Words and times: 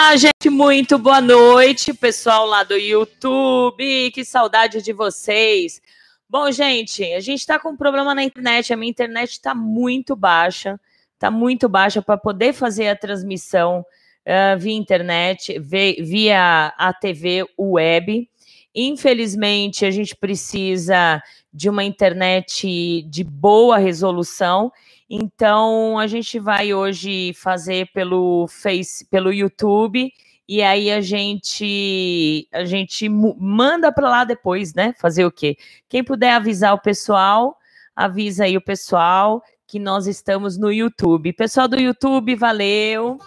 Olá, 0.00 0.14
gente, 0.14 0.48
muito 0.48 0.96
boa 0.96 1.20
noite, 1.20 1.92
pessoal 1.92 2.46
lá 2.46 2.62
do 2.62 2.76
YouTube. 2.76 4.12
Que 4.12 4.24
saudade 4.24 4.80
de 4.80 4.92
vocês. 4.92 5.82
Bom, 6.30 6.52
gente, 6.52 7.02
a 7.14 7.18
gente 7.18 7.40
está 7.40 7.58
com 7.58 7.70
um 7.70 7.76
problema 7.76 8.14
na 8.14 8.22
internet. 8.22 8.72
A 8.72 8.76
minha 8.76 8.88
internet 8.88 9.32
está 9.32 9.56
muito 9.56 10.14
baixa, 10.14 10.80
está 11.14 11.32
muito 11.32 11.68
baixa 11.68 12.00
para 12.00 12.16
poder 12.16 12.52
fazer 12.52 12.86
a 12.86 12.96
transmissão 12.96 13.80
uh, 13.80 14.56
via 14.56 14.72
internet, 14.72 15.58
via 15.58 16.72
a 16.78 16.92
TV 16.92 17.44
web. 17.58 18.30
Infelizmente, 18.72 19.84
a 19.84 19.90
gente 19.90 20.14
precisa 20.14 21.20
de 21.52 21.68
uma 21.68 21.82
internet 21.82 23.02
de 23.02 23.24
boa 23.24 23.78
resolução 23.78 24.70
então 25.08 25.98
a 25.98 26.06
gente 26.06 26.38
vai 26.38 26.74
hoje 26.74 27.32
fazer 27.34 27.90
pelo 27.92 28.46
Face, 28.48 29.04
pelo 29.06 29.32
YouTube 29.32 30.12
e 30.48 30.62
aí 30.62 30.90
a 30.90 31.00
gente 31.00 32.48
a 32.52 32.64
gente 32.64 33.08
manda 33.08 33.92
para 33.92 34.08
lá 34.08 34.24
depois, 34.24 34.74
né? 34.74 34.94
Fazer 34.98 35.24
o 35.24 35.30
quê? 35.30 35.56
Quem 35.88 36.02
puder 36.02 36.32
avisar 36.32 36.74
o 36.74 36.80
pessoal, 36.80 37.58
avisa 37.94 38.44
aí 38.44 38.56
o 38.56 38.60
pessoal 38.60 39.42
que 39.66 39.78
nós 39.78 40.06
estamos 40.06 40.56
no 40.56 40.72
YouTube. 40.72 41.34
Pessoal 41.34 41.68
do 41.68 41.78
YouTube, 41.78 42.34
valeu. 42.34 43.18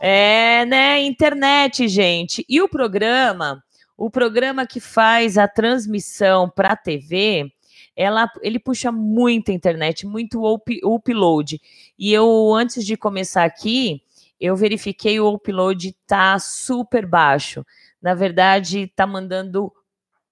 É, 0.00 0.64
né, 0.66 1.02
internet, 1.02 1.88
gente. 1.88 2.44
E 2.48 2.60
o 2.60 2.68
programa, 2.68 3.62
o 3.96 4.08
programa 4.08 4.66
que 4.66 4.80
faz 4.80 5.36
a 5.36 5.48
transmissão 5.48 6.48
para 6.48 6.72
a 6.72 6.76
TV, 6.76 7.52
ela, 7.96 8.30
ele 8.40 8.58
puxa 8.58 8.90
muita 8.90 9.52
internet, 9.52 10.06
muito 10.06 10.44
up, 10.44 10.80
upload. 10.84 11.60
E 11.98 12.12
eu, 12.12 12.52
antes 12.54 12.84
de 12.84 12.96
começar 12.96 13.44
aqui, 13.44 14.02
eu 14.40 14.56
verifiquei 14.56 15.20
o 15.20 15.32
upload 15.32 15.94
tá 16.06 16.38
super 16.38 17.06
baixo. 17.06 17.64
Na 18.00 18.14
verdade, 18.14 18.88
tá 18.96 19.06
mandando 19.06 19.72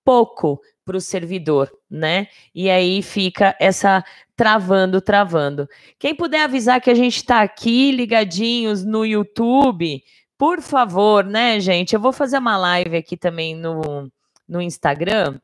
pouco 0.05 0.61
para 0.85 0.97
o 0.97 1.01
servidor, 1.01 1.71
né? 1.89 2.27
E 2.55 2.69
aí 2.69 3.03
fica 3.03 3.55
essa 3.61 4.05
travando, 4.35 5.01
travando. 5.01 5.69
Quem 5.99 6.15
puder 6.15 6.43
avisar 6.43 6.81
que 6.81 6.91
a 6.91 6.95
gente 6.95 7.17
está 7.17 7.43
aqui 7.43 7.93
ligadinhos 7.93 8.85
no 8.85 9.05
YouTube, 9.05 10.03
por 10.37 10.61
favor, 10.61 11.25
né, 11.25 11.61
gente? 11.61 11.95
Eu 11.95 12.01
vou 12.01 12.13
fazer 12.13 12.39
uma 12.39 12.57
live 12.57 12.97
aqui 12.97 13.17
também 13.17 13.55
no, 13.55 14.11
no 14.49 14.61
Instagram 14.61 15.39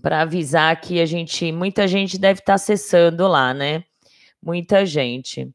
para 0.00 0.22
avisar 0.22 0.80
que 0.80 1.00
a 1.00 1.06
gente, 1.06 1.50
muita 1.52 1.88
gente 1.88 2.18
deve 2.18 2.40
estar 2.40 2.52
tá 2.52 2.54
acessando 2.54 3.26
lá, 3.26 3.52
né? 3.52 3.84
Muita 4.42 4.86
gente. 4.86 5.50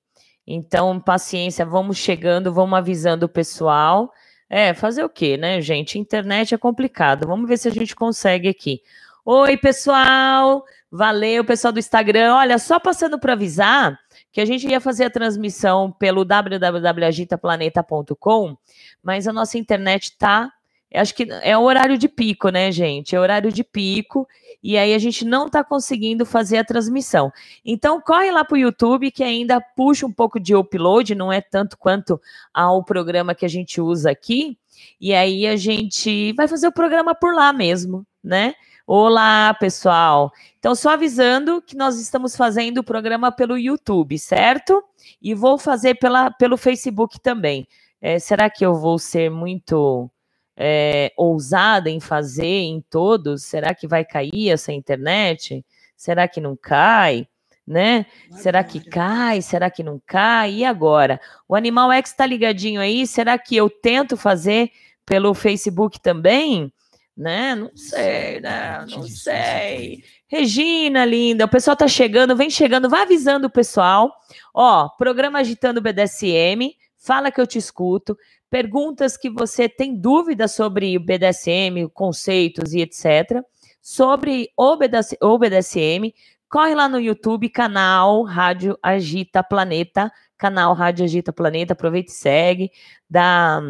Então, 0.46 1.00
paciência, 1.00 1.66
vamos 1.66 1.98
chegando, 1.98 2.54
vamos 2.54 2.78
avisando 2.78 3.26
o 3.26 3.30
pessoal. 3.30 4.12
É, 4.50 4.74
fazer 4.74 5.04
o 5.04 5.10
quê, 5.10 5.38
né, 5.38 5.62
gente? 5.62 5.98
Internet 5.98 6.54
é 6.54 6.58
complicado. 6.58 7.28
Vamos 7.28 7.50
ver 7.50 7.58
se 7.58 7.68
a 7.68 7.72
gente 7.72 7.96
consegue 7.96 8.48
aqui. 8.48 8.82
Oi, 9.26 9.58
pessoal! 9.58 10.64
Valeu, 10.92 11.44
pessoal 11.44 11.74
do 11.74 11.80
Instagram. 11.80 12.36
Olha, 12.36 12.60
só 12.60 12.80
passando 12.80 13.20
para 13.20 13.34
avisar 13.34 14.00
que 14.32 14.40
a 14.40 14.46
gente 14.46 14.68
ia 14.68 14.80
fazer 14.80 15.06
a 15.06 15.10
transmissão 15.10 15.92
pelo 15.92 16.24
www.agitaplaneta.com, 16.24 18.56
mas 19.02 19.28
a 19.28 19.34
nossa 19.34 19.58
internet 19.58 20.16
tá 20.18 20.54
acho 20.94 21.14
que 21.16 21.28
é 21.42 21.58
o 21.58 21.62
horário 21.62 21.98
de 21.98 22.08
pico, 22.08 22.50
né, 22.50 22.72
gente? 22.72 23.16
É 23.16 23.20
horário 23.20 23.52
de 23.52 23.64
pico 23.64 24.28
e 24.64 24.78
aí 24.78 24.94
a 24.94 24.98
gente 24.98 25.24
não 25.26 25.48
está 25.48 25.64
conseguindo 25.64 26.26
fazer 26.26 26.58
a 26.58 26.64
transmissão. 26.64 27.32
Então 27.64 28.02
corre 28.02 28.32
lá 28.32 28.44
para 28.44 28.56
o 28.56 28.58
YouTube 28.58 29.12
que 29.12 29.24
ainda 29.24 29.62
puxa 29.62 30.06
um 30.06 30.12
pouco 30.12 30.40
de 30.40 30.56
upload, 30.56 31.14
não 31.16 31.32
é 31.32 31.42
tanto 31.42 31.78
quanto 31.78 32.20
ao 32.54 32.84
programa 32.84 33.36
que 33.36 33.46
a 33.46 33.50
gente 33.50 33.80
usa 33.80 34.12
aqui. 34.12 34.58
E 35.00 35.14
aí 35.14 35.48
a 35.48 35.56
gente 35.56 36.34
vai 36.34 36.48
fazer 36.48 36.68
o 36.68 36.72
programa 36.72 37.14
por 37.16 37.34
lá 37.34 37.54
mesmo, 37.54 38.06
né? 38.24 38.54
Olá, 38.88 39.52
pessoal. 39.60 40.32
Então, 40.60 40.76
só 40.76 40.92
avisando 40.92 41.60
que 41.60 41.76
nós 41.76 42.00
estamos 42.00 42.36
fazendo 42.36 42.80
o 42.80 42.84
programa 42.84 43.32
pelo 43.32 43.58
YouTube, 43.58 44.18
certo? 44.20 44.84
E 45.20 45.34
vou 45.34 45.58
fazer 45.58 45.96
pela, 45.96 46.30
pelo 46.30 46.56
Facebook 46.56 47.20
também. 47.20 47.68
É, 48.00 48.20
será 48.20 48.48
que 48.48 48.64
eu 48.64 48.76
vou 48.76 49.00
ser 49.00 49.32
muito 49.32 50.10
é, 50.58 51.12
ousada 51.18 51.90
em 51.90 52.00
fazer 52.00 52.46
em 52.46 52.82
todos? 52.90 53.44
Será 53.44 53.74
que 53.74 53.88
vai 53.88 54.06
cair 54.06 54.50
essa 54.50 54.72
internet? 54.72 55.66
Será 55.96 56.28
que 56.28 56.40
não 56.40 56.56
cai? 56.56 57.28
Né? 57.68 58.06
Será 58.32 58.64
que 58.64 58.80
cai? 58.80 59.42
Será 59.42 59.72
que 59.72 59.82
não 59.82 60.00
cai? 60.06 60.56
E 60.56 60.66
agora? 60.66 61.20
O 61.48 61.56
Animal 61.56 61.92
X 61.94 62.12
está 62.12 62.26
ligadinho 62.26 62.80
aí? 62.80 63.08
Será 63.08 63.38
que 63.40 63.56
eu 63.56 63.70
tento 63.70 64.16
fazer 64.16 64.72
pelo 65.06 65.34
Facebook 65.34 66.00
também? 66.00 66.72
Né? 67.18 67.56
Não 67.56 67.72
sei, 67.76 68.40
né? 68.40 68.86
Não 68.90 69.04
sei. 69.04 70.04
Regina, 70.28 71.06
linda, 71.06 71.46
o 71.46 71.50
pessoal 71.50 71.76
tá 71.76 71.88
chegando, 71.88 72.36
vem 72.36 72.50
chegando, 72.50 72.90
vai 72.90 73.04
avisando 73.04 73.48
o 73.48 73.52
pessoal. 73.52 74.14
Ó, 74.54 74.90
programa 74.90 75.40
Agitando 75.40 75.82
BDSM, 75.82 76.76
fala 76.98 77.32
que 77.32 77.40
eu 77.40 77.48
te 77.48 77.58
escuto 77.58 78.18
perguntas 78.50 79.18
que 79.18 79.30
você 79.30 79.68
tem 79.68 79.96
dúvidas 79.96 80.54
sobre 80.54 80.96
o 80.98 81.00
BDSM, 81.00 81.90
conceitos 81.94 82.74
e 82.74 82.82
etc. 82.82 83.44
Sobre 83.82 84.50
o 84.56 84.78
BDSM, 84.78 86.14
corre 86.50 86.74
lá 86.74 86.88
no 86.88 87.00
YouTube, 87.00 87.50
canal 87.50 88.24
Rádio 88.24 88.78
Agita 88.82 89.44
Planeta, 89.44 90.12
canal 90.38 90.74
Rádio 90.74 91.06
Agita 91.06 91.32
Planeta, 91.34 91.74
aproveita 91.74 92.12
e 92.12 92.16
segue, 92.16 92.72
dá, 93.10 93.62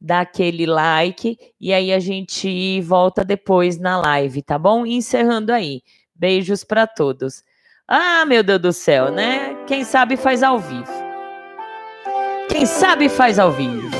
dá 0.00 0.20
aquele 0.20 0.64
like 0.64 1.36
e 1.60 1.72
aí 1.72 1.92
a 1.92 1.98
gente 1.98 2.80
volta 2.82 3.24
depois 3.24 3.78
na 3.78 4.00
live, 4.00 4.42
tá 4.42 4.58
bom? 4.58 4.86
encerrando 4.86 5.52
aí. 5.52 5.82
Beijos 6.14 6.64
para 6.64 6.86
todos. 6.86 7.42
Ah, 7.88 8.24
meu 8.24 8.42
Deus 8.42 8.60
do 8.60 8.72
céu, 8.72 9.10
né? 9.10 9.56
Quem 9.66 9.84
sabe 9.84 10.16
faz 10.16 10.42
ao 10.42 10.58
vivo. 10.60 10.92
Quem 12.48 12.64
sabe 12.64 13.08
faz 13.08 13.38
ao 13.38 13.50
vivo. 13.50 13.99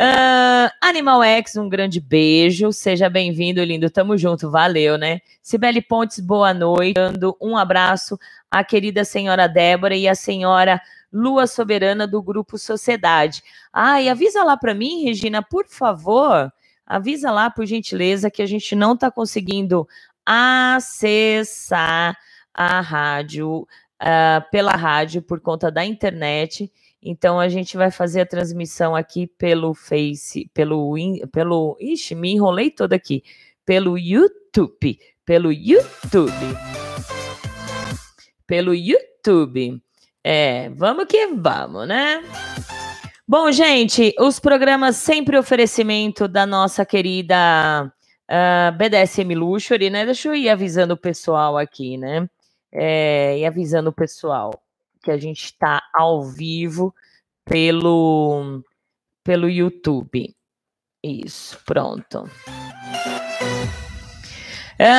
Uh, 0.00 0.72
Animal 0.80 1.22
X, 1.22 1.56
um 1.56 1.68
grande 1.68 2.00
beijo. 2.00 2.72
Seja 2.72 3.10
bem-vindo, 3.10 3.62
lindo. 3.62 3.90
Tamo 3.90 4.16
junto, 4.16 4.50
valeu, 4.50 4.96
né? 4.96 5.20
Sibeli 5.42 5.82
Pontes, 5.82 6.20
boa 6.20 6.54
noite. 6.54 6.94
Dando 6.94 7.36
um 7.38 7.54
abraço 7.54 8.18
à 8.50 8.64
querida 8.64 9.04
senhora 9.04 9.46
Débora 9.46 9.94
e 9.94 10.08
à 10.08 10.14
senhora 10.14 10.80
Lua 11.12 11.46
Soberana 11.46 12.06
do 12.06 12.22
Grupo 12.22 12.56
Sociedade. 12.56 13.42
Ah, 13.70 14.00
e 14.00 14.08
avisa 14.08 14.42
lá 14.42 14.56
para 14.56 14.72
mim, 14.72 15.04
Regina, 15.04 15.42
por 15.42 15.66
favor. 15.68 16.50
Avisa 16.86 17.30
lá, 17.30 17.50
por 17.50 17.66
gentileza, 17.66 18.30
que 18.30 18.40
a 18.40 18.46
gente 18.46 18.74
não 18.74 18.94
está 18.94 19.10
conseguindo 19.10 19.86
acessar 20.24 22.16
a 22.54 22.80
rádio 22.80 23.68
uh, 24.00 24.50
pela 24.50 24.72
rádio 24.72 25.20
por 25.20 25.42
conta 25.42 25.70
da 25.70 25.84
internet. 25.84 26.72
Então 27.02 27.40
a 27.40 27.48
gente 27.48 27.76
vai 27.76 27.90
fazer 27.90 28.20
a 28.20 28.26
transmissão 28.26 28.94
aqui 28.94 29.26
pelo 29.26 29.72
Face, 29.72 30.50
pelo 30.52 30.94
pelo, 31.32 31.76
ixi, 31.80 32.14
me 32.14 32.32
enrolei 32.32 32.70
toda 32.70 32.94
aqui, 32.94 33.22
pelo 33.64 33.96
YouTube, 33.96 34.98
pelo 35.24 35.50
YouTube. 35.50 36.32
Pelo 38.46 38.74
YouTube. 38.74 39.82
É, 40.22 40.68
vamos 40.70 41.06
que 41.06 41.26
vamos, 41.28 41.88
né? 41.88 42.22
Bom, 43.26 43.50
gente, 43.50 44.12
os 44.18 44.40
programas 44.40 44.96
sempre 44.96 45.38
oferecimento 45.38 46.26
da 46.26 46.44
nossa 46.44 46.84
querida 46.84 47.86
uh, 47.86 47.92
ah, 48.28 48.70
BDSM 48.72 49.34
Luxury, 49.34 49.88
né? 49.88 50.04
Deixa 50.04 50.28
eu 50.28 50.34
ir 50.34 50.48
avisando 50.50 50.94
o 50.94 50.96
pessoal 50.96 51.56
aqui, 51.56 51.96
né? 51.96 52.28
É, 52.72 53.38
e 53.38 53.46
avisando 53.46 53.90
o 53.90 53.92
pessoal 53.92 54.50
que 55.02 55.10
a 55.10 55.16
gente 55.16 55.44
está 55.44 55.82
ao 55.94 56.22
vivo 56.24 56.94
pelo, 57.44 58.62
pelo 59.24 59.48
YouTube. 59.48 60.34
Isso, 61.02 61.58
pronto. 61.64 62.28
É, 64.78 64.90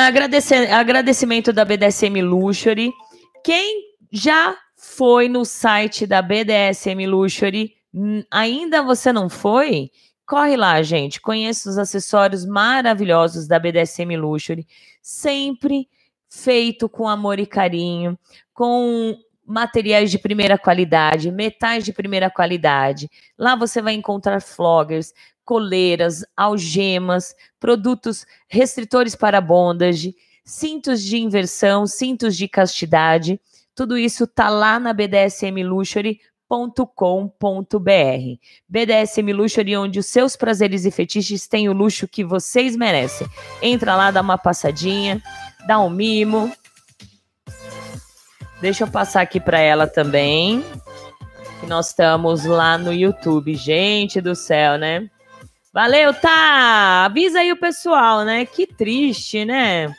agradecimento 0.72 1.52
da 1.52 1.64
BDSM 1.64 2.20
Luxury. 2.22 2.92
Quem 3.44 3.96
já 4.12 4.56
foi 4.76 5.28
no 5.28 5.44
site 5.44 6.06
da 6.06 6.20
BDSM 6.20 7.06
Luxury, 7.06 7.74
ainda 8.30 8.82
você 8.82 9.12
não 9.12 9.28
foi? 9.28 9.90
Corre 10.26 10.56
lá, 10.56 10.82
gente. 10.82 11.20
Conheça 11.20 11.70
os 11.70 11.78
acessórios 11.78 12.44
maravilhosos 12.44 13.46
da 13.46 13.58
BDSM 13.58 14.16
Luxury, 14.16 14.66
sempre 15.00 15.88
feito 16.28 16.88
com 16.88 17.08
amor 17.08 17.38
e 17.38 17.46
carinho, 17.46 18.18
com 18.54 19.16
materiais 19.46 20.10
de 20.10 20.18
primeira 20.18 20.56
qualidade, 20.56 21.30
metais 21.30 21.84
de 21.84 21.92
primeira 21.92 22.30
qualidade. 22.30 23.10
Lá 23.38 23.54
você 23.56 23.82
vai 23.82 23.94
encontrar 23.94 24.40
floggers, 24.40 25.12
coleiras, 25.44 26.24
algemas, 26.36 27.34
produtos 27.58 28.24
restritores 28.48 29.14
para 29.14 29.40
bondage, 29.40 30.14
cintos 30.44 31.02
de 31.02 31.18
inversão, 31.18 31.86
cintos 31.86 32.36
de 32.36 32.48
castidade. 32.48 33.40
Tudo 33.74 33.96
isso 33.96 34.26
tá 34.26 34.48
lá 34.48 34.78
na 34.78 34.92
bdsmluxury.com.br. 34.92 36.18
BDSM 38.68 39.32
Luxury, 39.32 39.76
onde 39.76 39.98
os 39.98 40.06
seus 40.06 40.36
prazeres 40.36 40.84
e 40.84 40.90
fetiches 40.90 41.48
têm 41.48 41.68
o 41.68 41.72
luxo 41.72 42.06
que 42.06 42.22
vocês 42.22 42.76
merecem. 42.76 43.26
Entra 43.60 43.96
lá, 43.96 44.10
dá 44.10 44.20
uma 44.20 44.36
passadinha, 44.38 45.22
dá 45.66 45.80
um 45.80 45.88
mimo. 45.90 46.52
Deixa 48.62 48.84
eu 48.84 48.88
passar 48.88 49.22
aqui 49.22 49.40
para 49.40 49.58
ela 49.58 49.88
também. 49.88 50.64
Que 51.58 51.66
nós 51.66 51.88
estamos 51.88 52.44
lá 52.44 52.78
no 52.78 52.92
YouTube. 52.92 53.56
Gente 53.56 54.20
do 54.20 54.36
céu, 54.36 54.78
né? 54.78 55.10
Valeu, 55.72 56.14
tá? 56.14 57.06
Avisa 57.06 57.40
aí 57.40 57.50
o 57.50 57.58
pessoal, 57.58 58.24
né? 58.24 58.46
Que 58.46 58.64
triste, 58.64 59.44
né? 59.44 59.92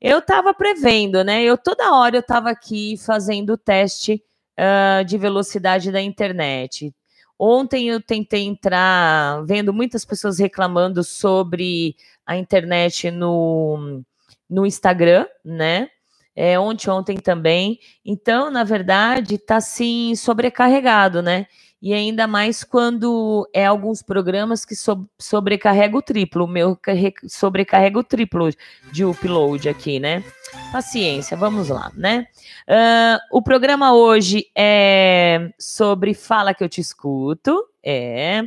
Eu 0.00 0.22
tava 0.22 0.54
prevendo, 0.54 1.24
né? 1.24 1.42
Eu 1.42 1.58
toda 1.58 1.92
hora 1.92 2.16
eu 2.16 2.22
tava 2.22 2.48
aqui 2.48 2.96
fazendo 2.96 3.54
o 3.54 3.58
teste 3.58 4.22
uh, 4.56 5.04
de 5.04 5.18
velocidade 5.18 5.90
da 5.90 6.00
internet. 6.00 6.94
Ontem 7.36 7.88
eu 7.88 8.00
tentei 8.00 8.44
entrar, 8.44 9.44
vendo 9.46 9.72
muitas 9.72 10.04
pessoas 10.04 10.38
reclamando 10.38 11.02
sobre 11.02 11.96
a 12.24 12.36
internet 12.36 13.10
no, 13.10 14.00
no 14.48 14.64
Instagram, 14.64 15.26
né? 15.44 15.88
É, 16.34 16.58
ontem, 16.58 16.90
ontem 16.90 17.16
também. 17.16 17.78
Então, 18.04 18.50
na 18.50 18.64
verdade, 18.64 19.36
tá 19.38 19.56
assim 19.56 20.14
sobrecarregado, 20.14 21.20
né? 21.20 21.46
E 21.82 21.94
ainda 21.94 22.26
mais 22.26 22.62
quando 22.62 23.48
é 23.54 23.64
alguns 23.64 24.02
programas 24.02 24.66
que 24.66 24.76
so 24.76 25.08
sobrecarrega 25.18 25.96
o 25.96 26.02
triplo. 26.02 26.44
O 26.44 26.48
meu 26.48 26.78
sobrecarrega 27.26 27.98
o 27.98 28.04
triplo 28.04 28.50
de 28.92 29.02
upload 29.02 29.66
aqui, 29.66 29.98
né? 29.98 30.22
Paciência, 30.70 31.36
vamos 31.38 31.70
lá, 31.70 31.90
né? 31.94 32.26
Uh, 32.68 33.38
o 33.38 33.42
programa 33.42 33.94
hoje 33.94 34.46
é 34.54 35.50
sobre 35.58 36.12
Fala 36.12 36.52
que 36.52 36.62
eu 36.62 36.68
te 36.68 36.82
escuto. 36.82 37.66
É. 37.82 38.42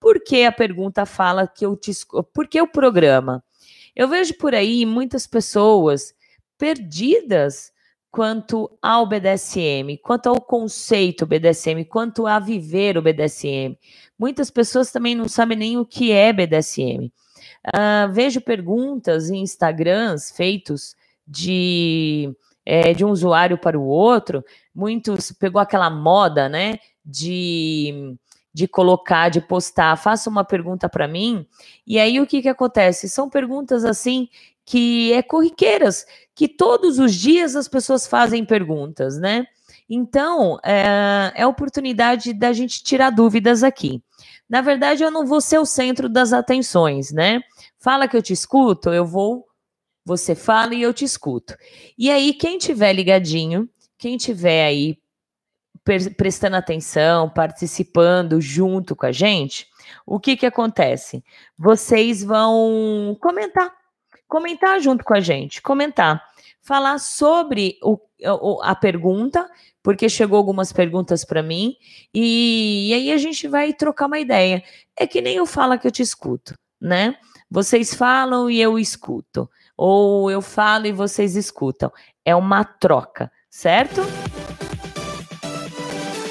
Por 0.00 0.18
que 0.18 0.44
a 0.44 0.50
pergunta 0.50 1.06
fala 1.06 1.46
que 1.46 1.64
eu 1.64 1.76
te 1.76 1.92
escuto? 1.92 2.24
Por 2.34 2.48
que 2.48 2.60
o 2.60 2.66
programa? 2.66 3.44
Eu 3.94 4.08
vejo 4.08 4.36
por 4.38 4.56
aí 4.56 4.84
muitas 4.84 5.28
pessoas 5.28 6.12
perdidas 6.62 7.72
quanto 8.08 8.70
ao 8.80 9.04
BDSM, 9.04 9.98
quanto 10.00 10.28
ao 10.28 10.40
conceito 10.40 11.26
BDSM, 11.26 11.84
quanto 11.84 12.24
a 12.24 12.38
viver 12.38 12.96
o 12.96 13.02
BDSM. 13.02 13.76
Muitas 14.16 14.48
pessoas 14.48 14.92
também 14.92 15.12
não 15.16 15.28
sabem 15.28 15.58
nem 15.58 15.76
o 15.76 15.84
que 15.84 16.12
é 16.12 16.32
BDSM. 16.32 17.06
Uh, 17.06 17.10
ah, 17.74 18.06
vejo 18.12 18.40
perguntas 18.40 19.28
em 19.28 19.42
Instagrams 19.42 20.30
feitos 20.30 20.94
de, 21.26 22.32
é, 22.64 22.94
de 22.94 23.04
um 23.04 23.10
usuário 23.10 23.58
para 23.58 23.76
o 23.76 23.84
outro, 23.84 24.44
muitos 24.72 25.32
pegou 25.32 25.60
aquela 25.60 25.90
moda, 25.90 26.48
né, 26.48 26.78
de 27.04 28.16
de 28.54 28.68
colocar, 28.68 29.30
de 29.30 29.40
postar, 29.40 29.96
faça 29.96 30.28
uma 30.28 30.44
pergunta 30.44 30.86
para 30.86 31.08
mim. 31.08 31.46
E 31.86 31.98
aí 31.98 32.20
o 32.20 32.26
que 32.26 32.42
que 32.42 32.48
acontece? 32.50 33.08
São 33.08 33.30
perguntas 33.30 33.82
assim 33.82 34.28
que 34.64 35.12
é 35.12 35.22
corriqueiras, 35.22 36.06
que 36.34 36.48
todos 36.48 36.98
os 36.98 37.14
dias 37.14 37.56
as 37.56 37.68
pessoas 37.68 38.06
fazem 38.06 38.44
perguntas, 38.44 39.18
né? 39.18 39.46
Então, 39.88 40.58
é, 40.64 41.32
é 41.34 41.46
oportunidade 41.46 42.32
da 42.32 42.52
gente 42.52 42.82
tirar 42.82 43.10
dúvidas 43.10 43.62
aqui. 43.62 44.02
Na 44.48 44.60
verdade, 44.60 45.02
eu 45.02 45.10
não 45.10 45.26
vou 45.26 45.40
ser 45.40 45.58
o 45.58 45.66
centro 45.66 46.08
das 46.08 46.32
atenções, 46.32 47.12
né? 47.12 47.40
Fala 47.78 48.08
que 48.08 48.16
eu 48.16 48.22
te 48.22 48.32
escuto, 48.32 48.90
eu 48.90 49.04
vou, 49.04 49.46
você 50.04 50.34
fala 50.34 50.74
e 50.74 50.82
eu 50.82 50.94
te 50.94 51.04
escuto. 51.04 51.54
E 51.98 52.10
aí, 52.10 52.32
quem 52.32 52.58
tiver 52.58 52.92
ligadinho, 52.92 53.68
quem 53.98 54.16
tiver 54.16 54.64
aí 54.64 54.98
prestando 56.16 56.56
atenção, 56.56 57.28
participando 57.28 58.40
junto 58.40 58.94
com 58.94 59.06
a 59.06 59.12
gente, 59.12 59.66
o 60.06 60.20
que 60.20 60.36
que 60.36 60.46
acontece? 60.46 61.24
Vocês 61.58 62.22
vão 62.22 63.16
comentar 63.20 63.81
comentar 64.32 64.80
junto 64.80 65.04
com 65.04 65.12
a 65.12 65.20
gente, 65.20 65.60
comentar, 65.60 66.24
falar 66.62 66.98
sobre 66.98 67.76
o, 67.82 67.98
a 68.62 68.74
pergunta, 68.74 69.46
porque 69.82 70.08
chegou 70.08 70.38
algumas 70.38 70.72
perguntas 70.72 71.22
para 71.22 71.42
mim, 71.42 71.76
e, 72.14 72.88
e, 72.88 72.94
aí 72.94 73.12
a 73.12 73.18
gente 73.18 73.46
vai 73.46 73.74
trocar 73.74 74.06
uma 74.06 74.18
ideia. 74.18 74.64
É 74.96 75.06
que 75.06 75.20
nem 75.20 75.36
eu 75.36 75.44
falo 75.44 75.78
que 75.78 75.86
eu 75.86 75.90
te 75.90 76.00
escuto, 76.00 76.54
né? 76.80 77.14
Vocês 77.50 77.92
falam 77.92 78.48
e 78.48 78.58
eu 78.58 78.78
escuto, 78.78 79.50
ou 79.76 80.30
eu 80.30 80.40
falo 80.40 80.86
e 80.86 80.92
vocês 80.92 81.36
escutam. 81.36 81.92
É 82.24 82.34
uma 82.34 82.64
troca, 82.64 83.30
certo? 83.50 84.00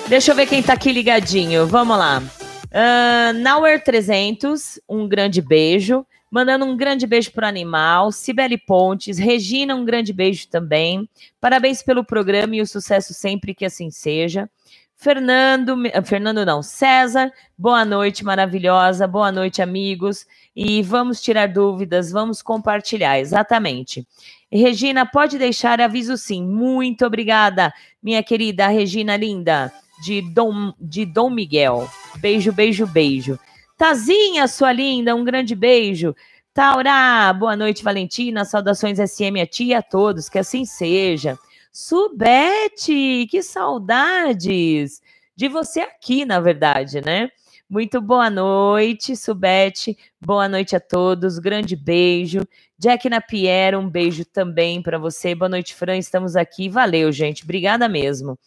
Deixa 0.10 0.32
eu 0.32 0.36
ver 0.36 0.48
quem 0.48 0.64
tá 0.64 0.74
aqui 0.74 0.92
ligadinho. 0.92 1.68
Vamos 1.68 1.96
lá. 1.96 2.18
Uh, 2.18 3.34
Nauer 3.42 3.84
300, 3.84 4.80
um 4.90 5.08
grande 5.08 5.40
beijo. 5.40 6.04
Mandando 6.32 6.64
um 6.64 6.78
grande 6.78 7.06
beijo 7.06 7.30
para 7.34 7.46
o 7.46 7.50
animal. 7.50 8.10
Cibele 8.14 8.58
Pontes, 8.58 9.18
Regina, 9.18 9.76
um 9.76 9.84
grande 9.84 10.14
beijo 10.14 10.48
também. 10.48 11.10
Parabéns 11.42 11.84
pelo 11.84 12.06
programa 12.06 12.56
e 12.56 12.62
o 12.62 12.66
sucesso 12.66 13.14
sempre 13.14 13.54
que 13.54 13.66
assim 13.66 13.92
seja. 13.92 14.50
Fernando, 14.96 15.76
ah, 15.94 16.02
Fernando 16.04 16.46
não, 16.46 16.62
César, 16.62 17.34
boa 17.58 17.84
noite, 17.84 18.24
maravilhosa, 18.24 19.08
boa 19.08 19.32
noite, 19.32 19.62
amigos. 19.62 20.26
E 20.56 20.82
vamos 20.84 21.20
tirar 21.22 21.48
dúvidas, 21.48 22.12
vamos 22.12 22.42
compartilhar, 22.42 23.20
exatamente. 23.20 24.08
Regina, 24.50 25.06
pode 25.06 25.38
deixar 25.38 25.82
aviso 25.82 26.16
sim. 26.18 26.46
Muito 26.46 27.06
obrigada, 27.06 27.74
minha 28.02 28.22
querida 28.22 28.68
Regina 28.68 29.18
linda, 29.18 29.74
de 30.04 30.22
Dom, 30.22 30.72
de 30.80 31.04
Dom 31.04 31.30
Miguel. 31.30 31.90
Beijo, 32.18 32.54
beijo, 32.54 32.86
beijo. 32.86 33.40
Tazinha, 33.82 34.48
sua 34.48 34.72
linda, 34.72 35.16
um 35.16 35.24
grande 35.24 35.56
beijo. 35.56 36.16
Taura, 36.54 37.34
boa 37.34 37.56
noite, 37.56 37.84
Valentina. 37.84 38.46
Saudações 38.46 39.00
SM 39.00 39.42
a 39.42 39.48
ti 39.48 39.64
e 39.64 39.74
a 39.74 39.82
todos, 39.82 40.30
que 40.30 40.38
assim 40.38 40.66
seja. 40.66 41.36
Subete, 41.74 43.28
que 43.32 43.42
saudades 43.42 45.02
de 45.36 45.48
você 45.48 45.80
aqui, 45.80 46.26
na 46.26 46.40
verdade, 46.40 47.02
né? 47.02 47.30
Muito 47.68 48.00
boa 48.00 48.30
noite, 48.30 49.16
Subete. 49.16 49.98
Boa 50.24 50.48
noite 50.48 50.76
a 50.76 50.80
todos. 50.80 51.40
Grande 51.40 51.76
beijo. 51.76 52.42
Jack 52.78 53.10
Napier, 53.10 53.76
um 53.76 53.90
beijo 53.90 54.24
também 54.26 54.80
para 54.82 55.00
você. 55.00 55.34
Boa 55.34 55.50
noite, 55.50 55.74
Fran. 55.74 55.98
Estamos 55.98 56.36
aqui. 56.36 56.70
Valeu, 56.70 57.12
gente. 57.12 57.44
Obrigada 57.44 57.90
mesmo. 57.90 58.38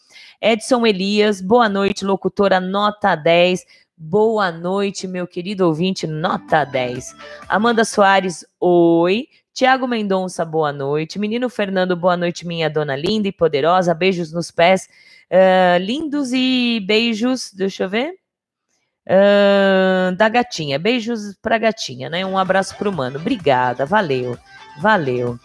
Edson 0.41 0.87
Elias, 0.87 1.41
boa 1.41 1.69
noite, 1.69 2.05
locutora 2.05 2.61
nota 2.61 3.15
10. 3.15 3.65
Boa 3.97 4.51
noite, 4.51 5.07
meu 5.07 5.25
querido 5.25 5.69
ouvinte, 5.69 6.05
nota 6.05 6.65
10. 6.65 7.15
Amanda 7.49 7.85
Soares, 7.85 8.45
oi. 8.59 9.29
Tiago 9.53 9.87
Mendonça, 9.87 10.45
boa 10.45 10.73
noite. 10.73 11.17
Menino 11.17 11.49
Fernando, 11.49 11.95
boa 11.95 12.17
noite, 12.17 12.45
minha 12.45 12.69
dona 12.69 12.97
linda 12.97 13.29
e 13.29 13.33
poderosa. 13.33 13.95
Beijos 13.95 14.33
nos 14.33 14.51
pés. 14.51 14.89
Uh, 15.31 15.79
lindos 15.79 16.33
e 16.33 16.81
beijos, 16.85 17.53
deixa 17.53 17.85
eu 17.85 17.89
ver. 17.89 18.15
Uh, 19.07 20.17
da 20.17 20.29
gatinha. 20.29 20.77
Beijos 20.77 21.37
pra 21.41 21.57
gatinha, 21.57 22.11
né? 22.11 22.27
Um 22.27 22.37
abraço 22.37 22.77
pro 22.77 22.93
mano. 22.93 23.21
Obrigada, 23.21 23.87
valeu. 23.87 24.37
Valeu. 24.81 25.39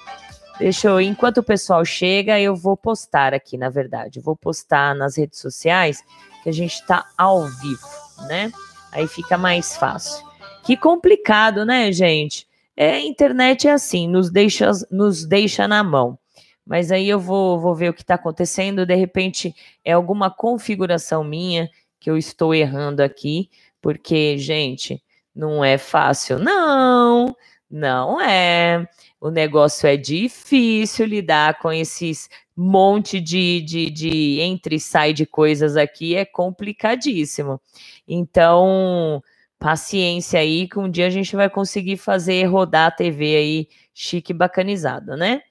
Deixa 0.57 0.87
eu, 0.87 0.99
enquanto 0.99 1.37
o 1.37 1.43
pessoal 1.43 1.85
chega, 1.85 2.39
eu 2.39 2.55
vou 2.55 2.75
postar 2.75 3.31
aqui, 3.31 3.59
na 3.59 3.69
verdade. 3.69 4.19
Vou 4.19 4.35
postar 4.35 4.95
nas 4.95 5.15
redes 5.19 5.39
sociais 5.39 6.03
que 6.41 6.49
a 6.49 6.53
gente 6.53 6.73
está 6.73 7.05
ao 7.15 7.45
vivo 7.45 7.98
né? 8.27 8.51
Aí 8.91 9.07
fica 9.07 9.37
mais 9.37 9.75
fácil. 9.77 10.25
Que 10.63 10.75
complicado, 10.75 11.65
né, 11.65 11.91
gente? 11.91 12.47
É, 12.75 12.91
a 12.91 13.01
internet 13.01 13.67
é 13.67 13.71
assim, 13.71 14.07
nos 14.07 14.31
deixa, 14.31 14.71
nos 14.89 15.25
deixa 15.25 15.67
na 15.67 15.83
mão. 15.83 16.17
Mas 16.65 16.91
aí 16.91 17.09
eu 17.09 17.19
vou, 17.19 17.59
vou 17.59 17.73
ver 17.73 17.89
o 17.89 17.93
que 17.93 18.01
está 18.01 18.13
acontecendo. 18.13 18.85
De 18.85 18.95
repente, 18.95 19.55
é 19.83 19.91
alguma 19.91 20.29
configuração 20.29 21.23
minha 21.23 21.69
que 21.99 22.09
eu 22.09 22.17
estou 22.17 22.53
errando 22.53 23.01
aqui, 23.01 23.49
porque, 23.81 24.37
gente, 24.37 25.03
não 25.35 25.63
é 25.63 25.77
fácil. 25.77 26.37
Não, 26.37 27.35
não 27.69 28.21
é. 28.21 28.87
O 29.19 29.29
negócio 29.29 29.87
é 29.87 29.97
difícil 29.97 31.05
lidar 31.05 31.59
com 31.59 31.71
esses 31.71 32.29
monte 32.61 33.21
de, 33.21 33.61
de, 33.61 33.89
de 33.89 34.39
entre 34.41 34.75
e 34.75 34.79
sai 34.79 35.13
de 35.13 35.25
coisas 35.25 35.77
aqui, 35.77 36.15
é 36.15 36.25
complicadíssimo. 36.25 37.61
Então, 38.07 39.23
paciência 39.57 40.39
aí, 40.39 40.67
que 40.67 40.77
um 40.77 40.89
dia 40.89 41.07
a 41.07 41.09
gente 41.09 41.35
vai 41.35 41.49
conseguir 41.49 41.97
fazer 41.97 42.43
rodar 42.45 42.87
a 42.87 42.91
TV 42.91 43.35
aí 43.35 43.67
chique 43.93 44.33
bacanizada, 44.33 45.15
né? 45.15 45.41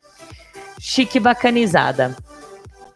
Chique 0.79 1.19
bacanizada. 1.19 2.15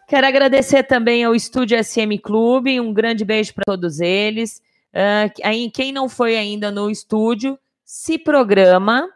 Quero 0.07 0.27
agradecer 0.27 0.83
também 0.83 1.23
ao 1.23 1.33
Estúdio 1.33 1.83
SM 1.83 2.17
Clube, 2.21 2.79
um 2.79 2.93
grande 2.93 3.25
beijo 3.25 3.53
para 3.53 3.65
todos 3.65 3.99
eles. 3.99 4.61
Uh, 4.93 5.31
aí, 5.43 5.71
quem 5.71 5.91
não 5.91 6.07
foi 6.07 6.37
ainda 6.37 6.69
no 6.69 6.89
estúdio, 6.89 7.57
se 7.83 8.19
programa, 8.19 9.09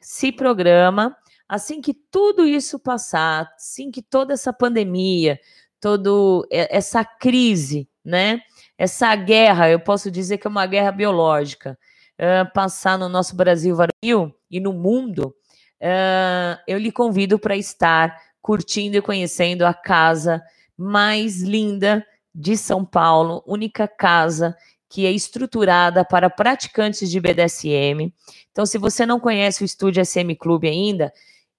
se 0.00 0.30
programa. 0.30 1.16
Assim 1.48 1.80
que 1.80 1.94
tudo 1.94 2.46
isso 2.46 2.78
passar, 2.78 3.52
assim 3.56 3.90
que 3.90 4.02
toda 4.02 4.32
essa 4.32 4.52
pandemia, 4.52 5.38
toda 5.80 6.10
essa 6.50 7.04
crise 7.04 7.88
né? 8.04 8.42
Essa 8.76 9.14
guerra, 9.16 9.70
eu 9.70 9.80
posso 9.80 10.10
dizer 10.10 10.38
que 10.38 10.46
é 10.46 10.50
uma 10.50 10.66
guerra 10.66 10.92
biológica, 10.92 11.78
uh, 12.20 12.52
passar 12.52 12.98
no 12.98 13.08
nosso 13.08 13.34
Brasil 13.34 13.74
varonil 13.74 14.34
e 14.50 14.60
no 14.60 14.72
mundo, 14.72 15.34
uh, 15.80 16.60
eu 16.68 16.76
lhe 16.76 16.92
convido 16.92 17.38
para 17.38 17.56
estar 17.56 18.14
curtindo 18.42 18.96
e 18.96 19.02
conhecendo 19.02 19.64
a 19.64 19.72
casa 19.72 20.42
mais 20.76 21.40
linda 21.40 22.04
de 22.34 22.56
São 22.56 22.84
Paulo, 22.84 23.42
única 23.46 23.88
casa 23.88 24.54
que 24.88 25.06
é 25.06 25.10
estruturada 25.10 26.04
para 26.04 26.28
praticantes 26.28 27.10
de 27.10 27.18
BDSM. 27.18 28.12
Então, 28.52 28.66
se 28.66 28.76
você 28.76 29.06
não 29.06 29.18
conhece 29.18 29.62
o 29.62 29.64
Estúdio 29.64 30.04
SM 30.04 30.34
Clube 30.38 30.68
ainda, 30.68 31.12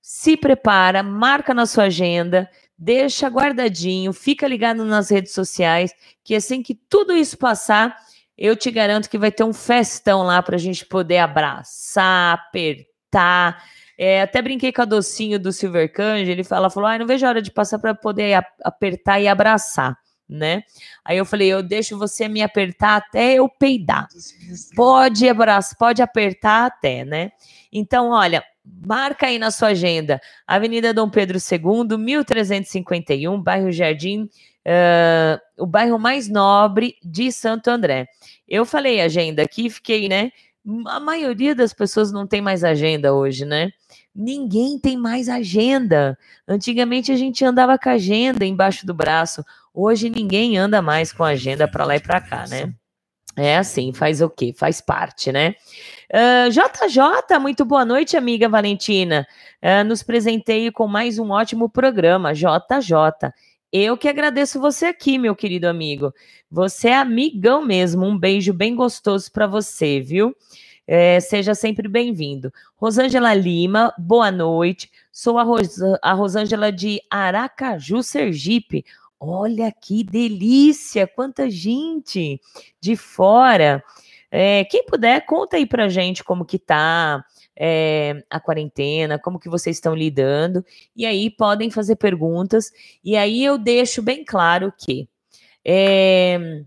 se 0.08 0.38
prepara, 0.38 1.02
marca 1.02 1.52
na 1.52 1.66
sua 1.66 1.86
agenda, 1.86 2.48
deixa 2.78 3.28
guardadinho, 3.28 4.14
fica 4.14 4.48
ligado 4.48 4.86
nas 4.86 5.10
redes 5.10 5.34
sociais, 5.34 5.92
que 6.24 6.36
assim 6.36 6.62
que 6.62 6.76
tudo 6.76 7.12
isso 7.12 7.36
passar, 7.36 7.98
eu 8.38 8.56
te 8.56 8.70
garanto 8.70 9.10
que 9.10 9.18
vai 9.18 9.32
ter 9.32 9.44
um 9.44 9.52
festão 9.52 10.22
lá 10.22 10.44
para 10.44 10.58
a 10.58 10.60
gente 10.60 10.86
poder 10.86 11.18
abraçar, 11.18 12.36
apertar. 12.36 13.64
É, 13.98 14.22
até 14.22 14.44
brinquei 14.44 14.72
com 14.72 14.84
a 14.84 14.86
docinho 14.86 15.40
do 15.40 15.52
Silver 15.52 15.92
Candy, 15.92 16.30
ele 16.30 16.44
fala, 16.44 16.70
falou, 16.70 16.88
ah, 16.88 17.00
não 17.00 17.08
vejo 17.08 17.26
a 17.26 17.30
hora 17.30 17.42
de 17.42 17.50
passar 17.50 17.80
para 17.80 17.96
poder 17.96 18.46
apertar 18.64 19.20
e 19.20 19.28
abraçar, 19.28 19.98
né? 20.30 20.62
Aí 21.04 21.18
eu 21.18 21.26
falei, 21.26 21.48
eu 21.52 21.64
deixo 21.64 21.98
você 21.98 22.28
me 22.28 22.44
apertar 22.44 22.98
até 22.98 23.34
eu 23.34 23.50
peidar. 23.50 24.08
Pode 24.76 25.28
abraçar, 25.28 25.76
pode 25.80 26.04
apertar 26.04 26.68
até, 26.68 27.04
né? 27.04 27.32
Então, 27.74 28.12
olha, 28.12 28.44
marca 28.86 29.28
aí 29.28 29.40
na 29.40 29.52
sua 29.52 29.70
agenda, 29.70 30.22
Avenida 30.48 30.94
Dom 30.94 31.10
Pedro 31.10 31.38
II, 31.38 31.98
1351, 31.98 33.42
bairro 33.42 33.72
Jardim, 33.72 34.24
uh, 34.24 35.40
o 35.58 35.66
bairro 35.66 36.00
mais 36.00 36.28
nobre 36.30 36.96
de 37.04 37.32
Santo 37.32 37.70
André. 37.70 38.08
Eu 38.48 38.66
falei 38.66 39.02
agenda 39.02 39.44
aqui, 39.44 39.70
fiquei, 39.70 40.08
né? 40.08 40.32
A 40.88 41.00
maioria 41.00 41.54
das 41.54 41.74
pessoas 41.74 42.12
não 42.12 42.26
tem 42.26 42.42
mais 42.42 42.64
agenda 42.64 43.14
hoje, 43.14 43.46
né? 43.46 43.72
Ninguém 44.16 44.80
tem 44.80 44.98
mais 44.98 45.30
agenda. 45.30 46.18
Antigamente 46.48 47.12
a 47.12 47.16
gente 47.16 47.44
andava 47.46 47.78
com 47.78 47.90
agenda 47.90 48.46
embaixo 48.46 48.86
do 48.86 48.94
braço. 48.94 49.44
Hoje 49.74 50.10
ninguém 50.10 50.58
anda 50.58 50.82
mais 50.82 51.12
com 51.12 51.24
agenda 51.24 51.68
para 51.68 51.86
lá 51.86 51.96
e 51.98 52.00
para 52.00 52.22
cá, 52.22 52.48
né? 52.48 52.74
É 53.38 53.58
assim, 53.58 53.92
faz 53.92 54.22
o 54.22 54.30
quê? 54.30 54.54
Faz 54.56 54.80
parte, 54.80 55.32
né? 55.32 55.56
Uh, 56.10 56.48
ah, 56.48 56.50
JJ, 56.50 57.38
muito 57.40 57.66
boa 57.66 57.84
noite, 57.84 58.16
amiga 58.16 58.48
Valentina. 58.48 59.28
Uh, 59.62 59.84
nos 59.84 60.02
presenteio 60.02 60.72
com 60.72 60.88
mais 60.88 61.20
um 61.20 61.32
ótimo 61.32 61.70
programa, 61.70 62.34
JJ. 62.34 63.34
Eu 63.74 63.98
que 63.98 64.08
agradeço 64.08 64.58
você 64.58 64.86
aqui, 64.86 65.18
meu 65.18 65.36
querido 65.36 65.68
amigo. 65.68 66.14
Você 66.50 66.88
é 66.90 66.96
amigão 66.96 67.62
mesmo. 67.62 68.06
Um 68.06 68.18
beijo 68.18 68.54
bem 68.54 68.74
gostoso 68.74 69.30
para 69.30 69.48
você, 69.48 70.00
viu? 70.00 70.34
É, 70.88 71.20
seja 71.20 71.54
sempre 71.54 71.90
bem-vindo. 71.90 72.54
Rosângela 72.78 73.34
Lima, 73.34 73.94
boa 73.98 74.32
noite. 74.32 74.90
Sou 75.12 75.38
a, 75.38 75.44
Ros 75.44 75.78
a 76.02 76.14
Rosângela 76.14 76.72
de 76.72 77.02
Aracaju, 77.10 78.02
Sergipe. 78.02 78.86
Olha 79.28 79.72
que 79.72 80.04
delícia, 80.04 81.08
quanta 81.08 81.50
gente 81.50 82.40
de 82.80 82.96
fora. 82.96 83.84
É, 84.30 84.64
quem 84.66 84.86
puder, 84.86 85.26
conta 85.26 85.58
aí 85.58 85.66
pra 85.66 85.90
gente 85.90 86.24
como 86.24 86.46
que 86.46 86.60
tá 86.60 87.26
é, 87.56 88.24
a 88.30 88.40
quarentena, 88.40 89.18
como 89.18 89.40
que 89.40 89.50
vocês 89.50 89.78
estão 89.78 89.96
lidando, 89.96 90.64
e 90.96 91.06
aí 91.06 91.32
podem 91.32 91.72
fazer 91.72 91.96
perguntas, 91.96 92.72
e 93.04 93.16
aí 93.16 93.44
eu 93.44 93.58
deixo 93.58 94.02
bem 94.02 94.24
claro 94.24 94.72
que 94.78 95.10
é, 95.66 96.62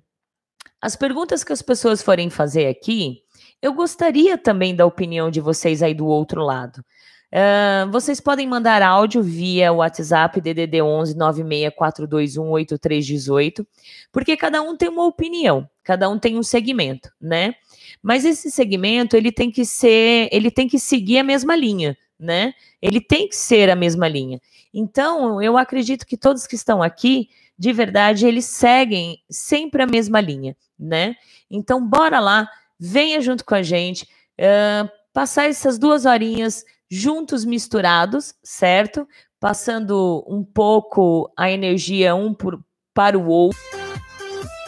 as 0.81 0.97
perguntas 0.97 1.45
que 1.45 1.53
as 1.53 1.63
pessoas 1.63 2.03
forem 2.03 2.31
fazer 2.31 2.67
aqui, 2.67 3.23
eu 3.61 3.73
gostaria 3.73 4.39
também 4.39 4.75
da 4.75 4.87
opinião 4.87 5.31
de 5.31 5.41
vocês 5.41 5.83
aí 5.83 5.95
do 5.95 6.07
outro 6.07 6.43
lado. 6.43 6.85
Uh, 7.31 7.91
vocês 7.91 8.21
podem 8.21 8.47
mandar 8.47 8.81
áudio 8.81 9.23
via 9.23 9.71
WhatsApp 9.71 10.41
DDD 10.41 10.81
11 10.81 11.15
96421 11.15 12.51
8318, 12.51 13.67
porque 14.11 14.35
cada 14.35 14.63
um 14.63 14.75
tem 14.75 14.89
uma 14.89 15.05
opinião, 15.05 15.69
cada 15.85 16.09
um 16.09 16.19
tem 16.19 16.39
um 16.39 16.43
segmento, 16.43 17.11
né? 17.21 17.55
Mas 18.03 18.25
esse 18.25 18.51
segmento 18.51 19.15
ele 19.15 19.31
tem 19.31 19.51
que 19.51 19.67
ser, 19.67 20.31
ele 20.33 20.51
tem 20.51 20.67
que 20.67 20.79
seguir 20.79 21.19
a 21.19 21.23
mesma 21.23 21.55
linha, 21.55 21.99
né? 22.19 22.55
Ele 22.81 23.01
tem 23.01 23.29
que 23.29 23.37
ser 23.37 23.69
a 23.69 23.77
mesma 23.77 24.09
linha. 24.09 24.41
Então, 24.73 25.43
eu 25.43 25.59
acredito 25.59 26.07
que 26.07 26.17
todos 26.17 26.47
que 26.47 26.55
estão 26.55 26.83
aqui, 26.83 27.29
de 27.59 27.73
verdade, 27.75 28.27
eles 28.27 28.47
seguem 28.47 29.19
sempre 29.29 29.83
a 29.83 29.87
mesma 29.87 30.21
linha, 30.21 30.57
né? 30.79 31.15
Então, 31.51 31.87
bora 31.87 32.21
lá, 32.21 32.49
venha 32.81 33.21
junto 33.21 33.45
com 33.45 33.55
a 33.55 33.63
gente, 33.63 34.05
uh, 34.39 34.89
passar 35.13 35.47
essas 35.47 35.79
duas 35.79 36.07
horinhas 36.07 36.65
juntos 36.91 37.45
misturados, 37.45 38.35
certo? 38.43 39.07
Passando 39.39 40.25
um 40.27 40.43
pouco 40.43 41.33
a 41.37 41.51
energia 41.51 42.15
um 42.15 42.33
por, 42.33 42.63
para 42.95 43.19
o 43.19 43.27
outro. 43.29 43.59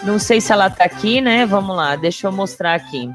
Não 0.05 0.19
sei 0.19 0.41
se 0.41 0.53
ela 0.53 0.71
tá 0.71 0.85
aqui, 0.85 1.21
né? 1.21 1.45
Vamos 1.45 1.77
lá, 1.77 1.97
deixa 1.97 2.27
eu 2.27 2.33
mostrar 2.33 2.75
aqui. 2.75 3.11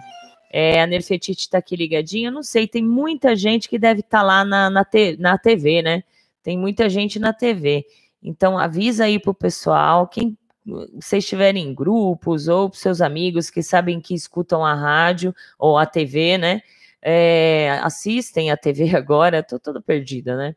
É, 0.51 0.81
a 0.81 0.87
Nerfetite 0.87 1.49
tá 1.49 1.57
aqui 1.57 1.75
ligadinha. 1.75 2.29
Não 2.29 2.43
sei, 2.43 2.67
tem 2.67 2.83
muita 2.83 3.35
gente 3.35 3.67
que 3.67 3.79
deve 3.79 4.01
estar 4.01 4.19
tá 4.19 4.23
lá 4.23 4.45
na, 4.45 4.69
na, 4.69 4.85
te, 4.85 5.17
na 5.17 5.37
TV, 5.37 5.81
né? 5.81 6.03
Tem 6.43 6.57
muita 6.57 6.89
gente 6.89 7.19
na 7.19 7.33
TV. 7.33 7.85
Então 8.21 8.57
avisa 8.57 9.05
aí 9.05 9.19
pro 9.19 9.33
pessoal, 9.33 10.07
quem 10.07 10.37
vocês 10.65 11.23
estiverem 11.23 11.63
em 11.63 11.73
grupos 11.75 12.47
ou 12.47 12.73
seus 12.73 12.99
amigos 12.99 13.51
que 13.51 13.61
sabem 13.61 14.01
que 14.01 14.15
escutam 14.15 14.65
a 14.65 14.73
rádio 14.73 15.33
ou 15.59 15.77
a 15.77 15.85
TV, 15.85 16.37
né? 16.37 16.61
É, 17.07 17.79
assistem 17.83 18.49
a 18.49 18.57
TV 18.57 18.89
agora, 18.97 19.43
tô 19.43 19.59
toda 19.59 19.79
perdida, 19.79 20.35
né? 20.35 20.55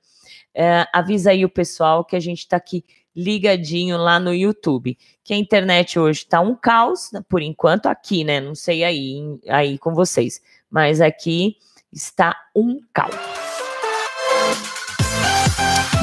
É, 0.54 0.86
avisa 0.94 1.30
aí 1.30 1.44
o 1.44 1.50
pessoal 1.50 2.02
que 2.02 2.16
a 2.16 2.20
gente 2.20 2.38
está 2.38 2.56
aqui 2.56 2.82
ligadinho 3.14 3.98
lá 3.98 4.18
no 4.18 4.32
YouTube. 4.32 4.96
Que 5.22 5.34
a 5.34 5.36
internet 5.36 5.98
hoje 5.98 6.20
está 6.20 6.40
um 6.40 6.56
caos, 6.56 7.10
né, 7.12 7.20
por 7.28 7.42
enquanto 7.42 7.86
aqui, 7.86 8.24
né? 8.24 8.40
Não 8.40 8.54
sei 8.54 8.82
aí, 8.82 9.38
aí 9.46 9.78
com 9.78 9.92
vocês, 9.92 10.40
mas 10.70 11.02
aqui 11.02 11.56
está 11.92 12.34
um 12.56 12.80
caos. 12.94 13.14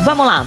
Vamos 0.03 0.27
lá. 0.27 0.45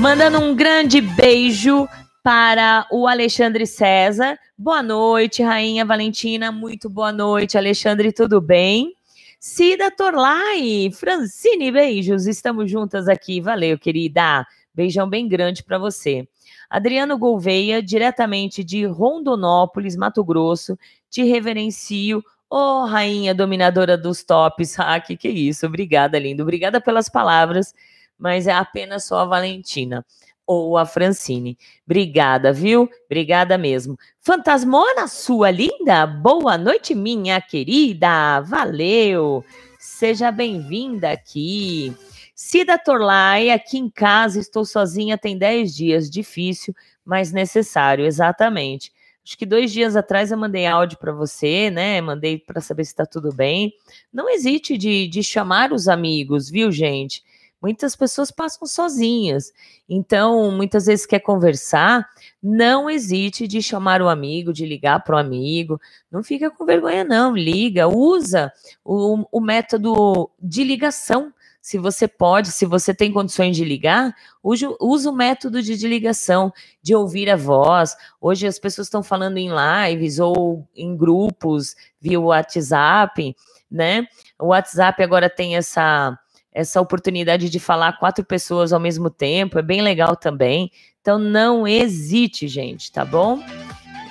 Mandando 0.00 0.40
um 0.40 0.56
grande 0.56 1.00
beijo 1.00 1.88
para 2.22 2.86
o 2.90 3.06
Alexandre 3.06 3.66
César. 3.66 4.38
Boa 4.56 4.82
noite, 4.82 5.42
Rainha 5.42 5.84
Valentina. 5.84 6.50
Muito 6.50 6.88
boa 6.88 7.12
noite, 7.12 7.56
Alexandre. 7.56 8.12
Tudo 8.12 8.40
bem? 8.40 8.94
Cida 9.40 9.90
Torlai, 9.90 10.90
Francine, 10.92 11.70
beijos. 11.70 12.26
Estamos 12.26 12.70
juntas 12.70 13.08
aqui. 13.08 13.40
Valeu, 13.40 13.78
querida. 13.78 14.46
Beijão 14.74 15.08
bem 15.08 15.28
grande 15.28 15.62
para 15.62 15.78
você. 15.78 16.28
Adriano 16.68 17.16
Gouveia, 17.16 17.82
diretamente 17.82 18.62
de 18.62 18.84
Rondonópolis, 18.84 19.96
Mato 19.96 20.22
Grosso. 20.24 20.78
Te 21.08 21.22
reverencio. 21.22 22.22
Ô, 22.50 22.56
oh, 22.56 22.86
rainha 22.86 23.34
dominadora 23.34 23.96
dos 23.96 24.22
tops. 24.22 24.76
Ah, 24.80 25.00
que 25.00 25.16
que 25.16 25.28
é 25.28 25.32
isso? 25.32 25.66
Obrigada, 25.66 26.18
lindo. 26.18 26.42
Obrigada 26.42 26.80
pelas 26.80 27.08
palavras, 27.08 27.74
mas 28.18 28.46
é 28.46 28.52
apenas 28.52 29.04
só 29.04 29.20
a 29.20 29.24
Valentina 29.24 30.04
ou 30.48 30.78
a 30.78 30.86
Francine. 30.86 31.58
Obrigada, 31.84 32.54
viu? 32.54 32.88
Obrigada 33.04 33.58
mesmo. 33.58 33.98
Fantasmona, 34.18 35.06
sua 35.06 35.50
linda, 35.50 36.06
boa 36.06 36.56
noite, 36.56 36.94
minha 36.94 37.38
querida. 37.38 38.40
Valeu. 38.40 39.44
Seja 39.78 40.32
bem-vinda 40.32 41.12
aqui. 41.12 41.94
Cida 42.34 42.78
Torlai, 42.78 43.50
aqui 43.50 43.76
em 43.76 43.90
casa, 43.90 44.40
estou 44.40 44.64
sozinha 44.64 45.18
tem 45.18 45.36
10 45.36 45.76
dias. 45.76 46.10
Difícil, 46.10 46.74
mas 47.04 47.30
necessário, 47.30 48.06
exatamente. 48.06 48.90
Acho 49.22 49.36
que 49.36 49.44
dois 49.44 49.70
dias 49.70 49.96
atrás 49.96 50.32
eu 50.32 50.38
mandei 50.38 50.64
áudio 50.64 50.96
para 50.96 51.12
você, 51.12 51.70
né? 51.70 52.00
Mandei 52.00 52.38
para 52.38 52.62
saber 52.62 52.86
se 52.86 52.92
está 52.92 53.04
tudo 53.04 53.34
bem. 53.34 53.74
Não 54.10 54.30
hesite 54.30 54.78
de, 54.78 55.06
de 55.08 55.22
chamar 55.22 55.74
os 55.74 55.88
amigos, 55.88 56.48
viu, 56.48 56.72
gente? 56.72 57.22
Muitas 57.60 57.96
pessoas 57.96 58.30
passam 58.30 58.68
sozinhas. 58.68 59.52
Então, 59.88 60.52
muitas 60.52 60.86
vezes 60.86 61.04
quer 61.04 61.18
conversar, 61.18 62.08
não 62.40 62.88
hesite 62.88 63.48
de 63.48 63.60
chamar 63.60 64.00
o 64.00 64.08
amigo, 64.08 64.52
de 64.52 64.64
ligar 64.64 65.02
para 65.02 65.16
o 65.16 65.18
amigo. 65.18 65.80
Não 66.10 66.22
fica 66.22 66.50
com 66.50 66.64
vergonha, 66.64 67.02
não. 67.02 67.36
Liga, 67.36 67.88
usa 67.88 68.52
o, 68.84 69.24
o 69.32 69.40
método 69.40 70.30
de 70.40 70.62
ligação. 70.62 71.32
Se 71.60 71.76
você 71.76 72.06
pode, 72.06 72.52
se 72.52 72.64
você 72.64 72.94
tem 72.94 73.12
condições 73.12 73.56
de 73.56 73.64
ligar, 73.64 74.14
use, 74.42 74.64
o 74.66 75.12
método 75.12 75.60
de 75.60 75.74
ligação, 75.86 76.52
de 76.80 76.94
ouvir 76.94 77.28
a 77.28 77.36
voz. 77.36 77.96
Hoje 78.20 78.46
as 78.46 78.58
pessoas 78.58 78.86
estão 78.86 79.02
falando 79.02 79.36
em 79.36 79.50
lives 79.50 80.20
ou 80.20 80.66
em 80.74 80.96
grupos 80.96 81.74
via 82.00 82.20
WhatsApp, 82.20 83.36
né? 83.70 84.06
O 84.38 84.46
WhatsApp 84.46 85.02
agora 85.02 85.28
tem 85.28 85.56
essa 85.56 86.16
essa 86.58 86.80
oportunidade 86.80 87.48
de 87.48 87.60
falar 87.60 87.98
quatro 88.00 88.24
pessoas 88.24 88.72
ao 88.72 88.80
mesmo 88.80 89.08
tempo, 89.08 89.60
é 89.60 89.62
bem 89.62 89.80
legal 89.80 90.16
também. 90.16 90.72
Então 91.00 91.16
não 91.16 91.68
hesite, 91.68 92.48
gente, 92.48 92.90
tá 92.90 93.04
bom? 93.04 93.40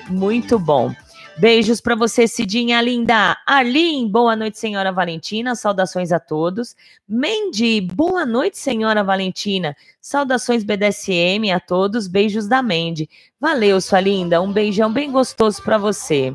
Muito 0.09 0.57
bom. 0.57 0.95
Beijos 1.37 1.81
para 1.81 1.93
você, 1.93 2.25
Cidinha 2.25 2.81
linda. 2.81 3.37
Arlin, 3.45 4.07
boa 4.07 4.33
noite, 4.33 4.57
senhora 4.57 4.93
Valentina. 4.93 5.55
Saudações 5.55 6.13
a 6.13 6.21
todos. 6.21 6.73
Mandy, 7.07 7.81
boa 7.81 8.25
noite, 8.25 8.57
senhora 8.57 9.03
Valentina. 9.03 9.75
Saudações 9.99 10.63
BDSM 10.63 11.51
a 11.53 11.59
todos. 11.59 12.07
Beijos 12.07 12.47
da 12.47 12.63
Mandy. 12.63 13.09
Valeu, 13.41 13.81
sua 13.81 13.99
linda. 13.99 14.41
Um 14.41 14.53
beijão 14.53 14.91
bem 14.91 15.11
gostoso 15.11 15.61
para 15.61 15.77
você. 15.77 16.33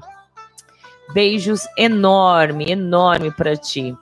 Beijos 1.14 1.66
enorme, 1.78 2.70
enorme 2.70 3.30
para 3.32 3.56
ti. 3.56 3.96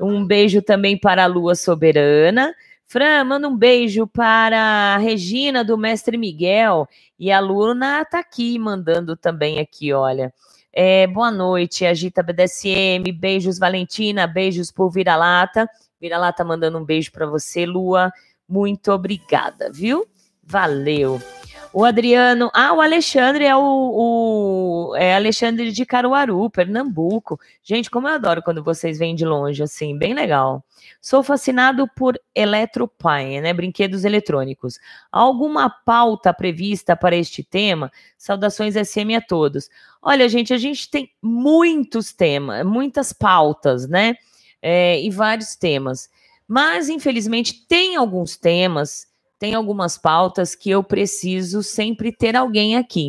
Um 0.00 0.24
beijo 0.24 0.62
também 0.62 0.98
para 0.98 1.24
a 1.24 1.26
Lua 1.26 1.54
Soberana. 1.54 2.54
Fran, 2.86 3.22
manda 3.24 3.46
um 3.46 3.56
beijo 3.56 4.06
para 4.06 4.94
a 4.94 4.96
Regina 4.96 5.62
do 5.62 5.76
Mestre 5.76 6.16
Miguel 6.16 6.88
e 7.18 7.30
a 7.30 7.38
Luna 7.38 8.04
tá 8.04 8.18
aqui 8.18 8.58
mandando 8.58 9.16
também 9.16 9.60
aqui, 9.60 9.92
olha. 9.92 10.32
É, 10.72 11.06
boa 11.06 11.30
noite, 11.30 11.84
Agita 11.84 12.22
BDSM, 12.22 13.12
beijos 13.12 13.58
Valentina, 13.58 14.26
beijos 14.26 14.72
por 14.72 14.90
Vira-Lata. 14.90 15.68
Vira-Lata 16.00 16.42
mandando 16.44 16.78
um 16.78 16.84
beijo 16.84 17.12
para 17.12 17.26
você, 17.26 17.66
Lua. 17.66 18.10
Muito 18.48 18.90
obrigada, 18.90 19.70
viu? 19.70 20.06
Valeu. 20.42 21.20
O 21.72 21.84
Adriano. 21.84 22.50
Ah, 22.52 22.72
o 22.72 22.80
Alexandre 22.80 23.44
é 23.44 23.54
o, 23.54 23.60
o, 23.62 24.96
é 24.96 25.14
Alexandre 25.14 25.70
de 25.70 25.86
Caruaru, 25.86 26.50
Pernambuco. 26.50 27.38
Gente, 27.62 27.88
como 27.88 28.08
eu 28.08 28.14
adoro 28.14 28.42
quando 28.42 28.62
vocês 28.62 28.98
vêm 28.98 29.14
de 29.14 29.24
longe, 29.24 29.62
assim, 29.62 29.96
bem 29.96 30.12
legal. 30.12 30.64
Sou 31.00 31.22
fascinado 31.22 31.88
por 31.94 32.20
Eletropine, 32.34 33.40
né? 33.40 33.52
Brinquedos 33.52 34.04
eletrônicos. 34.04 34.80
Alguma 35.12 35.70
pauta 35.70 36.34
prevista 36.34 36.96
para 36.96 37.14
este 37.14 37.44
tema? 37.44 37.92
Saudações 38.18 38.74
SM 38.74 39.14
a 39.14 39.20
todos. 39.20 39.70
Olha, 40.02 40.28
gente, 40.28 40.52
a 40.52 40.58
gente 40.58 40.90
tem 40.90 41.10
muitos 41.22 42.12
temas, 42.12 42.66
muitas 42.66 43.12
pautas, 43.12 43.88
né? 43.88 44.16
É, 44.60 45.00
e 45.00 45.08
vários 45.08 45.54
temas. 45.54 46.10
Mas, 46.48 46.88
infelizmente, 46.88 47.64
tem 47.68 47.94
alguns 47.94 48.36
temas 48.36 49.09
tem 49.40 49.54
algumas 49.54 49.96
pautas 49.96 50.54
que 50.54 50.68
eu 50.68 50.84
preciso 50.84 51.62
sempre 51.62 52.12
ter 52.12 52.36
alguém 52.36 52.76
aqui. 52.76 53.08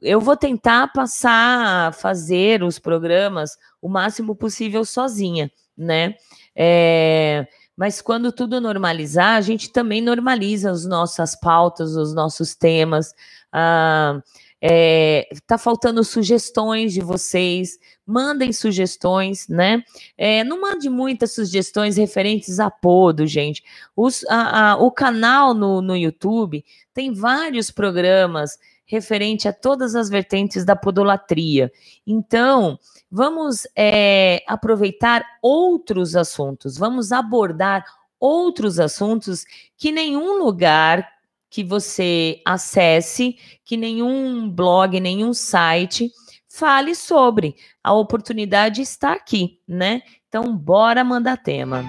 Eu 0.00 0.18
vou 0.18 0.34
tentar 0.34 0.90
passar, 0.90 1.92
fazer 1.92 2.62
os 2.62 2.78
programas 2.78 3.58
o 3.82 3.86
máximo 3.86 4.34
possível 4.34 4.86
sozinha, 4.86 5.52
né? 5.76 6.14
É, 6.56 7.46
mas 7.76 8.00
quando 8.00 8.32
tudo 8.32 8.58
normalizar, 8.58 9.36
a 9.36 9.40
gente 9.42 9.70
também 9.70 10.00
normaliza 10.00 10.70
as 10.70 10.86
nossas 10.86 11.38
pautas, 11.38 11.94
os 11.94 12.14
nossos 12.14 12.54
temas. 12.54 13.14
Ah, 13.52 14.18
é, 14.60 15.28
tá 15.46 15.56
faltando 15.56 16.04
sugestões 16.04 16.92
de 16.92 17.00
vocês, 17.00 17.78
mandem 18.06 18.52
sugestões, 18.52 19.48
né? 19.48 19.82
É, 20.18 20.44
não 20.44 20.60
mande 20.60 20.90
muitas 20.90 21.32
sugestões 21.32 21.96
referentes 21.96 22.60
a 22.60 22.70
podo, 22.70 23.26
gente. 23.26 23.62
Os, 23.96 24.24
a, 24.26 24.72
a, 24.72 24.76
o 24.76 24.90
canal 24.90 25.54
no, 25.54 25.80
no 25.80 25.96
YouTube 25.96 26.64
tem 26.92 27.12
vários 27.12 27.70
programas 27.70 28.58
referente 28.84 29.46
a 29.46 29.52
todas 29.52 29.94
as 29.94 30.10
vertentes 30.10 30.64
da 30.64 30.74
podolatria. 30.74 31.70
Então, 32.04 32.78
vamos 33.10 33.66
é, 33.76 34.42
aproveitar 34.46 35.24
outros 35.40 36.16
assuntos, 36.16 36.76
vamos 36.76 37.12
abordar 37.12 37.84
outros 38.18 38.78
assuntos 38.78 39.44
que 39.76 39.90
nenhum 39.90 40.42
lugar 40.42 41.08
que 41.50 41.64
você 41.64 42.40
acesse, 42.46 43.36
que 43.64 43.76
nenhum 43.76 44.48
blog, 44.48 45.00
nenhum 45.00 45.34
site 45.34 46.10
fale 46.48 46.94
sobre. 46.94 47.56
A 47.82 47.92
oportunidade 47.92 48.80
está 48.80 49.12
aqui, 49.12 49.58
né? 49.66 50.02
Então, 50.28 50.56
bora 50.56 51.02
mandar 51.02 51.36
tema. 51.36 51.84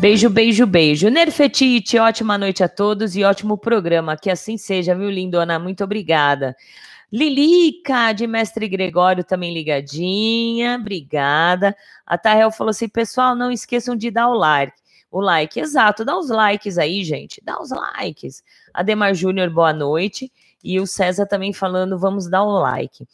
Beijo, 0.00 0.30
beijo, 0.30 0.66
beijo. 0.66 1.10
Nerfetite, 1.10 1.98
ótima 1.98 2.38
noite 2.38 2.64
a 2.64 2.68
todos 2.68 3.16
e 3.16 3.24
ótimo 3.24 3.58
programa. 3.58 4.16
Que 4.16 4.30
assim 4.30 4.56
seja, 4.56 4.94
viu, 4.94 5.10
lindona? 5.10 5.58
Muito 5.58 5.84
obrigada. 5.84 6.56
Lilica, 7.12 8.12
de 8.12 8.26
Mestre 8.26 8.68
Gregório, 8.68 9.24
também 9.24 9.52
ligadinha. 9.52 10.76
Obrigada. 10.80 11.76
A 12.06 12.16
Tahel 12.16 12.50
falou 12.50 12.70
assim: 12.70 12.88
pessoal, 12.88 13.34
não 13.34 13.50
esqueçam 13.50 13.96
de 13.96 14.10
dar 14.10 14.28
o 14.28 14.34
like 14.34 14.72
o 15.10 15.20
like. 15.20 15.58
Exato, 15.58 16.04
dá 16.04 16.16
os 16.16 16.28
likes 16.28 16.78
aí, 16.78 17.04
gente. 17.04 17.40
Dá 17.44 17.60
os 17.60 17.70
likes. 17.70 18.42
Ademar 18.72 19.14
Júnior, 19.14 19.50
boa 19.50 19.72
noite. 19.72 20.32
E 20.62 20.80
o 20.80 20.86
César 20.86 21.26
também 21.26 21.52
falando, 21.52 21.98
vamos 21.98 22.28
dar 22.28 22.42
o 22.42 22.58
like. 22.60 23.06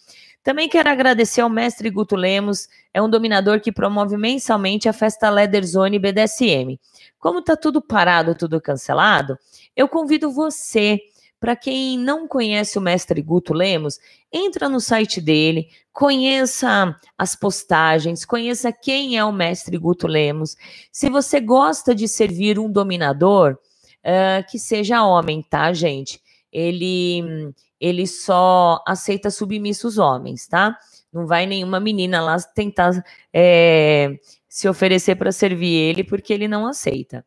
Também 0.43 0.69
quero 0.69 0.91
agradecer 0.91 1.41
ao 1.41 1.49
mestre 1.49 1.89
Guto 1.89 2.15
Lemos, 2.17 2.69
é 2.93 3.01
um 3.01 3.09
dominador 3.09 3.61
que 3.61 3.73
promove 3.73 4.15
mensalmente 4.19 4.87
a 4.87 4.93
festa 4.93 5.31
Leather 5.31 5.67
Zone 5.67 5.99
BDSM. 5.99 6.79
Como 7.19 7.41
tá 7.41 7.57
tudo 7.57 7.81
parado, 7.81 8.35
tudo 8.35 8.61
cancelado, 8.61 9.39
eu 9.75 9.89
convido 9.89 10.31
você 10.31 11.01
para 11.45 11.55
quem 11.55 11.99
não 11.99 12.27
conhece 12.27 12.79
o 12.79 12.81
mestre 12.81 13.21
Guto 13.21 13.53
Lemos, 13.53 13.99
entra 14.33 14.67
no 14.67 14.81
site 14.81 15.21
dele, 15.21 15.69
conheça 15.93 16.99
as 17.19 17.37
postagens, 17.37 18.25
conheça 18.25 18.73
quem 18.73 19.19
é 19.19 19.23
o 19.23 19.31
mestre 19.31 19.77
Guto 19.77 20.07
Lemos. 20.07 20.57
Se 20.91 21.11
você 21.11 21.41
gosta 21.41 21.95
de 21.95 22.09
servir 22.09 22.59
um 22.59 22.73
dominador, 22.73 23.59
uh, 24.01 24.51
que 24.51 24.59
seja 24.59 25.05
homem, 25.05 25.43
tá, 25.43 25.71
gente? 25.75 26.19
Ele, 26.51 27.53
ele 27.79 28.07
só 28.07 28.83
aceita 28.89 29.31
submissos 29.31 29.99
homens, 29.99 30.49
tá? 30.49 30.75
Não 31.13 31.27
vai 31.27 31.45
nenhuma 31.45 31.79
menina 31.79 32.23
lá 32.23 32.41
tentar 32.41 33.05
é, 33.31 34.19
se 34.49 34.67
oferecer 34.67 35.17
para 35.17 35.31
servir 35.31 35.75
ele, 35.75 36.05
porque 36.05 36.33
ele 36.33 36.49
não 36.49 36.67
aceita. 36.67 37.23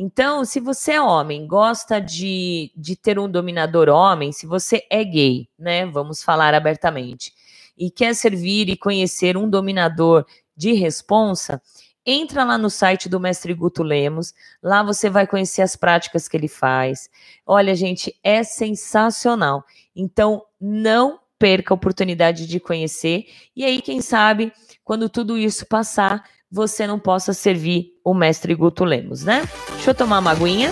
Então, 0.00 0.44
se 0.44 0.60
você 0.60 0.92
é 0.92 1.02
homem, 1.02 1.44
gosta 1.44 2.00
de, 2.00 2.70
de 2.76 2.94
ter 2.94 3.18
um 3.18 3.28
dominador 3.28 3.88
homem, 3.88 4.30
se 4.30 4.46
você 4.46 4.86
é 4.88 5.02
gay, 5.02 5.48
né? 5.58 5.84
Vamos 5.86 6.22
falar 6.22 6.54
abertamente, 6.54 7.32
e 7.76 7.90
quer 7.90 8.14
servir 8.14 8.68
e 8.68 8.76
conhecer 8.76 9.36
um 9.36 9.50
dominador 9.50 10.24
de 10.56 10.72
responsa, 10.72 11.60
entra 12.06 12.44
lá 12.44 12.56
no 12.56 12.70
site 12.70 13.08
do 13.08 13.18
Mestre 13.18 13.52
Guto 13.52 13.82
Lemos, 13.82 14.32
lá 14.62 14.84
você 14.84 15.10
vai 15.10 15.26
conhecer 15.26 15.62
as 15.62 15.74
práticas 15.74 16.28
que 16.28 16.36
ele 16.36 16.48
faz. 16.48 17.10
Olha, 17.44 17.74
gente, 17.74 18.16
é 18.22 18.44
sensacional. 18.44 19.64
Então, 19.96 20.44
não 20.60 21.18
perca 21.40 21.74
a 21.74 21.76
oportunidade 21.76 22.46
de 22.46 22.60
conhecer. 22.60 23.26
E 23.54 23.64
aí, 23.64 23.82
quem 23.82 24.00
sabe, 24.00 24.52
quando 24.84 25.08
tudo 25.08 25.36
isso 25.36 25.66
passar, 25.66 26.24
você 26.50 26.86
não 26.86 26.98
possa 26.98 27.32
servir 27.32 27.92
o 28.02 28.14
mestre 28.14 28.54
Guto 28.54 28.84
Lemos, 28.84 29.24
né? 29.24 29.42
Deixa 29.74 29.90
eu 29.90 29.94
tomar 29.94 30.18
uma 30.18 30.30
aguinha. 30.30 30.70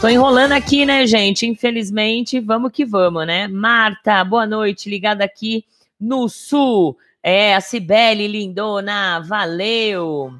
Tô 0.00 0.08
enrolando 0.08 0.52
aqui, 0.52 0.86
né, 0.86 1.06
gente? 1.06 1.46
Infelizmente, 1.46 2.40
vamos 2.40 2.72
que 2.72 2.86
vamos, 2.86 3.26
né? 3.26 3.46
Marta, 3.46 4.24
boa 4.24 4.46
noite, 4.46 4.88
ligada 4.88 5.22
aqui 5.22 5.66
no 6.00 6.26
Sul. 6.26 6.96
É, 7.22 7.54
a 7.54 7.60
Cibele 7.60 8.26
Lindona, 8.26 9.20
valeu. 9.20 10.32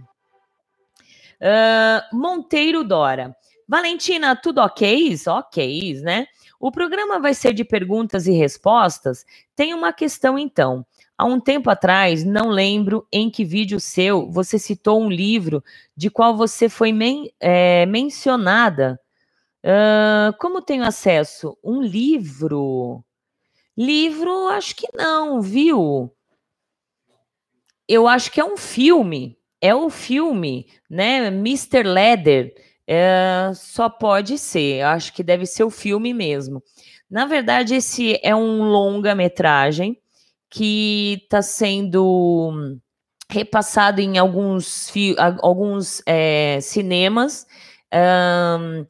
Uh, 1.43 2.17
Monteiro 2.17 2.83
Dora. 2.83 3.37
Valentina, 3.69 4.35
tudo 4.35 4.63
ok? 4.63 5.15
Ok, 5.29 6.01
né? 6.03 6.27
O 6.61 6.71
programa 6.71 7.19
vai 7.19 7.33
ser 7.33 7.55
de 7.55 7.65
perguntas 7.65 8.27
e 8.27 8.33
respostas. 8.33 9.25
Tem 9.57 9.73
uma 9.73 9.95
questão 9.95 10.39
então. 10.39 10.85
Há 11.17 11.25
um 11.25 11.41
tempo 11.41 11.71
atrás, 11.71 12.23
não 12.23 12.51
lembro 12.51 13.07
em 13.11 13.31
que 13.31 13.45
vídeo 13.47 13.81
seu 13.81 14.31
você 14.31 14.59
citou 14.59 15.01
um 15.01 15.09
livro 15.11 15.65
de 15.97 16.11
qual 16.11 16.37
você 16.37 16.69
foi 16.69 16.93
men 16.93 17.33
é, 17.41 17.87
mencionada. 17.87 19.01
Uh, 19.65 20.37
como 20.39 20.61
tenho 20.61 20.85
acesso? 20.85 21.57
Um 21.65 21.81
livro? 21.81 23.03
Livro, 23.77 24.49
acho 24.49 24.77
que 24.77 24.87
não, 24.95 25.41
viu? 25.41 26.15
Eu 27.89 28.07
acho 28.07 28.31
que 28.31 28.41
é 28.41 28.45
um 28.45 28.57
filme. 28.59 29.39
É 29.63 29.75
o 29.75 29.89
filme, 29.89 30.67
né? 30.89 31.29
Mr. 31.29 31.83
Leather 31.83 32.55
é, 32.93 33.53
só 33.55 33.89
pode 33.89 34.37
ser, 34.37 34.83
acho 34.83 35.13
que 35.13 35.23
deve 35.23 35.47
ser 35.47 35.63
o 35.63 35.71
filme 35.71 36.13
mesmo. 36.13 36.61
Na 37.09 37.25
verdade, 37.25 37.77
esse 37.77 38.19
é 38.21 38.35
um 38.35 38.65
longa-metragem 38.65 39.97
que 40.51 41.21
está 41.23 41.41
sendo 41.41 42.81
repassado 43.31 44.01
em 44.01 44.19
alguns, 44.19 44.93
alguns 45.41 46.03
é, 46.05 46.59
cinemas. 46.61 47.47
Um, 47.95 48.85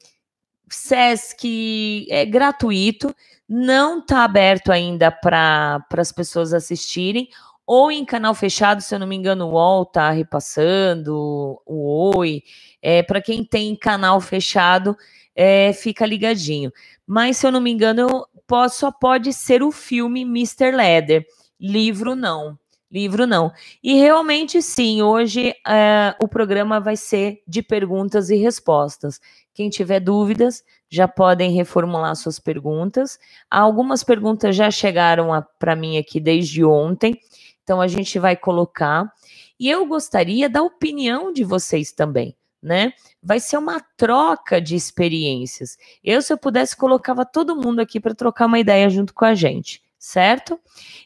Sesc 0.71 2.07
é 2.09 2.25
gratuito, 2.25 3.15
não 3.47 3.99
está 3.99 4.25
aberto 4.25 4.73
ainda 4.73 5.11
para 5.11 5.85
as 5.95 6.11
pessoas 6.11 6.55
assistirem, 6.55 7.29
ou 7.67 7.93
em 7.93 8.05
canal 8.05 8.35
fechado, 8.35 8.81
se 8.81 8.95
eu 8.95 8.99
não 8.99 9.07
me 9.07 9.15
engano, 9.15 9.47
o 9.47 9.53
UOL 9.53 9.83
está 9.83 10.11
repassando, 10.11 11.61
o 11.67 12.17
Oi. 12.17 12.43
É, 12.83 13.03
para 13.03 13.21
quem 13.21 13.45
tem 13.45 13.77
canal 13.77 14.21
fechado, 14.21 14.97
é, 15.35 15.73
fica 15.73 16.07
ligadinho. 16.07 16.73
Mas, 17.07 17.37
se 17.37 17.47
eu 17.47 17.53
não 17.53 17.61
me 17.61 17.71
engano, 17.71 18.27
posso, 18.47 18.81
só 18.81 18.93
pode 18.93 19.33
ser 19.33 19.63
o 19.63 19.71
filme 19.71 20.23
Mr. 20.23 20.71
Leather. 20.73 21.27
Livro 21.59 22.15
não. 22.15 22.59
Livro 22.91 23.25
não. 23.25 23.53
E 23.83 23.95
realmente 23.95 24.61
sim, 24.61 25.01
hoje 25.01 25.55
é, 25.67 26.15
o 26.21 26.27
programa 26.27 26.81
vai 26.81 26.97
ser 26.97 27.41
de 27.47 27.63
perguntas 27.63 28.31
e 28.31 28.37
respostas. 28.37 29.21
Quem 29.55 29.71
tiver 29.71 30.01
dúvidas, 30.01 30.65
já 30.89 31.07
podem 31.07 31.53
reformular 31.53 32.17
suas 32.17 32.41
perguntas. 32.41 33.17
Algumas 33.49 34.03
perguntas 34.03 34.57
já 34.57 34.71
chegaram 34.71 35.29
para 35.59 35.77
mim 35.77 35.99
aqui 35.99 36.19
desde 36.19 36.65
ontem, 36.65 37.17
então 37.63 37.81
a 37.81 37.87
gente 37.87 38.19
vai 38.19 38.35
colocar. 38.35 39.09
E 39.59 39.71
eu 39.71 39.87
gostaria 39.87 40.49
da 40.49 40.63
opinião 40.63 41.33
de 41.33 41.45
vocês 41.45 41.93
também, 41.93 42.35
né? 42.63 42.93
Vai 43.23 43.41
ser 43.41 43.57
uma 43.57 43.81
troca 43.97 44.61
de 44.61 44.77
experiências. 44.77 45.79
Eu, 46.05 46.23
se 46.23 46.33
eu 46.33 46.39
pudesse, 46.39 46.77
colocava 46.77 47.25
todo 47.25 47.57
mundo 47.57 47.81
aqui 47.81 48.01
para 48.01 48.15
trocar 48.15 48.47
uma 48.47 48.59
ideia 48.59 48.89
junto 48.91 49.15
com 49.15 49.25
a 49.25 49.35
gente 49.35 49.83
certo? 50.01 50.59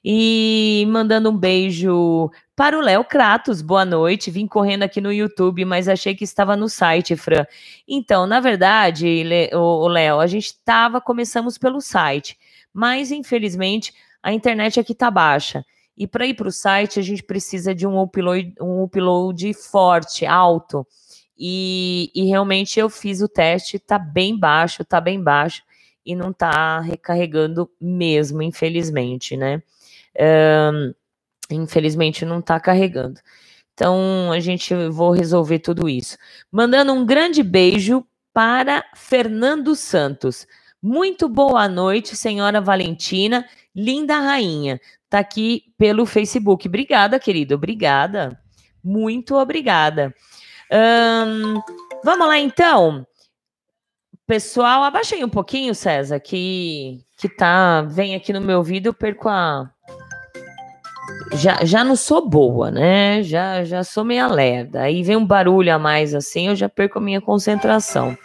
E 0.05 0.87
mandando 0.88 1.29
um 1.29 1.37
beijo 1.37 2.31
para 2.55 2.79
o 2.79 2.81
Léo 2.81 3.05
Kratos, 3.05 3.61
boa 3.61 3.85
noite. 3.85 4.31
Vim 4.31 4.47
correndo 4.47 4.85
aqui 4.85 5.01
no 5.01 5.12
YouTube, 5.12 5.64
mas 5.64 5.88
achei 5.88 6.14
que 6.14 6.23
estava 6.23 6.57
no 6.57 6.69
site, 6.69 7.17
Fran. 7.17 7.45
Então, 7.88 8.25
na 8.25 8.38
verdade, 8.38 9.25
o 9.53 9.88
Léo, 9.88 10.21
a 10.21 10.29
gente 10.29 10.47
estava, 10.47 11.01
começamos 11.01 11.59
pelo 11.59 11.81
site, 11.81 12.38
mas 12.73 13.11
infelizmente 13.11 13.93
a 14.23 14.33
internet 14.33 14.79
aqui 14.79 14.93
está 14.93 15.11
baixa. 15.11 15.67
E 15.97 16.07
para 16.07 16.27
ir 16.27 16.35
para 16.35 16.49
o 16.49 16.53
site, 16.53 16.99
a 16.99 17.03
gente 17.03 17.23
precisa 17.23 17.75
de 17.75 17.87
um 17.87 18.01
upload, 18.01 18.55
um 18.61 18.83
upload 18.85 19.53
forte, 19.55 20.25
alto. 20.25 20.87
E, 21.38 22.11
e 22.14 22.25
realmente 22.25 22.79
eu 22.79 22.88
fiz 22.88 23.20
o 23.20 23.29
teste, 23.29 23.77
está 23.77 23.99
bem 23.99 24.38
baixo, 24.38 24.83
está 24.83 25.01
bem 25.01 25.23
baixo 25.23 25.62
e 26.07 26.14
não 26.14 26.31
está 26.31 26.81
recarregando 26.81 27.70
mesmo, 27.81 28.42
infelizmente, 28.42 29.37
né? 29.37 29.62
Um, 30.73 30.94
infelizmente 31.51 32.25
não 32.25 32.38
está 32.38 32.61
carregando. 32.61 33.20
Então 33.75 34.31
a 34.31 34.38
gente 34.38 34.73
vou 34.90 35.12
resolver 35.12 35.59
tudo 35.59 35.88
isso. 35.88 36.16
Mandando 36.51 36.92
um 36.92 37.05
grande 37.05 37.42
beijo 37.42 38.07
para 38.33 38.85
Fernando 38.94 39.75
Santos. 39.75 40.47
Muito 40.81 41.29
boa 41.29 41.68
noite, 41.68 42.14
senhora 42.14 42.61
Valentina, 42.61 43.49
linda 43.75 44.18
rainha. 44.18 44.81
Tá 45.09 45.20
aqui 45.20 45.73
pelo 45.79 46.07
Facebook. 46.07 46.68
Obrigada, 46.68 47.18
querido. 47.18 47.55
Obrigada. 47.55 48.38
Muito 48.83 49.35
obrigada. 49.35 50.14
Vamos 52.03 52.27
lá, 52.27 52.38
então. 52.38 53.07
Pessoal, 54.27 54.83
abaixei 54.83 55.22
um 55.22 55.29
pouquinho, 55.29 55.74
César, 55.74 56.18
que, 56.18 57.05
que 57.16 57.29
tá. 57.29 57.83
Vem 57.83 58.14
aqui 58.14 58.33
no 58.33 58.40
meu 58.40 58.59
ouvido, 58.59 58.87
eu 58.87 58.94
perco 58.94 59.29
a. 59.29 59.70
Já, 61.35 61.64
já 61.64 61.85
não 61.85 61.94
sou 61.94 62.27
boa, 62.27 62.70
né? 62.70 63.22
Já, 63.22 63.64
já 63.64 63.85
sou 63.85 64.05
meia 64.05 64.27
lerda. 64.27 64.83
Aí 64.83 65.03
vem 65.03 65.16
um 65.16 65.27
barulho 65.27 65.74
a 65.74 65.79
mais 65.79 66.14
assim, 66.14 66.48
eu 66.48 66.57
já 66.57 66.68
perco 66.68 66.98
a 66.98 67.03
minha 67.03 67.20
concentração. 67.20 68.16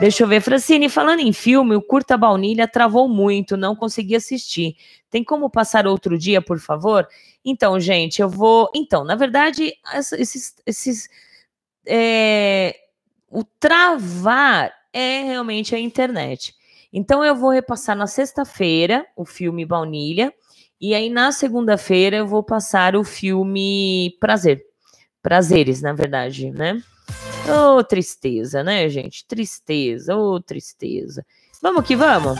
Deixa 0.00 0.24
eu 0.24 0.26
ver. 0.28 0.40
Francine, 0.40 0.88
falando 0.88 1.20
em 1.20 1.32
filme, 1.32 1.76
o 1.76 1.82
Curta 1.82 2.16
Baunilha 2.16 2.66
travou 2.66 3.08
muito, 3.08 3.56
não 3.56 3.76
consegui 3.76 4.16
assistir. 4.16 4.74
Tem 5.10 5.22
como 5.22 5.50
passar 5.50 5.86
outro 5.86 6.18
dia, 6.18 6.40
por 6.40 6.58
favor? 6.58 7.06
Então, 7.44 7.78
gente, 7.78 8.20
eu 8.20 8.28
vou. 8.28 8.68
Então, 8.74 9.04
na 9.04 9.14
verdade, 9.14 9.74
esses. 9.94 10.56
esses 10.66 11.08
é... 11.90 12.76
O 13.28 13.44
travar 13.44 14.72
é 14.92 15.22
realmente 15.22 15.74
a 15.74 15.78
internet. 15.78 16.54
Então 16.92 17.24
eu 17.24 17.36
vou 17.36 17.50
repassar 17.50 17.96
na 17.96 18.06
sexta-feira 18.06 19.06
o 19.16 19.24
filme 19.24 19.64
Baunilha 19.64 20.32
e 20.80 20.94
aí 20.94 21.08
na 21.08 21.30
segunda-feira 21.30 22.16
eu 22.16 22.26
vou 22.26 22.42
passar 22.42 22.96
o 22.96 23.04
filme 23.04 24.16
Prazer. 24.18 24.64
Prazeres, 25.22 25.82
na 25.82 25.92
verdade, 25.92 26.50
né? 26.50 26.82
Ô, 27.46 27.76
oh, 27.76 27.84
tristeza, 27.84 28.64
né, 28.64 28.88
gente? 28.88 29.26
Tristeza, 29.26 30.16
ô, 30.16 30.34
oh, 30.34 30.40
tristeza. 30.40 31.24
Vamos 31.60 31.84
que 31.86 31.94
vamos. 31.94 32.38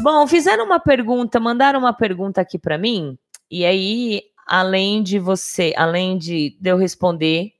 Bom, 0.00 0.26
fizeram 0.26 0.64
uma 0.64 0.78
pergunta, 0.78 1.40
mandaram 1.40 1.80
uma 1.80 1.92
pergunta 1.92 2.40
aqui 2.40 2.56
para 2.58 2.78
mim, 2.78 3.18
e 3.50 3.64
aí, 3.64 4.22
além 4.46 5.02
de 5.02 5.18
você, 5.18 5.74
além 5.76 6.16
de, 6.16 6.56
de 6.60 6.70
eu 6.70 6.76
responder, 6.76 7.52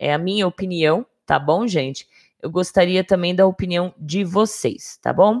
é 0.00 0.14
a 0.14 0.18
minha 0.18 0.46
opinião, 0.46 1.06
tá 1.26 1.38
bom, 1.38 1.66
gente? 1.66 2.08
Eu 2.42 2.50
gostaria 2.50 3.04
também 3.04 3.34
da 3.34 3.46
opinião 3.46 3.94
de 3.98 4.24
vocês, 4.24 4.98
tá 5.02 5.12
bom? 5.12 5.40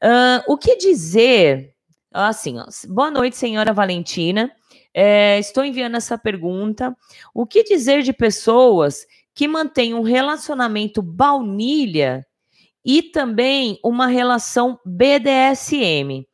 Uh, 0.00 0.40
o 0.46 0.56
que 0.56 0.76
dizer? 0.76 1.74
Assim, 2.12 2.60
ó, 2.60 2.66
boa 2.88 3.10
noite, 3.10 3.36
senhora 3.36 3.72
Valentina. 3.72 4.52
É, 4.94 5.38
estou 5.40 5.64
enviando 5.64 5.96
essa 5.96 6.16
pergunta. 6.16 6.96
O 7.34 7.44
que 7.44 7.64
dizer 7.64 8.02
de 8.02 8.12
pessoas 8.12 9.04
que 9.34 9.48
mantêm 9.48 9.94
um 9.94 10.02
relacionamento 10.02 11.02
baunilha 11.02 12.24
e 12.84 13.02
também 13.02 13.80
uma 13.82 14.06
relação 14.06 14.78
BDSM 14.84 16.24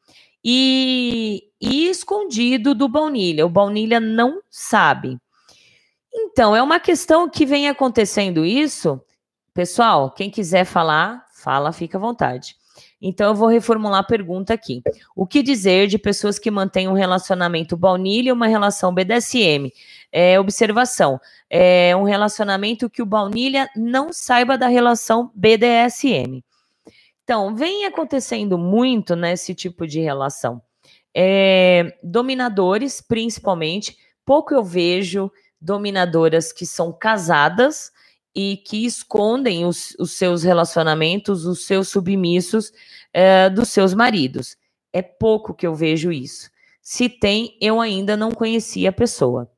e, 0.45 1.45
e 1.61 1.89
escondido 1.89 2.75
do 2.75 2.89
baunilha? 2.89 3.47
O 3.47 3.51
baunilha 3.51 4.01
não 4.01 4.43
sabe. 4.51 5.19
Então, 6.19 6.55
é 6.55 6.63
uma 6.63 6.81
questão 6.81 7.29
que 7.29 7.47
vem 7.47 7.69
acontecendo 7.69 8.45
isso 8.45 9.01
Pessoal, 9.59 10.13
quem 10.13 10.31
quiser 10.31 10.65
falar, 10.65 11.27
fala, 11.33 11.73
fica 11.73 11.99
à 11.99 12.01
vontade. 12.01 12.55
Então, 13.03 13.27
eu 13.27 13.35
vou 13.35 13.49
reformular 13.49 13.99
a 13.99 14.05
pergunta 14.05 14.55
aqui. 14.55 14.81
O 15.17 15.27
que 15.27 15.43
dizer 15.43 15.89
de 15.89 15.99
pessoas 15.99 16.39
que 16.39 16.49
mantêm 16.49 16.87
um 16.87 16.93
relacionamento 16.93 17.77
baunilha 17.77 18.29
e 18.29 18.33
uma 18.33 18.47
relação 18.47 18.95
BDSM? 18.95 19.73
É, 20.13 20.39
observação: 20.39 21.19
é 21.51 21.93
um 21.97 22.05
relacionamento 22.05 22.89
que 22.89 23.03
o 23.03 23.05
baunilha 23.05 23.69
não 23.75 24.13
saiba 24.13 24.57
da 24.57 24.69
relação 24.69 25.33
BDSM. 25.35 26.41
Então, 27.25 27.53
vem 27.57 27.85
acontecendo 27.85 28.57
muito 28.57 29.17
nesse 29.17 29.57
tipo 29.57 29.89
de 29.89 29.99
relação. 29.99 30.63
É, 31.13 31.99
dominadores, 32.01 33.01
principalmente, 33.01 33.97
pouco 34.25 34.55
eu 34.55 34.63
vejo 34.63 35.33
dominadoras 35.61 36.53
que 36.53 36.64
são 36.64 36.92
casadas 36.92 37.90
e 38.35 38.57
que 38.57 38.85
escondem 38.85 39.64
os, 39.64 39.97
os 39.99 40.12
seus 40.12 40.42
relacionamentos, 40.42 41.44
os 41.44 41.66
seus 41.66 41.88
submissos 41.88 42.73
é, 43.12 43.51
dos 43.51 43.68
seus 43.68 43.94
maridos. 43.94 44.57
É 44.92 45.03
pouco 45.03 45.55
que 45.55 45.66
eu 45.66 45.75
vejo 45.75 46.12
isso. 46.12 46.51
Se 46.81 47.09
tem, 47.09 47.57
eu 47.61 47.81
ainda 47.81 48.16
não 48.16 48.31
conhecia 48.31 48.90
a 48.90 48.92
pessoa. 48.92 49.51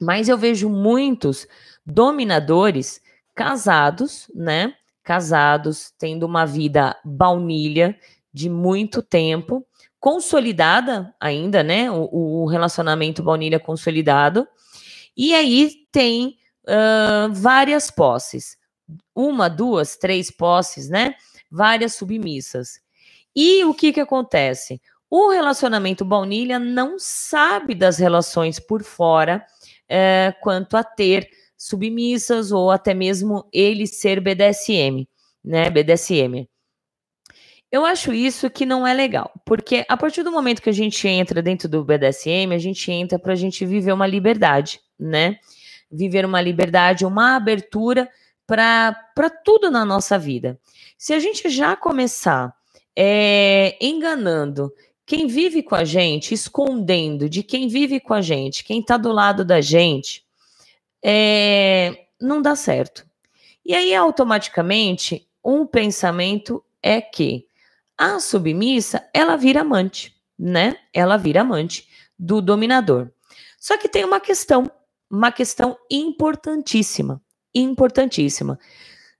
Mas 0.00 0.28
eu 0.28 0.38
vejo 0.38 0.68
muitos 0.68 1.46
dominadores 1.84 3.00
casados, 3.34 4.30
né? 4.34 4.74
Casados, 5.02 5.92
tendo 5.98 6.24
uma 6.24 6.44
vida 6.46 6.96
baunilha 7.04 7.98
de 8.32 8.48
muito 8.48 9.02
tempo, 9.02 9.66
consolidada 9.98 11.14
ainda, 11.20 11.62
né? 11.62 11.90
O, 11.90 12.42
o 12.42 12.46
relacionamento 12.46 13.22
baunilha 13.22 13.58
consolidado. 13.58 14.46
E 15.16 15.34
aí 15.34 15.86
tem 15.92 16.36
uh, 16.64 17.32
várias 17.32 17.90
posses. 17.90 18.56
Uma, 19.14 19.48
duas, 19.48 19.96
três 19.96 20.30
posses, 20.30 20.88
né? 20.88 21.14
Várias 21.50 21.94
submissas. 21.94 22.80
E 23.34 23.64
o 23.64 23.74
que, 23.74 23.92
que 23.92 24.00
acontece? 24.00 24.80
O 25.08 25.30
relacionamento 25.30 26.04
baunilha 26.04 26.58
não 26.58 26.98
sabe 26.98 27.74
das 27.74 27.98
relações 27.98 28.60
por 28.60 28.82
fora 28.82 29.44
uh, 29.90 30.40
quanto 30.40 30.76
a 30.76 30.84
ter 30.84 31.28
submissas 31.56 32.52
ou 32.52 32.70
até 32.70 32.94
mesmo 32.94 33.46
ele 33.52 33.86
ser 33.86 34.20
BDSM, 34.20 35.06
né? 35.44 35.68
BDSM. 35.68 36.48
Eu 37.72 37.84
acho 37.84 38.12
isso 38.12 38.50
que 38.50 38.66
não 38.66 38.84
é 38.84 38.92
legal, 38.92 39.30
porque 39.44 39.84
a 39.88 39.96
partir 39.96 40.24
do 40.24 40.32
momento 40.32 40.60
que 40.60 40.70
a 40.70 40.72
gente 40.72 41.06
entra 41.06 41.40
dentro 41.40 41.68
do 41.68 41.84
BDSM, 41.84 42.52
a 42.52 42.58
gente 42.58 42.90
entra 42.90 43.16
para 43.16 43.32
a 43.32 43.36
gente 43.36 43.64
viver 43.64 43.92
uma 43.92 44.08
liberdade, 44.08 44.80
né? 45.00 45.38
viver 45.90 46.24
uma 46.24 46.40
liberdade, 46.40 47.04
uma 47.04 47.34
abertura 47.34 48.08
para 48.46 49.30
tudo 49.44 49.70
na 49.70 49.84
nossa 49.84 50.18
vida. 50.18 50.58
Se 50.96 51.12
a 51.12 51.18
gente 51.18 51.48
já 51.48 51.74
começar 51.74 52.54
é, 52.96 53.76
enganando 53.80 54.72
quem 55.04 55.26
vive 55.26 55.62
com 55.62 55.74
a 55.74 55.84
gente, 55.84 56.34
escondendo 56.34 57.28
de 57.28 57.42
quem 57.42 57.68
vive 57.68 57.98
com 57.98 58.14
a 58.14 58.20
gente, 58.20 58.62
quem 58.62 58.80
está 58.80 58.96
do 58.96 59.10
lado 59.10 59.44
da 59.44 59.60
gente, 59.60 60.24
é, 61.02 62.06
não 62.20 62.40
dá 62.40 62.54
certo. 62.54 63.04
E 63.64 63.74
aí, 63.74 63.94
automaticamente, 63.94 65.26
um 65.44 65.66
pensamento 65.66 66.62
é 66.82 67.00
que 67.00 67.46
a 67.96 68.18
submissa, 68.20 69.06
ela 69.12 69.36
vira 69.36 69.60
amante, 69.60 70.14
né? 70.38 70.76
Ela 70.92 71.16
vira 71.16 71.42
amante 71.42 71.88
do 72.18 72.40
dominador. 72.40 73.10
Só 73.58 73.76
que 73.76 73.88
tem 73.88 74.04
uma 74.04 74.20
questão, 74.20 74.70
uma 75.10 75.32
questão 75.32 75.76
importantíssima, 75.90 77.20
importantíssima. 77.54 78.58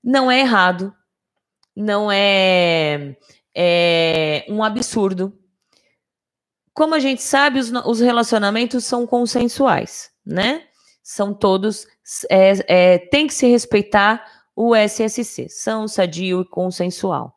Não 0.03 0.31
é 0.31 0.41
errado, 0.41 0.95
não 1.75 2.11
é, 2.11 3.17
é 3.55 4.47
um 4.49 4.63
absurdo. 4.63 5.37
Como 6.73 6.95
a 6.95 6.99
gente 7.01 7.23
sabe, 7.23 7.59
os, 7.59 7.71
os 7.85 8.01
relacionamentos 8.01 8.85
são 8.85 9.07
consensuais, 9.07 10.11
né? 10.25 10.65
São 11.03 11.35
todos, 11.35 11.87
é, 12.31 12.53
é, 12.69 12.99
tem 12.99 13.27
que 13.27 13.35
se 13.35 13.47
respeitar 13.47 14.25
o 14.55 14.75
SSC, 14.77 15.49
são 15.49 15.89
sadio 15.89 16.43
e 16.43 16.49
consensual. 16.49 17.35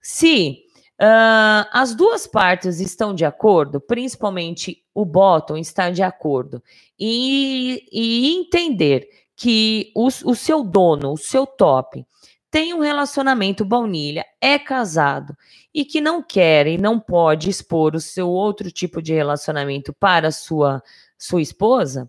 Se 0.00 0.67
Uh, 1.00 1.62
as 1.72 1.94
duas 1.94 2.26
partes 2.26 2.80
estão 2.80 3.14
de 3.14 3.24
acordo, 3.24 3.80
principalmente 3.80 4.82
o 4.92 5.04
bottom 5.04 5.56
está 5.56 5.90
de 5.90 6.02
acordo, 6.02 6.60
e, 6.98 7.86
e 7.92 8.34
entender 8.34 9.08
que 9.36 9.92
o, 9.94 10.06
o, 10.06 10.34
seu 10.34 10.64
dono, 10.64 11.12
o 11.12 11.16
seu 11.16 11.46
top, 11.46 12.04
tem 12.50 12.74
um 12.74 12.80
relacionamento 12.80 13.64
baunilha, 13.64 14.26
é 14.40 14.58
casado 14.58 15.36
e 15.72 15.84
que 15.84 16.00
não 16.00 16.20
quer 16.20 16.66
e 16.66 16.76
não 16.76 16.98
pode 16.98 17.48
expor 17.48 17.94
o 17.94 18.00
seu 18.00 18.28
outro 18.28 18.70
tipo 18.72 19.00
de 19.00 19.12
relacionamento 19.14 19.92
para 19.92 20.32
sua 20.32 20.82
sua 21.18 21.42
esposa, 21.42 22.08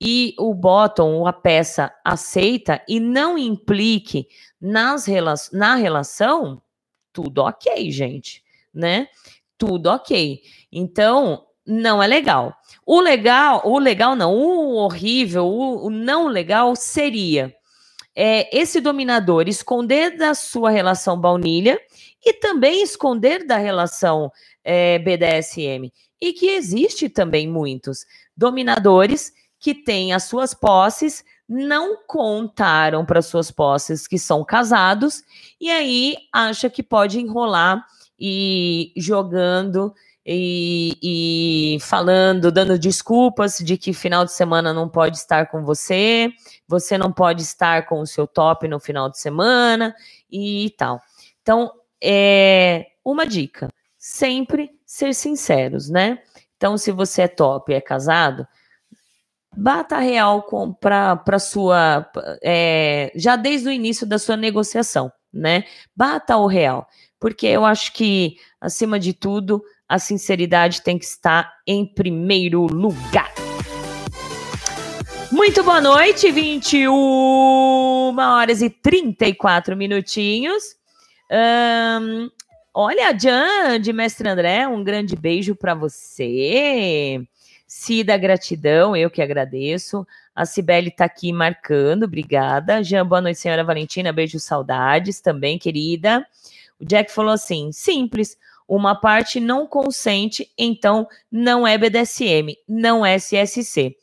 e 0.00 0.34
o 0.38 0.54
bottom, 0.54 1.26
a 1.26 1.32
peça, 1.32 1.92
aceita 2.04 2.82
e 2.88 3.00
não 3.00 3.36
implique 3.36 4.28
nas, 4.60 5.06
na 5.52 5.74
relação, 5.74 6.62
tudo 7.14 7.42
ok, 7.42 7.90
gente, 7.90 8.44
né? 8.74 9.08
Tudo 9.56 9.86
ok. 9.86 10.42
Então, 10.70 11.46
não 11.64 12.02
é 12.02 12.06
legal. 12.06 12.54
O 12.84 13.00
legal, 13.00 13.62
o 13.64 13.78
legal 13.78 14.14
não, 14.14 14.34
o 14.34 14.74
horrível, 14.74 15.46
o, 15.46 15.86
o 15.86 15.90
não 15.90 16.26
legal 16.26 16.74
seria 16.76 17.54
é, 18.14 18.54
esse 18.56 18.80
dominador 18.80 19.48
esconder 19.48 20.16
da 20.16 20.34
sua 20.34 20.70
relação 20.70 21.18
baunilha 21.18 21.80
e 22.22 22.32
também 22.34 22.82
esconder 22.82 23.46
da 23.46 23.56
relação 23.56 24.30
é, 24.62 24.98
BDSM. 24.98 25.90
E 26.20 26.32
que 26.32 26.48
existe 26.48 27.08
também 27.08 27.48
muitos 27.48 28.04
dominadores 28.36 29.32
que 29.58 29.74
têm 29.74 30.12
as 30.12 30.24
suas 30.24 30.52
posses 30.52 31.24
não 31.48 31.98
contaram 32.06 33.04
para 33.04 33.20
suas 33.22 33.50
posses 33.50 34.06
que 34.06 34.18
são 34.18 34.44
casados 34.44 35.22
e 35.60 35.70
aí 35.70 36.16
acha 36.32 36.70
que 36.70 36.82
pode 36.82 37.20
enrolar 37.20 37.84
e 38.18 38.92
jogando 38.96 39.94
e, 40.26 40.96
e, 41.02 41.80
falando, 41.80 42.50
dando 42.50 42.78
desculpas 42.78 43.58
de 43.58 43.76
que 43.76 43.92
final 43.92 44.24
de 44.24 44.32
semana 44.32 44.72
não 44.72 44.88
pode 44.88 45.18
estar 45.18 45.50
com 45.50 45.62
você, 45.62 46.32
você 46.66 46.96
não 46.96 47.12
pode 47.12 47.42
estar 47.42 47.86
com 47.86 48.00
o 48.00 48.06
seu 48.06 48.26
top 48.26 48.66
no 48.66 48.80
final 48.80 49.10
de 49.10 49.18
semana 49.18 49.94
e 50.30 50.74
tal. 50.78 50.98
Então, 51.42 51.70
é 52.02 52.86
uma 53.04 53.26
dica: 53.26 53.68
sempre 53.98 54.70
ser 54.86 55.14
sinceros, 55.14 55.90
né? 55.90 56.18
Então, 56.56 56.78
se 56.78 56.90
você 56.90 57.22
é 57.22 57.28
top 57.28 57.70
e 57.70 57.74
é 57.74 57.80
casado, 57.80 58.46
bata 59.56 59.98
real 59.98 60.46
para 60.80 61.38
sua. 61.38 62.10
É, 62.42 63.12
já 63.14 63.36
desde 63.36 63.68
o 63.68 63.72
início 63.72 64.06
da 64.06 64.18
sua 64.18 64.36
negociação, 64.36 65.10
né? 65.32 65.64
Bata 65.94 66.36
o 66.36 66.46
real. 66.46 66.86
Porque 67.18 67.46
eu 67.46 67.64
acho 67.64 67.92
que, 67.92 68.36
acima 68.60 68.98
de 68.98 69.12
tudo, 69.14 69.62
a 69.88 69.98
sinceridade 69.98 70.82
tem 70.82 70.98
que 70.98 71.04
estar 71.04 71.50
em 71.66 71.86
primeiro 71.86 72.66
lugar. 72.66 73.32
Muito 75.32 75.64
boa 75.64 75.80
noite, 75.80 76.30
21 76.30 78.16
horas 78.16 78.62
e 78.62 78.70
34 78.70 79.76
minutinhos. 79.76 80.62
Um, 81.30 82.28
olha, 82.72 83.16
Jan, 83.18 83.80
de 83.80 83.92
Mestre 83.92 84.28
André, 84.28 84.68
um 84.68 84.84
grande 84.84 85.16
beijo 85.16 85.56
para 85.56 85.74
você. 85.74 87.20
Cida, 87.84 88.16
gratidão, 88.16 88.96
eu 88.96 89.10
que 89.10 89.20
agradeço. 89.20 90.06
A 90.34 90.46
Cibele 90.46 90.88
está 90.88 91.04
aqui 91.04 91.30
marcando, 91.34 92.04
obrigada. 92.04 92.82
Jean, 92.82 93.06
boa 93.06 93.20
noite, 93.20 93.38
senhora 93.38 93.62
Valentina, 93.62 94.10
beijo, 94.10 94.40
saudades 94.40 95.20
também, 95.20 95.58
querida. 95.58 96.26
O 96.80 96.84
Jack 96.86 97.12
falou 97.12 97.32
assim: 97.32 97.72
simples, 97.72 98.38
uma 98.66 98.94
parte 98.94 99.38
não 99.38 99.66
consente, 99.66 100.50
então 100.56 101.06
não 101.30 101.66
é 101.66 101.76
BDSM, 101.76 102.56
não 102.66 103.04
é 103.04 103.16
SSC. 103.16 103.94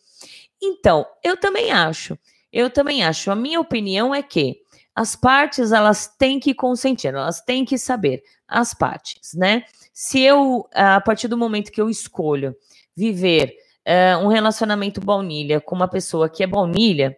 Então, 0.61 1.03
eu 1.23 1.35
também 1.35 1.71
acho, 1.71 2.15
eu 2.53 2.69
também 2.69 3.03
acho. 3.03 3.31
A 3.31 3.35
minha 3.35 3.59
opinião 3.59 4.13
é 4.13 4.21
que 4.21 4.61
as 4.93 5.15
partes 5.15 5.71
elas 5.71 6.05
têm 6.05 6.39
que 6.39 6.53
consentir, 6.53 7.07
elas 7.07 7.41
têm 7.41 7.65
que 7.65 7.79
saber 7.79 8.21
as 8.47 8.75
partes, 8.75 9.33
né? 9.33 9.63
Se 9.91 10.21
eu, 10.21 10.69
a 10.71 11.01
partir 11.01 11.27
do 11.27 11.35
momento 11.35 11.71
que 11.71 11.81
eu 11.81 11.89
escolho 11.89 12.55
viver 12.95 13.60
uh, 13.87 14.25
um 14.25 14.27
relacionamento 14.27 15.01
baunilha 15.01 15.61
com 15.61 15.75
uma 15.75 15.87
pessoa 15.87 16.29
que 16.29 16.43
é 16.43 16.47
baunilha, 16.47 17.17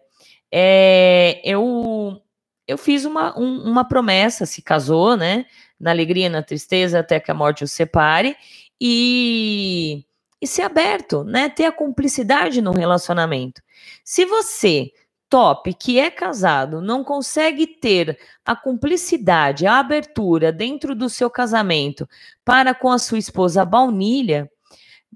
é, 0.50 1.40
eu, 1.44 2.20
eu 2.66 2.78
fiz 2.78 3.04
uma, 3.04 3.38
um, 3.38 3.62
uma 3.64 3.84
promessa, 3.84 4.46
se 4.46 4.62
casou, 4.62 5.16
né? 5.16 5.46
Na 5.78 5.90
alegria, 5.90 6.28
na 6.28 6.42
tristeza, 6.42 7.00
até 7.00 7.18
que 7.18 7.30
a 7.30 7.34
morte 7.34 7.64
os 7.64 7.72
separe, 7.72 8.36
e, 8.80 10.04
e 10.40 10.46
ser 10.46 10.62
aberto, 10.62 11.24
né? 11.24 11.48
Ter 11.48 11.64
a 11.64 11.72
cumplicidade 11.72 12.62
no 12.62 12.72
relacionamento. 12.72 13.60
Se 14.04 14.24
você 14.24 14.92
top 15.28 15.74
que 15.74 15.98
é 15.98 16.12
casado 16.12 16.80
não 16.80 17.02
consegue 17.02 17.66
ter 17.66 18.16
a 18.44 18.54
cumplicidade, 18.54 19.66
a 19.66 19.80
abertura 19.80 20.52
dentro 20.52 20.94
do 20.94 21.08
seu 21.08 21.28
casamento 21.28 22.08
para 22.44 22.72
com 22.72 22.88
a 22.88 22.98
sua 22.98 23.18
esposa 23.18 23.64
baunilha, 23.64 24.48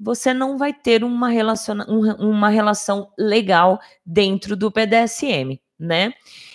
você 0.00 0.32
não 0.32 0.56
vai 0.56 0.72
ter 0.72 1.02
uma, 1.02 1.28
relaciona, 1.28 1.84
uma 2.18 2.48
relação 2.48 3.12
legal 3.18 3.80
dentro 4.04 4.56
do 4.56 4.70
PDSM, 4.70 5.61
né? 5.78 6.12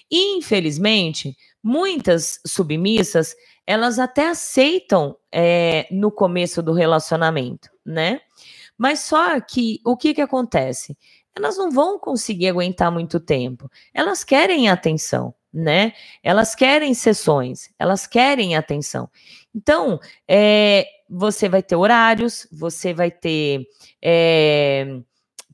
E, 0.09 0.37
infelizmente, 0.37 1.35
muitas 1.61 2.39
submissas, 2.45 3.35
elas 3.65 3.99
até 3.99 4.29
aceitam 4.29 5.15
é, 5.31 5.87
no 5.91 6.11
começo 6.11 6.61
do 6.61 6.73
relacionamento, 6.73 7.69
né? 7.85 8.21
Mas 8.77 9.01
só 9.01 9.39
que 9.39 9.79
o 9.85 9.95
que, 9.95 10.13
que 10.13 10.21
acontece? 10.21 10.97
Elas 11.35 11.57
não 11.57 11.71
vão 11.71 11.97
conseguir 11.97 12.49
aguentar 12.49 12.91
muito 12.91 13.19
tempo. 13.19 13.69
Elas 13.93 14.23
querem 14.23 14.69
atenção, 14.69 15.33
né? 15.53 15.93
Elas 16.21 16.53
querem 16.53 16.93
sessões, 16.93 17.69
elas 17.79 18.05
querem 18.05 18.55
atenção. 18.55 19.09
Então, 19.55 19.99
é, 20.27 20.85
você 21.13 21.47
vai 21.47 21.61
ter 21.61 21.75
horários, 21.75 22.47
você 22.51 22.91
vai 22.91 23.11
ter 23.11 23.67
é, 24.01 24.99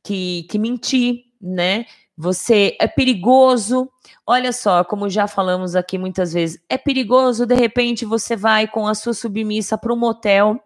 que, 0.01 0.43
que 0.43 0.57
mentir, 0.57 1.25
né? 1.41 1.85
Você 2.17 2.77
é 2.79 2.87
perigoso. 2.87 3.89
Olha 4.25 4.53
só, 4.53 4.83
como 4.85 5.09
já 5.09 5.27
falamos 5.27 5.75
aqui 5.75 5.97
muitas 5.97 6.31
vezes, 6.31 6.61
é 6.69 6.77
perigoso. 6.77 7.45
De 7.45 7.55
repente, 7.55 8.05
você 8.05 8.35
vai 8.37 8.67
com 8.67 8.87
a 8.87 8.95
sua 8.95 9.13
submissa 9.13 9.77
para 9.77 9.93
um 9.93 9.97
motel. 9.97 10.57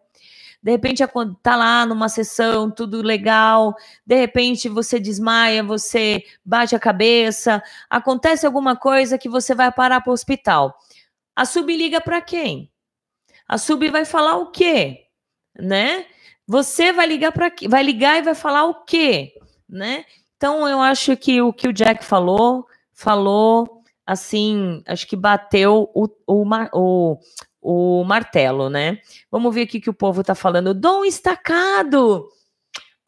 De 0.61 0.71
repente, 0.71 1.03
tá 1.41 1.55
lá 1.55 1.85
numa 1.85 2.07
sessão, 2.07 2.69
tudo 2.69 3.01
legal. 3.01 3.75
De 4.05 4.15
repente, 4.15 4.69
você 4.69 4.99
desmaia, 4.99 5.63
você 5.63 6.23
bate 6.45 6.75
a 6.75 6.79
cabeça. 6.79 7.61
Acontece 7.89 8.45
alguma 8.45 8.75
coisa 8.75 9.17
que 9.17 9.27
você 9.27 9.55
vai 9.55 9.71
parar 9.71 10.01
para 10.01 10.11
o 10.11 10.13
hospital. 10.13 10.77
A 11.35 11.45
sub 11.45 11.75
liga 11.75 11.99
para 11.99 12.21
quem? 12.21 12.72
A 13.47 13.57
sub 13.57 13.87
vai 13.89 14.05
falar 14.05 14.37
o 14.37 14.51
quê? 14.51 15.05
Né? 15.57 16.05
Você 16.47 16.91
vai 16.91 17.05
ligar 17.05 17.31
para 17.31 17.51
vai 17.69 17.83
ligar 17.83 18.17
e 18.17 18.21
vai 18.21 18.35
falar 18.35 18.65
o 18.65 18.83
quê? 18.83 19.33
Né? 19.67 20.05
Então 20.37 20.67
eu 20.67 20.81
acho 20.81 21.15
que 21.15 21.41
o 21.41 21.53
que 21.53 21.67
o 21.67 21.73
Jack 21.73 22.03
falou, 22.03 22.65
falou 22.93 23.81
assim, 24.05 24.83
acho 24.85 25.07
que 25.07 25.15
bateu 25.15 25.89
o, 25.93 26.09
o, 26.27 26.45
o, 26.73 27.17
o 27.61 28.03
martelo, 28.03 28.69
né? 28.69 28.99
Vamos 29.31 29.53
ver 29.55 29.61
aqui 29.61 29.79
que 29.79 29.89
o 29.89 29.93
povo 29.93 30.23
tá 30.23 30.35
falando. 30.35 30.73
Dom 30.73 31.05
Estacado! 31.05 32.27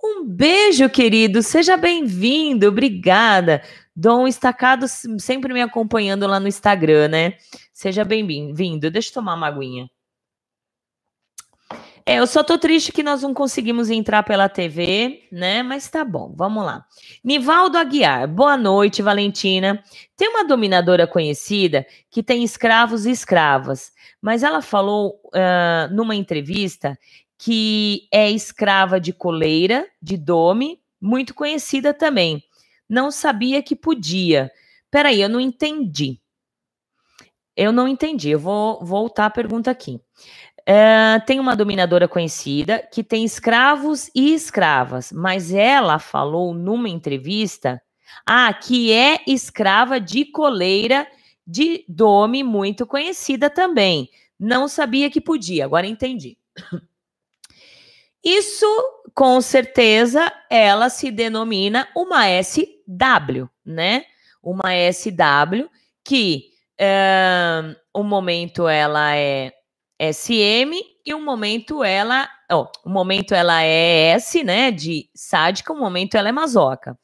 Um 0.02 0.24
beijo, 0.24 0.88
querido. 0.88 1.42
Seja 1.42 1.76
bem-vindo. 1.76 2.68
Obrigada. 2.68 3.64
Dom 3.96 4.28
Estacado 4.28 4.86
sempre 4.88 5.52
me 5.52 5.62
acompanhando 5.62 6.28
lá 6.28 6.40
no 6.40 6.48
Instagram, 6.48 7.08
né? 7.08 7.34
Seja 7.74 8.06
bem-vindo. 8.06 8.92
Deixa 8.92 9.10
eu 9.10 9.14
tomar 9.16 9.34
uma 9.34 9.48
aguinha. 9.48 9.90
É, 12.08 12.20
eu 12.20 12.28
só 12.28 12.44
tô 12.44 12.56
triste 12.56 12.92
que 12.92 13.02
nós 13.02 13.24
não 13.24 13.34
conseguimos 13.34 13.90
entrar 13.90 14.22
pela 14.22 14.48
TV, 14.48 15.24
né? 15.32 15.64
Mas 15.64 15.90
tá 15.90 16.06
bom, 16.06 16.32
vamos 16.38 16.64
lá. 16.64 16.86
Nivaldo 17.24 17.80
Aguiar, 17.80 18.28
boa 18.28 18.56
noite, 18.56 19.02
Valentina. 19.02 19.84
Tem 20.16 20.30
uma 20.30 20.46
dominadora 20.46 21.08
conhecida 21.08 21.84
que 22.12 22.22
tem 22.22 22.44
escravos 22.44 23.08
e 23.08 23.12
escravas, 23.12 23.92
mas 24.22 24.44
ela 24.44 24.62
falou 24.62 25.20
uh, 25.34 25.92
numa 25.96 26.16
entrevista 26.16 26.96
que 27.40 28.08
é 28.14 28.30
escrava 28.30 29.00
de 29.00 29.12
coleira, 29.12 29.88
de 30.00 30.16
dome, 30.16 30.80
muito 31.02 31.34
conhecida 31.34 31.92
também. 31.92 32.44
Não 32.88 33.10
sabia 33.10 33.64
que 33.64 33.76
podia. 33.76 34.52
Peraí, 34.92 35.22
eu 35.22 35.30
não 35.30 35.40
entendi. 35.40 36.22
Eu 37.58 37.72
não 37.72 37.88
entendi. 37.88 38.30
Eu 38.30 38.40
vou 38.40 38.86
voltar 38.86 39.26
a 39.26 39.30
pergunta 39.32 39.72
aqui. 39.72 40.00
É, 40.66 41.20
tem 41.28 41.40
uma 41.40 41.56
dominadora 41.56 42.08
conhecida 42.08 42.80
que 42.92 43.04
tem 43.04 43.24
escravos 43.24 44.10
e 44.16 44.34
escravas, 44.34 45.12
mas 45.12 45.54
ela 45.54 46.00
falou 46.00 46.56
numa 46.56 46.90
entrevista 46.90 47.80
ah, 48.26 48.52
que 48.52 48.92
é 48.92 49.20
escrava 49.28 50.00
de 50.00 50.26
coleira 50.26 51.08
de 51.46 51.86
dome 51.88 52.44
muito 52.44 52.88
conhecida 52.88 53.50
também. 53.50 54.10
Não 54.40 54.68
sabia 54.68 55.10
que 55.12 55.22
podia, 55.22 55.66
agora 55.66 55.86
entendi. 55.86 56.38
Isso, 58.24 58.66
com 59.14 59.40
certeza, 59.40 60.34
ela 60.50 60.90
se 60.90 61.12
denomina 61.12 61.88
uma 61.96 62.24
SW, 62.42 63.48
né? 63.64 64.06
Uma 64.42 64.72
SW 64.92 65.70
que 66.04 66.50
é, 66.78 67.76
um 67.94 68.04
momento 68.04 68.68
ela 68.68 69.16
é 69.16 69.54
SM 70.00 70.74
e 71.06 71.14
um 71.14 71.24
momento 71.24 71.84
ela, 71.84 72.30
um 72.86 72.92
momento 72.92 73.34
ela 73.34 73.64
é 73.64 74.12
S, 74.12 74.44
né, 74.44 74.72
de 74.72 75.10
sádica, 75.14 75.74
um 75.74 75.80
momento 75.80 76.16
ela 76.16 76.30
é 76.30 76.32
masoca. 76.32 76.98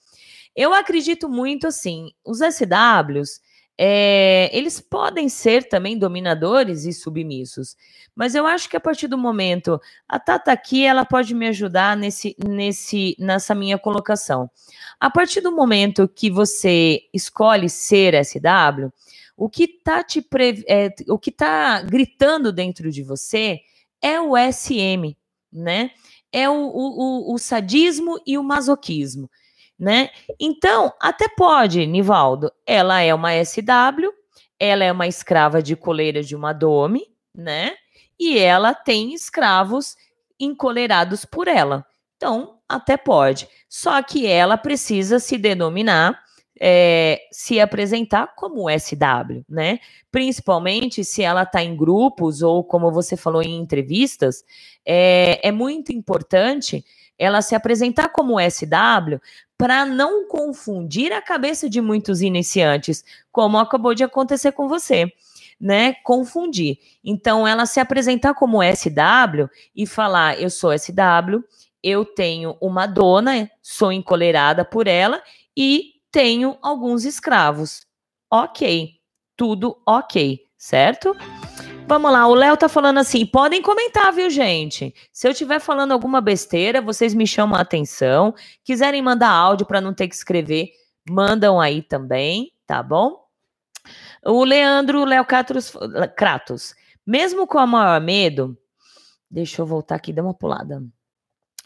Eu 0.56 0.74
acredito 0.74 1.30
muito 1.30 1.68
assim, 1.68 2.12
os 2.26 2.40
SWs, 2.40 3.40
é, 3.78 4.50
eles 4.56 4.80
podem 4.80 5.30
ser 5.30 5.68
também 5.68 5.98
dominadores 5.98 6.86
e 6.86 6.94
submissos, 6.94 7.76
mas 8.14 8.36
eu 8.36 8.46
acho 8.46 8.70
que 8.70 8.76
a 8.76 8.80
partir 8.80 9.08
do 9.08 9.18
momento, 9.18 9.80
a 10.08 10.20
Tata 10.20 10.52
aqui, 10.52 10.86
ela 10.86 11.06
pode 11.06 11.34
me 11.34 11.48
ajudar 11.48 11.96
nesse, 11.96 12.36
nesse, 12.46 13.16
nessa 13.18 13.56
minha 13.56 13.80
colocação. 13.80 14.52
A 15.00 15.10
partir 15.10 15.42
do 15.42 15.52
momento 15.52 16.08
que 16.08 16.30
você 16.30 17.00
escolhe 17.14 17.70
ser 17.70 18.14
SW, 18.24 18.92
o 19.42 19.50
que 19.50 19.64
está 19.64 20.04
te 20.04 20.22
pre... 20.22 20.64
é, 20.68 20.94
o 21.10 21.18
que 21.18 21.32
tá 21.32 21.82
gritando 21.82 22.54
dentro 22.54 22.92
de 22.92 23.02
você 23.02 23.60
é 24.00 24.22
o 24.22 24.34
SM, 24.38 25.18
né? 25.52 25.90
É 26.32 26.48
o, 26.48 26.54
o, 26.54 27.34
o, 27.34 27.38
sadismo 27.40 28.22
e 28.24 28.38
o 28.38 28.44
masoquismo, 28.44 29.28
né? 29.80 30.12
Então, 30.40 30.94
até 31.02 31.28
pode, 31.28 31.88
Nivaldo, 31.88 32.52
ela 32.68 33.02
é 33.02 33.12
uma 33.16 33.32
SW, 33.44 34.14
ela 34.60 34.84
é 34.84 34.92
uma 34.92 35.08
escrava 35.08 35.60
de 35.60 35.76
coleira 35.76 36.22
de 36.22 36.36
uma 36.36 36.54
dome, 36.54 37.08
né? 37.36 37.74
E 38.20 38.38
ela 38.38 38.76
tem 38.76 39.12
escravos 39.12 39.96
encolerados 40.40 41.26
por 41.26 41.48
ela. 41.48 41.84
Então, 42.16 42.60
até 42.70 42.96
pode. 42.96 43.50
Só 43.68 44.04
que 44.04 44.28
ela 44.28 44.56
precisa 44.56 45.18
se 45.18 45.36
denominar 45.36 46.24
é, 46.64 47.28
se 47.32 47.60
apresentar 47.60 48.36
como 48.36 48.70
SW, 48.70 49.44
né? 49.50 49.80
Principalmente 50.12 51.04
se 51.04 51.24
ela 51.24 51.42
está 51.42 51.64
em 51.64 51.76
grupos 51.76 52.44
ou, 52.44 52.64
como 52.64 52.92
você 52.92 53.18
falou, 53.18 53.42
em 53.42 53.58
entrevistas, 53.58 54.46
é, 54.86 55.48
é 55.48 55.52
muito 55.52 55.92
importante 55.92 56.86
ela 57.18 57.42
se 57.42 57.56
apresentar 57.56 58.10
como 58.10 58.40
SW 58.40 59.18
para 59.58 59.86
não 59.86 60.28
confundir 60.28 61.12
a 61.12 61.20
cabeça 61.20 61.68
de 61.68 61.82
muitos 61.82 62.22
iniciantes, 62.22 63.04
como 63.32 63.58
acabou 63.58 63.96
de 63.96 64.04
acontecer 64.04 64.52
com 64.52 64.68
você. 64.68 65.12
Né, 65.60 65.94
confundir. 66.04 66.80
Então, 67.04 67.48
ela 67.48 67.68
se 67.68 67.80
apresentar 67.80 68.34
como 68.34 68.64
SW 68.64 69.48
e 69.76 69.86
falar: 69.86 70.42
eu 70.42 70.50
sou 70.50 70.76
SW, 70.76 71.44
eu 71.84 72.04
tenho 72.04 72.58
uma 72.60 72.88
dona, 72.88 73.48
sou 73.62 73.92
encolerada 73.92 74.66
por 74.66 74.88
ela 74.88 75.22
e 75.56 75.91
tenho 76.12 76.58
alguns 76.62 77.06
escravos. 77.06 77.86
Ok, 78.30 78.92
tudo 79.36 79.82
ok, 79.88 80.40
certo? 80.58 81.16
Vamos 81.88 82.12
lá, 82.12 82.28
o 82.28 82.36
Léo 82.36 82.56
tá 82.56 82.70
falando 82.70 83.00
assim: 83.00 83.26
podem 83.26 83.62
comentar, 83.62 84.14
viu, 84.14 84.30
gente? 84.30 84.94
Se 85.12 85.28
eu 85.28 85.32
estiver 85.32 85.60
falando 85.60 85.92
alguma 85.92 86.22
besteira, 86.22 86.82
vocês 86.82 87.14
me 87.14 87.26
chamam 87.26 87.58
a 87.58 87.62
atenção. 87.62 88.34
Quiserem 88.64 89.02
mandar 89.02 89.30
áudio 89.30 89.66
para 89.66 89.82
não 89.82 89.94
ter 89.94 90.08
que 90.08 90.16
escrever, 90.16 90.70
mandam 91.10 91.60
aí 91.60 91.82
também, 91.82 92.52
tá 92.66 92.82
bom? 92.82 93.20
O 94.24 94.44
Leandro 94.44 95.04
Léo 95.04 95.26
Kratos, 95.26 96.76
mesmo 97.06 97.48
com 97.48 97.58
o 97.58 97.68
maior 97.68 98.00
medo, 98.00 98.58
deixa 99.30 99.62
eu 99.62 99.66
voltar 99.66 99.96
aqui, 99.96 100.14
dá 100.14 100.22
uma 100.22 100.34
pulada. 100.34 100.84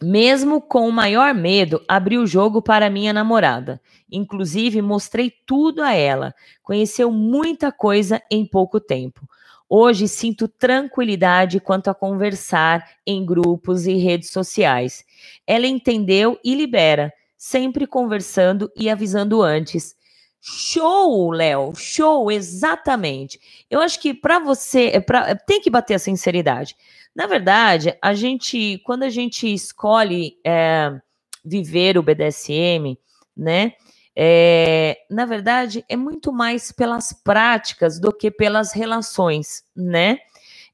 Mesmo 0.01 0.61
com 0.61 0.87
o 0.87 0.91
maior 0.91 1.33
medo, 1.33 1.81
abri 1.87 2.17
o 2.17 2.27
jogo 2.27 2.61
para 2.61 2.89
minha 2.89 3.13
namorada. 3.13 3.81
Inclusive, 4.11 4.81
mostrei 4.81 5.31
tudo 5.45 5.81
a 5.81 5.93
ela. 5.93 6.33
Conheceu 6.61 7.09
muita 7.09 7.71
coisa 7.71 8.21
em 8.29 8.45
pouco 8.45 8.79
tempo. 8.79 9.27
Hoje 9.69 10.07
sinto 10.07 10.47
tranquilidade 10.47 11.59
quanto 11.59 11.89
a 11.89 11.95
conversar 11.95 12.87
em 13.07 13.25
grupos 13.25 13.87
e 13.87 13.95
redes 13.95 14.29
sociais. 14.29 15.03
Ela 15.47 15.65
entendeu 15.65 16.37
e 16.43 16.53
libera, 16.53 17.11
sempre 17.37 17.87
conversando 17.87 18.69
e 18.75 18.89
avisando 18.89 19.41
antes. 19.41 19.95
Show, 20.47 21.31
Léo, 21.31 21.73
show, 21.75 22.31
exatamente. 22.31 23.39
Eu 23.67 23.81
acho 23.81 23.99
que 23.99 24.13
para 24.13 24.37
você, 24.37 24.91
é 24.93 24.99
pra, 24.99 25.35
tem 25.35 25.59
que 25.59 25.71
bater 25.71 25.95
a 25.95 25.99
sinceridade. 25.99 26.75
Na 27.15 27.25
verdade, 27.25 27.97
a 27.99 28.13
gente, 28.13 28.77
quando 28.85 29.01
a 29.01 29.09
gente 29.09 29.51
escolhe 29.51 30.37
é, 30.45 31.01
viver 31.43 31.97
o 31.97 32.03
BDSM, 32.03 32.95
né? 33.35 33.73
É, 34.15 34.99
na 35.09 35.25
verdade, 35.25 35.83
é 35.89 35.95
muito 35.95 36.31
mais 36.31 36.71
pelas 36.71 37.11
práticas 37.11 37.99
do 37.99 38.13
que 38.13 38.29
pelas 38.29 38.71
relações, 38.71 39.63
né? 39.75 40.19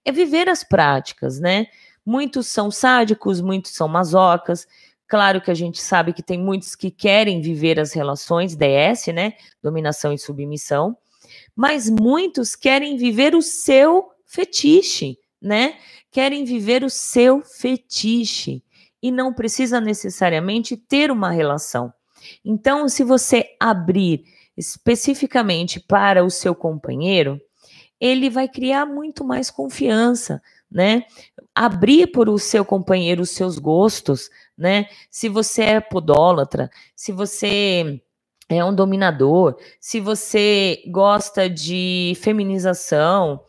É 0.03 0.11
viver 0.11 0.49
as 0.49 0.65
práticas, 0.65 1.39
né? 1.39 1.67
Muitos 2.05 2.47
são 2.47 2.69
sádicos, 2.69 3.39
muitos 3.39 3.71
são 3.71 3.87
masocas. 3.87 4.67
Claro 5.11 5.41
que 5.41 5.51
a 5.51 5.53
gente 5.53 5.81
sabe 5.81 6.13
que 6.13 6.23
tem 6.23 6.39
muitos 6.39 6.73
que 6.73 6.89
querem 6.89 7.41
viver 7.41 7.77
as 7.77 7.91
relações 7.91 8.55
DS, 8.55 9.07
né? 9.13 9.33
Dominação 9.61 10.13
e 10.13 10.17
submissão. 10.17 10.95
Mas 11.53 11.89
muitos 11.89 12.55
querem 12.55 12.95
viver 12.95 13.35
o 13.35 13.41
seu 13.41 14.09
fetiche, 14.25 15.17
né? 15.41 15.75
querem 16.09 16.45
viver 16.45 16.81
o 16.81 16.89
seu 16.89 17.41
fetiche 17.41 18.63
e 19.03 19.11
não 19.11 19.33
precisa 19.33 19.81
necessariamente 19.81 20.77
ter 20.77 21.11
uma 21.11 21.29
relação. 21.29 21.91
Então, 22.45 22.87
se 22.87 23.03
você 23.03 23.55
abrir 23.59 24.23
especificamente 24.55 25.77
para 25.77 26.23
o 26.23 26.29
seu 26.29 26.55
companheiro, 26.55 27.37
ele 27.99 28.29
vai 28.29 28.47
criar 28.47 28.85
muito 28.85 29.25
mais 29.25 29.51
confiança, 29.51 30.41
né? 30.71 31.03
Abrir 31.53 32.07
para 32.07 32.31
o 32.31 32.39
seu 32.39 32.63
companheiro 32.63 33.23
os 33.23 33.31
seus 33.31 33.59
gostos, 33.59 34.29
né? 34.61 34.85
Se 35.09 35.27
você 35.27 35.63
é 35.63 35.79
podólatra, 35.79 36.69
se 36.95 37.11
você 37.11 38.01
é 38.47 38.63
um 38.63 38.73
dominador, 38.73 39.57
se 39.79 39.99
você 39.99 40.83
gosta 40.87 41.49
de 41.49 42.13
feminização, 42.21 43.43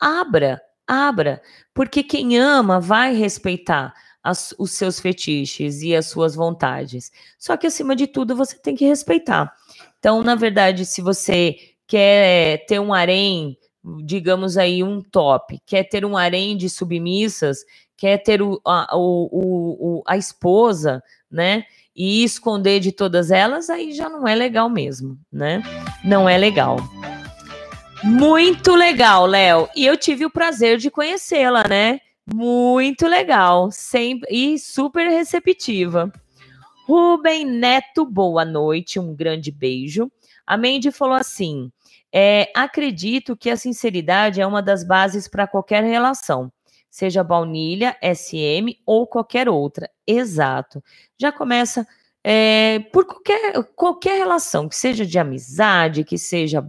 abra, 0.00 0.60
abra, 0.86 1.42
porque 1.72 2.02
quem 2.02 2.38
ama 2.38 2.80
vai 2.80 3.14
respeitar 3.14 3.92
as, 4.22 4.54
os 4.58 4.70
seus 4.72 4.98
fetiches 4.98 5.82
e 5.82 5.94
as 5.94 6.06
suas 6.06 6.34
vontades. 6.34 7.12
Só 7.38 7.56
que, 7.58 7.66
acima 7.66 7.94
de 7.94 8.06
tudo, 8.06 8.34
você 8.34 8.56
tem 8.58 8.74
que 8.74 8.86
respeitar. 8.86 9.52
Então, 9.98 10.22
na 10.22 10.34
verdade, 10.34 10.86
se 10.86 11.02
você 11.02 11.56
quer 11.86 12.64
ter 12.66 12.80
um 12.80 12.94
harém, 12.94 13.58
digamos 14.02 14.56
aí, 14.56 14.82
um 14.82 15.02
top, 15.02 15.60
quer 15.66 15.84
ter 15.84 16.06
um 16.06 16.16
harém 16.16 16.56
de 16.56 16.70
submissas, 16.70 17.58
quer 17.96 18.18
ter 18.18 18.42
o, 18.42 18.60
a, 18.64 18.96
o, 18.96 19.98
o, 19.98 20.02
a 20.06 20.16
esposa, 20.16 21.02
né? 21.30 21.64
E 21.94 22.24
esconder 22.24 22.80
de 22.80 22.90
todas 22.90 23.30
elas, 23.30 23.70
aí 23.70 23.92
já 23.92 24.08
não 24.08 24.26
é 24.26 24.34
legal 24.34 24.68
mesmo, 24.68 25.18
né? 25.32 25.62
Não 26.04 26.28
é 26.28 26.36
legal. 26.36 26.76
Muito 28.02 28.74
legal, 28.74 29.26
Léo. 29.26 29.68
E 29.74 29.86
eu 29.86 29.96
tive 29.96 30.26
o 30.26 30.30
prazer 30.30 30.76
de 30.76 30.90
conhecê-la, 30.90 31.66
né? 31.68 32.00
Muito 32.32 33.06
legal, 33.06 33.70
sempre 33.70 34.28
e 34.30 34.58
super 34.58 35.08
receptiva. 35.08 36.12
Rubem 36.86 37.46
Neto, 37.46 38.04
boa 38.04 38.44
noite, 38.44 38.98
um 38.98 39.14
grande 39.14 39.50
beijo. 39.50 40.10
A 40.46 40.56
Mandy 40.56 40.90
falou 40.90 41.14
assim: 41.14 41.70
é, 42.12 42.50
acredito 42.54 43.36
que 43.36 43.50
a 43.50 43.56
sinceridade 43.56 44.40
é 44.40 44.46
uma 44.46 44.62
das 44.62 44.84
bases 44.86 45.26
para 45.26 45.46
qualquer 45.46 45.82
relação. 45.82 46.52
Seja 46.94 47.24
baunilha, 47.24 47.96
SM 48.00 48.78
ou 48.86 49.04
qualquer 49.04 49.48
outra. 49.48 49.90
Exato. 50.06 50.80
Já 51.18 51.32
começa 51.32 51.84
é, 52.22 52.78
por 52.92 53.04
qualquer, 53.04 53.64
qualquer 53.74 54.18
relação, 54.18 54.68
que 54.68 54.76
seja 54.76 55.04
de 55.04 55.18
amizade, 55.18 56.04
que 56.04 56.16
seja 56.16 56.64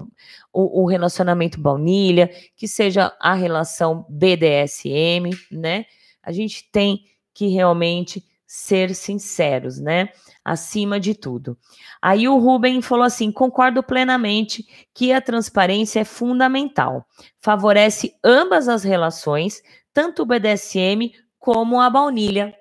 o, 0.51 0.82
o, 0.82 0.88
relacionamento 0.88 1.61
baunilha, 1.61 2.32
que 2.55 2.67
seja 2.67 3.15
a 3.19 3.36
relação 3.36 4.03
BDSM, 4.09 5.30
né? 5.51 5.86
A 6.23 6.32
gente 6.32 6.71
tem 6.71 7.01
que 7.32 7.45
realmente 7.45 8.26
ser 8.47 8.95
sinceros, 8.95 9.80
né? 9.80 10.09
Acima 10.43 10.99
de 10.99 11.13
tudo. 11.13 11.55
Aí 12.01 12.28
o 12.28 12.39
Ruben 12.39 12.82
falou 12.82 13.05
assim: 13.05 13.32
concordo 13.32 13.84
plenamente 13.84 14.65
que 14.91 15.13
a 15.13 15.21
transparência 15.21 15.99
é 15.99 16.03
fundamental. 16.03 17.05
Favorece 17.39 18.15
ambas 18.23 18.67
as 18.67 18.84
relações, 18.84 19.61
tanto 19.96 20.24
o 20.24 20.26
BDSM 20.26 21.14
como 21.39 21.80
a 21.80 21.89
baunilha. 21.89 22.54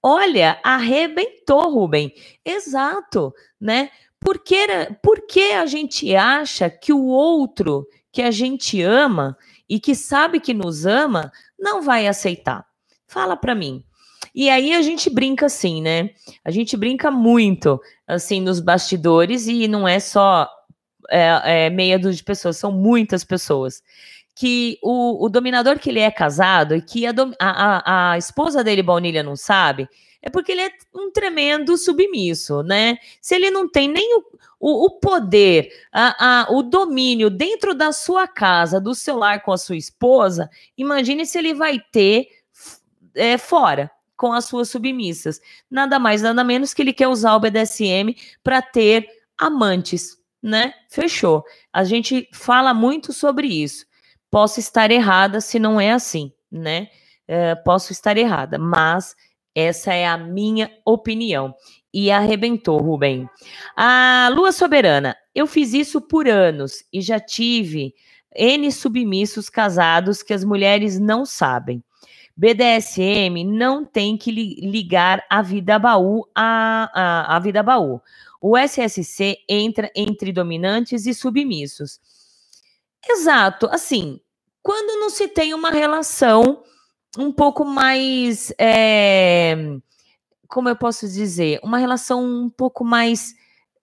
Olha, 0.00 0.60
arrebentou, 0.62 1.68
Rubem. 1.68 2.14
Exato, 2.44 3.34
né? 3.60 3.90
Por 4.20 4.38
que, 4.38 4.56
por 5.02 5.26
que 5.26 5.52
a 5.52 5.66
gente 5.66 6.14
acha 6.14 6.70
que 6.70 6.92
o 6.92 7.06
outro 7.06 7.84
que 8.12 8.22
a 8.22 8.30
gente 8.30 8.80
ama 8.80 9.36
e 9.68 9.80
que 9.80 9.96
sabe 9.96 10.38
que 10.38 10.54
nos 10.54 10.86
ama 10.86 11.32
não 11.58 11.82
vai 11.82 12.06
aceitar? 12.06 12.64
Fala 13.08 13.36
para 13.36 13.54
mim. 13.54 13.84
E 14.32 14.48
aí 14.48 14.74
a 14.74 14.82
gente 14.82 15.10
brinca 15.10 15.46
assim, 15.46 15.82
né? 15.82 16.10
A 16.44 16.52
gente 16.52 16.76
brinca 16.76 17.10
muito 17.10 17.80
assim 18.06 18.40
nos 18.40 18.60
bastidores 18.60 19.48
e 19.48 19.66
não 19.66 19.88
é 19.88 19.98
só 19.98 20.48
é, 21.10 21.66
é, 21.66 21.70
meia 21.70 21.98
dúzia 21.98 22.18
de 22.18 22.24
pessoas, 22.24 22.56
são 22.56 22.70
muitas 22.70 23.24
pessoas 23.24 23.82
que 24.36 24.78
o, 24.82 25.24
o 25.24 25.28
dominador 25.30 25.78
que 25.78 25.88
ele 25.88 26.00
é 26.00 26.10
casado 26.10 26.76
e 26.76 26.82
que 26.82 27.06
a, 27.06 27.14
a, 27.40 28.12
a 28.12 28.18
esposa 28.18 28.62
dele, 28.62 28.82
Baunilha, 28.82 29.22
não 29.22 29.34
sabe, 29.34 29.88
é 30.20 30.28
porque 30.28 30.52
ele 30.52 30.60
é 30.60 30.70
um 30.94 31.10
tremendo 31.10 31.78
submisso, 31.78 32.62
né? 32.62 32.98
Se 33.18 33.34
ele 33.34 33.50
não 33.50 33.66
tem 33.66 33.88
nem 33.88 34.14
o, 34.18 34.24
o, 34.60 34.86
o 34.86 34.90
poder, 35.00 35.70
a, 35.90 36.42
a, 36.42 36.52
o 36.52 36.62
domínio 36.62 37.30
dentro 37.30 37.74
da 37.74 37.92
sua 37.92 38.28
casa, 38.28 38.78
do 38.78 38.94
seu 38.94 39.16
lar 39.16 39.42
com 39.42 39.52
a 39.52 39.58
sua 39.58 39.76
esposa, 39.76 40.50
imagine 40.76 41.24
se 41.24 41.38
ele 41.38 41.54
vai 41.54 41.80
ter 41.90 42.28
é, 43.14 43.38
fora 43.38 43.90
com 44.18 44.34
as 44.34 44.44
suas 44.44 44.68
submissas. 44.68 45.40
Nada 45.70 45.98
mais, 45.98 46.20
nada 46.20 46.44
menos 46.44 46.74
que 46.74 46.82
ele 46.82 46.92
quer 46.92 47.08
usar 47.08 47.34
o 47.36 47.40
BDSM 47.40 48.14
para 48.44 48.60
ter 48.60 49.08
amantes, 49.38 50.18
né? 50.42 50.74
Fechou. 50.90 51.42
A 51.72 51.84
gente 51.84 52.28
fala 52.34 52.74
muito 52.74 53.14
sobre 53.14 53.46
isso. 53.46 53.86
Posso 54.36 54.60
estar 54.60 54.90
errada 54.90 55.40
se 55.40 55.58
não 55.58 55.80
é 55.80 55.92
assim, 55.92 56.30
né? 56.52 56.88
É, 57.26 57.54
posso 57.54 57.90
estar 57.90 58.18
errada, 58.18 58.58
mas 58.58 59.16
essa 59.54 59.94
é 59.94 60.06
a 60.06 60.18
minha 60.18 60.70
opinião. 60.84 61.54
E 61.90 62.10
arrebentou, 62.10 62.76
Rubem. 62.76 63.26
A 63.74 64.30
Lua 64.34 64.52
Soberana, 64.52 65.16
eu 65.34 65.46
fiz 65.46 65.72
isso 65.72 66.02
por 66.02 66.28
anos 66.28 66.84
e 66.92 67.00
já 67.00 67.18
tive 67.18 67.94
N 68.36 68.70
submissos 68.70 69.48
casados 69.48 70.22
que 70.22 70.34
as 70.34 70.44
mulheres 70.44 71.00
não 71.00 71.24
sabem. 71.24 71.82
BDSM 72.36 73.42
não 73.42 73.86
tem 73.86 74.18
que 74.18 74.30
ligar 74.30 75.24
a 75.30 75.40
vida 75.40 75.78
baú 75.78 76.28
a, 76.34 76.90
a, 76.92 77.36
a 77.36 77.38
vida 77.38 77.62
baú. 77.62 78.02
O 78.38 78.54
SSC 78.54 79.38
entra 79.48 79.90
entre 79.96 80.30
dominantes 80.30 81.06
e 81.06 81.14
submissos. 81.14 81.98
Exato, 83.08 83.66
assim, 83.70 84.20
quando 84.66 84.98
não 84.98 85.08
se 85.08 85.28
tem 85.28 85.54
uma 85.54 85.70
relação 85.70 86.60
um 87.16 87.30
pouco 87.30 87.64
mais. 87.64 88.52
É, 88.58 89.54
como 90.48 90.68
eu 90.68 90.74
posso 90.74 91.06
dizer? 91.06 91.60
Uma 91.62 91.78
relação 91.78 92.24
um 92.24 92.50
pouco 92.50 92.84
mais 92.84 93.32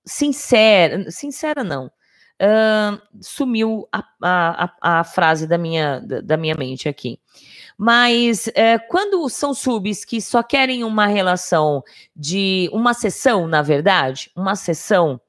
sincera. 0.06 1.10
Sincera, 1.10 1.64
não. 1.64 1.86
Uh, 1.86 3.02
sumiu 3.22 3.88
a, 3.94 4.04
a, 4.22 5.00
a, 5.00 5.04
frase 5.06 5.48
da 5.48 5.58
minha, 5.58 6.02
da 6.02 6.36
minha 6.36 6.54
mente 6.54 6.90
aqui. 6.90 7.18
Mas 7.78 8.50
é, 8.54 8.78
quando 8.78 9.30
são 9.30 9.54
subs 9.54 10.04
que 10.04 10.20
só 10.20 10.44
querem 10.44 10.84
uma 10.84 11.08
relação 11.08 11.82
de 12.14 12.70
uma 12.74 12.94
sessão, 12.94 13.48
na 13.48 13.62
verdade, 13.62 14.30
uma 14.36 14.58
sessão 14.58 15.22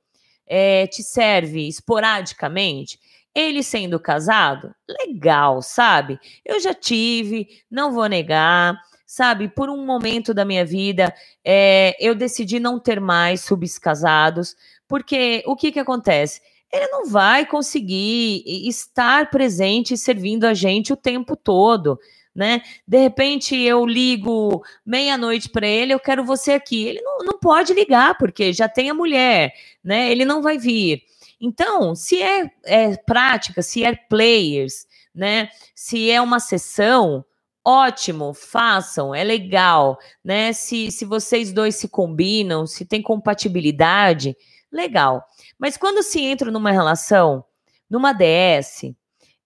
é, 0.49 0.89
te 0.89 1.05
serve 1.05 1.69
esporadicamente, 1.69 2.99
ele 3.35 3.63
sendo 3.63 3.99
casado, 3.99 4.75
legal, 4.89 5.61
sabe? 5.61 6.19
Eu 6.45 6.61
já 6.61 6.73
tive, 6.73 7.49
não 7.71 7.93
vou 7.93 8.07
negar, 8.07 8.81
sabe? 9.07 9.49
Por 9.49 9.69
um 9.69 9.85
momento 9.85 10.33
da 10.33 10.45
minha 10.45 10.65
vida, 10.65 11.13
é, 11.45 11.97
eu 11.99 12.15
decidi 12.15 12.61
não 12.61 12.79
ter 12.79 13.01
mais 13.01 13.41
subs 13.41 13.79
casados, 13.79 14.57
porque 14.87 15.43
o 15.47 15.57
que 15.57 15.73
que 15.73 15.81
acontece? 15.81 16.41
Ele 16.73 16.87
não 16.89 17.07
vai 17.07 17.47
conseguir 17.47 18.43
estar 18.69 19.31
presente 19.31 19.97
servindo 19.97 20.45
a 20.45 20.55
gente 20.55 20.93
o 20.93 20.97
tempo 20.97 21.37
todo, 21.37 21.99
né? 22.35 22.63
De 22.87 22.99
repente 22.99 23.57
eu 23.57 23.87
ligo 23.87 24.65
meia-noite 24.85 25.49
para 25.49 25.67
ele, 25.67 25.95
eu 25.95 26.01
quero 26.01 26.25
você 26.25 26.53
aqui. 26.53 26.85
Ele 26.85 27.01
não, 27.01 27.19
não 27.19 27.39
pode 27.39 27.73
ligar, 27.73 28.19
porque 28.19 28.53
já 28.53 28.69
tem 28.69 28.91
a 28.91 28.95
mulher, 28.95 29.55
né? 29.85 30.11
Ele 30.11 30.25
não 30.25 30.43
vai 30.43 30.59
vir. 30.59 31.03
Então, 31.47 31.95
se 31.95 32.23
é, 32.23 32.51
é 32.65 32.97
prática, 32.97 33.61
se 33.61 33.85
é 33.85 33.95
players, 33.95 34.87
né? 35.15 35.51
Se 35.75 36.11
é 36.11 36.19
uma 36.19 36.41
sessão, 36.41 37.23
ótimo, 37.63 38.33
façam, 38.33 39.15
é 39.15 39.23
legal, 39.23 39.99
né? 40.25 40.55
Se, 40.55 40.91
se 40.91 41.05
vocês 41.05 41.53
dois 41.53 41.77
se 41.77 41.87
combinam, 41.87 42.67
se 42.67 42.87
tem 42.87 43.03
compatibilidade, 43.03 44.35
legal. 44.73 45.23
Mas 45.59 45.77
quando 45.77 46.03
se 46.03 46.19
entra 46.19 46.51
numa 46.51 46.73
relação, 46.73 47.45
numa 47.91 48.15
DS, 48.15 48.95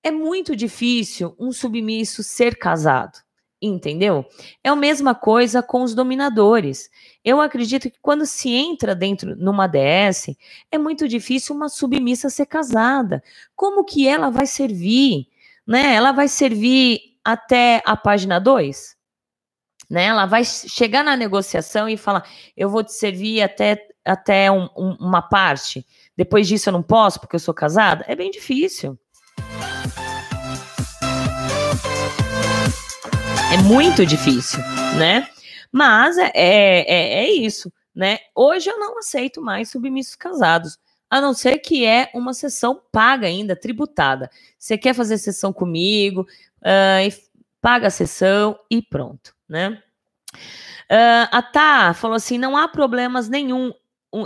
é 0.00 0.12
muito 0.12 0.54
difícil 0.54 1.34
um 1.36 1.50
submisso 1.50 2.22
ser 2.22 2.56
casado. 2.56 3.18
Entendeu? 3.60 4.24
É 4.62 4.68
a 4.68 4.76
mesma 4.76 5.16
coisa 5.16 5.60
com 5.62 5.82
os 5.82 5.92
dominadores. 5.92 6.88
Eu 7.24 7.40
acredito 7.40 7.90
que 7.90 7.98
quando 8.00 8.24
se 8.24 8.50
entra 8.50 8.94
dentro 8.94 9.34
numa 9.34 9.66
DS, 9.66 10.36
é 10.70 10.78
muito 10.78 11.08
difícil 11.08 11.56
uma 11.56 11.68
submissa 11.68 12.30
ser 12.30 12.46
casada. 12.46 13.22
Como 13.56 13.84
que 13.84 14.06
ela 14.06 14.30
vai 14.30 14.46
servir? 14.46 15.26
Né? 15.66 15.94
Ela 15.94 16.12
vai 16.12 16.28
servir 16.28 17.00
até 17.24 17.82
a 17.84 17.96
página 17.96 18.38
2? 18.38 18.96
Né? 19.90 20.04
Ela 20.04 20.24
vai 20.24 20.44
chegar 20.44 21.02
na 21.02 21.16
negociação 21.16 21.88
e 21.88 21.96
falar: 21.96 22.28
eu 22.56 22.68
vou 22.68 22.84
te 22.84 22.92
servir 22.92 23.42
até, 23.42 23.88
até 24.04 24.52
um, 24.52 24.68
um, 24.76 24.96
uma 25.00 25.22
parte. 25.22 25.84
Depois 26.16 26.46
disso 26.46 26.68
eu 26.68 26.72
não 26.72 26.82
posso 26.82 27.18
porque 27.18 27.34
eu 27.34 27.40
sou 27.40 27.54
casada? 27.54 28.04
É 28.06 28.14
bem 28.14 28.30
difícil. 28.30 28.96
É 33.50 33.56
muito 33.62 34.04
difícil, 34.04 34.60
né? 34.98 35.26
Mas 35.72 36.18
é, 36.18 36.30
é, 36.34 37.24
é 37.24 37.30
isso, 37.30 37.72
né? 37.94 38.18
Hoje 38.34 38.68
eu 38.68 38.78
não 38.78 38.98
aceito 38.98 39.40
mais 39.40 39.70
submissos 39.70 40.14
casados, 40.14 40.78
a 41.08 41.18
não 41.18 41.32
ser 41.32 41.58
que 41.58 41.86
é 41.86 42.10
uma 42.14 42.34
sessão 42.34 42.78
paga 42.92 43.26
ainda, 43.26 43.56
tributada. 43.56 44.30
Você 44.58 44.76
quer 44.76 44.94
fazer 44.94 45.16
sessão 45.16 45.50
comigo, 45.50 46.26
uh, 46.60 47.28
paga 47.58 47.86
a 47.86 47.90
sessão 47.90 48.58
e 48.70 48.82
pronto, 48.82 49.34
né? 49.48 49.82
Uh, 50.90 51.28
a 51.32 51.40
Tá 51.40 51.94
falou 51.94 52.16
assim: 52.16 52.36
não 52.36 52.54
há 52.54 52.68
problemas 52.68 53.30
nenhum 53.30 53.72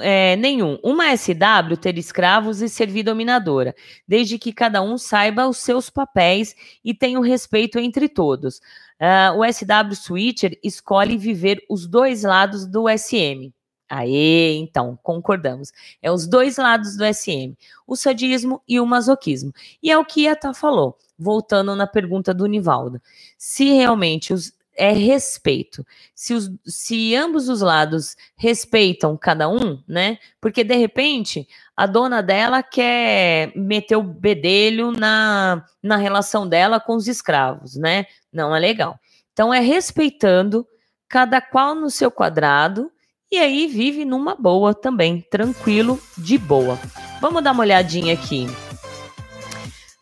é, 0.01 0.37
nenhum. 0.37 0.79
Uma 0.83 1.17
SW 1.17 1.77
ter 1.81 1.99
escravos 1.99 2.63
e 2.63 2.69
servir 2.69 3.03
dominadora, 3.03 3.75
desde 4.07 4.39
que 4.39 4.53
cada 4.53 4.81
um 4.83 4.97
saiba 4.97 5.49
os 5.49 5.59
seus 5.59 5.91
papéis 5.91 6.55
e 6.85 6.95
tenha 6.95 7.19
o 7.19 7.23
respeito 7.23 7.79
entre 7.79 8.09
todos. 8.09 8.61
Uh, 9.01 9.39
o 9.39 9.53
SW 9.53 9.95
Switcher 9.97 10.59
escolhe 10.63 11.17
viver 11.17 11.65
os 11.69 11.87
dois 11.87 12.23
lados 12.23 12.67
do 12.67 12.85
SM. 12.89 13.53
Aê, 13.89 14.55
então, 14.55 14.99
concordamos. 15.03 15.71
É 16.01 16.11
os 16.11 16.27
dois 16.27 16.57
lados 16.57 16.97
do 16.97 17.05
SM, 17.05 17.55
o 17.87 17.95
sadismo 17.95 18.63
e 18.67 18.81
o 18.81 18.87
masoquismo. 18.87 19.53
E 19.83 19.91
é 19.91 19.99
o 19.99 20.05
que 20.05 20.27
a 20.27 20.35
Tá 20.37 20.55
falou, 20.55 20.97
voltando 21.19 21.77
na 21.77 21.87
pergunta 21.87 22.33
do 22.33 22.47
Nivaldo. 22.47 23.03
Se 23.37 23.65
realmente 23.65 24.33
os, 24.33 24.55
é 24.77 24.93
respeito. 24.93 25.87
Se, 26.15 26.35
os, 26.35 26.51
se 26.65 27.15
ambos 27.15 27.49
os 27.49 27.61
lados 27.61 28.17
respeitam 28.37 29.17
cada 29.17 29.49
um, 29.49 29.83
né? 29.87 30.19
Porque 30.41 30.65
de 30.65 30.75
repente 30.77 31.47
a 31.77 31.87
dona 31.87 32.23
dela 32.23 32.63
quer 32.63 33.53
meter 33.57 33.97
o 33.97 34.03
bedelho 34.03 34.93
na, 34.93 35.65
na 35.83 35.97
relação 35.97 36.49
dela 36.49 36.79
com 36.81 36.95
os 36.95 37.09
escravos, 37.09 37.77
né? 37.77 38.07
Não 38.33 38.55
é 38.55 38.59
legal. 38.59 38.99
Então 39.33 39.53
é 39.53 39.61
respeitando 39.61 40.67
cada 41.09 41.41
qual 41.41 41.75
no 41.75 41.91
seu 41.91 42.11
quadrado 42.11 42.91
e 43.31 43.39
aí 43.39 43.67
vive 43.67 44.05
numa 44.05 44.35
boa 44.35 44.75
também, 44.75 45.23
tranquilo, 45.31 45.99
de 46.19 46.37
boa. 46.37 46.79
Vamos 47.21 47.43
dar 47.43 47.53
uma 47.53 47.63
olhadinha 47.63 48.13
aqui. 48.15 48.47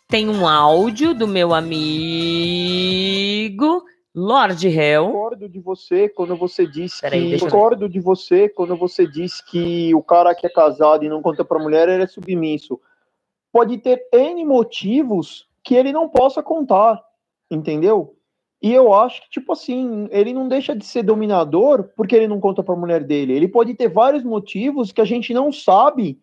tem 0.08 0.28
um 0.28 0.46
áudio 0.48 1.14
do 1.14 1.28
meu 1.28 1.54
amigo 1.54 1.80
Lord 4.14 4.66
Hell. 4.66 5.06
Discordo 5.06 5.48
de 5.48 5.60
você 5.60 6.08
quando 6.08 6.36
você 6.36 6.66
disse 6.66 7.00
que. 7.00 7.30
Discordo 7.30 7.88
de 7.88 8.00
você 8.00 8.48
quando 8.48 8.76
você 8.76 9.06
disse 9.06 9.44
que 9.44 9.94
o 9.94 10.02
cara 10.02 10.34
que 10.34 10.46
é 10.46 10.50
casado 10.50 11.04
e 11.04 11.08
não 11.08 11.22
conta 11.22 11.44
pra 11.44 11.58
mulher 11.58 11.88
ele 11.88 12.02
é 12.02 12.06
submisso. 12.06 12.80
Pode 13.52 13.78
ter 13.78 14.08
N 14.12 14.44
motivos 14.44 15.48
que 15.62 15.74
ele 15.74 15.92
não 15.92 16.08
possa 16.08 16.42
contar, 16.42 17.00
entendeu? 17.50 18.16
E 18.62 18.72
eu 18.72 18.92
acho 18.92 19.22
que, 19.22 19.30
tipo 19.30 19.52
assim, 19.52 20.06
ele 20.10 20.34
não 20.34 20.46
deixa 20.46 20.76
de 20.76 20.84
ser 20.84 21.02
dominador 21.02 21.90
porque 21.96 22.14
ele 22.14 22.28
não 22.28 22.38
conta 22.38 22.62
pra 22.62 22.76
mulher 22.76 23.02
dele. 23.02 23.32
Ele 23.32 23.48
pode 23.48 23.74
ter 23.74 23.88
vários 23.88 24.22
motivos 24.22 24.92
que 24.92 25.00
a 25.00 25.04
gente 25.04 25.32
não 25.32 25.50
sabe 25.50 26.20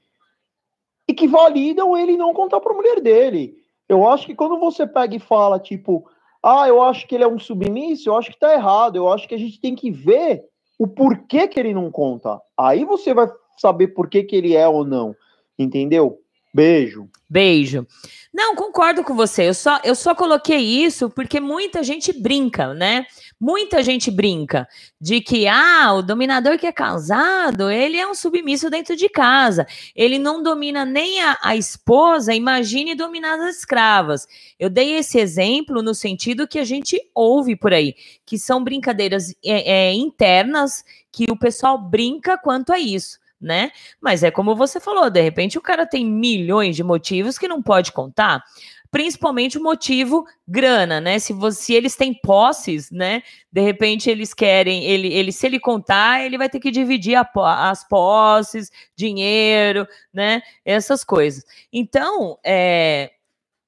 e 1.07 1.13
que 1.13 1.27
validam 1.27 1.97
ele 1.97 2.15
não 2.15 2.33
contar 2.33 2.59
pra 2.59 2.73
mulher 2.73 3.01
dele. 3.01 3.57
Eu 3.89 4.07
acho 4.07 4.25
que 4.25 4.35
quando 4.35 4.59
você 4.59 4.85
pega 4.85 5.15
e 5.15 5.19
fala, 5.19 5.59
tipo, 5.59 6.07
ah, 6.43 6.67
eu 6.67 6.81
acho 6.81 7.07
que 7.07 7.15
ele 7.15 7.23
é 7.23 7.27
um 7.27 7.39
submisso, 7.39 8.09
eu 8.09 8.17
acho 8.17 8.31
que 8.31 8.39
tá 8.39 8.53
errado. 8.53 8.95
Eu 8.95 9.11
acho 9.11 9.27
que 9.27 9.35
a 9.35 9.39
gente 9.39 9.59
tem 9.59 9.75
que 9.75 9.91
ver 9.91 10.43
o 10.77 10.87
porquê 10.87 11.47
que 11.47 11.59
ele 11.59 11.73
não 11.73 11.91
conta. 11.91 12.39
Aí 12.57 12.85
você 12.85 13.13
vai 13.13 13.27
saber 13.57 13.87
por 13.87 14.09
que, 14.09 14.23
que 14.23 14.35
ele 14.35 14.55
é 14.55 14.67
ou 14.67 14.85
não. 14.85 15.15
Entendeu? 15.57 16.19
Beijo. 16.53 17.09
Beijo. 17.29 17.85
Não, 18.33 18.55
concordo 18.55 19.03
com 19.03 19.15
você. 19.15 19.49
Eu 19.49 19.53
só, 19.53 19.79
eu 19.83 19.95
só 19.95 20.15
coloquei 20.15 20.59
isso 20.59 21.09
porque 21.09 21.39
muita 21.39 21.83
gente 21.83 22.13
brinca, 22.13 22.73
né? 22.73 23.05
Muita 23.39 23.83
gente 23.83 24.09
brinca 24.09 24.67
de 24.99 25.21
que, 25.21 25.47
ah, 25.47 25.93
o 25.93 26.01
dominador 26.01 26.57
que 26.57 26.65
é 26.65 26.71
casado, 26.71 27.69
ele 27.69 27.95
é 27.95 28.07
um 28.07 28.15
submisso 28.15 28.67
dentro 28.67 28.95
de 28.95 29.07
casa. 29.07 29.67
Ele 29.95 30.17
não 30.17 30.41
domina 30.41 30.83
nem 30.83 31.21
a, 31.21 31.37
a 31.43 31.55
esposa, 31.55 32.33
imagine 32.33 32.95
dominar 32.95 33.39
as 33.39 33.57
escravas. 33.57 34.27
Eu 34.57 34.71
dei 34.71 34.95
esse 34.95 35.19
exemplo 35.19 35.83
no 35.83 35.93
sentido 35.93 36.47
que 36.47 36.57
a 36.57 36.63
gente 36.63 36.99
ouve 37.13 37.55
por 37.55 37.73
aí, 37.73 37.95
que 38.25 38.39
são 38.39 38.63
brincadeiras 38.63 39.29
é, 39.45 39.89
é, 39.89 39.93
internas 39.93 40.83
que 41.11 41.25
o 41.29 41.37
pessoal 41.37 41.77
brinca 41.77 42.39
quanto 42.39 42.73
a 42.73 42.79
isso 42.79 43.19
né? 43.39 43.71
Mas 44.01 44.23
é 44.23 44.31
como 44.31 44.55
você 44.55 44.79
falou, 44.79 45.09
de 45.09 45.21
repente 45.21 45.57
o 45.57 45.61
cara 45.61 45.85
tem 45.85 46.05
milhões 46.05 46.75
de 46.75 46.83
motivos 46.83 47.37
que 47.37 47.47
não 47.47 47.61
pode 47.61 47.91
contar, 47.91 48.43
principalmente 48.91 49.57
o 49.57 49.63
motivo 49.63 50.25
grana, 50.47 51.01
né? 51.01 51.19
Se, 51.19 51.33
você, 51.33 51.61
se 51.61 51.73
eles 51.73 51.95
têm 51.95 52.13
posses, 52.13 52.91
né? 52.91 53.21
De 53.51 53.61
repente 53.61 54.09
eles 54.09 54.33
querem, 54.33 54.83
ele, 54.83 55.07
ele 55.13 55.31
se 55.31 55.45
ele 55.45 55.59
contar, 55.59 56.25
ele 56.25 56.37
vai 56.37 56.49
ter 56.49 56.59
que 56.59 56.71
dividir 56.71 57.15
a, 57.15 57.29
as 57.69 57.87
posses, 57.87 58.71
dinheiro, 58.95 59.87
né? 60.13 60.41
Essas 60.65 61.03
coisas. 61.03 61.43
Então, 61.71 62.37
é 62.45 63.11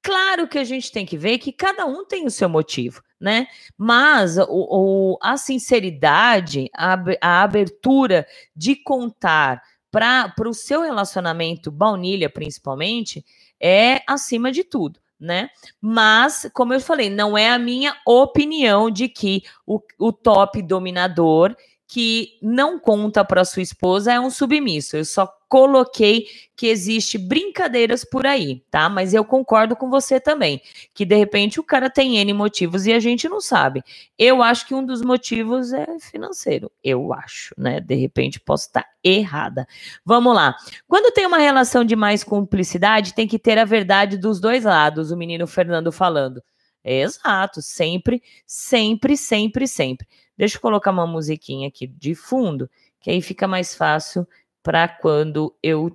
claro 0.02 0.48
que 0.48 0.58
a 0.58 0.64
gente 0.64 0.90
tem 0.90 1.04
que 1.04 1.18
ver 1.18 1.38
que 1.38 1.52
cada 1.52 1.84
um 1.86 2.04
tem 2.04 2.26
o 2.26 2.30
seu 2.30 2.48
motivo 2.48 3.02
né? 3.20 3.46
Mas 3.76 4.38
o, 4.38 4.46
o, 4.48 5.18
a 5.20 5.36
sinceridade, 5.36 6.70
a, 6.74 6.96
a 7.20 7.42
abertura 7.42 8.26
de 8.56 8.74
contar 8.74 9.62
para 9.90 10.32
o 10.48 10.54
seu 10.54 10.82
relacionamento, 10.82 11.70
baunilha 11.70 12.30
principalmente, 12.30 13.24
é 13.60 14.00
acima 14.06 14.50
de 14.50 14.64
tudo. 14.64 14.98
Né? 15.20 15.50
Mas, 15.80 16.50
como 16.54 16.72
eu 16.72 16.80
falei, 16.80 17.10
não 17.10 17.36
é 17.36 17.50
a 17.50 17.58
minha 17.58 17.94
opinião 18.06 18.90
de 18.90 19.06
que 19.06 19.42
o, 19.66 19.78
o 19.98 20.12
top 20.12 20.62
dominador 20.62 21.54
que 21.90 22.38
não 22.40 22.78
conta 22.78 23.24
para 23.24 23.44
sua 23.44 23.62
esposa 23.62 24.12
é 24.12 24.20
um 24.20 24.30
submisso. 24.30 24.96
Eu 24.96 25.04
só 25.04 25.26
coloquei 25.48 26.28
que 26.54 26.68
existe 26.68 27.18
brincadeiras 27.18 28.04
por 28.04 28.24
aí, 28.28 28.62
tá? 28.70 28.88
Mas 28.88 29.12
eu 29.12 29.24
concordo 29.24 29.74
com 29.74 29.90
você 29.90 30.20
também, 30.20 30.62
que 30.94 31.04
de 31.04 31.16
repente 31.16 31.58
o 31.58 31.64
cara 31.64 31.90
tem 31.90 32.18
N 32.18 32.32
motivos 32.32 32.86
e 32.86 32.92
a 32.92 33.00
gente 33.00 33.28
não 33.28 33.40
sabe. 33.40 33.82
Eu 34.16 34.40
acho 34.40 34.68
que 34.68 34.74
um 34.74 34.86
dos 34.86 35.02
motivos 35.02 35.72
é 35.72 35.98
financeiro, 35.98 36.70
eu 36.84 37.12
acho, 37.12 37.52
né? 37.58 37.80
De 37.80 37.96
repente 37.96 38.38
posso 38.38 38.68
estar 38.68 38.86
errada. 39.02 39.66
Vamos 40.04 40.32
lá. 40.32 40.54
Quando 40.86 41.12
tem 41.12 41.26
uma 41.26 41.38
relação 41.38 41.84
de 41.84 41.96
mais 41.96 42.22
cumplicidade, 42.22 43.16
tem 43.16 43.26
que 43.26 43.36
ter 43.36 43.58
a 43.58 43.64
verdade 43.64 44.16
dos 44.16 44.38
dois 44.38 44.62
lados, 44.62 45.10
o 45.10 45.16
menino 45.16 45.44
Fernando 45.44 45.90
falando. 45.90 46.40
Exato, 46.84 47.60
sempre, 47.60 48.22
sempre, 48.46 49.16
sempre, 49.16 49.66
sempre. 49.66 50.06
Deixa 50.40 50.56
eu 50.56 50.62
colocar 50.62 50.90
uma 50.90 51.06
musiquinha 51.06 51.68
aqui 51.68 51.86
de 51.86 52.14
fundo, 52.14 52.66
que 52.98 53.10
aí 53.10 53.20
fica 53.20 53.46
mais 53.46 53.74
fácil 53.74 54.26
para 54.62 54.88
quando 54.88 55.54
eu 55.62 55.94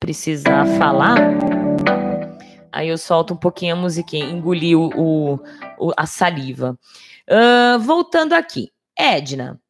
precisar 0.00 0.66
falar. 0.76 1.16
Aí 2.72 2.88
eu 2.88 2.98
solto 2.98 3.34
um 3.34 3.36
pouquinho 3.36 3.76
a 3.76 3.78
musiquinha, 3.78 4.24
engoli 4.24 4.74
o, 4.74 4.90
o, 4.96 5.34
o 5.78 5.92
a 5.96 6.06
saliva. 6.06 6.76
Uh, 7.30 7.78
voltando 7.78 8.32
aqui, 8.32 8.72
Edna, 8.98 9.60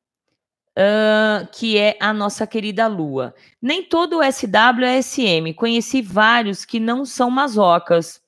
uh, 0.71 1.47
que 1.53 1.77
é 1.77 1.99
a 2.01 2.15
nossa 2.15 2.47
querida 2.47 2.87
Lua. 2.87 3.35
Nem 3.61 3.83
todo 3.83 4.23
SW 4.23 4.85
é 4.87 5.03
SM. 5.03 5.53
Conheci 5.55 6.01
vários 6.01 6.65
que 6.65 6.81
não 6.81 7.05
são 7.05 7.31
masocas. 7.31 8.23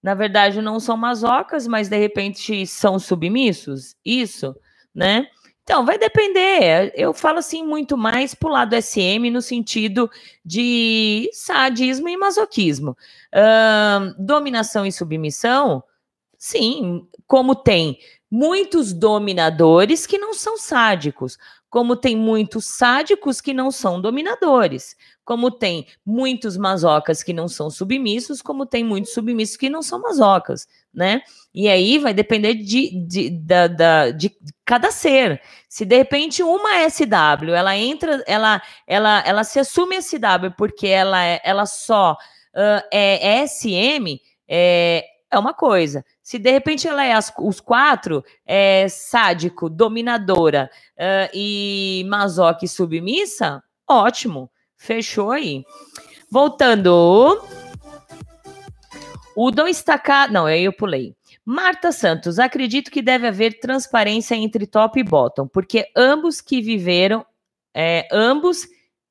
Na 0.00 0.14
verdade, 0.14 0.62
não 0.62 0.78
são 0.78 0.96
masocas, 0.96 1.66
mas 1.66 1.88
de 1.88 1.98
repente 1.98 2.64
são 2.64 2.96
submissos. 3.00 3.96
Isso 4.04 4.54
né? 4.98 5.28
Então, 5.62 5.84
vai 5.84 5.96
depender. 5.96 6.92
Eu 6.96 7.14
falo 7.14 7.38
assim 7.38 7.62
muito 7.62 7.96
mais 7.96 8.34
pro 8.34 8.48
lado 8.48 8.74
SM 8.74 9.30
no 9.30 9.40
sentido 9.40 10.10
de 10.44 11.30
sadismo 11.32 12.08
e 12.08 12.16
masoquismo. 12.16 12.96
Uh, 13.32 14.14
dominação 14.18 14.84
e 14.84 14.90
submissão, 14.90 15.84
sim, 16.36 17.06
como 17.26 17.54
tem 17.54 17.98
muitos 18.30 18.92
dominadores 18.92 20.06
que 20.06 20.18
não 20.18 20.34
são 20.34 20.56
sádicos, 20.56 21.38
como 21.70 21.94
tem 21.94 22.16
muitos 22.16 22.64
sádicos 22.64 23.40
que 23.40 23.52
não 23.52 23.70
são 23.70 24.00
dominadores, 24.00 24.96
como 25.28 25.50
tem 25.50 25.86
muitos 26.06 26.56
masocas 26.56 27.22
que 27.22 27.34
não 27.34 27.48
são 27.48 27.68
submissos, 27.68 28.40
como 28.40 28.64
tem 28.64 28.82
muitos 28.82 29.12
submissos 29.12 29.58
que 29.58 29.68
não 29.68 29.82
são 29.82 30.00
masocas, 30.00 30.66
né? 30.92 31.20
E 31.52 31.68
aí 31.68 31.98
vai 31.98 32.14
depender 32.14 32.54
de, 32.54 33.06
de, 33.06 33.28
da, 33.28 33.66
da, 33.66 34.10
de 34.10 34.34
cada 34.64 34.90
ser. 34.90 35.38
Se 35.68 35.84
de 35.84 35.98
repente 35.98 36.42
uma 36.42 36.88
SW, 36.88 37.52
ela 37.54 37.76
entra, 37.76 38.24
ela, 38.26 38.62
ela, 38.86 39.22
ela 39.26 39.44
se 39.44 39.60
assume 39.60 40.00
SW 40.00 40.50
porque 40.56 40.86
ela, 40.86 41.22
é, 41.22 41.42
ela 41.44 41.66
só 41.66 42.12
uh, 42.14 42.88
é 42.90 43.46
SM, 43.46 44.18
é, 44.48 45.04
é 45.30 45.38
uma 45.38 45.52
coisa. 45.52 46.02
Se 46.22 46.38
de 46.38 46.50
repente 46.50 46.88
ela 46.88 47.04
é 47.04 47.12
as, 47.12 47.30
os 47.38 47.60
quatro, 47.60 48.24
é 48.46 48.88
sádico, 48.88 49.68
dominadora 49.68 50.70
uh, 50.96 51.28
e 51.34 52.02
masoca 52.08 52.64
e 52.64 52.68
submissa, 52.68 53.62
ótimo. 53.86 54.50
Fechou 54.78 55.32
aí. 55.32 55.64
Voltando. 56.30 57.42
O 59.36 59.50
Dom 59.50 59.66
Estacar. 59.66 60.30
Não, 60.32 60.46
aí 60.46 60.64
eu 60.64 60.72
pulei. 60.72 61.14
Marta 61.44 61.90
Santos, 61.90 62.38
acredito 62.38 62.90
que 62.90 63.00
deve 63.00 63.26
haver 63.26 63.58
transparência 63.58 64.34
entre 64.34 64.66
top 64.66 65.00
e 65.00 65.02
bottom, 65.02 65.48
porque 65.48 65.90
ambos 65.96 66.42
que 66.42 66.60
viveram, 66.60 67.24
é, 67.74 68.06
ambos 68.12 68.68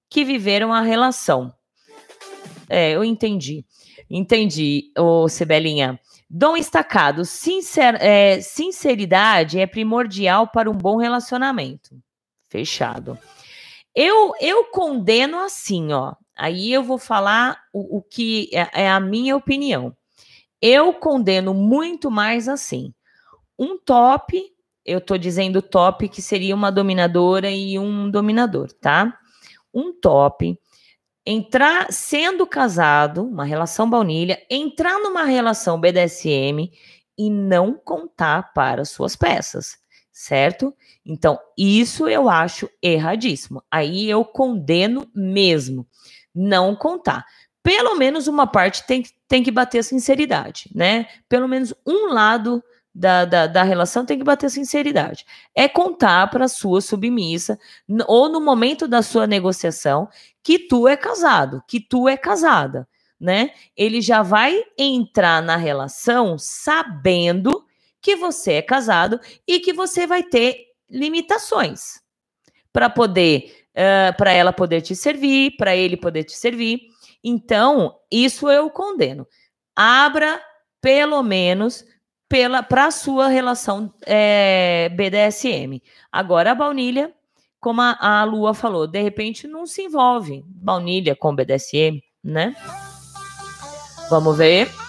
que 0.07 0.23
viveram 0.23 0.71
a 0.71 0.81
relação. 0.81 1.51
É, 2.69 2.91
eu 2.91 3.03
entendi. 3.03 3.65
Entendi, 4.09 4.91
ô 4.95 5.27
Sibelinha. 5.27 5.99
Dom 6.29 6.55
Estacado, 6.55 7.25
sincer, 7.25 7.95
é, 8.01 8.39
sinceridade 8.39 9.59
é 9.59 9.65
primordial 9.65 10.47
para 10.47 10.69
um 10.69 10.75
bom 10.77 10.97
relacionamento. 10.97 11.97
Fechado. 12.49 13.17
Eu, 13.99 14.33
eu 14.39 14.65
condeno 14.65 15.39
assim, 15.39 15.91
ó. 15.91 16.13
Aí 16.37 16.71
eu 16.71 16.83
vou 16.83 16.99
falar 16.99 17.59
o, 17.73 17.97
o 17.97 18.01
que 18.03 18.47
é, 18.53 18.83
é 18.83 18.89
a 18.91 18.99
minha 18.99 19.35
opinião. 19.35 19.91
Eu 20.61 20.93
condeno 20.93 21.51
muito 21.51 22.11
mais 22.11 22.47
assim. 22.47 22.93
Um 23.57 23.75
top, 23.75 24.39
eu 24.85 25.01
tô 25.01 25.17
dizendo 25.17 25.63
top 25.63 26.07
que 26.09 26.21
seria 26.21 26.53
uma 26.53 26.71
dominadora 26.71 27.49
e 27.49 27.79
um 27.79 28.11
dominador, 28.11 28.71
tá? 28.71 29.17
Um 29.73 29.91
top 29.91 30.55
entrar 31.25 31.91
sendo 31.91 32.45
casado, 32.45 33.23
uma 33.25 33.45
relação 33.45 33.89
baunilha, 33.89 34.39
entrar 34.47 34.99
numa 34.99 35.23
relação 35.23 35.81
BDSM 35.81 36.71
e 37.17 37.31
não 37.31 37.73
contar 37.73 38.53
para 38.53 38.85
suas 38.85 39.15
peças, 39.15 39.75
certo? 40.19 40.73
Então, 41.05 41.39
isso 41.57 42.07
eu 42.07 42.29
acho 42.29 42.69
erradíssimo. 42.81 43.63
Aí 43.69 44.09
eu 44.09 44.25
condeno 44.25 45.07
mesmo 45.13 45.87
não 46.33 46.75
contar 46.75 47.25
pelo 47.67 47.95
menos 47.95 48.29
uma 48.29 48.47
parte 48.47 48.87
tem, 48.87 49.03
tem 49.27 49.43
que 49.43 49.51
bater 49.51 49.79
a 49.79 49.83
sinceridade, 49.83 50.69
né? 50.73 51.05
Pelo 51.27 51.49
menos 51.49 51.73
um 51.85 52.13
lado 52.13 52.63
da, 52.95 53.25
da, 53.25 53.45
da 53.45 53.61
relação 53.61 54.05
tem 54.05 54.17
que 54.17 54.23
bater 54.23 54.49
sinceridade. 54.49 55.25
É 55.53 55.67
contar 55.67 56.29
para 56.29 56.47
sua 56.47 56.79
submissa, 56.79 57.59
ou 58.07 58.29
no 58.29 58.39
momento 58.39 58.87
da 58.87 59.01
sua 59.01 59.27
negociação, 59.27 60.07
que 60.41 60.57
tu 60.59 60.87
é 60.87 60.95
casado, 60.95 61.61
que 61.67 61.81
tu 61.81 62.07
é 62.07 62.15
casada. 62.15 62.87
né? 63.19 63.51
Ele 63.75 63.99
já 63.99 64.21
vai 64.21 64.63
entrar 64.77 65.41
na 65.41 65.57
relação 65.57 66.37
sabendo 66.37 67.66
que 68.07 68.15
você 68.15 68.53
é 68.53 68.61
casado 68.61 69.19
e 69.45 69.59
que 69.59 69.73
você 69.73 70.07
vai 70.07 70.23
ter 70.23 70.67
limitações 70.89 71.99
para 72.71 72.89
poder, 72.89 73.65
uh, 73.75 74.15
para 74.15 74.31
ela 74.31 74.53
poder 74.53 74.79
te 74.79 74.95
servir, 74.95 75.57
para 75.57 75.75
ele 75.75 75.97
poder 75.97 76.23
te 76.23 76.31
servir. 76.31 76.79
Então, 77.21 77.97
isso 78.09 78.49
eu 78.49 78.69
condeno. 78.69 79.27
Abra 79.75 80.41
pelo 80.79 81.21
menos 81.21 81.83
pela 82.29 82.63
para 82.63 82.85
a 82.85 82.91
sua 82.91 83.27
relação 83.27 83.93
é, 84.05 84.87
BDSM. 84.95 85.81
Agora 86.09 86.51
a 86.51 86.55
baunilha, 86.55 87.13
como 87.59 87.81
a, 87.81 87.97
a 87.99 88.23
Lua 88.23 88.53
falou, 88.53 88.87
de 88.87 89.01
repente 89.01 89.49
não 89.49 89.65
se 89.65 89.81
envolve 89.81 90.45
baunilha 90.47 91.13
com 91.13 91.35
BDSM, 91.35 92.01
né? 92.23 92.55
Vamos 94.09 94.37
ver. 94.37 94.86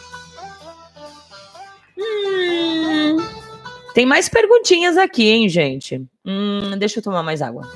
Tem 3.99 4.07
mais 4.07 4.29
perguntinhas 4.29 4.97
aqui, 4.97 5.27
hein, 5.27 5.49
gente? 5.49 6.01
Hum, 6.25 6.79
deixa 6.79 7.01
eu 7.01 7.03
tomar 7.03 7.21
mais 7.21 7.43
água. 7.43 7.69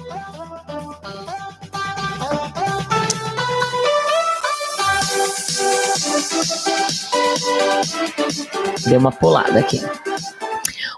Deu 8.87 9.01
uma 9.01 9.11
pulada 9.11 9.59
aqui. 9.59 9.81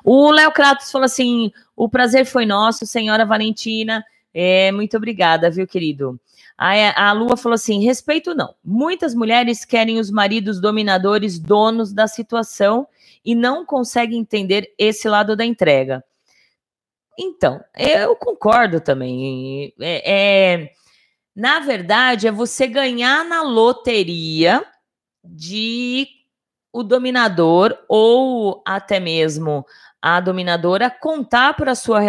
O 0.04 0.30
Léo 0.30 0.52
Kratos 0.52 0.92
falou 0.92 1.06
assim: 1.06 1.50
o 1.74 1.88
prazer 1.88 2.26
foi 2.26 2.44
nosso, 2.44 2.84
senhora 2.84 3.24
Valentina. 3.24 4.04
É, 4.34 4.70
muito 4.72 4.94
obrigada, 4.98 5.50
viu, 5.50 5.66
querido? 5.66 6.20
A, 6.58 7.08
a 7.08 7.12
Lua 7.12 7.38
falou 7.38 7.54
assim: 7.54 7.82
respeito 7.82 8.34
não. 8.34 8.54
Muitas 8.62 9.14
mulheres 9.14 9.64
querem 9.64 9.98
os 9.98 10.10
maridos 10.10 10.60
dominadores, 10.60 11.38
donos 11.38 11.94
da 11.94 12.06
situação, 12.06 12.86
e 13.24 13.34
não 13.34 13.64
conseguem 13.64 14.20
entender 14.20 14.72
esse 14.78 15.08
lado 15.08 15.34
da 15.36 15.44
entrega. 15.44 16.04
Então, 17.18 17.62
eu 17.76 18.16
concordo 18.16 18.80
também. 18.80 19.72
É, 19.80 20.12
é, 20.12 20.72
na 21.34 21.60
verdade, 21.60 22.26
é 22.26 22.32
você 22.32 22.66
ganhar 22.66 23.24
na 23.24 23.42
loteria 23.42 24.64
de 25.22 26.06
o 26.72 26.82
dominador 26.82 27.78
ou 27.88 28.62
até 28.66 28.98
mesmo 28.98 29.64
a 30.02 30.20
dominadora 30.20 30.90
contar 30.90 31.54
para 31.54 31.74
sua 31.74 32.00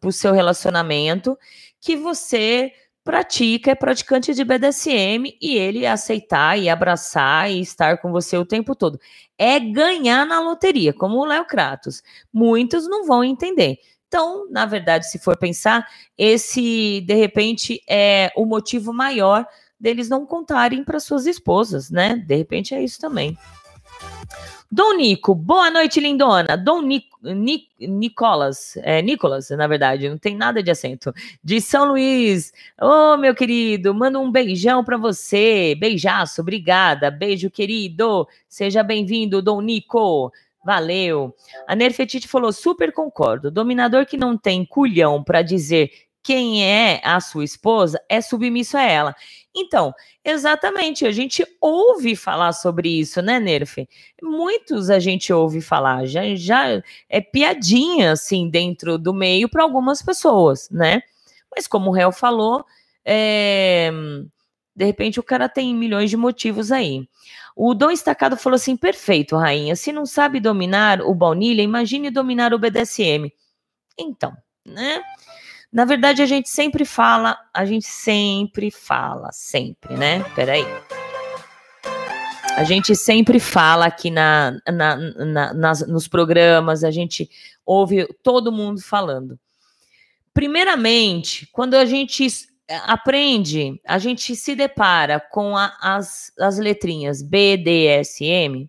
para 0.00 0.08
o 0.08 0.12
seu 0.12 0.32
relacionamento 0.32 1.38
que 1.80 1.96
você 1.96 2.72
pratica, 3.04 3.70
é 3.70 3.74
praticante 3.74 4.34
de 4.34 4.44
BDSM 4.44 5.36
e 5.40 5.56
ele 5.56 5.86
aceitar 5.86 6.58
e 6.58 6.68
abraçar 6.68 7.50
e 7.50 7.60
estar 7.60 7.98
com 7.98 8.12
você 8.12 8.36
o 8.36 8.44
tempo 8.44 8.74
todo. 8.74 8.98
É 9.38 9.58
ganhar 9.58 10.26
na 10.26 10.40
loteria, 10.40 10.92
como 10.92 11.18
o 11.18 11.24
Léo 11.24 11.44
Kratos. 11.46 12.02
Muitos 12.32 12.88
não 12.88 13.06
vão 13.06 13.24
entender. 13.24 13.78
Então, 14.06 14.50
na 14.50 14.66
verdade, 14.66 15.08
se 15.08 15.18
for 15.18 15.36
pensar, 15.36 15.86
esse 16.18 17.00
de 17.02 17.14
repente 17.14 17.80
é 17.88 18.30
o 18.36 18.44
motivo 18.44 18.92
maior 18.92 19.46
deles 19.78 20.08
não 20.08 20.26
contarem 20.26 20.84
para 20.84 21.00
suas 21.00 21.26
esposas, 21.26 21.90
né? 21.90 22.16
De 22.16 22.36
repente 22.36 22.74
é 22.74 22.82
isso 22.82 22.98
também. 23.00 23.38
Dom 24.72 24.92
Nico, 24.94 25.34
boa 25.34 25.68
noite, 25.68 25.98
lindona. 25.98 26.56
Dom 26.56 26.82
Nic, 26.82 27.08
Nic, 27.24 27.66
Nicolas, 27.80 28.76
é 28.84 29.02
Nicolas, 29.02 29.50
na 29.50 29.66
verdade, 29.66 30.08
não 30.08 30.16
tem 30.16 30.36
nada 30.36 30.62
de 30.62 30.70
acento. 30.70 31.12
De 31.42 31.60
São 31.60 31.86
Luís. 31.86 32.52
Ô, 32.80 33.14
oh, 33.14 33.16
meu 33.16 33.34
querido, 33.34 33.92
manda 33.92 34.20
um 34.20 34.30
beijão 34.30 34.84
para 34.84 34.96
você. 34.96 35.74
Beijaço, 35.74 36.40
obrigada. 36.40 37.10
Beijo, 37.10 37.50
querido. 37.50 38.28
Seja 38.48 38.84
bem-vindo, 38.84 39.42
Dom 39.42 39.60
Nico. 39.60 40.32
Valeu. 40.64 41.34
A 41.66 41.74
Nerfetite 41.74 42.28
falou: 42.28 42.52
super 42.52 42.92
concordo. 42.92 43.50
Dominador 43.50 44.06
que 44.06 44.16
não 44.16 44.38
tem 44.38 44.64
culhão 44.64 45.24
para 45.24 45.42
dizer 45.42 45.90
quem 46.22 46.64
é 46.64 47.00
a 47.02 47.18
sua 47.20 47.44
esposa 47.44 48.00
é 48.08 48.20
submisso 48.20 48.76
a 48.76 48.82
ela. 48.82 49.16
Então, 49.54 49.92
exatamente, 50.24 51.04
a 51.04 51.10
gente 51.10 51.44
ouve 51.60 52.14
falar 52.14 52.52
sobre 52.52 52.88
isso, 52.88 53.20
né, 53.20 53.40
Nerf? 53.40 53.88
Muitos 54.22 54.90
a 54.90 54.98
gente 54.98 55.32
ouve 55.32 55.60
falar, 55.60 56.06
já, 56.06 56.22
já 56.36 56.82
é 57.08 57.20
piadinha, 57.20 58.12
assim, 58.12 58.48
dentro 58.48 58.96
do 58.96 59.12
meio 59.12 59.48
para 59.48 59.62
algumas 59.64 60.02
pessoas, 60.02 60.70
né? 60.70 61.02
Mas 61.54 61.66
como 61.66 61.90
o 61.90 61.92
réu 61.92 62.12
falou, 62.12 62.64
é... 63.04 63.90
de 64.74 64.84
repente 64.84 65.18
o 65.18 65.22
cara 65.22 65.48
tem 65.48 65.74
milhões 65.74 66.10
de 66.10 66.16
motivos 66.16 66.70
aí. 66.70 67.08
O 67.56 67.74
Dom 67.74 67.90
Estacado 67.90 68.36
falou 68.36 68.54
assim: 68.56 68.76
perfeito, 68.76 69.36
rainha. 69.36 69.74
Se 69.76 69.92
não 69.92 70.06
sabe 70.06 70.40
dominar 70.40 71.02
o 71.02 71.14
baunilha, 71.14 71.62
imagine 71.62 72.10
dominar 72.10 72.54
o 72.54 72.58
BDSM. 72.58 73.32
Então, 73.98 74.32
né? 74.64 75.02
Na 75.72 75.84
verdade, 75.84 76.20
a 76.20 76.26
gente 76.26 76.48
sempre 76.48 76.84
fala, 76.84 77.38
a 77.54 77.64
gente 77.64 77.86
sempre 77.86 78.70
fala, 78.70 79.30
sempre, 79.32 79.96
né? 79.96 80.24
Peraí. 80.34 80.64
A 82.56 82.64
gente 82.64 82.96
sempre 82.96 83.38
fala 83.38 83.86
aqui 83.86 84.10
na, 84.10 84.60
na, 84.66 84.96
na 84.96 85.54
nas, 85.54 85.86
nos 85.86 86.08
programas, 86.08 86.82
a 86.82 86.90
gente 86.90 87.30
ouve 87.64 88.06
todo 88.22 88.50
mundo 88.50 88.82
falando. 88.82 89.38
Primeiramente, 90.34 91.48
quando 91.52 91.74
a 91.74 91.84
gente 91.84 92.26
aprende, 92.84 93.80
a 93.86 93.98
gente 93.98 94.34
se 94.34 94.54
depara 94.56 95.20
com 95.20 95.56
a, 95.56 95.72
as, 95.80 96.32
as 96.38 96.58
letrinhas 96.58 97.22
B, 97.22 97.56
D, 97.56 97.86
S, 97.86 98.24
M, 98.24 98.68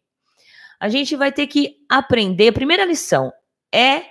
a 0.80 0.88
gente 0.88 1.16
vai 1.16 1.32
ter 1.32 1.47
que 1.47 1.78
aprender. 1.89 2.49
A 2.49 2.54
primeira 2.54 2.86
lição 2.86 3.34
é 3.74 4.04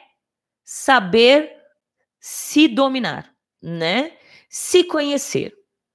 saber 0.64 1.59
se 2.20 2.68
dominar, 2.68 3.32
né? 3.62 4.12
Se 4.48 4.84
conhecer, 4.84 5.54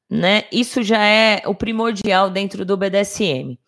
né? 0.09 0.45
Isso 0.51 0.82
já 0.82 1.05
é 1.05 1.43
o 1.45 1.53
primordial 1.53 2.30
dentro 2.30 2.65
do 2.65 2.76
BDSM. 2.76 3.59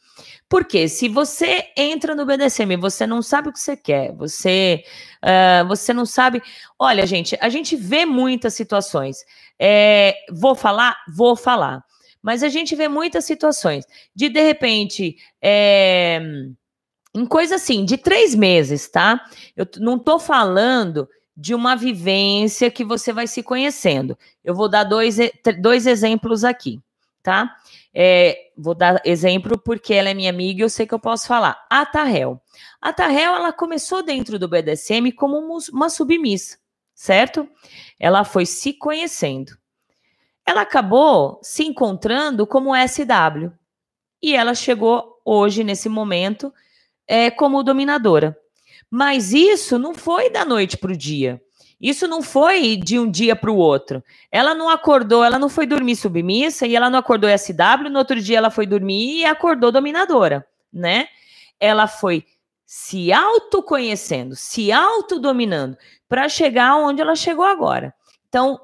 Porque 0.50 0.88
se 0.88 1.10
você 1.10 1.66
entra 1.76 2.16
no 2.16 2.26
BDSM 2.26 2.78
você 2.78 3.06
não 3.06 3.22
sabe 3.22 3.50
o 3.50 3.54
que 3.54 3.60
você 3.60 3.76
quer, 3.76 4.14
você, 4.14 4.84
uh, 5.24 5.68
você 5.68 5.94
não 5.94 6.06
sabe. 6.06 6.42
Olha, 6.80 7.06
gente, 7.06 7.38
a 7.42 7.50
gente 7.50 7.76
vê 7.76 8.06
muitas 8.06 8.54
situações. 8.54 9.18
É, 9.60 10.16
vou 10.32 10.56
falar? 10.56 10.98
Vou 11.14 11.36
falar. 11.36 11.84
Mas 12.22 12.44
a 12.44 12.50
gente 12.50 12.76
vê 12.76 12.88
muitas 12.88 13.26
situações 13.26 13.86
de, 14.16 14.30
de 14.30 14.42
repente, 14.42 15.18
é, 15.42 16.20
em 17.14 17.26
coisa 17.26 17.56
assim, 17.56 17.86
de 17.86 17.98
três 17.98 18.34
meses, 18.34 18.90
tá? 18.90 19.22
Eu 19.56 19.68
não 19.78 20.00
tô 20.00 20.18
falando 20.18 21.08
de 21.38 21.54
uma 21.54 21.76
vivência 21.76 22.72
que 22.72 22.84
você 22.84 23.14
vai 23.14 23.28
se 23.28 23.44
conhecendo. 23.44 24.18
Eu 24.44 24.56
vou 24.56 24.68
dar 24.68 24.84
dois, 24.84 25.18
dois 25.62 25.86
exemplos 25.86 26.44
aqui, 26.44 26.82
tá? 27.22 27.56
É, 27.94 28.50
vou 28.58 28.74
dar 28.74 29.00
exemplo 29.06 29.56
porque 29.56 29.94
ela 29.94 30.10
é 30.10 30.16
minha 30.16 30.32
amiga 30.32 30.62
e 30.62 30.64
eu 30.64 30.70
sei 30.70 30.88
que 30.88 30.96
eu 30.96 31.00
posso 31.00 31.28
falar. 31.28 31.64
A 31.70 31.86
Tahel. 31.86 32.42
A 32.82 32.92
Tahel, 32.92 33.36
ela 33.36 33.54
começou 33.54 34.02
dentro 34.02 34.40
do 34.40 34.48
BDSM 34.48 35.12
como 35.16 35.38
uma 35.72 35.90
submissa, 35.90 36.58
certo? 36.96 37.48
Ela 38.00 38.24
foi 38.24 38.48
se 38.48 38.74
conhecendo. 38.74 39.56
Ela 40.44 40.62
acabou 40.62 41.40
se 41.44 41.64
encontrando 41.64 42.48
como 42.48 42.74
SW. 42.76 43.52
E 44.24 44.36
ela 44.36 44.56
chegou 44.56 45.22
hoje, 45.24 45.64
nesse 45.64 45.88
momento, 45.88 46.52
é, 47.06 47.30
como 47.30 47.62
dominadora. 47.62 48.36
Mas 48.90 49.34
isso 49.34 49.78
não 49.78 49.94
foi 49.94 50.30
da 50.30 50.46
noite 50.46 50.78
para 50.78 50.92
o 50.92 50.98
dia. 50.98 51.42
Isso 51.80 52.08
não 52.08 52.24
foi 52.24 52.76
de 52.76 52.98
um 52.98 53.10
dia 53.10 53.36
para 53.36 53.52
o 53.52 53.56
outro. 53.56 54.04
Ela 54.32 54.56
não 54.56 54.68
acordou, 54.68 55.24
ela 55.24 55.38
não 55.38 55.48
foi 55.50 55.68
dormir 55.68 55.96
submissa 55.96 56.66
e 56.66 56.76
ela 56.76 56.90
não 56.90 56.98
acordou 56.98 57.30
SW, 57.30 57.90
no 57.92 58.00
outro 58.00 58.20
dia 58.20 58.38
ela 58.38 58.50
foi 58.50 58.66
dormir 58.66 59.20
e 59.20 59.26
acordou 59.26 59.72
dominadora, 59.72 60.46
né? 60.74 61.08
Ela 61.60 61.88
foi 61.88 62.26
se 62.66 63.14
autoconhecendo, 63.14 64.36
se 64.36 64.72
autodominando 64.72 65.78
para 66.10 66.28
chegar 66.28 66.76
onde 66.78 67.02
ela 67.02 67.16
chegou 67.16 67.46
agora. 67.46 67.94
Então, 68.28 68.60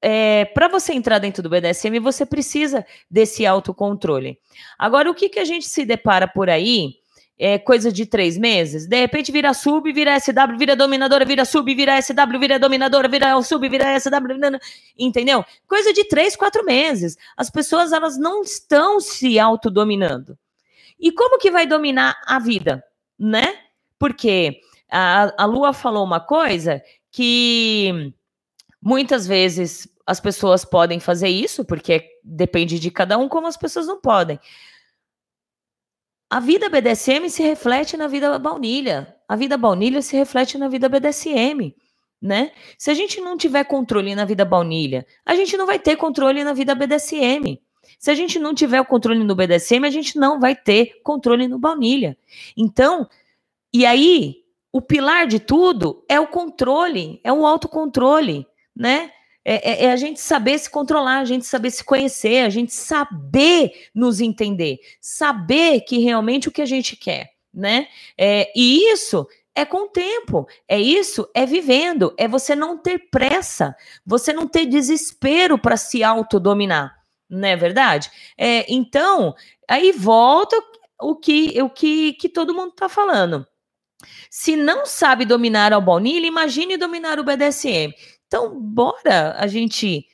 é, 0.00 0.44
para 0.46 0.68
você 0.68 0.92
entrar 0.92 1.18
dentro 1.18 1.42
do 1.42 1.50
BDSM, 1.50 1.98
você 2.00 2.24
precisa 2.24 2.86
desse 3.10 3.44
autocontrole. 3.44 4.38
Agora, 4.78 5.10
o 5.10 5.14
que, 5.14 5.28
que 5.28 5.38
a 5.38 5.44
gente 5.44 5.66
se 5.66 5.84
depara 5.84 6.26
por 6.26 6.48
aí 6.48 7.01
é, 7.44 7.58
coisa 7.58 7.90
de 7.90 8.06
três 8.06 8.38
meses, 8.38 8.86
de 8.86 9.00
repente 9.00 9.32
vira 9.32 9.52
sub, 9.52 9.92
vira 9.92 10.16
SW, 10.20 10.56
vira 10.56 10.76
dominadora, 10.76 11.24
vira 11.24 11.44
sub, 11.44 11.74
vira 11.74 12.00
SW, 12.00 12.38
vira 12.38 12.56
dominadora, 12.56 13.08
vira 13.08 13.42
sub, 13.42 13.68
vira 13.68 13.98
SW, 13.98 14.60
entendeu? 14.96 15.44
Coisa 15.66 15.92
de 15.92 16.04
três, 16.04 16.36
quatro 16.36 16.64
meses. 16.64 17.18
As 17.36 17.50
pessoas 17.50 17.90
elas 17.90 18.16
não 18.16 18.42
estão 18.42 19.00
se 19.00 19.40
autodominando. 19.40 20.38
E 21.00 21.10
como 21.10 21.36
que 21.36 21.50
vai 21.50 21.66
dominar 21.66 22.16
a 22.28 22.38
vida, 22.38 22.84
né? 23.18 23.56
Porque 23.98 24.60
a, 24.88 25.42
a 25.42 25.44
Lua 25.44 25.72
falou 25.72 26.04
uma 26.04 26.20
coisa 26.20 26.80
que 27.10 28.14
muitas 28.80 29.26
vezes 29.26 29.88
as 30.06 30.20
pessoas 30.20 30.64
podem 30.64 31.00
fazer 31.00 31.28
isso, 31.28 31.64
porque 31.64 32.08
depende 32.22 32.78
de 32.78 32.88
cada 32.88 33.18
um, 33.18 33.28
como 33.28 33.48
as 33.48 33.56
pessoas 33.56 33.88
não 33.88 34.00
podem. 34.00 34.38
A 36.32 36.40
vida 36.40 36.70
BDSM 36.70 37.28
se 37.28 37.42
reflete 37.42 37.94
na 37.94 38.06
vida 38.06 38.38
baunilha. 38.38 39.14
A 39.28 39.36
vida 39.36 39.58
baunilha 39.58 40.00
se 40.00 40.16
reflete 40.16 40.56
na 40.56 40.66
vida 40.66 40.88
BDSM, 40.88 41.76
né? 42.22 42.52
Se 42.78 42.90
a 42.90 42.94
gente 42.94 43.20
não 43.20 43.36
tiver 43.36 43.62
controle 43.64 44.14
na 44.14 44.24
vida 44.24 44.42
baunilha, 44.42 45.06
a 45.26 45.34
gente 45.34 45.58
não 45.58 45.66
vai 45.66 45.78
ter 45.78 45.94
controle 45.96 46.42
na 46.42 46.54
vida 46.54 46.74
BDSM. 46.74 47.60
Se 47.98 48.10
a 48.10 48.14
gente 48.14 48.38
não 48.38 48.54
tiver 48.54 48.80
o 48.80 48.84
controle 48.86 49.22
no 49.22 49.34
BDSM, 49.34 49.84
a 49.84 49.90
gente 49.90 50.18
não 50.18 50.40
vai 50.40 50.56
ter 50.56 51.02
controle 51.02 51.46
no 51.46 51.58
baunilha. 51.58 52.16
Então, 52.56 53.06
e 53.70 53.84
aí, 53.84 54.36
o 54.72 54.80
pilar 54.80 55.26
de 55.26 55.38
tudo 55.38 56.02
é 56.08 56.18
o 56.18 56.26
controle, 56.26 57.20
é 57.22 57.30
o 57.30 57.44
autocontrole, 57.44 58.46
né? 58.74 59.10
É, 59.44 59.70
é, 59.70 59.84
é, 59.86 59.92
a 59.92 59.96
gente 59.96 60.20
saber 60.20 60.58
se 60.58 60.70
controlar, 60.70 61.18
a 61.18 61.24
gente 61.24 61.44
saber 61.44 61.70
se 61.70 61.82
conhecer, 61.82 62.44
a 62.44 62.48
gente 62.48 62.72
saber 62.72 63.88
nos 63.94 64.20
entender, 64.20 64.78
saber 65.00 65.80
que 65.80 65.98
realmente 65.98 66.48
o 66.48 66.52
que 66.52 66.62
a 66.62 66.66
gente 66.66 66.96
quer, 66.96 67.32
né? 67.52 67.88
É, 68.16 68.52
e 68.54 68.92
isso 68.92 69.26
é 69.54 69.64
com 69.64 69.84
o 69.84 69.88
tempo, 69.88 70.46
é 70.68 70.80
isso, 70.80 71.28
é 71.34 71.44
vivendo, 71.44 72.14
é 72.16 72.26
você 72.28 72.54
não 72.54 72.78
ter 72.78 73.10
pressa, 73.10 73.76
você 74.06 74.32
não 74.32 74.46
ter 74.46 74.64
desespero 74.64 75.58
para 75.58 75.76
se 75.76 76.04
autodominar, 76.04 76.96
não 77.28 77.48
é 77.48 77.56
verdade? 77.56 78.10
É, 78.38 78.64
então, 78.72 79.34
aí 79.68 79.92
volta 79.92 80.56
o 81.00 81.16
que 81.16 81.60
o 81.60 81.68
que, 81.68 82.12
que 82.14 82.28
todo 82.28 82.54
mundo 82.54 82.70
está 82.70 82.88
falando. 82.88 83.46
Se 84.30 84.56
não 84.56 84.86
sabe 84.86 85.24
dominar 85.24 85.72
ao 85.72 85.80
baunilha, 85.80 86.26
imagine 86.26 86.76
dominar 86.76 87.20
o 87.20 87.24
BDSM. 87.24 87.92
Então, 88.32 88.58
bora 88.58 89.36
a 89.36 89.46
gente 89.46 90.06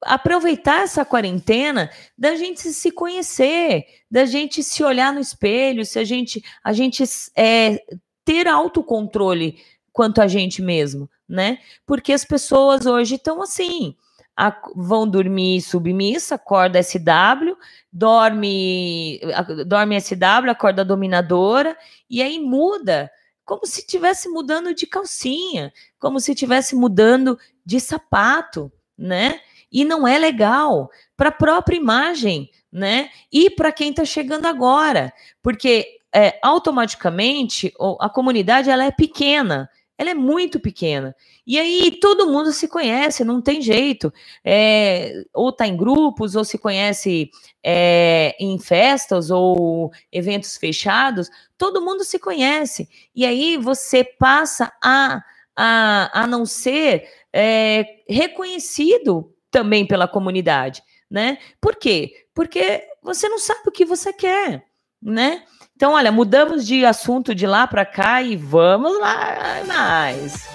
aproveitar 0.00 0.82
essa 0.82 1.04
quarentena 1.04 1.90
da 2.16 2.36
gente 2.36 2.60
se 2.72 2.92
conhecer, 2.92 3.84
da 4.08 4.24
gente 4.24 4.62
se 4.62 4.84
olhar 4.84 5.12
no 5.12 5.18
espelho, 5.18 5.84
se 5.84 5.98
a 5.98 6.04
gente 6.04 6.40
a 6.62 6.72
gente 6.72 7.02
é, 7.34 7.82
ter 8.24 8.46
autocontrole 8.46 9.58
quanto 9.92 10.22
a 10.22 10.28
gente 10.28 10.62
mesmo, 10.62 11.10
né? 11.28 11.58
Porque 11.84 12.12
as 12.12 12.24
pessoas 12.24 12.86
hoje 12.86 13.16
estão 13.16 13.42
assim, 13.42 13.96
a, 14.36 14.56
vão 14.76 15.08
dormir 15.08 15.60
submissa, 15.60 16.36
acorda 16.36 16.80
SW, 16.80 17.56
dorme 17.92 19.20
dorme 19.66 20.00
SW, 20.00 20.50
acorda 20.50 20.84
dominadora 20.84 21.76
e 22.08 22.22
aí 22.22 22.38
muda 22.38 23.10
como 23.46 23.64
se 23.64 23.78
estivesse 23.80 24.28
mudando 24.28 24.74
de 24.74 24.86
calcinha, 24.88 25.72
como 26.00 26.18
se 26.18 26.32
estivesse 26.32 26.74
mudando 26.74 27.38
de 27.66 27.80
sapato, 27.80 28.72
né? 28.96 29.40
E 29.70 29.84
não 29.84 30.06
é 30.06 30.16
legal 30.16 30.88
para 31.16 31.30
a 31.30 31.32
própria 31.32 31.76
imagem, 31.76 32.48
né? 32.72 33.10
E 33.32 33.50
para 33.50 33.72
quem 33.72 33.90
está 33.90 34.04
chegando 34.04 34.46
agora, 34.46 35.12
porque 35.42 35.98
é, 36.14 36.38
automaticamente 36.42 37.74
a 38.00 38.08
comunidade 38.08 38.70
ela 38.70 38.84
é 38.84 38.90
pequena, 38.92 39.68
ela 39.98 40.10
é 40.10 40.14
muito 40.14 40.60
pequena. 40.60 41.14
E 41.46 41.58
aí 41.58 41.90
todo 42.00 42.30
mundo 42.30 42.52
se 42.52 42.68
conhece, 42.68 43.24
não 43.24 43.40
tem 43.40 43.62
jeito. 43.62 44.12
É, 44.44 45.24
ou 45.32 45.48
está 45.48 45.66
em 45.66 45.76
grupos, 45.76 46.36
ou 46.36 46.44
se 46.44 46.58
conhece 46.58 47.30
é, 47.62 48.36
em 48.38 48.58
festas 48.58 49.30
ou 49.30 49.90
eventos 50.12 50.56
fechados, 50.56 51.30
todo 51.56 51.82
mundo 51.82 52.04
se 52.04 52.18
conhece. 52.18 52.88
E 53.14 53.24
aí 53.24 53.56
você 53.56 54.04
passa 54.04 54.72
a, 54.82 55.22
a, 55.56 56.22
a 56.22 56.26
não 56.26 56.44
ser 56.44 57.08
é, 57.38 58.02
reconhecido 58.08 59.30
também 59.50 59.86
pela 59.86 60.08
comunidade. 60.08 60.82
Né? 61.10 61.36
Por 61.60 61.76
quê? 61.76 62.12
Porque 62.34 62.82
você 63.02 63.28
não 63.28 63.38
sabe 63.38 63.60
o 63.66 63.70
que 63.70 63.84
você 63.84 64.12
quer, 64.12 64.64
né? 65.00 65.44
Então, 65.76 65.92
olha, 65.92 66.10
mudamos 66.10 66.66
de 66.66 66.84
assunto 66.84 67.34
de 67.34 67.46
lá 67.46 67.66
para 67.66 67.84
cá 67.84 68.22
e 68.22 68.34
vamos 68.34 68.98
lá 68.98 69.62
mais. 69.66 70.48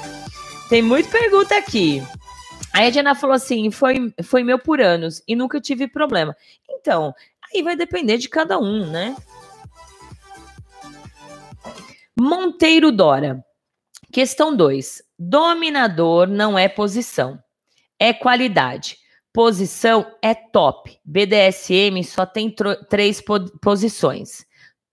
Tem 0.67 0.82
muita 0.82 1.09
pergunta 1.09 1.55
aqui. 1.55 2.01
A 2.73 2.89
Diana 2.89 3.13
falou 3.13 3.36
assim: 3.36 3.69
foi, 3.69 4.13
foi 4.23 4.43
meu 4.43 4.57
por 4.57 4.82
anos 4.82 5.21
e 5.27 5.36
nunca 5.36 5.61
tive 5.61 5.88
problema. 5.88 6.36
Então, 6.69 7.13
aí 7.53 7.61
vai 7.61 7.75
depender 7.75 8.17
de 8.17 8.27
cada 8.27 8.57
um, 8.57 8.89
né? 8.89 9.15
Monteiro 12.19 12.91
Dora. 12.91 13.45
Questão 14.11 14.55
2. 14.55 15.03
Dominador 15.24 16.28
não 16.28 16.57
é 16.57 16.67
posição, 16.67 17.38
é 17.99 18.11
qualidade. 18.11 18.97
Posição 19.32 20.11
é 20.22 20.34
top. 20.34 20.99
BDSM 21.05 22.03
só 22.03 22.26
tem 22.26 22.53
três 22.89 23.22
po 23.22 23.39
posições 23.59 24.45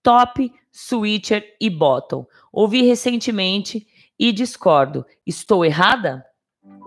top, 0.03 0.53
switcher 0.71 1.43
e 1.59 1.69
bottom. 1.69 2.27
Ouvi 2.53 2.83
recentemente 2.83 3.87
e 4.17 4.31
discordo. 4.31 5.03
Estou 5.25 5.65
errada? 5.65 6.23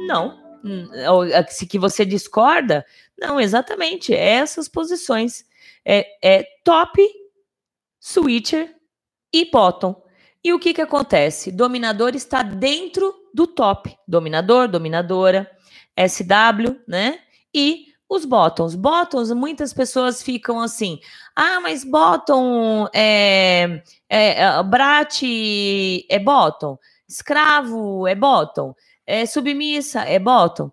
Não. 0.07 0.40
Hum, 0.64 0.88
se 1.49 1.66
que 1.66 1.80
você 1.80 2.05
discorda? 2.05 2.86
Não, 3.18 3.40
exatamente. 3.40 4.14
Essas 4.14 4.68
posições. 4.68 5.45
É, 5.84 6.07
é 6.22 6.45
top, 6.64 7.05
switcher 7.99 8.72
e 9.32 9.51
bottom. 9.51 10.01
E 10.45 10.53
o 10.53 10.59
que, 10.59 10.74
que 10.74 10.80
acontece? 10.80 11.53
Dominador 11.53 12.14
está 12.14 12.43
dentro 12.43 13.14
do 13.32 13.47
top. 13.47 13.97
Dominador, 14.07 14.68
dominadora, 14.68 15.51
SW, 15.97 16.80
né? 16.86 17.20
E 17.55 17.86
os 18.09 18.24
bottoms. 18.26 18.74
Bottoms, 18.74 19.30
muitas 19.32 19.72
pessoas 19.72 20.22
ficam 20.22 20.61
assim, 20.61 21.01
ah, 21.34 21.61
mas 21.61 21.82
bottom 21.82 22.86
é, 22.93 23.82
é, 24.09 24.43
é 24.43 24.62
brat 24.62 25.22
é 26.09 26.18
bottom, 26.18 26.78
escravo 27.09 28.07
é 28.07 28.14
bottom, 28.14 28.74
é 29.07 29.24
submissa 29.24 30.01
é 30.01 30.18
bottom. 30.18 30.70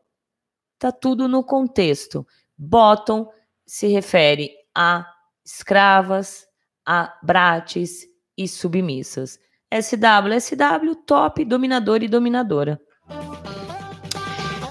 Tá 0.78 0.92
tudo 0.92 1.28
no 1.28 1.44
contexto. 1.44 2.28
Bottom 2.58 3.32
se 3.66 3.88
refere 3.88 4.52
a 4.76 5.06
escravas, 5.46 6.46
a 6.86 7.18
brates 7.24 8.06
e 8.38 8.48
submissas. 8.48 9.40
SW, 9.72 10.40
SW, 10.40 10.96
top, 11.06 11.46
dominador 11.46 12.02
e 12.04 12.08
dominadora. 12.08 12.80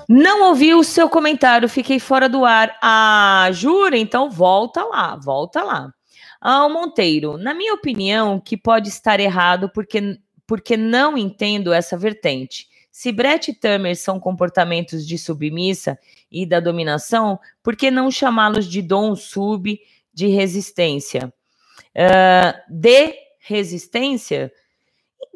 Não 0.09 0.49
ouvi 0.49 0.75
o 0.75 0.83
seu 0.83 1.09
comentário, 1.09 1.69
fiquei 1.69 2.01
fora 2.01 2.29
do 2.29 2.45
ar. 2.45 2.77
Ah, 2.83 3.49
jura? 3.53 3.99
Então 3.99 4.31
volta 4.31 4.83
lá, 4.85 5.17
volta 5.17 5.63
lá. 5.63 5.93
Ah, 6.41 6.69
Monteiro, 6.69 7.37
na 7.37 7.53
minha 7.53 7.75
opinião, 7.75 8.41
que 8.41 8.57
pode 8.57 8.89
estar 8.89 9.21
errado 9.21 9.71
porque, 9.73 10.19
porque 10.47 10.77
não 10.77 11.19
entendo 11.19 11.73
essa 11.73 11.97
vertente. 11.97 12.67
Se 12.91 13.13
Brett 13.13 13.51
e 13.51 13.55
Tamer 13.55 13.97
são 13.97 14.19
comportamentos 14.19 15.07
de 15.07 15.19
submissa 15.19 15.99
e 16.33 16.47
da 16.47 16.59
dominação, 16.59 17.39
por 17.63 17.77
que 17.77 17.91
não 17.91 18.11
chamá-los 18.11 18.67
de 18.67 18.83
dom 18.83 19.15
sub 19.15 19.79
de 20.13 20.27
resistência? 20.27 21.33
Uh, 21.95 22.59
de 22.69 23.15
resistência? 23.39 24.51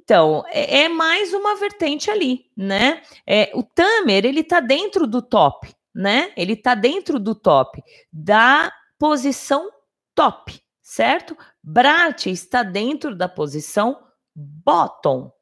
Então, 0.05 0.43
é, 0.49 0.83
é, 0.83 0.89
mais 0.89 1.33
uma 1.33 1.55
vertente 1.55 2.11
ali, 2.11 2.47
né? 2.57 3.03
É, 3.25 3.53
o 3.55 3.63
Tamer, 3.63 4.27
ele 4.27 4.43
tá 4.43 4.59
dentro 4.59 5.07
do 5.07 5.23
top, 5.23 5.73
né? 5.95 6.33
Ele 6.37 6.57
tá 6.57 6.75
dentro 6.75 7.21
do 7.21 7.37
top, 7.37 7.81
da 8.13 8.73
posição 8.99 9.71
top, 10.13 10.61
certo? 10.83 11.39
Brat 11.63 12.27
está 12.27 12.65
dentro 12.65 13.15
da 13.15 13.29
posição 13.29 13.97
bottom, 14.35 15.33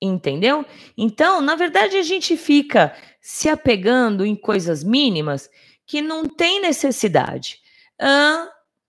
entendeu? 0.00 0.64
Então, 0.96 1.40
na 1.40 1.54
verdade, 1.54 1.96
a 1.96 2.02
gente 2.02 2.36
fica 2.36 2.94
se 3.18 3.48
apegando 3.48 4.26
em 4.26 4.36
coisas 4.36 4.84
mínimas 4.84 5.48
que 5.86 6.02
não 6.02 6.26
tem 6.26 6.60
necessidade. 6.60 7.58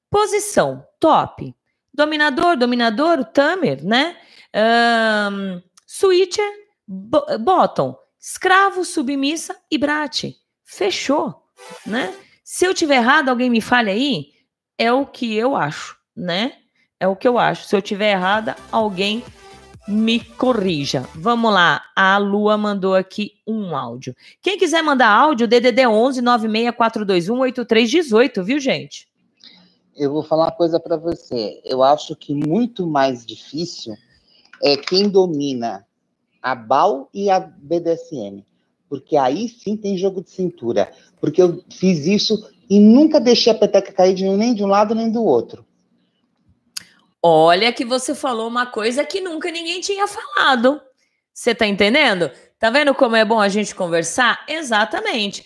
Posição 0.10 0.86
top, 1.00 1.56
dominador, 1.94 2.58
dominador, 2.58 3.20
o 3.20 3.26
Tamer, 3.26 3.84
né? 3.86 4.18
Um, 4.54 5.62
switcher, 5.88 6.50
bottom, 7.40 7.96
escravo, 8.20 8.84
submissa 8.84 9.56
e 9.70 9.78
brate. 9.78 10.36
Fechou, 10.64 11.36
né? 11.86 12.14
Se 12.44 12.66
eu 12.66 12.74
tiver 12.74 12.98
errado, 12.98 13.30
alguém 13.30 13.50
me 13.50 13.62
fale 13.62 13.90
aí, 13.90 14.26
é 14.78 14.92
o 14.92 15.06
que 15.06 15.36
eu 15.36 15.56
acho, 15.56 15.96
né? 16.16 16.54
É 17.00 17.08
o 17.08 17.16
que 17.16 17.28
eu 17.28 17.38
acho. 17.38 17.66
Se 17.66 17.76
eu 17.76 17.82
tiver 17.82 18.12
errada, 18.12 18.56
alguém 18.72 19.24
me 19.88 20.20
corrija. 20.20 21.08
Vamos 21.16 21.52
lá, 21.54 21.84
a 21.96 22.18
Lua 22.18 22.58
mandou 22.58 22.96
aqui 22.96 23.34
um 23.48 23.76
áudio. 23.76 24.16
Quem 24.42 24.58
quiser 24.58 24.82
mandar 24.82 25.10
áudio, 25.10 25.48
DDD 25.48 25.88
11 25.88 26.22
96421 26.22 27.40
8318, 27.40 28.44
viu, 28.44 28.60
gente? 28.60 29.08
Eu 29.96 30.12
vou 30.12 30.24
falar 30.24 30.46
uma 30.46 30.52
coisa 30.52 30.80
para 30.80 30.98
você. 30.98 31.62
Eu 31.66 31.84
acho 31.84 32.16
que 32.16 32.34
muito 32.34 32.88
mais 32.88 33.26
difícil 33.26 33.96
é 34.64 34.78
quem 34.78 35.10
domina 35.10 35.86
a 36.42 36.56
BAL 36.56 37.10
e 37.14 37.30
a 37.30 37.40
BDSM. 37.40 38.44
Porque 38.90 39.16
aí 39.16 39.48
sim 39.48 39.78
tem 39.78 39.98
jogo 39.98 40.22
de 40.22 40.32
cintura. 40.32 40.92
Porque 41.20 41.42
eu 41.42 41.64
fiz 41.70 42.06
isso 42.06 42.50
e 42.70 42.80
nunca 42.80 43.20
deixei 43.20 43.52
a 43.52 43.58
peteca 43.58 43.92
cair 43.92 44.14
de, 44.14 44.28
nem 44.30 44.54
de 44.54 44.64
um 44.64 44.68
lado 44.68 44.96
nem 44.96 45.12
do 45.12 45.24
outro. 45.24 45.66
Olha 47.22 47.72
que 47.72 47.86
você 47.86 48.16
falou 48.16 48.48
uma 48.48 48.66
coisa 48.66 49.04
que 49.06 49.22
nunca 49.22 49.52
ninguém 49.52 49.80
tinha 49.80 50.08
falado. 50.08 50.82
Você 51.34 51.54
tá 51.54 51.68
entendendo? 51.68 52.32
Tá 52.60 52.70
vendo 52.70 52.94
como 52.96 53.16
é 53.16 53.24
bom 53.24 53.40
a 53.40 53.48
gente 53.48 53.76
conversar? 53.76 54.44
Exatamente. 54.48 55.46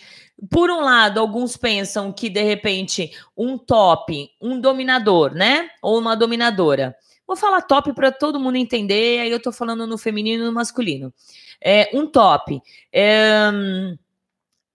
Por 0.50 0.70
um 0.70 0.82
lado, 0.82 1.20
alguns 1.20 1.56
pensam 1.58 2.12
que 2.12 2.30
de 2.30 2.44
repente 2.44 3.12
um 3.38 3.58
top, 3.58 4.30
um 4.42 4.60
dominador, 4.60 5.34
né? 5.34 5.70
Ou 5.82 6.00
uma 6.00 6.16
dominadora. 6.16 6.96
Vou 7.28 7.36
falar 7.36 7.62
top 7.62 7.94
para 7.94 8.12
todo 8.12 8.40
mundo 8.40 8.56
entender, 8.56 9.20
aí 9.20 9.32
eu 9.32 9.40
tô 9.40 9.52
falando 9.52 9.88
no 9.88 9.98
feminino 9.98 10.44
e 10.44 10.46
no 10.46 10.54
masculino. 10.54 11.14
É, 11.64 11.90
um 11.94 12.06
top. 12.06 12.62
É, 12.94 13.52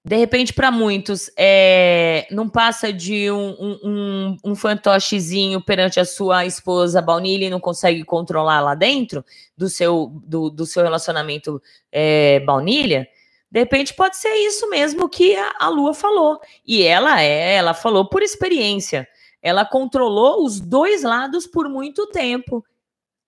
de 0.03 0.17
repente, 0.17 0.55
para 0.55 0.71
muitos, 0.71 1.31
é, 1.37 2.27
não 2.31 2.49
passa 2.49 2.91
de 2.91 3.31
um, 3.31 3.79
um, 3.85 4.37
um, 4.43 4.57
fantochezinho 4.57 5.61
perante 5.61 6.01
a 6.01 6.07
sua 6.07 6.47
esposa 6.47 7.03
baunilha 7.03 7.47
e 7.47 7.51
não 7.51 7.61
consegue 7.61 8.03
controlar 8.03 8.63
lá 8.63 8.75
dentro 8.75 9.23
do 9.55 9.69
seu, 9.69 10.11
do, 10.25 10.49
do 10.49 10.65
seu 10.65 10.83
relacionamento 10.83 11.63
é, 11.93 12.41
baunilha. 12.41 13.07
De 13.51 13.61
repente, 13.61 13.93
pode 13.93 14.17
ser 14.17 14.33
isso 14.47 14.71
mesmo 14.71 15.07
que 15.07 15.37
a, 15.37 15.55
a 15.59 15.69
Lua 15.69 15.93
falou. 15.93 16.41
E 16.67 16.83
ela 16.83 17.21
é, 17.21 17.57
ela 17.57 17.75
falou 17.75 18.09
por 18.09 18.23
experiência. 18.23 19.07
Ela 19.43 19.64
controlou 19.64 20.45
os 20.45 20.61
dois 20.61 21.03
lados 21.03 21.47
por 21.47 21.68
muito 21.68 22.07
tempo. 22.09 22.64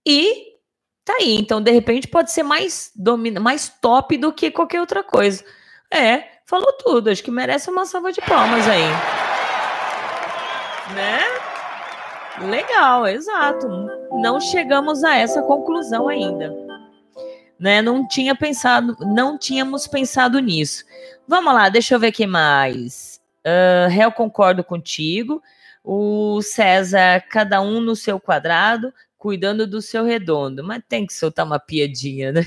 E 0.06 0.56
tá 1.04 1.14
aí. 1.20 1.36
Então, 1.36 1.60
de 1.60 1.70
repente, 1.70 2.08
pode 2.08 2.30
ser 2.30 2.42
mais, 2.42 2.90
domina, 2.94 3.40
mais 3.40 3.68
top 3.80 4.16
do 4.16 4.32
que 4.32 4.50
qualquer 4.50 4.80
outra 4.80 5.02
coisa. 5.02 5.44
É, 5.90 6.24
falou 6.46 6.72
tudo. 6.74 7.10
Acho 7.10 7.22
que 7.22 7.30
merece 7.30 7.70
uma 7.70 7.86
salva 7.86 8.12
de 8.12 8.20
palmas 8.20 8.66
aí. 8.68 8.88
Né? 10.94 11.20
Legal, 12.48 13.06
exato. 13.06 13.68
Não 14.20 14.40
chegamos 14.40 15.04
a 15.04 15.16
essa 15.16 15.42
conclusão 15.42 16.08
ainda. 16.08 16.52
Né? 17.58 17.80
Não 17.80 18.06
tinha 18.06 18.34
pensado, 18.34 18.96
não 19.00 19.38
tínhamos 19.38 19.86
pensado 19.86 20.38
nisso. 20.40 20.84
Vamos 21.28 21.54
lá, 21.54 21.68
deixa 21.68 21.94
eu 21.94 22.00
ver 22.00 22.08
aqui 22.08 22.26
mais. 22.26 23.20
Uh, 23.46 24.10
concordo 24.12 24.64
contigo. 24.64 25.42
O 25.85 26.41
César, 26.43 27.24
cada 27.28 27.61
um 27.61 27.80
no 27.80 27.97
seu 27.97 28.20
quadrado, 28.20 28.93
cuidando 29.18 29.66
do 29.66 29.83
seu 29.83 30.05
redondo. 30.05 30.62
Mas 30.62 30.83
tem 30.89 31.07
que 31.07 31.14
soltar 31.14 31.45
uma 31.45 31.59
piadinha, 31.59 32.33
né? 32.33 32.47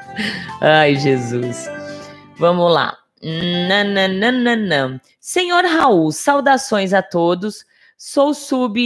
Ai, 0.60 0.96
Jesus. 0.96 1.66
Vamos 2.38 2.72
lá. 2.72 2.96
Nananana. 3.22 5.00
Senhor 5.18 5.64
Raul, 5.64 6.12
saudações 6.12 6.92
a 6.92 7.02
todos. 7.02 7.64
Sou 7.96 8.34
sub 8.34 8.78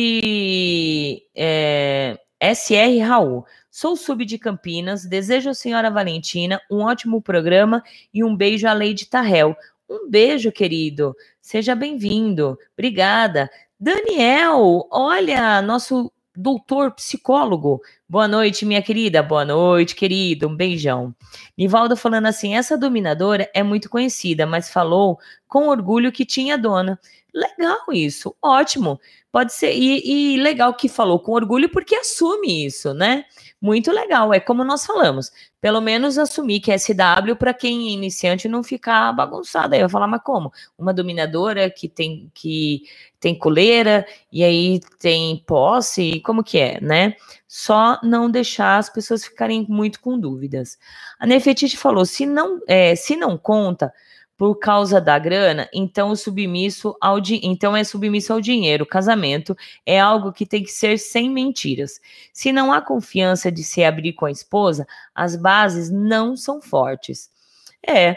é, 1.34 2.18
SR 2.40 3.04
Raul. 3.06 3.44
Sou 3.70 3.96
sub 3.96 4.24
de 4.24 4.38
Campinas. 4.38 5.04
Desejo 5.04 5.50
à 5.50 5.54
senhora 5.54 5.90
Valentina 5.90 6.60
um 6.70 6.82
ótimo 6.82 7.20
programa 7.20 7.82
e 8.14 8.22
um 8.22 8.36
beijo 8.36 8.66
à 8.66 8.72
Lady 8.72 9.06
Tarrel. 9.06 9.56
Um 9.88 10.08
beijo, 10.08 10.52
querido. 10.52 11.16
Seja 11.40 11.74
bem-vindo. 11.74 12.56
Obrigada. 12.74 13.50
Daniel, 13.82 14.86
olha, 14.90 15.62
nosso 15.62 16.12
doutor 16.36 16.90
psicólogo. 16.92 17.80
Boa 18.06 18.28
noite, 18.28 18.66
minha 18.66 18.82
querida. 18.82 19.22
Boa 19.22 19.42
noite, 19.42 19.94
querido. 19.94 20.48
Um 20.48 20.54
beijão. 20.54 21.14
Nivaldo 21.56 21.96
falando 21.96 22.26
assim: 22.26 22.54
essa 22.54 22.76
dominadora 22.76 23.50
é 23.54 23.62
muito 23.62 23.88
conhecida, 23.88 24.44
mas 24.44 24.68
falou 24.70 25.18
com 25.48 25.68
orgulho 25.68 26.12
que 26.12 26.26
tinha 26.26 26.58
dona. 26.58 27.00
Legal 27.34 27.78
isso, 27.92 28.34
ótimo. 28.42 29.00
Pode 29.32 29.52
ser, 29.52 29.72
e, 29.72 30.34
e 30.34 30.36
legal 30.38 30.74
que 30.74 30.88
falou 30.88 31.20
com 31.20 31.32
orgulho 31.32 31.68
porque 31.70 31.94
assume 31.94 32.66
isso, 32.66 32.92
né? 32.92 33.24
Muito 33.60 33.92
legal, 33.92 34.34
é 34.34 34.40
como 34.40 34.64
nós 34.64 34.84
falamos. 34.84 35.30
Pelo 35.60 35.80
menos 35.80 36.18
assumir 36.18 36.60
que 36.60 36.72
é 36.72 36.78
SW 36.78 37.36
para 37.38 37.54
quem 37.54 37.88
é 37.88 37.92
iniciante 37.92 38.48
não 38.48 38.64
ficar 38.64 39.12
bagunçado. 39.12 39.74
Aí 39.74 39.80
vai 39.80 39.88
falar, 39.88 40.08
mas 40.08 40.22
como? 40.24 40.52
Uma 40.76 40.92
dominadora 40.92 41.70
que 41.70 41.88
tem 41.88 42.30
que 42.34 42.82
tem 43.20 43.38
coleira 43.38 44.06
e 44.32 44.42
aí 44.42 44.80
tem 44.98 45.44
posse, 45.46 46.20
como 46.20 46.42
que 46.42 46.58
é, 46.58 46.80
né? 46.80 47.14
Só 47.46 48.00
não 48.02 48.30
deixar 48.30 48.78
as 48.78 48.88
pessoas 48.88 49.24
ficarem 49.24 49.66
muito 49.68 50.00
com 50.00 50.18
dúvidas. 50.18 50.78
A 51.20 51.26
Nefetite 51.26 51.76
falou: 51.76 52.04
se 52.04 52.26
não, 52.26 52.60
é, 52.66 52.96
se 52.96 53.14
não 53.14 53.36
conta, 53.38 53.92
por 54.40 54.54
causa 54.54 55.02
da 55.02 55.18
grana, 55.18 55.68
então 55.70 56.08
o 56.08 56.16
submisso 56.16 56.96
ao 56.98 57.18
então 57.42 57.76
é 57.76 57.84
submisso 57.84 58.32
ao 58.32 58.40
dinheiro. 58.40 58.86
Casamento 58.86 59.54
é 59.84 60.00
algo 60.00 60.32
que 60.32 60.46
tem 60.46 60.62
que 60.62 60.72
ser 60.72 60.98
sem 60.98 61.28
mentiras. 61.28 62.00
Se 62.32 62.50
não 62.50 62.72
há 62.72 62.80
confiança 62.80 63.52
de 63.52 63.62
se 63.62 63.84
abrir 63.84 64.14
com 64.14 64.24
a 64.24 64.30
esposa, 64.30 64.86
as 65.14 65.36
bases 65.36 65.90
não 65.90 66.38
são 66.38 66.62
fortes. 66.62 67.30
É. 67.86 68.16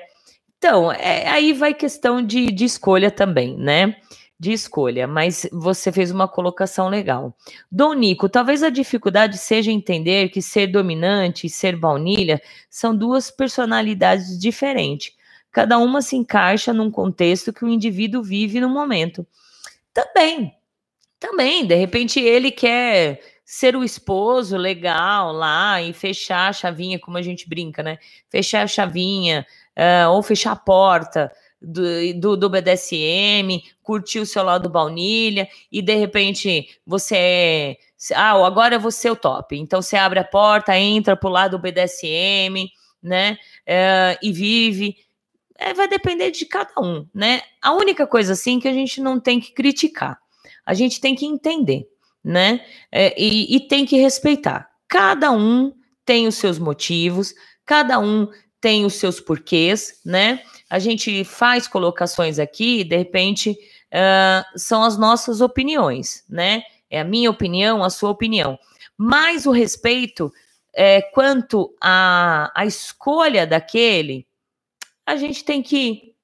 Então, 0.58 0.90
é, 0.94 1.28
aí 1.28 1.52
vai 1.52 1.74
questão 1.74 2.26
de, 2.26 2.54
de 2.54 2.64
escolha 2.64 3.12
também, 3.12 3.58
né? 3.58 3.94
De 4.40 4.54
escolha, 4.54 5.06
mas 5.06 5.46
você 5.52 5.92
fez 5.92 6.10
uma 6.10 6.26
colocação 6.30 6.88
legal. 6.88 7.36
Dom 7.70 7.96
Nico, 7.96 8.30
talvez 8.30 8.64
a 8.64 8.70
dificuldade 8.70 9.38
seja 9.38 9.74
entender 9.74 10.30
que 10.30 10.42
ser 10.42 10.68
dominante 10.68 11.48
e 11.48 11.50
ser 11.50 11.76
baunilha 11.76 12.42
são 12.70 12.96
duas 12.96 13.30
personalidades 13.30 14.40
diferentes 14.40 15.22
Cada 15.54 15.78
uma 15.78 16.02
se 16.02 16.16
encaixa 16.16 16.74
num 16.74 16.90
contexto 16.90 17.54
que 17.54 17.64
o 17.64 17.70
indivíduo 17.70 18.24
vive 18.24 18.60
no 18.60 18.68
momento. 18.68 19.26
Também, 19.94 20.52
também, 21.20 21.68
de 21.68 21.76
repente 21.76 22.20
ele 22.20 22.50
quer 22.50 23.22
ser 23.46 23.76
o 23.76 23.84
esposo 23.84 24.58
legal 24.58 25.32
lá 25.32 25.80
e 25.80 25.94
fechar 25.94 26.50
a 26.50 26.54
chavinha, 26.54 26.98
como 26.98 27.18
a 27.18 27.22
gente 27.22 27.48
brinca, 27.48 27.84
né? 27.84 28.00
Fechar 28.30 28.64
a 28.64 28.68
chavinha, 28.68 29.46
uh, 29.78 30.10
ou 30.10 30.24
fechar 30.24 30.54
a 30.54 30.56
porta 30.56 31.32
do, 31.62 31.84
do, 32.16 32.36
do, 32.36 32.50
BDSM, 32.50 33.62
curtir 33.84 34.20
o 34.20 34.26
seu 34.26 34.44
lado 34.44 34.70
baunilha, 34.70 35.48
e 35.72 35.84
de 35.84 35.96
repente 35.96 36.80
você 36.86 37.16
é. 37.16 37.78
Ah, 38.16 38.32
agora 38.46 38.80
você 38.80 39.08
é 39.08 39.12
o 39.12 39.16
top. 39.16 39.56
Então 39.56 39.84
você 39.84 39.96
abre 39.98 40.20
a 40.20 40.24
porta, 40.24 40.76
entra 40.76 41.16
pro 41.16 41.30
lado 41.30 41.58
do 41.58 41.62
BDSM, 41.62 42.72
né? 43.04 43.38
Uh, 43.68 44.18
e 44.22 44.32
vive 44.32 44.98
é, 45.64 45.74
vai 45.74 45.88
depender 45.88 46.30
de 46.30 46.46
cada 46.46 46.74
um, 46.82 47.08
né? 47.14 47.42
A 47.62 47.74
única 47.74 48.06
coisa 48.06 48.34
assim 48.34 48.60
que 48.60 48.68
a 48.68 48.74
gente 48.74 49.00
não 49.00 49.18
tem 49.18 49.40
que 49.40 49.54
criticar, 49.54 50.20
a 50.66 50.74
gente 50.74 51.00
tem 51.00 51.16
que 51.16 51.26
entender, 51.26 51.88
né? 52.22 52.66
É, 52.92 53.14
e, 53.20 53.56
e 53.56 53.60
tem 53.62 53.86
que 53.86 53.98
respeitar. 53.98 54.70
Cada 54.90 55.32
um 55.32 55.74
tem 56.06 56.28
os 56.28 56.36
seus 56.36 56.60
motivos, 56.60 57.34
cada 57.66 57.98
um 57.98 58.28
tem 58.60 58.86
os 58.86 58.96
seus 58.96 59.22
porquês, 59.22 60.02
né? 60.06 60.42
A 60.70 60.80
gente 60.80 61.24
faz 61.24 61.66
colocações 61.66 62.40
aqui, 62.40 62.84
de 62.84 62.98
repente 62.98 63.52
uh, 63.52 64.60
são 64.60 64.84
as 64.84 64.98
nossas 64.98 65.40
opiniões, 65.40 66.26
né? 66.30 66.62
É 66.90 67.00
a 67.00 67.06
minha 67.06 67.32
opinião, 67.32 67.84
a 67.84 67.90
sua 67.90 68.10
opinião. 68.10 68.60
Mas 68.98 69.46
o 69.46 69.52
respeito 69.52 70.32
é, 70.74 71.02
quanto 71.02 71.74
à, 71.82 72.52
à 72.54 72.66
escolha 72.66 73.48
daquele, 73.48 74.28
a 75.06 75.16
gente 75.16 75.44
tem 75.44 75.62
que 75.62 76.16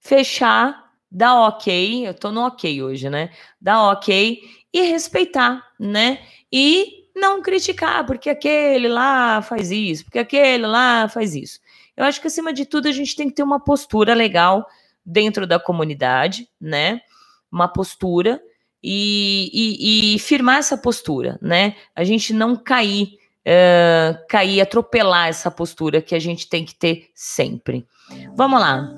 fechar, 0.00 0.92
dar 1.10 1.40
ok, 1.40 2.06
eu 2.06 2.14
tô 2.14 2.30
no 2.30 2.46
ok 2.46 2.82
hoje, 2.82 3.08
né? 3.10 3.30
Dar 3.60 3.90
ok 3.90 4.40
e 4.72 4.82
respeitar, 4.82 5.62
né? 5.78 6.20
E 6.50 7.02
não 7.14 7.42
criticar, 7.42 8.06
porque 8.06 8.30
aquele 8.30 8.88
lá 8.88 9.42
faz 9.42 9.70
isso, 9.70 10.04
porque 10.04 10.18
aquele 10.18 10.66
lá 10.66 11.08
faz 11.08 11.34
isso. 11.34 11.60
Eu 11.96 12.04
acho 12.04 12.20
que 12.20 12.26
acima 12.26 12.52
de 12.52 12.64
tudo 12.64 12.88
a 12.88 12.92
gente 12.92 13.14
tem 13.14 13.28
que 13.28 13.34
ter 13.34 13.42
uma 13.42 13.60
postura 13.60 14.14
legal 14.14 14.66
dentro 15.04 15.46
da 15.46 15.60
comunidade, 15.60 16.48
né? 16.60 17.00
Uma 17.50 17.68
postura 17.68 18.42
e, 18.82 19.50
e, 19.52 20.14
e 20.14 20.18
firmar 20.18 20.58
essa 20.58 20.76
postura, 20.76 21.38
né? 21.42 21.76
A 21.94 22.02
gente 22.02 22.32
não 22.32 22.56
cair, 22.56 23.18
uh, 23.46 24.26
cair, 24.28 24.60
atropelar 24.60 25.28
essa 25.28 25.50
postura 25.50 26.00
que 26.00 26.14
a 26.14 26.18
gente 26.18 26.48
tem 26.48 26.64
que 26.64 26.74
ter 26.74 27.08
sempre. 27.14 27.86
Vamos 28.34 28.60
lá. 28.60 28.92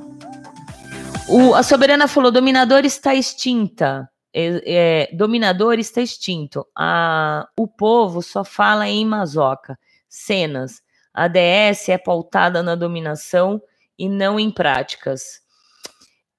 O, 1.28 1.54
a 1.54 1.62
soberana 1.62 2.06
falou: 2.08 2.30
dominador 2.30 2.84
está 2.84 3.14
extinta. 3.14 4.08
É, 4.32 5.08
é, 5.10 5.16
dominador 5.16 5.78
está 5.78 6.00
extinto. 6.00 6.66
A, 6.76 7.46
o 7.56 7.68
povo 7.68 8.20
só 8.20 8.44
fala 8.44 8.88
em 8.88 9.04
mazoca. 9.04 9.78
Cenas. 10.08 10.82
A 11.12 11.28
DS 11.28 11.88
é 11.88 11.98
pautada 11.98 12.62
na 12.62 12.74
dominação 12.74 13.62
e 13.96 14.08
não 14.08 14.38
em 14.38 14.50
práticas. 14.50 15.40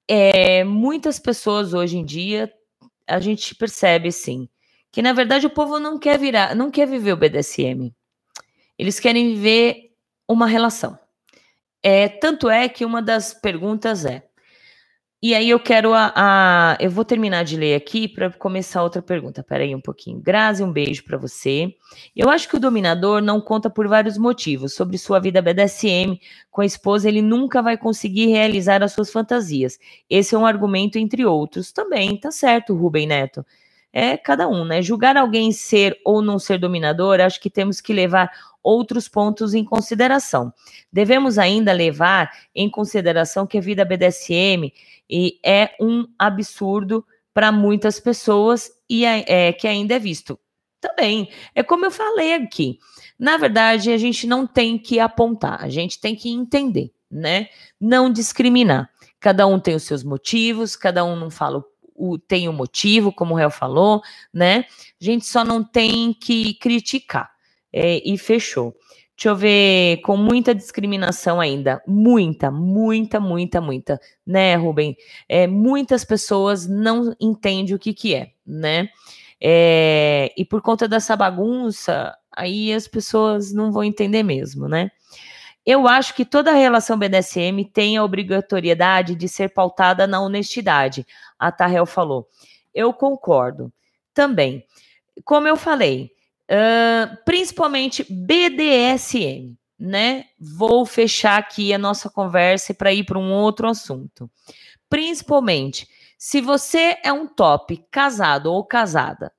É, 0.07 0.63
muitas 0.65 1.17
pessoas 1.17 1.73
hoje 1.73 1.97
em 1.97 2.05
dia 2.05 2.51
a 3.07 3.19
gente 3.19 3.55
percebe 3.55 4.11
sim 4.11 4.49
que 4.95 5.01
na 5.01 5.11
verdade 5.11 5.45
o 5.45 5.49
povo 5.49 5.77
não 5.77 5.99
quer 5.99 6.17
virar, 6.17 6.55
não 6.55 6.71
quer 6.71 6.87
viver 6.87 7.11
o 7.11 7.17
BDSM. 7.17 7.93
Eles 8.79 8.97
querem 8.97 9.33
viver 9.33 9.91
uma 10.25 10.47
relação. 10.47 10.97
É, 11.83 12.07
tanto 12.07 12.49
é 12.49 12.69
que 12.69 12.85
uma 12.85 13.01
das 13.01 13.33
perguntas 13.33 14.05
é: 14.05 14.23
E 15.21 15.35
aí 15.35 15.49
eu 15.49 15.59
quero 15.59 15.93
a, 15.93 16.13
a 16.15 16.77
eu 16.79 16.89
vou 16.89 17.03
terminar 17.03 17.43
de 17.43 17.57
ler 17.57 17.75
aqui 17.75 18.07
para 18.07 18.31
começar 18.31 18.83
outra 18.83 19.01
pergunta. 19.01 19.43
Pera 19.43 19.65
aí 19.65 19.75
um 19.75 19.81
pouquinho. 19.81 20.21
Grazi, 20.21 20.63
um 20.63 20.71
beijo 20.71 21.03
para 21.03 21.17
você. 21.17 21.75
Eu 22.15 22.29
acho 22.29 22.47
que 22.47 22.55
o 22.55 22.59
dominador 22.59 23.21
não 23.21 23.41
conta 23.41 23.69
por 23.69 23.89
vários 23.89 24.17
motivos. 24.17 24.75
Sobre 24.75 24.97
sua 24.97 25.19
vida 25.19 25.41
BDSM 25.41 26.17
com 26.49 26.61
a 26.61 26.65
esposa, 26.65 27.09
ele 27.09 27.21
nunca 27.21 27.61
vai 27.61 27.77
conseguir 27.77 28.27
realizar 28.27 28.81
as 28.81 28.93
suas 28.93 29.11
fantasias. 29.11 29.77
Esse 30.09 30.35
é 30.35 30.37
um 30.37 30.45
argumento 30.45 30.97
entre 30.97 31.25
outros. 31.25 31.73
Também, 31.73 32.17
tá 32.17 32.31
certo, 32.31 32.73
Rubem 32.73 33.05
Neto. 33.05 33.45
É 33.97 34.17
cada 34.17 34.45
um, 34.49 34.65
né? 34.65 34.81
Julgar 34.81 35.15
alguém 35.15 35.53
ser 35.53 35.97
ou 36.03 36.21
não 36.21 36.37
ser 36.37 36.59
dominador, 36.59 37.21
acho 37.21 37.39
que 37.39 37.49
temos 37.49 37.79
que 37.79 37.93
levar 37.93 38.29
outros 38.61 39.07
pontos 39.07 39.53
em 39.53 39.63
consideração. 39.63 40.53
Devemos 40.91 41.37
ainda 41.37 41.71
levar 41.71 42.29
em 42.53 42.69
consideração 42.69 43.47
que 43.47 43.57
a 43.57 43.61
vida 43.61 43.85
BDSM 43.85 44.69
e 45.09 45.39
é 45.45 45.77
um 45.79 46.05
absurdo 46.19 47.05
para 47.33 47.53
muitas 47.53 47.97
pessoas 47.97 48.69
e 48.89 49.05
é, 49.05 49.23
é, 49.27 49.53
que 49.53 49.65
ainda 49.65 49.95
é 49.95 49.99
visto. 49.99 50.37
Também, 50.81 51.29
é 51.55 51.63
como 51.63 51.85
eu 51.85 51.91
falei 51.91 52.33
aqui. 52.33 52.79
Na 53.17 53.37
verdade, 53.37 53.93
a 53.93 53.97
gente 53.97 54.27
não 54.27 54.45
tem 54.45 54.77
que 54.77 54.99
apontar, 54.99 55.63
a 55.63 55.69
gente 55.69 56.01
tem 56.01 56.17
que 56.17 56.29
entender, 56.29 56.91
né? 57.09 57.47
Não 57.79 58.11
discriminar. 58.11 58.89
Cada 59.21 59.47
um 59.47 59.57
tem 59.57 59.73
os 59.73 59.83
seus 59.83 60.03
motivos, 60.03 60.75
cada 60.75 61.05
um 61.05 61.15
não 61.15 61.31
fala 61.31 61.59
o, 61.59 61.65
tem 62.27 62.47
o 62.47 62.51
um 62.51 62.55
motivo, 62.55 63.11
como 63.11 63.33
o 63.33 63.37
réu 63.37 63.49
falou, 63.49 64.01
né? 64.33 64.65
A 65.01 65.03
gente 65.03 65.25
só 65.25 65.43
não 65.43 65.63
tem 65.63 66.13
que 66.13 66.53
criticar. 66.55 67.31
É, 67.71 68.01
e 68.05 68.17
fechou. 68.17 68.73
Deixa 69.17 69.29
eu 69.29 69.35
ver, 69.35 70.01
com 70.01 70.17
muita 70.17 70.53
discriminação 70.53 71.39
ainda. 71.39 71.81
Muita, 71.87 72.51
muita, 72.51 73.19
muita, 73.19 73.61
muita. 73.61 73.99
Né, 74.25 74.55
Rubem? 74.55 74.95
É, 75.27 75.47
muitas 75.47 76.03
pessoas 76.03 76.67
não 76.67 77.15
entendem 77.19 77.73
o 77.73 77.79
que, 77.79 77.93
que 77.93 78.13
é, 78.13 78.31
né? 78.45 78.89
É, 79.41 80.33
e 80.37 80.43
por 80.43 80.61
conta 80.61 80.87
dessa 80.87 81.15
bagunça, 81.15 82.13
aí 82.31 82.73
as 82.73 82.87
pessoas 82.87 83.53
não 83.53 83.71
vão 83.71 83.83
entender 83.83 84.23
mesmo, 84.23 84.67
né? 84.67 84.91
Eu 85.65 85.87
acho 85.87 86.13
que 86.13 86.23
toda 86.23 86.51
relação 86.53 86.97
BDSM 86.97 87.63
tem 87.73 87.97
a 87.97 88.03
obrigatoriedade 88.03 89.15
de 89.15 89.27
ser 89.27 89.49
pautada 89.49 90.05
na 90.05 90.21
honestidade, 90.21 91.07
a 91.37 91.51
Tarrel 91.51 91.85
falou. 91.85 92.27
Eu 92.73 92.93
concordo. 92.93 93.71
Também. 94.13 94.65
Como 95.23 95.47
eu 95.47 95.55
falei, 95.55 96.15
Uh, 96.45 97.17
principalmente 97.25 98.05
BDSM, 98.07 99.57
né? 99.79 100.25
Vou 100.39 100.85
fechar 100.85 101.39
aqui 101.39 101.73
a 101.73 101.77
nossa 101.77 102.07
conversa 102.07 102.71
para 102.71 102.93
ir 102.93 103.03
para 103.03 103.17
um 103.17 103.33
outro 103.33 103.67
assunto. 103.67 104.29
Principalmente, 104.87 105.89
se 106.17 106.41
você 106.41 106.97
é 107.03 107.11
um 107.11 107.25
top 107.25 107.83
casado 107.89 108.51
ou 108.53 108.63
casada 108.63 109.31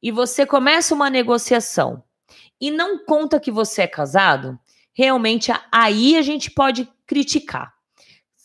e 0.00 0.12
você 0.12 0.46
começa 0.46 0.94
uma 0.94 1.10
negociação 1.10 2.02
e 2.60 2.70
não 2.70 3.04
conta 3.04 3.40
que 3.40 3.50
você 3.50 3.82
é 3.82 3.86
casado, 3.88 4.58
realmente 4.94 5.50
aí 5.72 6.16
a 6.16 6.22
gente 6.22 6.48
pode 6.48 6.88
criticar. 7.06 7.74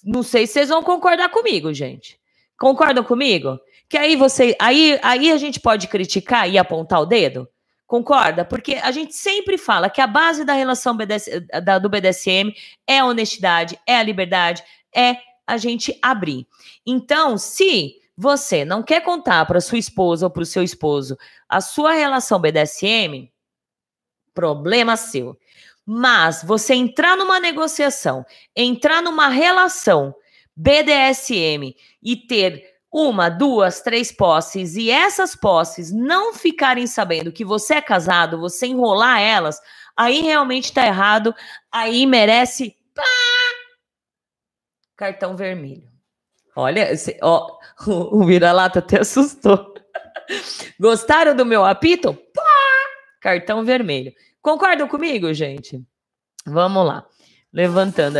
Não 0.04 0.24
sei 0.24 0.48
se 0.48 0.54
vocês 0.54 0.70
vão 0.70 0.82
concordar 0.82 1.30
comigo, 1.30 1.72
gente. 1.72 2.20
Concordam 2.58 3.04
comigo? 3.04 3.60
Que 3.88 3.98
aí 3.98 4.16
você, 4.16 4.56
aí, 4.60 5.00
aí 5.04 5.32
a 5.32 5.38
gente 5.38 5.60
pode 5.60 5.88
criticar 5.88 6.50
e 6.50 6.58
apontar 6.58 7.02
o 7.02 7.06
dedo? 7.06 7.48
Concorda? 7.86 8.44
Porque 8.44 8.76
a 8.76 8.92
gente 8.92 9.14
sempre 9.14 9.58
fala 9.58 9.90
que 9.90 10.02
a 10.02 10.08
base 10.08 10.44
da 10.44 10.54
relação 10.54 10.98
BDS, 10.98 11.30
da, 11.64 11.78
do 11.78 11.90
BDSM 11.90 12.52
é 12.88 13.00
a 13.00 13.06
honestidade, 13.06 13.80
é 13.86 13.98
a 13.98 14.04
liberdade, 14.04 14.64
é 14.94 15.18
a 15.46 15.58
gente 15.58 15.98
abrir. 16.02 16.48
Então, 16.86 17.38
se 17.38 17.96
você 18.18 18.66
não 18.66 18.82
quer 18.82 19.02
contar 19.02 19.46
para 19.46 19.62
sua 19.62 19.78
esposa 19.78 20.26
ou 20.26 20.32
para 20.32 20.42
o 20.42 20.46
seu 20.46 20.64
esposo 20.64 21.16
a 21.48 21.62
sua 21.62 21.94
relação 21.94 22.40
BDSM, 22.40 23.30
problema 24.34 24.98
seu. 24.98 25.38
Mas 25.86 26.42
você 26.44 26.74
entrar 26.74 27.16
numa 27.16 27.40
negociação, 27.40 28.26
entrar 28.56 29.02
numa 29.04 29.28
relação 29.28 30.16
BDSM 30.56 31.76
e 32.02 32.16
ter 32.16 32.76
uma, 32.92 33.28
duas, 33.28 33.82
três 33.82 34.10
posses 34.12 34.76
e 34.76 34.90
essas 34.90 35.36
posses 35.36 35.92
não 35.92 36.34
ficarem 36.34 36.88
sabendo 36.88 37.32
que 37.32 37.44
você 37.44 37.76
é 37.76 37.82
casado, 37.82 38.40
você 38.40 38.68
enrolar 38.68 39.20
elas, 39.20 39.60
aí 39.98 40.22
realmente 40.22 40.72
tá 40.72 40.86
errado, 40.86 41.36
aí 41.70 42.06
merece 42.06 42.78
pá, 42.94 43.04
cartão 44.96 45.36
vermelho. 45.36 45.90
Olha, 46.56 46.90
esse, 46.92 47.18
ó, 47.22 47.58
o, 47.86 48.26
vira-lata 48.26 48.80
até 48.80 49.02
assustou. 49.02 49.74
Gostaram 50.80 51.36
do 51.36 51.46
meu 51.46 51.66
apito? 51.66 52.14
Pá, 52.14 52.42
cartão 53.20 53.66
vermelho. 53.66 54.14
Concordam 54.42 54.88
comigo, 54.88 55.34
gente? 55.34 55.84
Vamos 56.46 56.86
lá. 56.86 57.06
Levantando 57.52 58.18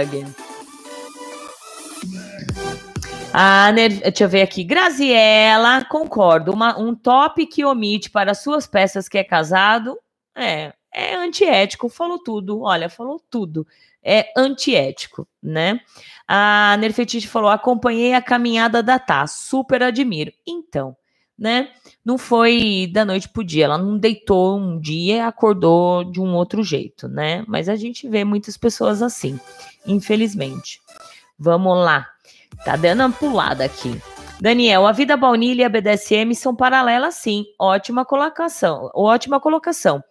a 3.38 3.70
deixa 3.70 4.24
eu 4.24 4.30
ver 4.30 4.44
aqui. 4.44 4.64
Graziela, 4.64 5.84
concordo. 5.84 6.54
Uma, 6.54 6.80
um 6.80 6.96
top 6.96 7.46
que 7.46 7.66
omite 7.66 8.10
para 8.10 8.34
suas 8.34 8.66
peças 8.66 9.10
que 9.10 9.18
é 9.18 9.26
casado 9.26 10.00
é, 10.34 10.72
é 10.94 11.16
antiético. 11.16 11.90
Falou 11.90 12.18
tudo. 12.18 12.62
Olha, 12.62 12.90
falou 12.90 13.22
tudo. 13.30 13.68
É 14.02 14.32
antiético, 14.38 15.28
né? 15.44 15.82
A 16.26 16.78
Nerfetite 16.80 17.28
falou: 17.28 17.50
acompanhei 17.50 18.14
a 18.14 18.22
caminhada 18.22 18.82
da 18.82 18.98
Tá, 18.98 19.28
super 19.28 19.84
admiro. 19.84 20.32
Então, 20.48 20.96
né? 21.38 21.72
Não 22.06 22.18
foi 22.18 22.90
da 22.94 23.04
noite 23.04 23.28
pro 23.28 23.44
dia. 23.44 23.66
Ela 23.66 23.78
não 23.78 23.98
deitou 23.98 24.58
um 24.58 24.80
dia 24.80 25.18
e 25.18 25.20
acordou 25.20 26.06
de 26.06 26.22
um 26.22 26.36
outro 26.36 26.64
jeito, 26.64 27.10
né? 27.10 27.44
Mas 27.50 27.68
a 27.68 27.76
gente 27.76 28.08
vê 28.08 28.24
muitas 28.24 28.56
pessoas 28.56 29.02
assim, 29.02 29.38
infelizmente. 29.86 30.80
Vamos 31.38 31.78
lá. 31.78 32.15
Tá 32.64 32.76
dando 32.76 33.02
uma 33.02 33.12
pulada 33.12 33.66
aqui. 33.66 34.02
Daniel, 34.40 34.86
a 34.86 34.92
vida 34.92 35.16
baunilha 35.16 35.64
e 35.64 35.66
a 35.66 35.70
BDSM 35.70 36.34
são 36.36 36.56
paralelas, 36.56 37.16
sim. 37.16 37.46
Ótima 37.60 38.06
colocação. 38.06 38.90
Ótima 38.94 39.40
colocação. 39.40 40.04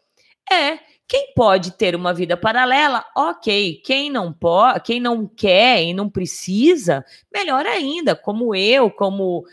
É, 0.50 0.78
quem 1.06 1.32
pode 1.34 1.72
ter 1.72 1.94
uma 1.94 2.14
vida 2.14 2.36
paralela, 2.36 3.04
ok. 3.14 3.80
Quem 3.84 4.10
não 4.10 4.32
pode, 4.32 4.80
quem 4.80 5.00
não 5.00 5.26
quer 5.26 5.82
e 5.82 5.92
não 5.92 6.08
precisa, 6.08 7.04
melhor 7.32 7.66
ainda. 7.66 8.16
Como 8.16 8.54
eu, 8.54 8.90
como 8.90 9.44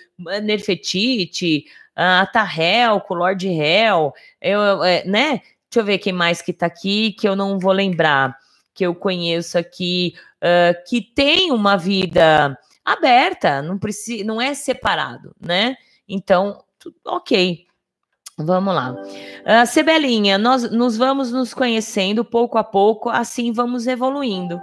Nerfetite, 0.43 1.65
a 1.95 2.25
Tahel, 2.25 3.01
com 3.01 3.15
Lord 3.15 3.47
Hell, 3.47 4.13
eu, 4.41 4.83
é, 4.83 5.03
né? 5.05 5.41
Deixa 5.69 5.79
eu 5.79 5.85
ver 5.85 5.97
quem 5.99 6.13
mais 6.13 6.41
que 6.41 6.53
tá 6.53 6.65
aqui 6.65 7.13
que 7.13 7.27
eu 7.27 7.35
não 7.35 7.59
vou 7.59 7.71
lembrar, 7.71 8.37
que 8.73 8.85
eu 8.85 8.95
conheço 8.95 9.57
aqui, 9.57 10.13
uh, 10.41 10.89
que 10.89 11.01
tem 11.01 11.51
uma 11.51 11.77
vida 11.77 12.57
aberta, 12.83 13.61
não 13.61 13.77
precisa, 13.77 14.23
não 14.23 14.41
é 14.41 14.53
separado, 14.53 15.35
né? 15.39 15.75
Então, 16.07 16.63
ok. 17.05 17.65
Vamos 18.37 18.73
lá. 18.73 18.93
Uh, 18.93 19.67
Sebelinha, 19.67 20.37
nós 20.37 20.69
nos 20.71 20.97
vamos 20.97 21.31
nos 21.31 21.53
conhecendo 21.53 22.25
pouco 22.25 22.57
a 22.57 22.63
pouco, 22.63 23.09
assim 23.09 23.51
vamos 23.51 23.85
evoluindo. 23.87 24.61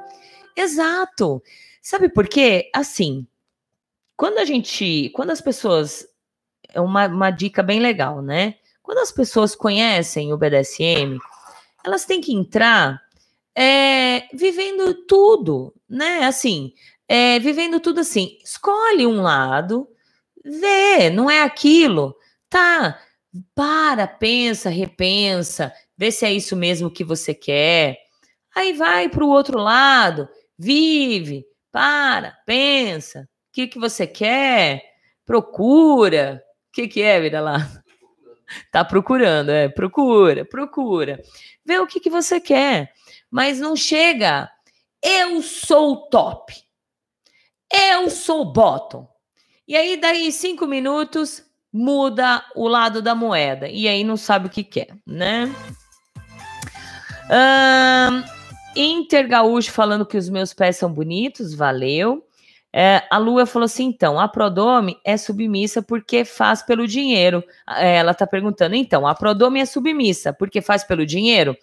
Exato. 0.56 1.42
Sabe 1.80 2.08
por 2.08 2.26
quê? 2.26 2.70
Assim, 2.74 3.26
quando 4.16 4.38
a 4.38 4.44
gente, 4.44 5.10
quando 5.14 5.30
as 5.30 5.40
pessoas, 5.40 6.06
é 6.68 6.80
uma, 6.80 7.06
uma 7.06 7.30
dica 7.30 7.62
bem 7.62 7.78
legal, 7.78 8.20
né? 8.20 8.56
Quando 8.82 8.98
as 8.98 9.12
pessoas 9.12 9.54
conhecem 9.54 10.32
o 10.32 10.36
BDSM, 10.36 11.18
elas 11.84 12.04
têm 12.04 12.20
que 12.20 12.34
entrar 12.34 13.00
é, 13.54 14.26
vivendo 14.32 14.94
tudo, 15.06 15.74
né? 15.88 16.24
Assim, 16.24 16.72
é, 17.08 17.38
vivendo 17.38 17.80
tudo 17.80 18.00
assim. 18.00 18.38
Escolhe 18.44 19.06
um 19.06 19.22
lado, 19.22 19.88
vê, 20.44 21.08
não 21.10 21.30
é 21.30 21.42
aquilo. 21.42 22.14
Tá, 22.50 23.00
para, 23.54 24.06
pensa, 24.06 24.68
repensa, 24.68 25.72
vê 25.96 26.10
se 26.12 26.26
é 26.26 26.32
isso 26.32 26.54
mesmo 26.54 26.90
que 26.90 27.02
você 27.02 27.34
quer. 27.34 27.98
Aí 28.54 28.72
vai 28.72 29.08
para 29.08 29.24
o 29.24 29.28
outro 29.28 29.58
lado, 29.58 30.28
vive, 30.58 31.44
para, 31.72 32.32
pensa, 32.44 33.22
o 33.22 33.52
que, 33.52 33.66
que 33.68 33.78
você 33.78 34.06
quer, 34.06 34.82
procura. 35.24 36.42
O 36.68 36.72
que, 36.72 36.88
que 36.88 37.02
é, 37.02 37.20
vira 37.20 37.40
lá? 37.40 37.58
Tá 38.72 38.82
procurando, 38.82 39.50
é, 39.50 39.68
procura, 39.68 40.42
procura. 40.42 41.20
Vê 41.66 41.78
o 41.78 41.86
que, 41.86 42.00
que 42.00 42.08
você 42.08 42.40
quer, 42.40 42.90
mas 43.30 43.60
não 43.60 43.76
chega. 43.76 44.50
Eu 45.02 45.42
sou 45.42 46.08
top. 46.08 46.54
Eu 47.72 48.08
sou 48.10 48.44
bottom. 48.52 49.08
E 49.66 49.76
aí, 49.76 50.00
daí 50.00 50.32
cinco 50.32 50.66
minutos, 50.66 51.44
muda 51.72 52.44
o 52.54 52.66
lado 52.66 53.02
da 53.02 53.14
moeda. 53.14 53.68
E 53.68 53.86
aí 53.86 54.02
não 54.02 54.16
sabe 54.16 54.46
o 54.46 54.50
que 54.50 54.64
quer, 54.64 54.88
né? 55.06 55.54
Um, 57.30 58.22
Inter 58.74 59.28
Gaúcho 59.28 59.70
falando 59.70 60.06
que 60.06 60.16
os 60.16 60.28
meus 60.28 60.54
pés 60.54 60.76
são 60.76 60.92
bonitos, 60.92 61.54
valeu. 61.54 62.24
É, 62.72 63.02
a 63.10 63.18
Lua 63.18 63.46
falou 63.46 63.66
assim: 63.66 63.84
então, 63.84 64.18
a 64.18 64.28
Prodome 64.28 64.98
é 65.04 65.16
submissa 65.16 65.82
porque 65.82 66.24
faz 66.24 66.62
pelo 66.62 66.86
dinheiro. 66.86 67.42
É, 67.68 67.96
ela 67.96 68.12
está 68.12 68.26
perguntando: 68.26 68.74
então, 68.74 69.06
a 69.06 69.14
Prodome 69.14 69.60
é 69.60 69.66
submissa 69.66 70.32
porque 70.32 70.60
faz 70.60 70.84
pelo 70.84 71.04
dinheiro? 71.04 71.56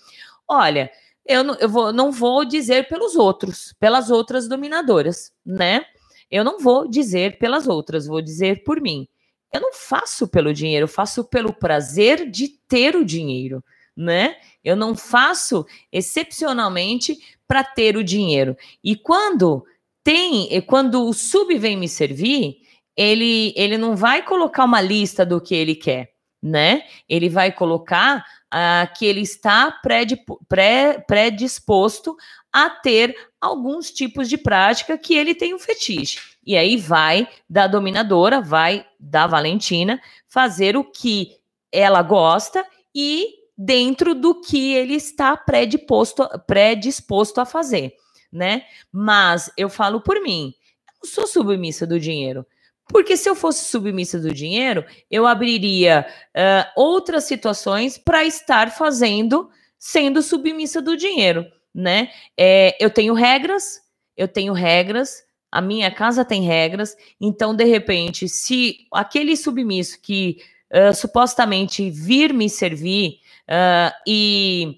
Olha, 0.47 0.91
eu, 1.25 1.43
não, 1.43 1.55
eu 1.55 1.69
vou, 1.69 1.91
não 1.91 2.11
vou 2.11 2.45
dizer 2.45 2.87
pelos 2.87 3.15
outros, 3.15 3.73
pelas 3.79 4.09
outras 4.11 4.47
dominadoras, 4.47 5.31
né? 5.45 5.85
Eu 6.29 6.43
não 6.43 6.59
vou 6.59 6.87
dizer 6.87 7.37
pelas 7.37 7.67
outras, 7.67 8.07
vou 8.07 8.21
dizer 8.21 8.63
por 8.63 8.81
mim. 8.81 9.07
Eu 9.53 9.61
não 9.61 9.73
faço 9.73 10.27
pelo 10.27 10.53
dinheiro, 10.53 10.83
eu 10.83 10.87
faço 10.87 11.23
pelo 11.23 11.53
prazer 11.53 12.29
de 12.29 12.49
ter 12.67 12.95
o 12.95 13.05
dinheiro, 13.05 13.63
né? 13.95 14.35
Eu 14.63 14.75
não 14.75 14.95
faço 14.95 15.65
excepcionalmente 15.91 17.17
para 17.47 17.63
ter 17.63 17.95
o 17.95 18.03
dinheiro. 18.03 18.57
E 18.83 18.95
quando 18.95 19.65
tem, 20.03 20.49
quando 20.61 21.07
o 21.07 21.13
sub 21.13 21.57
vem 21.57 21.77
me 21.77 21.87
servir, 21.87 22.57
ele, 22.97 23.53
ele 23.55 23.77
não 23.77 23.95
vai 23.95 24.23
colocar 24.23 24.65
uma 24.65 24.81
lista 24.81 25.25
do 25.25 25.39
que 25.41 25.55
ele 25.55 25.75
quer, 25.75 26.11
né? 26.41 26.83
Ele 27.07 27.29
vai 27.29 27.51
colocar 27.51 28.25
ah, 28.51 28.89
que 28.97 29.05
ele 29.05 29.21
está 29.21 29.79
predisposto 31.07 32.15
a 32.55 32.69
ter 32.69 33.15
alguns 33.41 33.91
tipos 33.91 34.29
de 34.29 34.37
prática 34.37 34.97
que 34.97 35.15
ele 35.15 35.35
tem 35.35 35.53
um 35.53 35.59
fetiche. 35.59 36.19
E 36.45 36.55
aí 36.55 36.77
vai 36.77 37.27
da 37.49 37.67
dominadora, 37.67 38.39
vai 38.39 38.85
da 38.99 39.27
Valentina 39.27 40.01
fazer 40.27 40.77
o 40.77 40.83
que 40.83 41.31
ela 41.71 42.01
gosta 42.01 42.65
e 42.93 43.27
dentro 43.57 44.15
do 44.15 44.39
que 44.39 44.73
ele 44.73 44.93
está 44.93 45.35
predisposto, 45.35 46.27
predisposto 46.47 47.41
a 47.41 47.45
fazer 47.45 47.93
né? 48.35 48.63
Mas 48.91 49.49
eu 49.57 49.69
falo 49.69 50.01
por 50.01 50.21
mim, 50.21 50.53
eu 50.87 50.93
não 51.03 51.09
sou 51.09 51.25
submissa 51.25 51.87
do 51.87 51.99
dinheiro. 51.99 52.45
Porque 52.87 53.17
se 53.17 53.27
eu 53.27 53.33
fosse 53.33 53.65
submissa 53.65 54.19
do 54.19 54.31
dinheiro, 54.31 54.85
eu 55.09 55.25
abriria 55.25 56.05
uh, 56.35 56.71
outras 56.79 57.23
situações 57.23 57.97
para 57.97 58.23
estar 58.23 58.69
fazendo, 58.69 59.49
sendo 59.79 60.21
submissa 60.21 60.81
do 60.81 60.95
dinheiro, 60.95 61.47
né? 61.75 62.09
É, 62.37 62.75
eu 62.79 62.89
tenho 62.89 63.13
regras, 63.13 63.81
eu 64.15 64.29
tenho 64.29 64.53
regras, 64.53 65.23
a 65.51 65.61
minha 65.61 65.91
casa 65.91 66.23
tem 66.23 66.43
regras, 66.43 66.95
então, 67.19 67.53
de 67.53 67.65
repente, 67.65 68.29
se 68.29 68.87
aquele 68.91 69.35
submisso 69.35 70.01
que 70.01 70.37
uh, 70.71 70.93
supostamente 70.93 71.89
vir 71.89 72.33
me 72.33 72.49
servir 72.49 73.19
uh, 73.49 73.93
e 74.07 74.77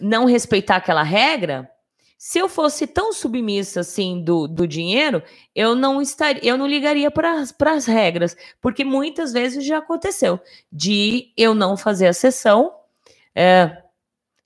não 0.00 0.24
respeitar 0.24 0.76
aquela 0.76 1.02
regra, 1.02 1.68
se 2.16 2.38
eu 2.38 2.48
fosse 2.48 2.86
tão 2.86 3.12
submissa 3.12 3.80
assim 3.80 4.20
do, 4.20 4.48
do 4.48 4.66
dinheiro, 4.66 5.22
eu 5.54 5.76
não 5.76 6.02
estaria, 6.02 6.44
eu 6.44 6.58
não 6.58 6.66
ligaria 6.66 7.10
para 7.12 7.40
as 7.72 7.86
regras, 7.86 8.36
porque 8.60 8.84
muitas 8.84 9.32
vezes 9.32 9.64
já 9.64 9.78
aconteceu 9.78 10.40
de 10.70 11.32
eu 11.36 11.54
não 11.54 11.76
fazer 11.76 12.08
a 12.08 12.12
sessão, 12.12 12.74
é, 13.36 13.82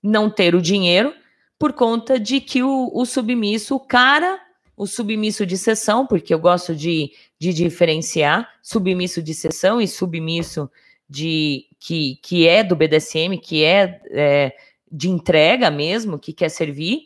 não 0.03 0.29
ter 0.29 0.53
o 0.53 0.61
dinheiro, 0.61 1.15
por 1.63 1.71
conta 1.71 2.19
de 2.19 2.41
que 2.41 2.61
o, 2.61 2.91
o 2.93 3.05
submisso, 3.05 3.77
o 3.77 3.79
cara, 3.79 4.37
o 4.75 4.85
submisso 4.85 5.45
de 5.45 5.57
sessão, 5.57 6.05
porque 6.05 6.33
eu 6.33 6.37
gosto 6.37 6.75
de, 6.75 7.13
de 7.39 7.53
diferenciar 7.53 8.49
submisso 8.61 9.23
de 9.23 9.33
sessão 9.33 9.79
e 9.79 9.87
submisso 9.87 10.69
de 11.07 11.65
que, 11.79 12.19
que 12.21 12.49
é 12.49 12.65
do 12.65 12.75
BDSM, 12.75 13.37
que 13.41 13.63
é, 13.63 14.01
é 14.11 14.53
de 14.91 15.09
entrega 15.09 15.71
mesmo, 15.71 16.19
que 16.19 16.33
quer 16.33 16.49
servir 16.49 17.03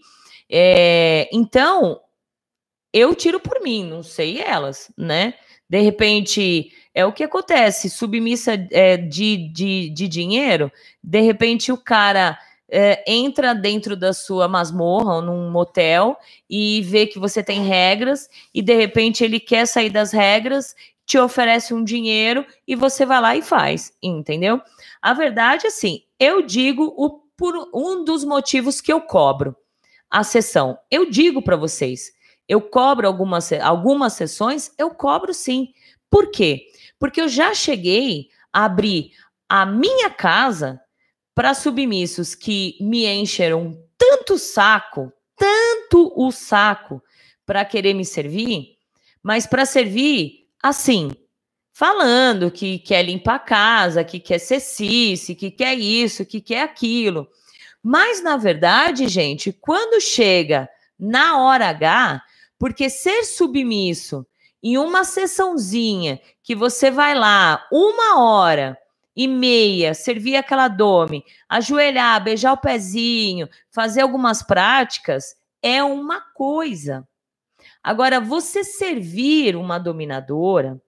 é, 0.49 1.29
então, 1.31 2.01
eu 2.91 3.13
tiro 3.13 3.39
por 3.39 3.61
mim, 3.61 3.85
não 3.85 4.01
sei 4.01 4.41
elas, 4.41 4.91
né? 4.97 5.35
De 5.69 5.81
repente, 5.81 6.71
é 6.95 7.05
o 7.05 7.13
que 7.13 7.23
acontece, 7.23 7.91
submissa 7.91 8.53
é, 8.71 8.97
de, 8.97 9.51
de, 9.53 9.89
de 9.91 10.07
dinheiro, 10.07 10.71
de 11.03 11.21
repente 11.21 11.71
o 11.71 11.77
cara 11.77 12.39
é, 12.69 13.03
entra 13.11 13.53
dentro 13.53 13.95
da 13.95 14.13
sua 14.13 14.47
masmorra 14.47 15.15
ou 15.15 15.21
num 15.21 15.49
motel 15.49 16.17
e 16.49 16.81
vê 16.81 17.07
que 17.07 17.19
você 17.19 17.41
tem 17.41 17.63
regras 17.63 18.29
e 18.53 18.61
de 18.61 18.75
repente 18.75 19.23
ele 19.23 19.39
quer 19.39 19.65
sair 19.65 19.89
das 19.89 20.11
regras, 20.11 20.75
te 21.05 21.17
oferece 21.17 21.73
um 21.73 21.83
dinheiro 21.83 22.45
e 22.67 22.75
você 22.75 23.05
vai 23.05 23.21
lá 23.21 23.35
e 23.35 23.41
faz, 23.41 23.93
entendeu? 24.03 24.61
A 25.01 25.13
verdade, 25.13 25.65
assim, 25.67 26.01
eu 26.19 26.41
digo 26.41 26.93
o, 26.97 27.21
por 27.37 27.69
um 27.73 28.03
dos 28.03 28.25
motivos 28.25 28.81
que 28.81 28.91
eu 28.91 28.99
cobro 28.99 29.55
a 30.09 30.23
sessão. 30.23 30.77
Eu 30.91 31.09
digo 31.09 31.41
para 31.41 31.55
vocês, 31.55 32.11
eu 32.47 32.61
cobro 32.61 33.07
algumas, 33.07 33.51
algumas 33.53 34.13
sessões, 34.13 34.71
eu 34.77 34.89
cobro 34.89 35.33
sim. 35.33 35.69
Por 36.09 36.31
quê? 36.31 36.65
Porque 36.99 37.21
eu 37.21 37.27
já 37.29 37.53
cheguei 37.53 38.29
a 38.51 38.65
abrir 38.65 39.11
a 39.47 39.65
minha 39.65 40.09
casa 40.09 40.81
para 41.37 41.53
submissos 41.53 42.33
que 42.33 42.75
me 42.81 43.05
encheram 43.05 43.79
tanto 43.95 44.39
saco, 44.39 45.13
tanto 45.35 46.11
o 46.15 46.31
saco 46.31 46.99
para 47.45 47.63
querer 47.63 47.93
me 47.93 48.03
servir, 48.03 48.69
mas 49.21 49.45
para 49.45 49.63
servir 49.63 50.47
assim, 50.63 51.11
falando 51.71 52.49
que 52.49 52.79
quer 52.79 53.03
limpar 53.03 53.35
a 53.35 53.39
casa, 53.39 54.03
que 54.03 54.19
quer 54.19 54.39
ser 54.39 54.59
cice, 54.59 55.35
que 55.35 55.51
quer 55.51 55.77
isso, 55.77 56.25
que 56.25 56.41
quer 56.41 56.63
aquilo. 56.63 57.27
Mas, 57.83 58.19
na 58.23 58.35
verdade, 58.35 59.07
gente, 59.07 59.53
quando 59.53 60.01
chega 60.01 60.67
na 60.97 61.37
hora 61.37 61.69
H, 61.69 62.19
porque 62.57 62.89
ser 62.89 63.23
submisso 63.23 64.25
em 64.63 64.79
uma 64.79 65.03
sessãozinha 65.03 66.19
que 66.41 66.55
você 66.55 66.89
vai 66.89 67.13
lá 67.13 67.63
uma 67.71 68.23
hora 68.23 68.75
e 69.17 69.27
meia, 69.27 69.95
servir 69.95 70.35
aquela 70.35 70.67
dome, 70.67 71.25
ajoelhar, 71.49 72.23
beijar 72.23 72.53
o 72.53 72.57
pezinho, 72.57 73.49
fazer 73.71 74.01
algumas 74.01 74.43
práticas, 74.43 75.35
é 75.61 75.83
uma 75.83 76.21
coisa. 76.21 77.07
Agora, 77.81 78.21
você 78.21 78.63
servir 78.63 79.55
uma 79.55 79.79
dominadora 79.79 80.79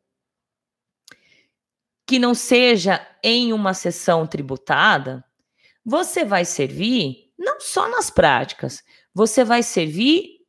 que 2.06 2.20
não 2.20 2.36
seja 2.36 3.06
em 3.24 3.52
uma 3.52 3.74
sessão 3.74 4.28
tributada, 4.28 5.26
você 5.84 6.24
vai 6.24 6.46
servir 6.46 7.34
não 7.38 7.60
só 7.60 7.90
nas 7.90 8.12
práticas, 8.12 8.84
você 9.14 9.44
vai 9.44 9.64
servir 9.64 10.40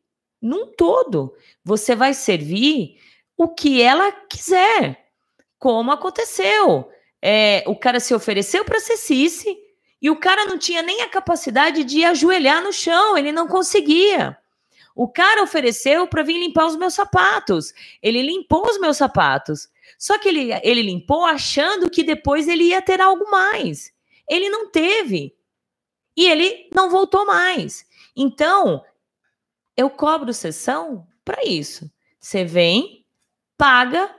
num 0.41 0.67
todo. 0.67 1.35
Você 1.65 1.95
vai 1.95 2.15
servir 2.15 2.99
o 3.37 3.49
que 3.49 3.83
ela 3.83 4.11
quiser, 4.13 5.13
como 5.59 5.93
aconteceu. 5.93 6.91
É, 7.23 7.63
o 7.67 7.77
cara 7.77 8.01
se 8.01 8.15
ofereceu 8.15 8.65
para 8.65 8.81
ser 8.81 8.97
cice 8.97 9.57
e 10.01 10.09
o 10.09 10.17
cara 10.17 10.47
não 10.47 10.59
tinha 10.59 10.83
nem 10.83 11.03
a 11.03 11.09
capacidade 11.09 11.85
de 11.85 12.05
ajoelhar 12.05 12.63
no 12.63 12.73
chão, 12.73 13.19
ele 13.19 13.33
não 13.33 13.47
conseguia. 13.47 14.37
O 14.95 15.09
cara 15.09 15.43
ofereceu 15.43 16.07
para 16.07 16.23
vir 16.23 16.39
limpar 16.39 16.67
os 16.67 16.77
meus 16.77 16.95
sapatos. 16.95 17.73
Ele 18.03 18.23
limpou 18.23 18.67
os 18.67 18.79
meus 18.79 18.97
sapatos. 18.97 19.69
Só 19.99 20.19
que 20.19 20.29
ele, 20.29 20.51
ele 20.63 20.83
limpou 20.83 21.25
achando 21.25 21.91
que 21.91 22.03
depois 22.03 22.49
ele 22.49 22.65
ia 22.65 22.83
ter 22.83 23.01
algo 23.01 23.31
mais. 23.31 23.93
Ele 24.29 24.49
não 24.49 24.71
teve. 24.71 25.35
E 26.17 26.27
ele 26.27 26.69
não 26.75 26.91
voltou 26.91 27.25
mais. 27.27 27.87
Então, 28.17 28.85
eu 29.77 29.89
cobro 29.89 30.33
sessão 30.33 31.07
para 31.25 31.45
isso. 31.45 31.91
Você 32.19 32.45
vem, 32.45 33.07
paga, 33.57 34.15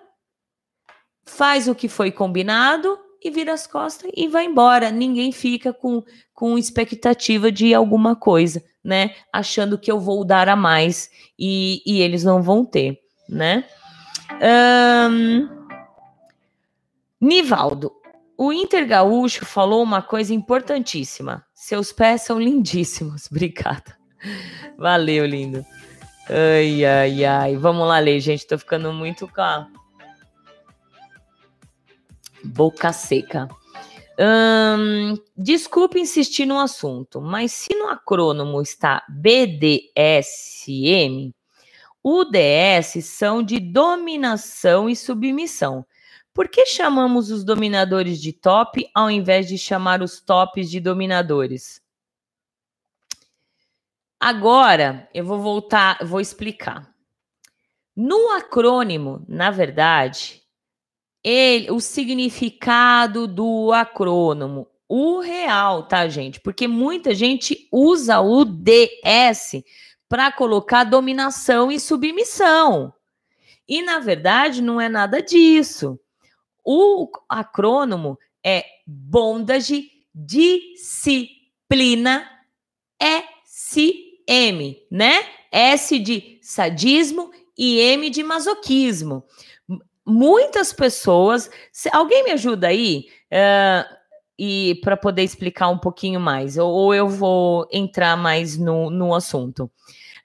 faz 1.32 1.68
o 1.68 1.76
que 1.76 1.88
foi 1.88 2.12
combinado 2.12 2.98
e 3.24 3.30
vira 3.32 3.54
as 3.54 3.66
costas 3.66 4.12
e 4.16 4.28
vai 4.28 4.46
embora. 4.46 4.92
Ninguém 4.92 5.32
fica 5.32 5.74
com, 5.74 6.04
com 6.34 6.58
expectativa 6.58 7.52
de 7.52 7.74
alguma 7.74 8.16
coisa, 8.16 8.64
né? 8.84 9.16
Achando 9.32 9.78
que 9.78 9.92
eu 9.92 10.00
vou 10.00 10.26
dar 10.26 10.50
a 10.50 10.56
mais 10.56 11.10
e, 11.40 11.82
e 11.86 12.02
eles 12.02 12.24
não 12.24 12.42
vão 12.42 12.66
ter, 12.66 13.00
né? 13.30 13.64
Um... 15.10 15.48
Nivaldo, 17.20 17.92
o 18.38 18.52
Inter 18.52 18.88
Gaúcho 18.88 19.46
falou 19.46 19.84
uma 19.84 20.02
coisa 20.02 20.34
importantíssima. 20.34 21.46
Seus 21.54 21.92
pés 21.92 22.24
são 22.24 22.40
lindíssimos. 22.40 23.28
Obrigada. 23.32 23.96
Valeu, 24.78 25.26
lindo. 25.26 25.64
Ai, 26.30 26.84
ai, 26.84 27.24
ai. 27.24 27.56
Vamos 27.56 27.88
lá 27.88 28.00
ler, 28.00 28.20
gente. 28.20 28.48
Tô 28.48 28.58
ficando 28.58 28.92
muito 28.92 29.30
a 29.38 29.68
boca 32.44 32.92
seca. 32.94 33.48
Hum, 34.20 35.16
desculpe 35.36 36.00
insistir 36.00 36.46
no 36.46 36.60
assunto, 36.60 37.20
mas 37.22 37.52
se 37.52 37.74
no 37.76 37.88
acrônomo 37.88 38.62
está 38.62 39.04
BDSM, 39.10 39.84
o 42.04 42.26
DS 42.26 43.04
são 43.06 43.42
de 43.42 43.60
dominação 43.60 44.90
e 44.90 44.96
submissão. 44.96 45.86
Por 46.34 46.48
que 46.48 46.66
chamamos 46.66 47.30
os 47.30 47.44
dominadores 47.44 48.22
de 48.22 48.32
top 48.32 48.90
ao 48.94 49.10
invés 49.10 49.48
de 49.48 49.58
chamar 49.58 50.02
os 50.02 50.22
tops 50.22 50.70
de 50.70 50.80
dominadores? 50.80 51.82
Agora 54.20 55.10
eu 55.14 55.26
vou 55.26 55.40
voltar, 55.40 55.98
vou 56.06 56.22
explicar. 56.22 56.90
No 57.96 58.30
acrônimo, 58.32 59.26
na 59.28 59.52
verdade, 59.52 60.41
ele, 61.24 61.72
o 61.72 61.80
significado 61.80 63.28
do 63.28 63.72
acrônimo, 63.72 64.68
o 64.88 65.20
real, 65.20 65.88
tá, 65.88 66.08
gente? 66.08 66.40
Porque 66.40 66.68
muita 66.68 67.16
gente 67.16 67.68
usa 67.72 68.20
o 68.20 68.44
DS 68.44 69.64
para 70.10 70.32
colocar 70.32 70.84
dominação 70.84 71.72
e 71.72 71.80
submissão. 71.80 72.94
E 73.66 73.82
na 73.82 74.00
verdade 74.00 74.62
não 74.62 74.82
é 74.82 74.90
nada 74.90 75.22
disso. 75.22 75.98
O 76.66 77.10
acrônimo 77.30 78.20
é 78.44 78.66
bondage, 78.86 79.90
disciplina, 80.14 81.30
SM, 83.48 84.76
né? 84.92 85.26
S 85.50 85.98
de 86.00 86.38
sadismo 86.42 87.32
e 87.58 87.80
M 87.80 88.10
de 88.10 88.24
masoquismo. 88.24 89.24
Muitas 90.06 90.74
pessoas. 90.74 91.50
Alguém 91.92 92.24
me 92.24 92.32
ajuda 92.32 92.68
aí? 92.68 93.06
Uh, 93.32 94.02
e 94.44 94.80
para 94.82 94.98
poder 94.98 95.24
explicar 95.24 95.70
um 95.70 95.78
pouquinho 95.78 96.20
mais, 96.20 96.58
ou, 96.58 96.72
ou 96.72 96.94
eu 96.96 97.08
vou 97.08 97.68
entrar 97.72 98.18
mais 98.18 98.58
no, 98.58 98.90
no 98.90 99.14
assunto. 99.14 99.70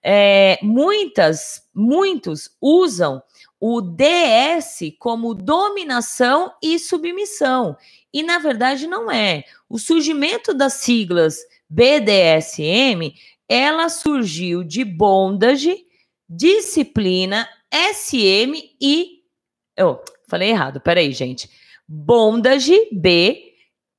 É, 0.03 0.59
muitas, 0.63 1.63
muitos 1.75 2.49
usam 2.61 3.23
o 3.61 3.81
DS 3.81 4.95
como 4.99 5.35
dominação 5.35 6.53
e 6.63 6.79
submissão. 6.79 7.77
E 8.13 8.23
na 8.23 8.39
verdade 8.39 8.87
não 8.87 9.11
é. 9.11 9.45
O 9.69 9.79
surgimento 9.79 10.55
das 10.55 10.75
siglas 10.75 11.39
BDSM, 11.69 13.13
ela 13.49 13.89
surgiu 13.89 14.63
de 14.65 14.85
bondage, 14.85 15.85
disciplina, 16.29 17.49
SM 17.71 18.77
e 18.81 19.16
eu 19.77 20.01
falei 20.29 20.51
errado, 20.51 20.81
peraí, 20.81 21.13
gente. 21.13 21.51
Bondage, 21.87 22.89
B, 22.93 23.55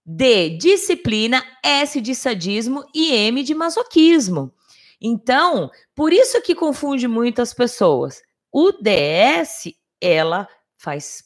D, 0.06 0.52
disciplina, 0.58 1.44
S 1.64 2.00
de 2.02 2.16
sadismo 2.16 2.86
e 2.94 3.14
M 3.14 3.44
de 3.44 3.54
masoquismo. 3.54 4.52
Então, 5.00 5.70
por 5.96 6.12
isso 6.12 6.42
que 6.42 6.56
confunde 6.56 7.08
muitas 7.08 7.54
pessoas. 7.54 8.22
O 8.52 8.72
DS, 8.72 9.74
ela 10.02 10.48
faz 10.78 11.24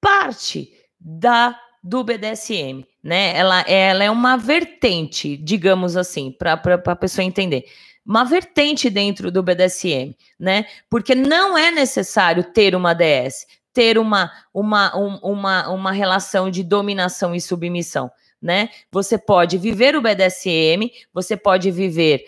parte 0.00 0.70
da 1.00 1.58
do 1.84 2.02
BDSM, 2.02 2.82
né? 3.02 3.36
Ela, 3.36 3.60
ela 3.68 4.02
é 4.02 4.10
uma 4.10 4.38
vertente, 4.38 5.36
digamos 5.36 5.98
assim, 5.98 6.32
para 6.32 6.54
a 6.54 6.96
pessoa 6.96 7.22
entender. 7.22 7.66
Uma 8.06 8.24
vertente 8.24 8.88
dentro 8.88 9.30
do 9.30 9.42
BDSM, 9.42 10.16
né? 10.40 10.64
Porque 10.88 11.14
não 11.14 11.58
é 11.58 11.70
necessário 11.70 12.42
ter 12.42 12.74
uma 12.74 12.94
DS, 12.94 13.46
ter 13.74 13.98
uma, 13.98 14.30
uma, 14.54 14.96
um, 14.96 15.16
uma, 15.16 15.68
uma 15.68 15.92
relação 15.92 16.48
de 16.48 16.62
dominação 16.62 17.34
e 17.34 17.40
submissão, 17.40 18.10
né? 18.40 18.70
Você 18.90 19.18
pode 19.18 19.58
viver 19.58 19.96
o 19.96 20.00
BDSM, 20.00 20.90
você 21.12 21.36
pode 21.36 21.70
viver 21.72 22.24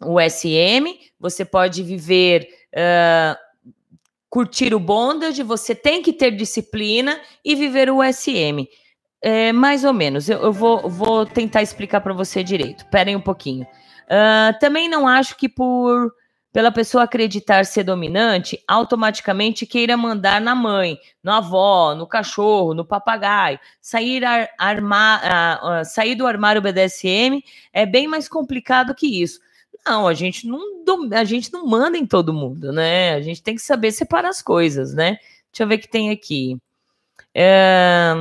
um, 0.00 0.14
o 0.14 0.20
SM, 0.20 0.98
você 1.20 1.44
pode 1.44 1.82
viver 1.82 2.48
uh, 2.74 3.36
curtir 4.30 4.74
o 4.74 4.80
bondage, 4.80 5.42
você 5.42 5.74
tem 5.74 6.02
que 6.02 6.12
ter 6.12 6.30
disciplina 6.30 7.20
e 7.44 7.54
viver 7.54 7.90
o 7.90 8.02
SM. 8.02 8.66
É, 9.22 9.52
mais 9.52 9.84
ou 9.84 9.92
menos, 9.92 10.28
eu, 10.28 10.38
eu 10.42 10.52
vou, 10.52 10.88
vou 10.88 11.26
tentar 11.26 11.62
explicar 11.62 12.00
para 12.00 12.12
você 12.12 12.42
direito. 12.42 12.84
Esperem 12.84 13.16
um 13.16 13.20
pouquinho. 13.20 13.66
Uh, 14.04 14.56
também 14.60 14.88
não 14.88 15.06
acho 15.06 15.36
que 15.36 15.48
por 15.48 16.12
pela 16.56 16.72
pessoa 16.72 17.04
acreditar 17.04 17.66
ser 17.66 17.84
dominante, 17.84 18.58
automaticamente 18.66 19.66
queira 19.66 19.94
mandar 19.94 20.40
na 20.40 20.54
mãe, 20.54 20.98
no 21.22 21.30
avó, 21.30 21.94
no 21.94 22.06
cachorro, 22.06 22.72
no 22.72 22.82
papagaio. 22.82 23.60
Sair, 23.78 24.24
ar, 24.24 24.48
armar, 24.56 25.20
uh, 25.22 25.82
uh, 25.82 25.84
sair 25.84 26.14
do 26.14 26.26
armário 26.26 26.62
BDSM 26.62 27.44
é 27.74 27.84
bem 27.84 28.08
mais 28.08 28.26
complicado 28.26 28.94
que 28.94 29.20
isso. 29.22 29.38
Não, 29.84 30.08
a 30.08 30.14
gente 30.14 30.46
não, 30.46 30.58
a 31.12 31.24
gente 31.24 31.52
não 31.52 31.66
manda 31.66 31.98
em 31.98 32.06
todo 32.06 32.32
mundo, 32.32 32.72
né? 32.72 33.12
A 33.12 33.20
gente 33.20 33.42
tem 33.42 33.54
que 33.54 33.60
saber 33.60 33.92
separar 33.92 34.30
as 34.30 34.40
coisas, 34.40 34.94
né? 34.94 35.18
Deixa 35.52 35.62
eu 35.62 35.68
ver 35.68 35.74
o 35.74 35.78
que 35.78 35.88
tem 35.90 36.08
aqui. 36.08 36.56
É... 37.34 38.14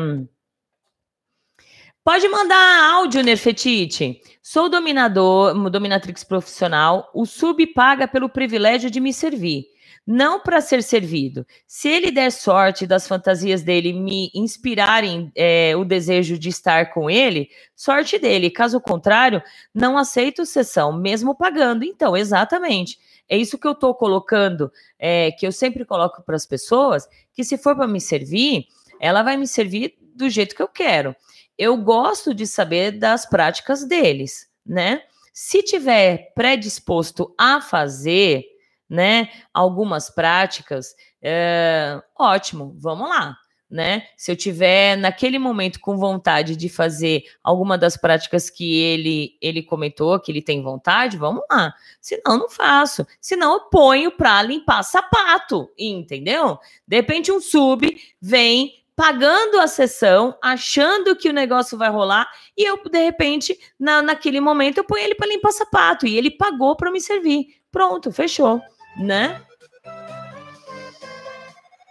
Pode 2.05 2.29
mandar 2.29 2.91
áudio, 2.93 3.23
Nerfetite. 3.23 4.21
Sou 4.39 4.69
dominador, 4.69 5.55
dominatrix 5.71 6.23
profissional. 6.23 7.09
O 7.15 7.25
sub 7.25 7.65
paga 7.73 8.07
pelo 8.07 8.29
privilégio 8.29 8.91
de 8.91 8.99
me 8.99 9.11
servir 9.11 9.65
não 10.05 10.39
para 10.39 10.61
ser 10.61 10.83
servido. 10.83 11.47
Se 11.65 11.89
ele 11.89 12.11
der 12.11 12.31
sorte 12.31 12.85
das 12.85 13.07
fantasias 13.07 13.63
dele 13.63 13.91
me 13.91 14.29
inspirarem 14.35 15.31
é, 15.35 15.75
o 15.75 15.83
desejo 15.83 16.37
de 16.37 16.49
estar 16.49 16.93
com 16.93 17.09
ele, 17.09 17.49
sorte 17.75 18.19
dele. 18.19 18.51
Caso 18.51 18.79
contrário, 18.79 19.41
não 19.73 19.97
aceito 19.97 20.45
sessão, 20.45 20.93
mesmo 20.93 21.33
pagando. 21.33 21.83
Então, 21.83 22.15
exatamente. 22.15 22.99
É 23.27 23.35
isso 23.35 23.57
que 23.57 23.65
eu 23.65 23.71
estou 23.71 23.95
colocando, 23.95 24.71
é, 24.99 25.31
que 25.31 25.47
eu 25.47 25.51
sempre 25.51 25.83
coloco 25.83 26.21
para 26.21 26.35
as 26.35 26.45
pessoas, 26.45 27.09
que 27.33 27.43
se 27.43 27.57
for 27.57 27.75
para 27.75 27.87
me 27.87 27.99
servir, 27.99 28.67
ela 28.99 29.23
vai 29.23 29.37
me 29.37 29.47
servir 29.47 29.95
do 30.13 30.29
jeito 30.29 30.55
que 30.55 30.61
eu 30.61 30.67
quero. 30.67 31.15
Eu 31.57 31.77
gosto 31.77 32.33
de 32.33 32.45
saber 32.45 32.91
das 32.91 33.25
práticas 33.25 33.87
deles, 33.87 34.47
né? 34.65 35.01
Se 35.33 35.63
tiver 35.63 36.33
predisposto 36.33 37.33
a 37.37 37.61
fazer, 37.61 38.45
né? 38.89 39.29
Algumas 39.53 40.09
práticas, 40.09 40.95
é, 41.21 42.01
ótimo, 42.17 42.75
vamos 42.77 43.09
lá. 43.09 43.37
Né? 43.67 44.03
Se 44.15 44.31
eu 44.31 44.35
tiver 44.35 44.95
naquele 44.95 45.39
momento 45.39 45.79
com 45.79 45.97
vontade 45.97 46.55
de 46.55 46.69
fazer 46.69 47.23
alguma 47.43 47.77
das 47.79 47.97
práticas 47.97 48.47
que 48.47 48.79
ele 48.79 49.35
ele 49.41 49.63
comentou, 49.63 50.19
que 50.19 50.31
ele 50.31 50.41
tem 50.41 50.61
vontade, 50.61 51.17
vamos 51.17 51.43
lá. 51.49 51.73
Senão 51.99 52.37
não 52.37 52.47
faço. 52.47 53.05
Senão 53.19 53.53
eu 53.53 53.61
ponho 53.61 54.11
para 54.11 54.43
limpar 54.43 54.83
sapato, 54.83 55.67
entendeu? 55.77 56.59
De 56.87 56.95
repente 56.95 57.31
um 57.31 57.41
sub 57.41 57.99
vem 58.21 58.84
pagando 58.95 59.59
a 59.59 59.67
sessão, 59.67 60.37
achando 60.41 61.15
que 61.15 61.29
o 61.29 61.33
negócio 61.33 61.77
vai 61.77 61.89
rolar, 61.89 62.29
e 62.57 62.63
eu, 62.63 62.81
de 62.89 63.03
repente, 63.03 63.57
na, 63.79 64.01
naquele 64.01 64.39
momento, 64.39 64.77
eu 64.77 64.83
ponho 64.83 65.03
ele 65.03 65.15
para 65.15 65.27
limpar 65.27 65.51
sapato, 65.51 66.07
e 66.07 66.17
ele 66.17 66.31
pagou 66.31 66.75
para 66.75 66.91
me 66.91 67.01
servir. 67.01 67.47
Pronto, 67.71 68.11
fechou 68.11 68.61
né? 68.97 69.41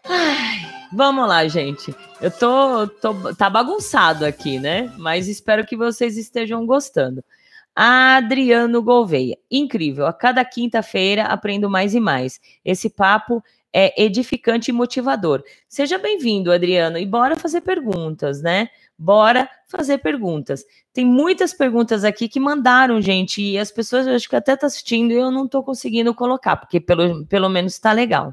Ai, 0.04 0.88
vamos 0.92 1.28
lá, 1.28 1.46
gente. 1.46 1.94
Eu 2.20 2.30
tô, 2.30 2.86
tô 2.86 3.34
tá 3.34 3.48
bagunçado 3.50 4.24
aqui, 4.24 4.58
né? 4.58 4.92
Mas 4.98 5.28
espero 5.28 5.66
que 5.66 5.76
vocês 5.76 6.16
estejam 6.16 6.64
gostando. 6.66 7.24
Adriano 7.74 8.82
Gouveia, 8.82 9.36
incrível. 9.50 10.06
A 10.06 10.12
cada 10.12 10.44
quinta-feira 10.44 11.24
aprendo 11.24 11.68
mais 11.68 11.94
e 11.94 12.00
mais. 12.00 12.40
Esse 12.64 12.88
papo 12.88 13.42
é 13.74 13.92
edificante 14.00 14.70
e 14.70 14.72
motivador. 14.72 15.42
Seja 15.68 15.98
bem-vindo, 15.98 16.52
Adriano, 16.52 16.96
e 16.96 17.04
bora 17.04 17.34
fazer 17.34 17.60
perguntas, 17.62 18.40
né? 18.40 18.68
Bora 18.96 19.50
fazer 19.66 19.98
perguntas. 19.98 20.64
Tem 20.92 21.04
muitas 21.04 21.52
perguntas 21.52 22.04
aqui 22.04 22.28
que 22.28 22.38
mandaram, 22.38 23.02
gente, 23.02 23.42
e 23.42 23.58
as 23.58 23.72
pessoas 23.72 24.06
acho 24.06 24.28
que 24.28 24.36
até 24.36 24.52
estão 24.52 24.68
tá 24.68 24.72
assistindo 24.72 25.10
e 25.10 25.16
eu 25.16 25.32
não 25.32 25.46
estou 25.46 25.64
conseguindo 25.64 26.14
colocar, 26.14 26.56
porque 26.56 26.80
pelo, 26.80 27.26
pelo 27.26 27.48
menos 27.48 27.72
está 27.72 27.90
legal, 27.90 28.32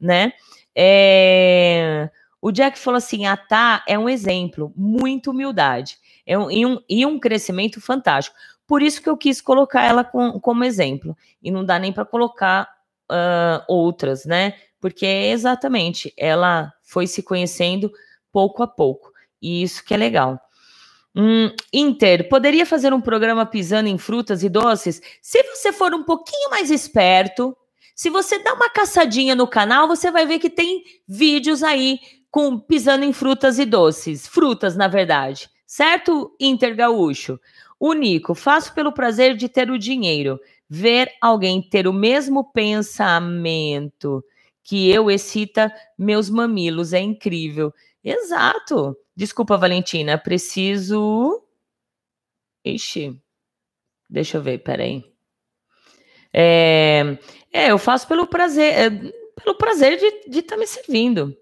né? 0.00 0.32
É... 0.74 2.10
O 2.42 2.50
Jack 2.50 2.76
falou 2.76 2.98
assim: 2.98 3.26
a 3.26 3.36
Tá 3.36 3.84
é 3.86 3.96
um 3.96 4.08
exemplo, 4.08 4.72
muita 4.74 5.30
humildade 5.30 5.98
é 6.26 6.36
um, 6.36 6.50
e, 6.50 6.66
um, 6.66 6.78
e 6.88 7.06
um 7.06 7.18
crescimento 7.18 7.80
fantástico. 7.80 8.36
Por 8.66 8.82
isso 8.82 9.02
que 9.02 9.08
eu 9.08 9.16
quis 9.16 9.40
colocar 9.40 9.82
ela 9.84 10.02
com, 10.02 10.38
como 10.40 10.64
exemplo. 10.64 11.16
E 11.42 11.50
não 11.50 11.64
dá 11.64 11.78
nem 11.78 11.92
para 11.92 12.04
colocar 12.04 12.68
uh, 13.10 13.64
outras, 13.68 14.24
né? 14.24 14.54
Porque 14.80 15.06
exatamente 15.06 16.12
ela 16.16 16.72
foi 16.82 17.06
se 17.06 17.22
conhecendo 17.22 17.92
pouco 18.32 18.62
a 18.62 18.66
pouco. 18.66 19.12
E 19.40 19.62
isso 19.62 19.84
que 19.84 19.94
é 19.94 19.96
legal. 19.96 20.40
Hum, 21.14 21.50
Inter, 21.72 22.28
poderia 22.28 22.64
fazer 22.64 22.92
um 22.92 23.00
programa 23.00 23.44
pisando 23.44 23.88
em 23.88 23.98
frutas 23.98 24.42
e 24.42 24.48
doces? 24.48 25.02
Se 25.20 25.42
você 25.42 25.72
for 25.72 25.92
um 25.92 26.04
pouquinho 26.04 26.50
mais 26.50 26.70
esperto, 26.70 27.56
se 27.94 28.08
você 28.08 28.38
dá 28.38 28.54
uma 28.54 28.70
caçadinha 28.70 29.34
no 29.34 29.46
canal, 29.46 29.88
você 29.88 30.10
vai 30.10 30.24
ver 30.24 30.38
que 30.38 30.48
tem 30.48 30.82
vídeos 31.06 31.62
aí 31.62 31.98
com 32.30 32.58
pisando 32.58 33.04
em 33.04 33.12
frutas 33.12 33.58
e 33.58 33.66
doces. 33.66 34.26
Frutas, 34.26 34.76
na 34.76 34.86
verdade. 34.88 35.50
Certo, 35.66 36.34
Inter 36.40 36.76
Gaúcho? 36.76 37.38
O 37.78 37.92
Nico, 37.92 38.34
faço 38.34 38.72
pelo 38.72 38.92
prazer 38.92 39.36
de 39.36 39.48
ter 39.48 39.70
o 39.70 39.78
dinheiro. 39.78 40.38
Ver 40.68 41.10
alguém 41.20 41.60
ter 41.60 41.88
o 41.88 41.92
mesmo 41.92 42.52
pensamento 42.52 44.24
que 44.70 44.88
eu 44.88 45.10
excita 45.10 45.74
meus 45.98 46.30
mamilos. 46.30 46.92
É 46.92 47.00
incrível. 47.00 47.74
Exato. 48.04 48.96
Desculpa, 49.16 49.56
Valentina, 49.56 50.16
preciso. 50.16 51.42
Ixi, 52.64 53.20
deixa 54.08 54.36
eu 54.38 54.42
ver, 54.42 54.58
peraí. 54.58 55.02
É, 56.32 57.18
é 57.52 57.72
eu 57.72 57.78
faço 57.78 58.06
pelo 58.06 58.28
prazer. 58.28 58.72
É, 58.72 58.90
pelo 59.42 59.56
prazer 59.56 59.98
de 60.28 60.38
estar 60.38 60.54
tá 60.54 60.56
me 60.56 60.68
servindo. 60.68 61.36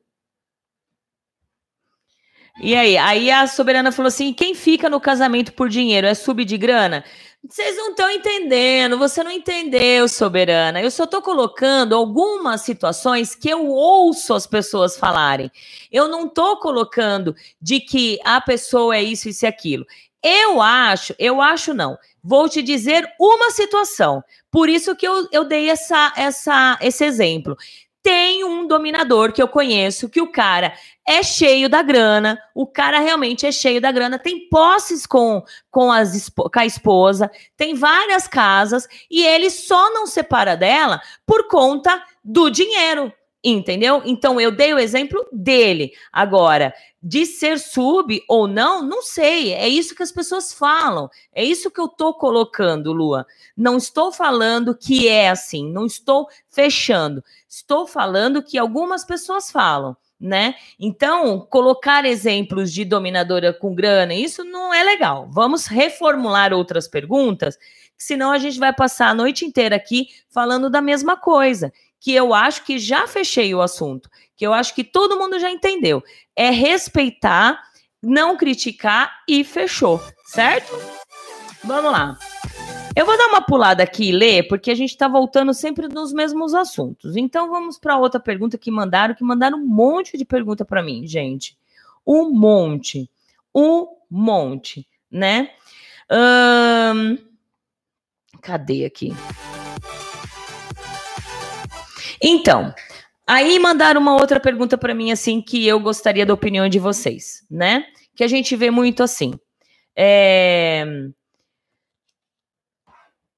E 2.63 2.75
aí? 2.75 2.97
Aí 2.97 3.31
a 3.31 3.47
soberana 3.47 3.93
falou 3.93 4.09
assim: 4.09 4.33
quem 4.33 4.55
fica 4.55 4.89
no 4.89 4.99
casamento 4.99 5.53
por 5.53 5.69
dinheiro 5.69 6.07
é 6.07 6.15
sub 6.15 6.47
de 6.47 6.57
grana? 6.57 7.05
Vocês 7.47 7.77
não 7.77 7.91
estão 7.91 8.11
entendendo, 8.11 8.99
você 8.99 9.23
não 9.23 9.31
entendeu, 9.31 10.09
soberana. 10.09 10.83
Eu 10.83 10.91
só 10.91 11.05
estou 11.05 11.23
colocando 11.23 11.95
algumas 11.95 12.63
situações 12.63 13.35
que 13.35 13.49
eu 13.49 13.69
ouço 13.69 14.35
as 14.35 14.47
pessoas 14.47 14.97
falarem. 14.97 15.51
Eu 15.91 16.09
não 16.09 16.27
estou 16.27 16.59
colocando 16.59 17.35
de 17.61 17.81
que 17.81 18.19
a 18.25 18.41
pessoa 18.41 18.97
é 18.97 19.03
isso, 19.03 19.29
isso 19.29 19.45
e 19.45 19.49
aquilo. 19.49 19.87
Eu 20.23 20.61
acho, 20.61 21.15
eu 21.19 21.41
acho 21.41 21.73
não. 21.73 21.97
Vou 22.23 22.49
te 22.49 22.61
dizer 22.61 23.09
uma 23.21 23.51
situação. 23.53 24.23
Por 24.51 24.69
isso 24.69 24.97
que 24.97 25.07
eu, 25.07 25.29
eu 25.31 25.45
dei 25.45 25.71
essa, 25.71 26.13
essa, 26.17 26.77
esse 26.83 27.05
exemplo. 27.05 27.57
Tem 28.09 28.43
um 28.43 28.67
dominador 28.67 29.35
que 29.35 29.43
eu 29.43 29.47
conheço 29.47 30.09
que 30.09 30.19
o 30.19 30.33
cara 30.33 30.73
é 31.07 31.23
cheio 31.23 31.69
da 31.69 31.83
grana, 31.83 32.43
o 32.55 32.67
cara 32.67 33.01
realmente 33.01 33.45
é 33.45 33.53
cheio 33.53 33.83
da 33.83 33.93
grana, 33.93 34.19
tem 34.19 34.49
posses 34.49 35.05
com, 35.05 35.45
com, 35.71 35.93
as, 35.93 36.31
com 36.31 36.59
a 36.59 36.65
esposa, 36.65 37.31
tem 37.55 37.75
várias 37.75 38.27
casas 38.27 38.89
e 39.11 39.23
ele 39.23 39.51
só 39.51 39.93
não 39.93 40.07
separa 40.07 40.57
dela 40.57 41.03
por 41.27 41.49
conta 41.49 42.03
do 42.25 42.49
dinheiro. 42.49 43.13
Entendeu? 43.43 44.03
Então 44.05 44.41
eu 44.41 44.51
dei 44.51 44.75
o 44.75 44.79
exemplo 44.79 45.25
dele. 45.33 45.93
Agora, 46.13 46.75
de 47.01 47.25
ser 47.25 47.61
sub 47.61 48.21
ou 48.29 48.49
não, 48.49 48.83
não 48.83 49.01
sei. 49.01 49.53
É 49.53 49.69
isso 49.69 49.95
que 49.95 50.03
as 50.03 50.11
pessoas 50.11 50.53
falam. 50.53 51.09
É 51.33 51.45
isso 51.45 51.71
que 51.71 51.81
eu 51.81 51.87
tô 51.87 52.13
colocando, 52.15 52.93
Lua. 52.93 53.25
Não 53.57 53.77
estou 53.77 54.11
falando 54.11 54.77
que 54.77 55.09
é 55.09 55.31
assim, 55.31 55.71
não 55.71 55.87
estou 55.87 56.27
fechando. 56.51 57.23
Estou 57.49 57.87
falando 57.87 58.43
que 58.43 58.59
algumas 58.59 59.05
pessoas 59.05 59.53
falam, 59.53 59.97
né? 60.21 60.57
Então, 60.79 61.39
colocar 61.49 62.05
exemplos 62.05 62.73
de 62.73 62.85
dominadora 62.85 63.53
com 63.53 63.73
grana, 63.73 64.15
isso 64.15 64.43
não 64.43 64.75
é 64.75 64.83
legal. 64.83 65.29
Vamos 65.31 65.67
reformular 65.67 66.53
outras 66.53 66.89
perguntas, 66.89 67.57
senão 67.97 68.33
a 68.33 68.39
gente 68.39 68.59
vai 68.59 68.73
passar 68.73 69.11
a 69.11 69.15
noite 69.15 69.45
inteira 69.45 69.77
aqui 69.77 70.09
falando 70.29 70.69
da 70.69 70.83
mesma 70.83 71.17
coisa 71.17 71.73
que 72.01 72.15
eu 72.15 72.33
acho 72.33 72.65
que 72.65 72.79
já 72.79 73.07
fechei 73.07 73.55
o 73.55 73.61
assunto, 73.61 74.09
que 74.37 74.47
eu 74.47 74.53
acho 74.53 74.75
que 74.75 74.85
todo 74.85 75.19
mundo 75.19 75.39
já 75.39 75.51
entendeu. 75.51 76.03
É 76.35 76.51
respeitar, 76.51 77.61
não 78.03 78.37
criticar 78.37 79.23
e 79.29 79.43
fechou, 79.43 80.01
certo? 80.27 80.73
Vamos 81.65 81.91
lá. 81.91 82.17
Eu 82.95 83.07
vou 83.07 83.17
dar 83.17 83.29
uma 83.29 83.43
pulada 83.43 83.83
aqui 83.83 84.09
e 84.09 84.13
ler, 84.13 84.49
porque 84.49 84.71
a 84.71 84.75
gente 84.75 84.91
está 84.91 85.07
voltando 85.07 85.55
sempre 85.55 85.87
nos 85.87 86.13
mesmos 86.13 86.53
assuntos. 86.55 87.17
Então 87.17 87.49
vamos 87.49 87.79
para 87.79 87.97
outra 87.97 88.19
pergunta 88.19 88.59
que 88.59 88.71
mandaram, 88.71 89.15
que 89.15 89.23
mandaram 89.23 89.59
um 89.59 89.67
monte 89.67 90.19
de 90.19 90.25
pergunta 90.25 90.65
para 90.65 90.83
mim, 90.83 91.07
gente. 91.07 91.57
Um 92.07 92.31
monte. 92.31 93.09
Um 93.55 93.87
monte, 94.11 94.87
né? 95.11 95.51
Cadê 98.41 98.85
aqui? 98.85 99.13
Então, 102.23 102.75
aí 103.27 103.59
mandaram 103.59 104.01
uma 104.01 104.15
outra 104.15 104.41
pergunta 104.41 104.77
para 104.77 104.95
mim, 104.95 105.13
assim, 105.13 105.41
que 105.41 105.67
eu 105.67 105.81
gostaria 105.81 106.27
da 106.27 106.35
opinião 106.35 106.69
de 106.69 106.79
vocês, 106.79 107.45
né? 107.51 107.85
Que 108.15 108.25
a 108.25 108.29
gente 108.29 108.57
vê 108.57 108.71
muito 108.71 109.03
assim. 109.03 109.33
É... 109.97 110.85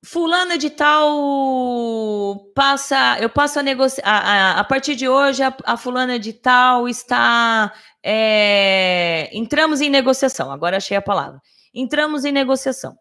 Fulano 0.02 0.56
de 0.56 0.70
tal 0.70 2.50
passa, 2.54 3.18
eu 3.20 3.28
passo 3.28 3.58
a 3.58 3.62
negociar. 3.62 4.04
A, 4.06 4.60
a, 4.60 4.64
partir 4.64 4.94
de 4.96 5.06
hoje, 5.08 5.42
a, 5.42 5.54
a 5.64 5.76
fulana 5.76 6.18
de 6.18 6.32
tal 6.32 6.88
está. 6.88 7.72
É... 8.02 9.28
entramos 9.32 9.80
em 9.80 9.90
negociação. 9.90 10.50
Agora 10.50 10.78
achei 10.78 10.96
a 10.96 11.02
palavra. 11.02 11.40
Entramos 11.74 12.24
em 12.24 12.32
negociação. 12.32 12.96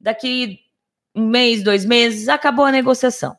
Daqui 0.00 0.58
um 1.14 1.26
mês, 1.26 1.62
dois 1.62 1.84
meses, 1.84 2.28
acabou 2.28 2.64
a 2.64 2.72
negociação. 2.72 3.36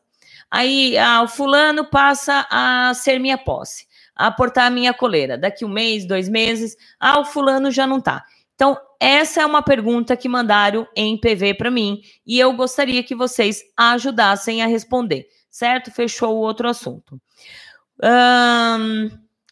Aí 0.53 0.95
ah, 0.99 1.23
o 1.23 1.27
fulano 1.27 1.83
passa 1.83 2.45
a 2.47 2.93
ser 2.93 3.17
minha 3.17 3.39
posse, 3.39 3.87
a 4.15 4.27
aportar 4.27 4.67
a 4.67 4.69
minha 4.69 4.93
coleira. 4.93 5.35
Daqui 5.35 5.65
um 5.65 5.67
mês, 5.67 6.05
dois 6.05 6.29
meses, 6.29 6.77
ah, 6.99 7.19
o 7.19 7.25
fulano 7.25 7.71
já 7.71 7.87
não 7.87 7.99
tá. 7.99 8.23
Então, 8.53 8.77
essa 8.99 9.41
é 9.41 9.45
uma 9.47 9.63
pergunta 9.63 10.15
que 10.15 10.29
mandaram 10.29 10.87
em 10.95 11.19
PV 11.19 11.55
para 11.55 11.71
mim 11.71 12.03
e 12.23 12.39
eu 12.39 12.53
gostaria 12.53 13.01
que 13.01 13.15
vocês 13.15 13.63
ajudassem 13.75 14.61
a 14.61 14.67
responder, 14.67 15.27
certo? 15.49 15.89
Fechou 15.89 16.35
o 16.35 16.41
outro 16.41 16.69
assunto. 16.69 17.19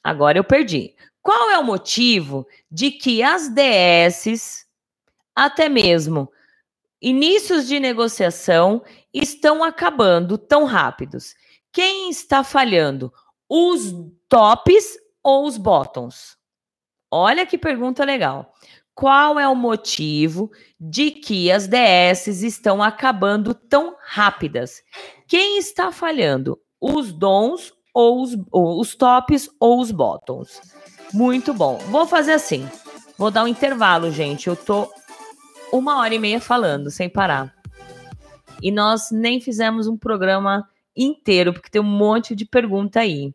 agora 0.04 0.38
eu 0.38 0.44
perdi. 0.44 0.94
Qual 1.24 1.50
é 1.50 1.58
o 1.58 1.64
motivo 1.64 2.46
de 2.72 2.92
que 2.92 3.24
as 3.24 3.50
DSs, 3.50 4.68
até 5.36 5.68
mesmo 5.68 6.32
inícios 7.02 7.68
de 7.68 7.80
negociação 7.80 8.84
estão 9.14 9.64
acabando 9.64 10.38
tão 10.38 10.66
rápidos? 10.66 11.34
Quem 11.72 12.10
está 12.10 12.44
falhando? 12.44 13.12
Os 13.50 13.94
tops 14.30 14.98
ou 15.24 15.46
os 15.46 15.58
bottoms? 15.58 16.38
Olha 17.10 17.46
que 17.46 17.58
pergunta 17.58 18.06
legal. 18.06 18.54
Qual 18.94 19.40
é 19.40 19.48
o 19.48 19.56
motivo 19.56 20.52
de 20.80 21.12
que 21.12 21.52
as 21.52 21.68
DSs 21.68 22.46
estão 22.46 22.84
acabando 22.84 23.54
tão 23.54 23.96
rápidas? 24.04 24.82
Quem 25.28 25.58
está 25.58 25.92
falhando? 25.92 26.60
Os 26.80 27.12
dons 27.12 27.74
ou 27.94 28.22
os, 28.22 28.38
ou 28.52 28.80
os 28.80 28.96
tops 28.96 29.50
ou 29.60 29.80
os 29.80 29.92
bottoms? 29.92 30.62
Muito 31.14 31.54
bom. 31.54 31.78
Vou 31.90 32.06
fazer 32.06 32.34
assim. 32.34 32.70
Vou 33.18 33.32
dar 33.32 33.44
um 33.44 33.48
intervalo, 33.48 34.12
gente. 34.12 34.48
Eu 34.48 34.56
tô 34.56 34.92
uma 35.72 36.00
hora 36.00 36.14
e 36.14 36.20
meia 36.20 36.40
falando, 36.40 36.92
sem 36.92 37.10
parar. 37.10 37.54
E 38.62 38.72
nós 38.72 39.10
nem 39.12 39.42
fizemos 39.42 39.88
um 39.88 39.98
programa 39.98 40.68
inteiro, 40.96 41.54
porque 41.54 41.70
tem 41.70 41.82
um 41.82 41.86
monte 41.86 42.36
de 42.36 42.46
pergunta 42.46 43.00
aí. 43.00 43.34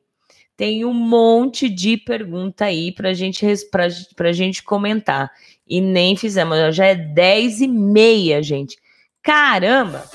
Tem 0.56 0.84
um 0.84 0.92
monte 0.92 1.68
de 1.68 1.96
pergunta 1.98 2.64
aí 2.64 2.90
para 2.92 3.12
gente, 3.12 3.44
pra, 3.70 3.88
pra 4.14 4.32
gente 4.32 4.62
comentar. 4.62 5.30
E 5.66 5.80
nem 5.80 6.16
fizemos. 6.16 6.74
Já 6.74 6.86
é 6.86 6.94
10 6.94 7.60
e 7.60 7.68
meia, 7.68 8.42
gente. 8.42 8.78
Caramba! 9.22 10.08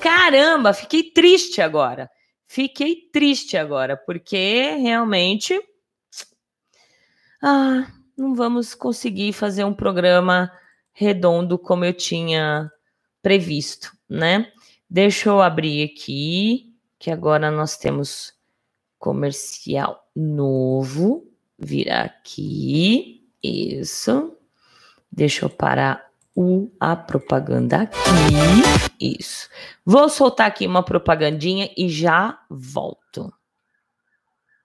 Caramba, 0.00 0.72
fiquei 0.72 1.04
triste 1.04 1.60
agora. 1.60 2.10
Fiquei 2.46 2.96
triste 3.12 3.56
agora, 3.56 3.96
porque 3.96 4.76
realmente. 4.80 5.58
Ah, 7.42 7.86
não 8.16 8.34
vamos 8.34 8.74
conseguir 8.74 9.32
fazer 9.32 9.64
um 9.64 9.72
programa 9.72 10.50
redondo 10.98 11.56
como 11.56 11.84
eu 11.84 11.94
tinha 11.94 12.68
previsto, 13.22 13.96
né? 14.08 14.50
Deixa 14.90 15.28
eu 15.28 15.40
abrir 15.40 15.84
aqui, 15.84 16.74
que 16.98 17.08
agora 17.08 17.52
nós 17.52 17.76
temos 17.76 18.34
comercial 18.98 20.04
novo. 20.14 21.24
Virar 21.56 22.02
aqui, 22.02 23.24
isso. 23.40 24.36
Deixa 25.10 25.44
eu 25.44 25.50
parar 25.50 26.04
o, 26.34 26.68
a 26.80 26.96
propaganda 26.96 27.82
aqui. 27.82 27.98
Isso. 29.00 29.48
Vou 29.84 30.08
soltar 30.08 30.48
aqui 30.48 30.66
uma 30.66 30.82
propagandinha 30.82 31.70
e 31.76 31.88
já 31.88 32.40
volto. 32.50 33.32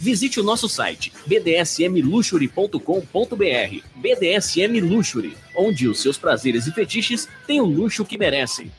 Visite 0.00 0.40
o 0.40 0.42
nosso 0.42 0.66
site 0.66 1.12
bdsmluxury.com.br. 1.26 3.84
BDSM 3.96 4.80
Luxury, 4.80 5.36
onde 5.54 5.86
os 5.86 6.00
seus 6.00 6.16
prazeres 6.16 6.66
e 6.66 6.72
fetiches 6.72 7.28
têm 7.46 7.60
o 7.60 7.66
luxo 7.66 8.02
que 8.02 8.16
merecem. 8.16 8.72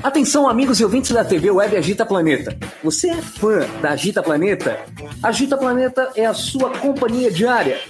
Atenção, 0.00 0.48
amigos 0.48 0.78
e 0.78 0.84
ouvintes 0.84 1.10
da 1.10 1.24
TV 1.24 1.50
Web 1.50 1.76
Agita 1.76 2.06
Planeta. 2.06 2.56
Você 2.84 3.10
é 3.10 3.20
fã 3.20 3.66
da 3.82 3.90
Agita 3.90 4.22
Planeta? 4.22 4.86
Agita 5.20 5.58
Planeta 5.58 6.12
é 6.14 6.24
a 6.24 6.32
sua 6.32 6.70
companhia 6.78 7.32
diária 7.32 7.80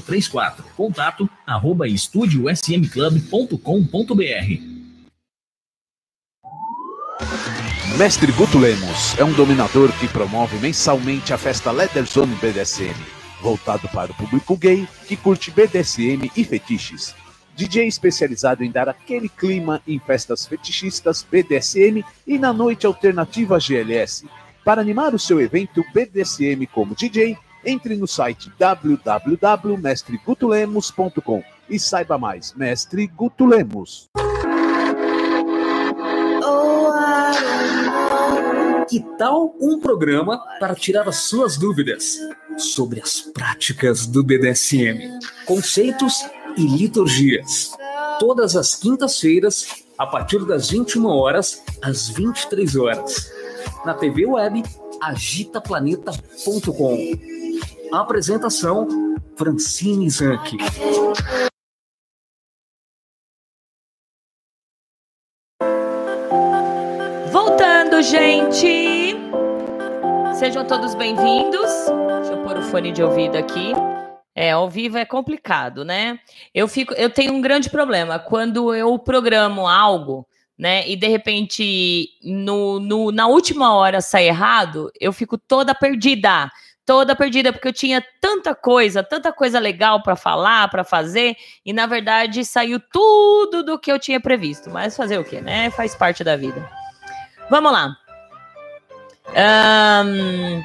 3834. 0.00 0.64
Contato 0.76 1.28
arroba 1.46 1.88
estudiosmclub.com.br. 1.88 4.76
Mestre 7.98 8.30
Guto 8.32 8.58
Lemos 8.58 9.18
é 9.18 9.24
um 9.24 9.32
dominador 9.32 9.90
que 9.98 10.06
promove 10.06 10.58
mensalmente 10.58 11.32
a 11.32 11.38
festa 11.38 11.70
Leather 11.70 12.04
Zone 12.04 12.34
BDSM, 12.34 12.94
voltado 13.40 13.88
para 13.88 14.12
o 14.12 14.14
público 14.14 14.54
gay 14.54 14.86
que 15.08 15.16
curte 15.16 15.50
BDSM 15.50 16.30
e 16.36 16.44
fetiches. 16.44 17.14
DJ 17.56 17.86
especializado 17.86 18.62
em 18.62 18.70
dar 18.70 18.86
aquele 18.86 19.30
clima 19.30 19.80
em 19.88 19.98
festas 19.98 20.44
fetichistas 20.44 21.26
BDSM 21.30 22.04
e 22.26 22.38
na 22.38 22.52
noite 22.52 22.86
alternativa 22.86 23.58
GLS. 23.58 24.26
Para 24.62 24.82
animar 24.82 25.14
o 25.14 25.18
seu 25.18 25.40
evento 25.40 25.82
BDSM 25.94 26.66
como 26.66 26.94
DJ, 26.94 27.38
entre 27.66 27.96
no 27.96 28.06
site 28.06 28.50
www.mestregutulemos.com 28.58 31.42
e 31.68 31.78
saiba 31.78 32.16
mais. 32.16 32.54
Mestre 32.54 33.06
Guto 33.08 33.44
Lemos. 33.44 34.08
Que 38.88 39.00
tal 39.18 39.52
um 39.60 39.80
programa 39.80 40.40
para 40.60 40.76
tirar 40.76 41.08
as 41.08 41.16
suas 41.16 41.56
dúvidas 41.56 42.20
sobre 42.56 43.00
as 43.00 43.20
práticas 43.20 44.06
do 44.06 44.22
BDSM, 44.22 45.18
conceitos 45.44 46.24
e 46.56 46.62
liturgias? 46.62 47.72
Todas 48.20 48.54
as 48.54 48.76
quintas-feiras, 48.76 49.84
a 49.98 50.06
partir 50.06 50.46
das 50.46 50.70
21 50.70 51.04
horas 51.06 51.64
às 51.82 52.08
23 52.10 52.76
horas, 52.76 53.28
na 53.84 53.92
TV 53.92 54.24
web 54.24 54.62
agitaplaneta.com. 55.00 56.96
Apresentação: 57.92 58.88
Francine 59.36 60.08
Zanck. 60.10 60.56
Voltando, 67.30 68.02
gente! 68.02 69.16
Sejam 70.38 70.66
todos 70.66 70.94
bem-vindos. 70.94 71.70
Deixa 72.18 72.32
eu 72.32 72.42
pôr 72.42 72.58
o 72.58 72.62
fone 72.62 72.92
de 72.92 73.02
ouvido 73.02 73.36
aqui. 73.36 73.72
É, 74.34 74.50
ao 74.50 74.68
vivo 74.68 74.98
é 74.98 75.04
complicado, 75.06 75.82
né? 75.82 76.20
Eu 76.54 76.68
fico, 76.68 76.92
eu 76.92 77.08
tenho 77.08 77.32
um 77.32 77.40
grande 77.40 77.70
problema 77.70 78.18
quando 78.18 78.74
eu 78.74 78.98
programo 78.98 79.66
algo, 79.66 80.26
né? 80.58 80.88
E 80.88 80.96
de 80.96 81.08
repente 81.08 82.08
no, 82.22 82.80
no 82.80 83.12
na 83.12 83.26
última 83.26 83.74
hora 83.74 84.00
sai 84.00 84.28
errado, 84.28 84.90
eu 85.00 85.12
fico 85.12 85.36
toda 85.36 85.74
perdida 85.74 86.50
toda 86.86 87.16
perdida, 87.16 87.52
porque 87.52 87.66
eu 87.66 87.72
tinha 87.72 88.02
tanta 88.20 88.54
coisa, 88.54 89.02
tanta 89.02 89.32
coisa 89.32 89.58
legal 89.58 90.02
para 90.04 90.14
falar, 90.14 90.70
para 90.70 90.84
fazer, 90.84 91.36
e 91.64 91.72
na 91.72 91.84
verdade 91.84 92.44
saiu 92.44 92.78
tudo 92.80 93.64
do 93.64 93.78
que 93.78 93.90
eu 93.90 93.98
tinha 93.98 94.20
previsto. 94.20 94.70
Mas 94.70 94.96
fazer 94.96 95.18
o 95.18 95.24
quê, 95.24 95.40
né? 95.40 95.68
Faz 95.70 95.96
parte 95.96 96.22
da 96.22 96.36
vida. 96.36 96.70
Vamos 97.50 97.72
lá. 97.72 97.96
Um... 100.04 100.62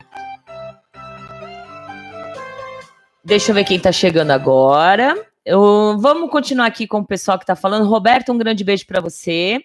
Deixa 3.24 3.52
eu 3.52 3.56
ver 3.56 3.64
quem 3.64 3.78
está 3.78 3.92
chegando 3.92 4.32
agora. 4.32 5.16
Eu... 5.44 5.98
Vamos 6.00 6.30
continuar 6.30 6.68
aqui 6.68 6.86
com 6.86 7.00
o 7.00 7.06
pessoal 7.06 7.40
que 7.40 7.44
está 7.44 7.56
falando. 7.56 7.90
Roberto, 7.90 8.32
um 8.32 8.38
grande 8.38 8.64
beijo 8.64 8.86
para 8.86 9.02
você. 9.02 9.60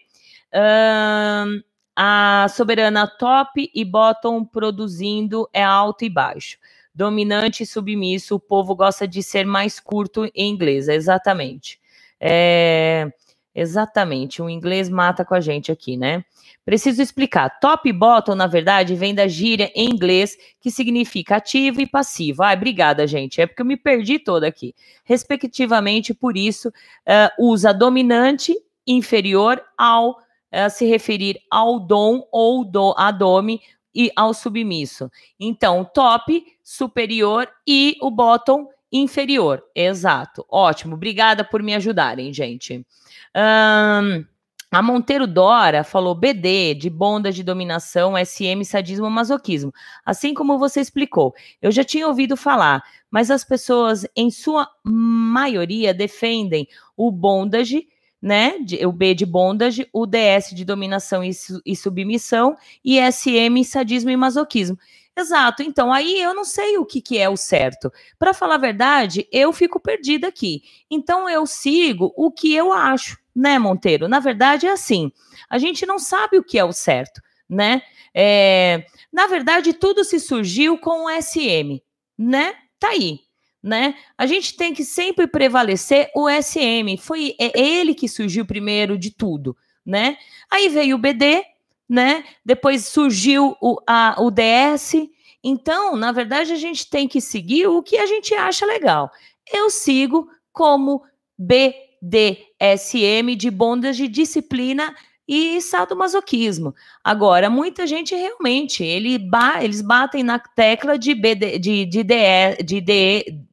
A 0.53 2.47
soberana 2.51 3.07
top 3.07 3.71
e 3.75 3.85
bottom 3.85 4.45
produzindo 4.45 5.49
é 5.53 5.65
alto 5.65 6.05
e 6.05 6.11
baixo. 6.11 6.59
Dominante 6.95 7.63
e 7.63 7.67
submisso, 7.67 8.37
o 8.37 8.41
povo 8.41 8.75
gosta 8.75 9.07
de 9.07 9.23
ser 9.23 9.45
mais 9.45 9.79
curto 9.79 10.25
em 10.35 10.51
inglês, 10.51 10.89
exatamente. 10.89 11.79
É, 12.19 13.11
exatamente, 13.55 14.41
o 14.41 14.49
inglês 14.49 14.89
mata 14.89 15.25
com 15.25 15.35
a 15.35 15.41
gente 15.41 15.71
aqui, 15.71 15.97
né? 15.97 16.25
Preciso 16.65 17.01
explicar. 17.01 17.61
Top 17.61 17.89
e 17.89 17.93
bottom, 17.93 18.35
na 18.35 18.47
verdade, 18.47 18.95
vem 18.95 19.15
da 19.15 19.29
gíria 19.29 19.71
em 19.75 19.89
inglês 19.89 20.37
que 20.61 20.71
significa 20.71 21.37
ativo 21.37 21.81
e 21.81 21.87
passivo. 21.87 22.43
Ai, 22.43 22.57
obrigada, 22.57 23.07
gente. 23.07 23.41
É 23.41 23.47
porque 23.47 23.63
eu 23.63 23.67
me 23.67 23.77
perdi 23.77 24.19
toda 24.19 24.47
aqui. 24.47 24.75
Respectivamente, 25.05 26.13
por 26.13 26.37
isso, 26.37 26.69
uh, 26.69 27.53
usa 27.53 27.73
dominante 27.73 28.55
inferior 28.87 29.63
ao 29.79 30.17
uh, 30.53 30.71
se 30.71 30.87
referir 30.87 31.41
ao 31.51 31.81
dom 31.81 32.27
ou 32.31 32.65
do, 32.65 32.95
a 32.97 33.11
dome 33.11 33.61
e 33.95 34.11
ao 34.15 34.35
submisso. 34.35 35.11
Então, 35.41 35.85
top, 35.85 36.45
superior 36.63 37.49
e 37.67 37.97
o 38.03 38.11
bottom, 38.11 38.69
inferior. 38.93 39.63
Exato. 39.75 40.45
Ótimo. 40.49 40.95
Obrigada 40.95 41.45
por 41.45 41.63
me 41.63 41.75
ajudarem, 41.75 42.33
gente. 42.33 42.87
Um, 43.35 44.25
a 44.71 44.83
Monteiro 44.83 45.27
Dora 45.27 45.85
falou 45.85 46.15
BD, 46.15 46.75
de 46.75 46.91
bondas 46.91 47.35
de 47.35 47.43
dominação, 47.43 48.15
SM, 48.17 48.65
sadismo, 48.65 49.11
masoquismo. 49.11 49.73
Assim 50.05 50.35
como 50.35 50.59
você 50.59 50.81
explicou. 50.81 51.35
Eu 51.63 51.71
já 51.71 51.85
tinha 51.85 52.07
ouvido 52.07 52.37
falar, 52.37 52.83
mas 53.11 53.31
as 53.31 53.45
pessoas, 53.45 54.07
em 54.17 54.31
sua 54.31 54.69
maioria, 54.85 55.95
defendem 55.95 56.67
o 56.97 57.11
bondage 57.11 57.89
né? 58.27 58.55
O 58.85 58.91
B 58.91 59.15
de 59.15 59.25
bondage, 59.25 59.89
o 59.93 60.05
DS 60.05 60.51
de 60.53 60.65
dominação 60.65 61.23
e, 61.23 61.31
e 61.65 61.77
submissão, 61.77 62.57
e 62.85 62.99
SM, 63.01 63.63
sadismo 63.65 64.11
e 64.11 64.17
masoquismo. 64.17 64.77
Exato. 65.17 65.63
Então, 65.63 65.93
aí 65.93 66.21
eu 66.21 66.35
não 66.35 66.43
sei 66.43 66.77
o 66.77 66.85
que, 66.85 67.01
que 67.01 67.19
é 67.19 67.29
o 67.29 67.37
certo. 67.37 67.89
Para 68.19 68.35
falar 68.35 68.57
a 68.57 68.59
verdade, 68.59 69.29
eu 69.31 69.53
fico 69.53 69.79
perdida 69.79 70.27
aqui. 70.27 70.65
Então, 70.91 71.31
eu 71.31 71.47
sigo 71.47 72.13
o 72.17 72.33
que 72.33 72.53
eu 72.53 72.73
acho, 72.73 73.17
né, 73.33 73.61
Monteiro? 73.61 74.09
Na 74.09 74.19
verdade, 74.19 74.67
é 74.67 74.73
assim. 74.73 75.13
A 75.49 75.57
gente 75.57 75.87
não 75.87 76.01
sabe 76.01 76.37
o 76.37 76.43
que 76.43 76.59
é 76.59 76.65
o 76.65 76.73
certo, 76.73 77.23
né? 77.49 77.81
É, 78.13 78.87
na 79.13 79.29
verdade, 79.29 79.73
tudo 79.73 80.03
se 80.03 80.19
surgiu 80.19 80.77
com 80.79 81.05
o 81.05 81.23
SM, 81.23 81.81
né? 82.19 82.55
Tá 82.81 82.89
aí 82.89 83.21
né? 83.67 83.97
A 84.17 84.27
gente 84.27 84.57
tem 84.57 84.73
que 84.73 84.85
sempre 84.85 85.27
prevalecer 85.27 86.09
o 86.15 86.29
SM. 86.31 86.97
Foi 87.01 87.35
é 87.37 87.61
ele 87.61 87.97
que 87.97 88.09
surgiu 88.09 88.47
primeiro 88.47 88.97
de 88.97 89.11
tudo, 89.11 89.57
né? 89.85 90.17
Aí 90.49 90.69
veio 90.69 90.95
o 90.95 90.99
BD, 91.01 91.43
né? 91.89 92.23
Depois 92.45 92.87
surgiu 92.87 93.57
o, 93.61 93.81
a, 93.85 94.15
o 94.21 94.31
DS. 94.31 94.95
Então, 95.43 95.97
na 95.97 96.13
verdade, 96.13 96.53
a 96.53 96.57
gente 96.57 96.89
tem 96.89 97.09
que 97.09 97.21
seguir 97.21 97.67
o 97.67 97.83
que 97.83 97.97
a 97.97 98.07
gente 98.07 98.33
acha 98.35 98.65
legal. 98.65 99.11
Eu 99.53 99.69
sigo 99.69 100.29
como 100.53 101.03
BDSM 101.37 103.35
de 103.37 103.51
bondas 103.51 103.97
de 103.97 104.07
disciplina 104.07 104.95
e 105.27 105.61
sadomasoquismo. 105.61 106.73
Agora, 107.03 107.51
muita 107.51 107.85
gente 107.85 108.15
realmente, 108.15 108.85
ele 108.85 109.19
ba 109.19 109.59
eles 109.61 109.83
batem 109.83 110.23
na 110.23 110.39
tecla 110.39 110.97
de, 110.97 111.15
BD, 111.15 111.59
de, 111.59 111.85
de, 111.85 112.05
DE, 112.05 112.63
de 112.65 112.81
DE, 112.81 113.47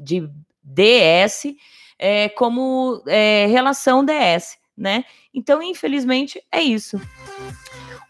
de 0.00 0.28
DS 0.62 1.54
é, 1.98 2.30
como 2.30 3.02
é, 3.06 3.46
relação 3.46 4.04
DS, 4.04 4.56
né? 4.76 5.04
Então, 5.34 5.62
infelizmente, 5.62 6.42
é 6.50 6.62
isso. 6.62 7.00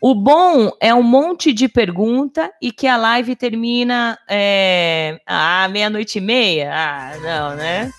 O 0.01 0.15
bom 0.15 0.71
é 0.81 0.95
um 0.95 1.03
monte 1.03 1.53
de 1.53 1.69
pergunta 1.69 2.51
e 2.63 2.73
que 2.73 2.87
a 2.87 2.97
live 2.97 3.37
termina 3.37 4.19
é, 4.29 5.21
à 5.27 5.69
meia-noite 5.69 6.19
e 6.19 6.21
meia. 6.23 6.71
Ah, 6.73 7.19
não, 7.19 7.57
né? 7.57 7.93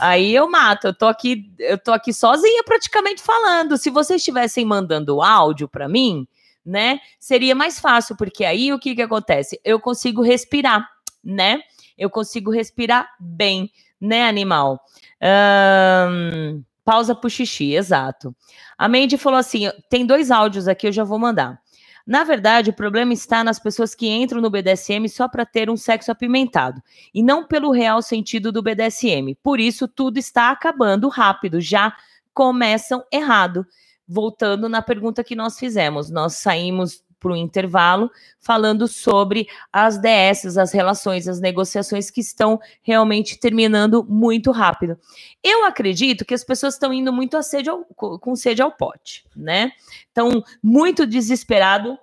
Aí 0.00 0.34
eu 0.34 0.50
mato. 0.50 0.88
Eu 0.88 0.94
tô 0.94 1.06
aqui, 1.06 1.52
eu 1.58 1.78
tô 1.78 1.92
aqui 1.92 2.12
sozinha 2.12 2.64
praticamente 2.64 3.22
falando. 3.22 3.76
Se 3.76 3.90
vocês 3.90 4.20
estivessem 4.20 4.64
mandando 4.64 5.22
áudio 5.22 5.68
para 5.68 5.88
mim, 5.88 6.26
né? 6.64 6.98
Seria 7.20 7.54
mais 7.54 7.78
fácil, 7.78 8.16
porque 8.16 8.44
aí 8.44 8.72
o 8.72 8.78
que 8.78 8.96
que 8.96 9.02
acontece? 9.02 9.60
Eu 9.64 9.78
consigo 9.78 10.22
respirar, 10.22 10.84
né? 11.22 11.60
Eu 11.96 12.10
consigo 12.10 12.50
respirar 12.50 13.08
bem, 13.18 13.70
né, 14.00 14.28
animal? 14.28 14.80
Um, 15.22 16.62
pausa 16.84 17.14
pro 17.14 17.30
xixi, 17.30 17.74
exato. 17.74 18.34
A 18.78 18.88
Mandy 18.88 19.18
falou 19.18 19.38
assim: 19.38 19.70
tem 19.88 20.06
dois 20.06 20.30
áudios 20.30 20.68
aqui, 20.68 20.86
eu 20.86 20.92
já 20.92 21.04
vou 21.04 21.18
mandar. 21.18 21.60
Na 22.06 22.22
verdade, 22.22 22.70
o 22.70 22.74
problema 22.74 23.12
está 23.12 23.42
nas 23.42 23.58
pessoas 23.58 23.92
que 23.92 24.08
entram 24.08 24.40
no 24.40 24.48
BDSM 24.48 25.08
só 25.08 25.26
para 25.28 25.44
ter 25.44 25.68
um 25.68 25.76
sexo 25.76 26.12
apimentado 26.12 26.80
e 27.12 27.20
não 27.20 27.44
pelo 27.44 27.72
real 27.72 28.00
sentido 28.00 28.52
do 28.52 28.62
BDSM. 28.62 29.34
Por 29.42 29.58
isso, 29.58 29.88
tudo 29.88 30.16
está 30.16 30.50
acabando 30.50 31.08
rápido, 31.08 31.60
já 31.60 31.92
começam 32.32 33.04
errado. 33.12 33.66
Voltando 34.06 34.68
na 34.68 34.80
pergunta 34.80 35.24
que 35.24 35.34
nós 35.34 35.58
fizemos, 35.58 36.08
nós 36.08 36.34
saímos 36.34 37.02
para 37.18 37.32
o 37.32 37.36
intervalo 37.36 38.10
falando 38.40 38.86
sobre 38.86 39.48
as 39.72 39.98
DS, 39.98 40.56
as 40.56 40.72
relações, 40.72 41.26
as 41.26 41.40
negociações 41.40 42.10
que 42.10 42.20
estão 42.20 42.60
realmente 42.82 43.38
terminando 43.38 44.04
muito 44.04 44.50
rápido. 44.50 44.98
Eu 45.42 45.64
acredito 45.64 46.24
que 46.24 46.34
as 46.34 46.44
pessoas 46.44 46.74
estão 46.74 46.92
indo 46.92 47.12
muito 47.12 47.40
sede 47.42 47.70
ao, 47.70 47.84
com 47.84 48.36
sede 48.36 48.62
ao 48.62 48.72
pote, 48.72 49.24
né? 49.34 49.72
Estão 50.08 50.42
muito 50.62 51.06
desesperado 51.06 51.98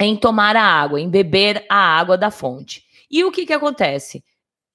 em 0.00 0.16
tomar 0.16 0.56
a 0.56 0.64
água, 0.64 1.00
em 1.00 1.08
beber 1.08 1.64
a 1.68 1.76
água 1.76 2.18
da 2.18 2.30
fonte. 2.30 2.84
E 3.10 3.24
o 3.24 3.30
que, 3.30 3.46
que 3.46 3.52
acontece? 3.52 4.24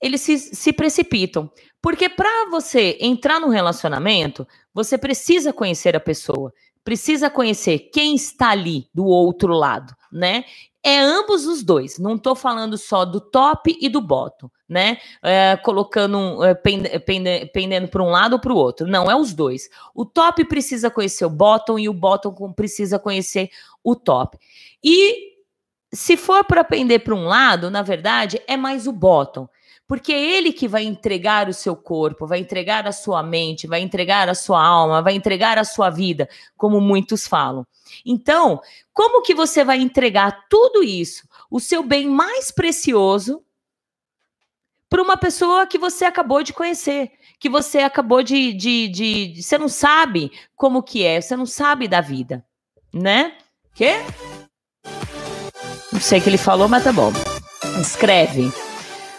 Eles 0.02 0.22
se, 0.22 0.38
se 0.38 0.72
precipitam. 0.72 1.52
Porque 1.82 2.08
para 2.08 2.50
você 2.50 2.98
entrar 3.02 3.40
no 3.40 3.50
relacionamento, 3.50 4.48
você 4.74 4.98
precisa 4.98 5.52
conhecer 5.52 5.96
a 5.96 6.00
pessoa 6.00 6.54
precisa 6.88 7.30
conhecer 7.30 7.90
quem 7.92 8.16
está 8.16 8.52
ali 8.52 8.88
do 8.94 9.06
outro 9.06 9.52
lado, 9.52 9.94
né? 10.10 10.46
É 10.82 10.98
ambos 10.98 11.46
os 11.46 11.62
dois. 11.62 12.00
Não 12.00 12.16
estou 12.16 12.34
falando 12.34 12.78
só 12.78 13.04
do 13.04 13.20
top 13.20 13.78
e 13.82 13.90
do 13.90 14.00
bottom, 14.00 14.50
né? 14.70 14.98
É, 15.22 15.58
colocando, 15.58 16.42
é, 16.46 16.54
pende, 16.54 16.98
pende, 17.00 17.46
pendendo 17.48 17.90
para 17.90 18.02
um 18.02 18.10
lado 18.10 18.34
ou 18.34 18.40
para 18.40 18.54
o 18.54 18.56
outro. 18.56 18.88
Não, 18.88 19.12
é 19.12 19.16
os 19.18 19.34
dois. 19.34 19.68
O 19.94 20.06
top 20.06 20.46
precisa 20.46 20.90
conhecer 20.90 21.26
o 21.26 21.30
bottom 21.30 21.78
e 21.78 21.90
o 21.90 21.94
bottom 21.94 22.54
precisa 22.54 22.98
conhecer 22.98 23.50
o 23.84 23.94
top. 23.94 24.38
E 24.82 25.34
se 25.94 26.16
for 26.16 26.46
para 26.46 26.64
pender 26.64 27.04
para 27.04 27.14
um 27.14 27.26
lado, 27.26 27.70
na 27.70 27.82
verdade, 27.82 28.42
é 28.48 28.56
mais 28.56 28.88
o 28.88 28.94
bottom 28.94 29.50
porque 29.88 30.12
é 30.12 30.20
ele 30.20 30.52
que 30.52 30.68
vai 30.68 30.84
entregar 30.84 31.48
o 31.48 31.54
seu 31.54 31.76
corpo, 31.76 32.28
vai 32.28 32.40
entregar 32.40 32.86
a 32.86 32.92
sua 32.92 33.24
mente, 33.24 33.66
vai 33.66 33.80
entregar 33.80 34.28
a 34.28 34.36
sua 34.36 34.62
alma, 34.62 35.02
vai 35.02 35.14
entregar 35.14 35.58
a 35.58 35.64
sua 35.64 35.90
vida, 35.90 36.28
como 36.58 36.82
muitos 36.82 37.26
falam. 37.26 37.66
Então, 38.06 38.62
como 38.94 39.22
que 39.22 39.34
você 39.34 39.64
vai 39.64 39.80
entregar 39.80 40.46
tudo 40.50 40.84
isso, 40.84 41.26
o 41.50 41.60
seu 41.60 41.82
bem 41.82 42.08
mais 42.08 42.52
precioso, 42.52 43.42
para 44.90 45.02
uma 45.02 45.18
pessoa 45.18 45.66
que 45.66 45.78
você 45.78 46.06
acabou 46.06 46.44
de 46.44 46.54
conhecer, 46.54 47.12
que 47.40 47.50
você 47.50 47.80
acabou 47.80 48.24
de, 48.24 48.54
de, 48.54 48.88
de, 48.88 49.28
de, 49.28 49.44
Você 49.44 49.58
não 49.58 49.70
sabe 49.70 50.32
como 50.56 50.84
que 50.84 51.04
é, 51.04 51.22
você 51.22 51.36
não 51.36 51.46
sabe 51.46 51.88
da 51.88 52.02
vida, 52.02 52.46
né? 52.94 53.38
Quê? 53.74 53.96
Não 55.92 56.00
sei 56.00 56.20
o 56.20 56.22
que 56.22 56.30
ele 56.30 56.38
falou, 56.38 56.68
mas 56.68 56.84
tá 56.84 56.92
bom. 56.92 57.12
Escreve. 57.80 58.67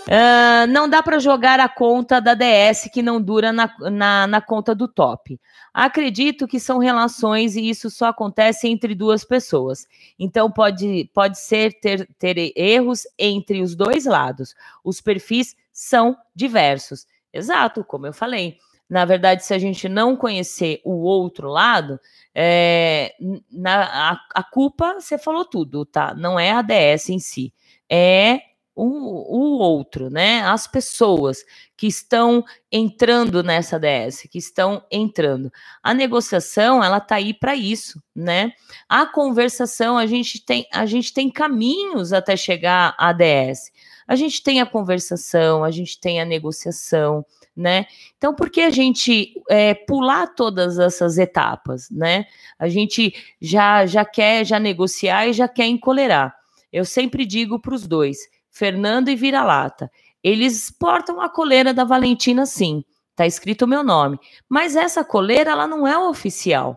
Uh, 0.08 0.66
não 0.68 0.88
dá 0.88 1.02
para 1.02 1.18
jogar 1.18 1.60
a 1.60 1.68
conta 1.68 2.18
da 2.18 2.32
DS 2.32 2.88
que 2.90 3.02
não 3.02 3.20
dura 3.20 3.52
na, 3.52 3.70
na, 3.90 4.26
na, 4.26 4.40
conta 4.40 4.74
do 4.74 4.88
top. 4.88 5.38
Acredito 5.72 6.48
que 6.48 6.58
são 6.58 6.78
relações 6.78 7.56
e 7.56 7.68
isso 7.68 7.90
só 7.90 8.06
acontece 8.06 8.66
entre 8.66 8.94
duas 8.94 9.22
pessoas. 9.22 9.86
Então 10.18 10.50
pode, 10.50 11.10
pode 11.12 11.38
ser 11.38 11.78
ter, 11.78 12.08
ter 12.18 12.54
erros 12.56 13.02
entre 13.18 13.60
os 13.60 13.76
dois 13.76 14.06
lados. 14.06 14.54
Os 14.82 14.98
perfis 14.98 15.54
são 15.70 16.16
diversos. 16.34 17.06
Exato, 17.30 17.84
como 17.84 18.06
eu 18.06 18.12
falei. 18.14 18.56
Na 18.88 19.04
verdade, 19.04 19.44
se 19.44 19.52
a 19.52 19.58
gente 19.58 19.90
não 19.90 20.16
conhecer 20.16 20.80
o 20.84 21.02
outro 21.02 21.50
lado, 21.50 22.00
é, 22.34 23.14
na, 23.52 24.12
a, 24.12 24.20
a 24.36 24.42
culpa, 24.42 24.94
você 24.94 25.18
falou 25.18 25.44
tudo, 25.44 25.84
tá? 25.84 26.14
Não 26.14 26.40
é 26.40 26.52
a 26.52 26.62
DS 26.62 27.10
em 27.10 27.18
si. 27.18 27.52
É 27.90 28.47
o, 28.78 29.56
o 29.56 29.58
outro, 29.58 30.08
né? 30.08 30.40
As 30.42 30.68
pessoas 30.68 31.44
que 31.76 31.88
estão 31.88 32.44
entrando 32.70 33.42
nessa 33.42 33.76
DS, 33.78 34.28
que 34.30 34.38
estão 34.38 34.84
entrando. 34.88 35.50
A 35.82 35.92
negociação, 35.92 36.82
ela 36.82 37.00
tá 37.00 37.16
aí 37.16 37.34
para 37.34 37.56
isso, 37.56 38.00
né? 38.14 38.52
A 38.88 39.04
conversação, 39.04 39.98
a 39.98 40.06
gente 40.06 40.44
tem, 40.44 40.64
a 40.72 40.86
gente 40.86 41.12
tem 41.12 41.28
caminhos 41.28 42.12
até 42.12 42.36
chegar 42.36 42.94
à 42.96 43.12
DS. 43.12 43.72
A 44.06 44.14
gente 44.14 44.42
tem 44.44 44.60
a 44.60 44.66
conversação, 44.66 45.64
a 45.64 45.72
gente 45.72 46.00
tem 46.00 46.20
a 46.20 46.24
negociação, 46.24 47.26
né? 47.56 47.84
Então, 48.16 48.32
por 48.32 48.48
que 48.48 48.60
a 48.60 48.70
gente 48.70 49.34
é, 49.50 49.74
pular 49.74 50.28
todas 50.28 50.78
essas 50.78 51.18
etapas, 51.18 51.90
né? 51.90 52.26
A 52.56 52.68
gente 52.68 53.12
já 53.40 53.84
já 53.86 54.04
quer 54.04 54.46
já 54.46 54.60
negociar 54.60 55.26
e 55.26 55.32
já 55.32 55.48
quer 55.48 55.66
encolerar. 55.66 56.32
Eu 56.72 56.84
sempre 56.84 57.26
digo 57.26 57.58
para 57.58 57.74
os 57.74 57.86
dois 57.86 58.18
Fernando 58.58 59.08
e 59.08 59.14
Vira-Lata. 59.14 59.90
Eles 60.22 60.68
portam 60.68 61.20
a 61.20 61.28
coleira 61.28 61.72
da 61.72 61.84
Valentina, 61.84 62.44
sim. 62.44 62.84
Tá 63.14 63.24
escrito 63.24 63.62
o 63.62 63.68
meu 63.68 63.84
nome. 63.84 64.18
Mas 64.48 64.74
essa 64.74 65.04
coleira, 65.04 65.52
ela 65.52 65.66
não 65.66 65.86
é 65.86 65.96
oficial. 65.96 66.76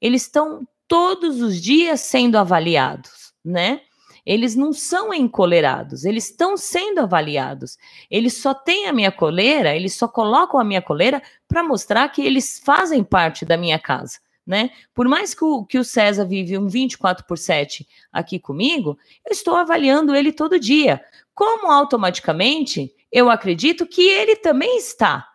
Eles 0.00 0.22
estão 0.22 0.66
todos 0.86 1.42
os 1.42 1.60
dias 1.60 2.00
sendo 2.00 2.38
avaliados, 2.38 3.34
né? 3.44 3.82
Eles 4.24 4.54
não 4.54 4.72
são 4.72 5.12
encolerados, 5.12 6.04
eles 6.04 6.28
estão 6.28 6.56
sendo 6.56 7.00
avaliados. 7.00 7.78
Eles 8.10 8.34
só 8.34 8.52
têm 8.52 8.86
a 8.86 8.92
minha 8.92 9.12
coleira, 9.12 9.74
eles 9.74 9.94
só 9.94 10.06
colocam 10.06 10.60
a 10.60 10.64
minha 10.64 10.82
coleira 10.82 11.22
para 11.46 11.62
mostrar 11.62 12.08
que 12.10 12.22
eles 12.22 12.60
fazem 12.62 13.02
parte 13.02 13.44
da 13.44 13.56
minha 13.56 13.78
casa 13.78 14.18
né? 14.48 14.70
Por 14.94 15.06
mais 15.06 15.34
que 15.34 15.44
o, 15.44 15.64
que 15.66 15.78
o 15.78 15.84
César 15.84 16.24
vive 16.24 16.56
um 16.56 16.66
24 16.66 17.26
por 17.26 17.36
7 17.36 17.86
aqui 18.10 18.38
comigo, 18.38 18.98
eu 19.24 19.30
estou 19.30 19.54
avaliando 19.54 20.16
ele 20.16 20.32
todo 20.32 20.58
dia. 20.58 21.04
Como 21.34 21.70
automaticamente 21.70 22.94
eu 23.12 23.28
acredito 23.28 23.86
que 23.86 24.00
ele 24.00 24.36
também 24.36 24.78
está. 24.78 25.28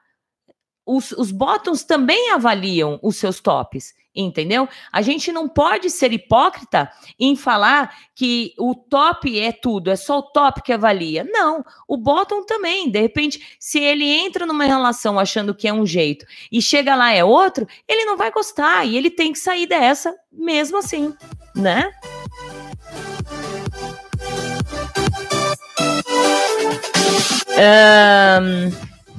Os, 0.83 1.11
os 1.11 1.31
bottoms 1.31 1.83
também 1.83 2.31
avaliam 2.31 2.99
os 3.03 3.15
seus 3.15 3.39
tops 3.39 3.93
entendeu? 4.15 4.67
A 4.91 5.01
gente 5.01 5.31
não 5.31 5.47
pode 5.47 5.89
ser 5.89 6.13
hipócrita 6.13 6.91
em 7.19 7.35
falar 7.35 7.95
que 8.15 8.53
o 8.57 8.75
top 8.75 9.39
é 9.39 9.51
tudo, 9.51 9.89
é 9.89 9.95
só 9.95 10.19
o 10.19 10.23
top 10.23 10.61
que 10.61 10.71
avalia. 10.71 11.23
Não, 11.23 11.63
o 11.87 11.97
bottom 11.97 12.45
também. 12.45 12.89
De 12.89 12.99
repente, 12.99 13.55
se 13.59 13.79
ele 13.79 14.05
entra 14.05 14.45
numa 14.45 14.65
relação 14.65 15.19
achando 15.19 15.55
que 15.55 15.67
é 15.67 15.73
um 15.73 15.85
jeito 15.85 16.25
e 16.51 16.61
chega 16.61 16.95
lá 16.95 17.11
é 17.11 17.23
outro, 17.23 17.67
ele 17.87 18.05
não 18.05 18.17
vai 18.17 18.31
gostar 18.31 18.85
e 18.85 18.95
ele 18.95 19.09
tem 19.09 19.31
que 19.31 19.39
sair 19.39 19.65
dessa 19.65 20.15
mesmo 20.31 20.77
assim, 20.77 21.13
né? 21.55 21.91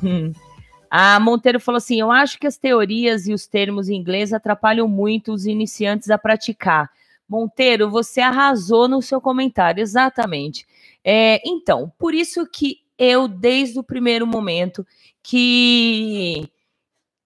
Um, 0.03 0.33
a 0.97 1.19
Monteiro 1.19 1.59
falou 1.59 1.79
assim: 1.79 2.01
Eu 2.01 2.13
acho 2.13 2.39
que 2.39 2.47
as 2.47 2.57
teorias 2.57 3.27
e 3.27 3.35
os 3.35 3.49
termos 3.49 3.89
em 3.89 3.97
inglês 3.97 4.33
atrapalham 4.33 4.87
muito 4.87 5.33
os 5.33 5.45
iniciantes 5.45 6.09
a 6.09 6.17
praticar. 6.17 6.89
Monteiro, 7.29 7.91
você 7.91 8.21
arrasou 8.21 8.87
no 8.87 9.03
seu 9.03 9.21
comentário, 9.21 9.83
exatamente. 9.83 10.65
É, 11.03 11.43
então, 11.45 11.93
por 11.99 12.15
isso 12.15 12.47
que 12.47 12.79
eu, 12.97 13.27
desde 13.27 13.77
o 13.77 13.83
primeiro 13.83 14.25
momento 14.25 14.87
que 15.21 16.49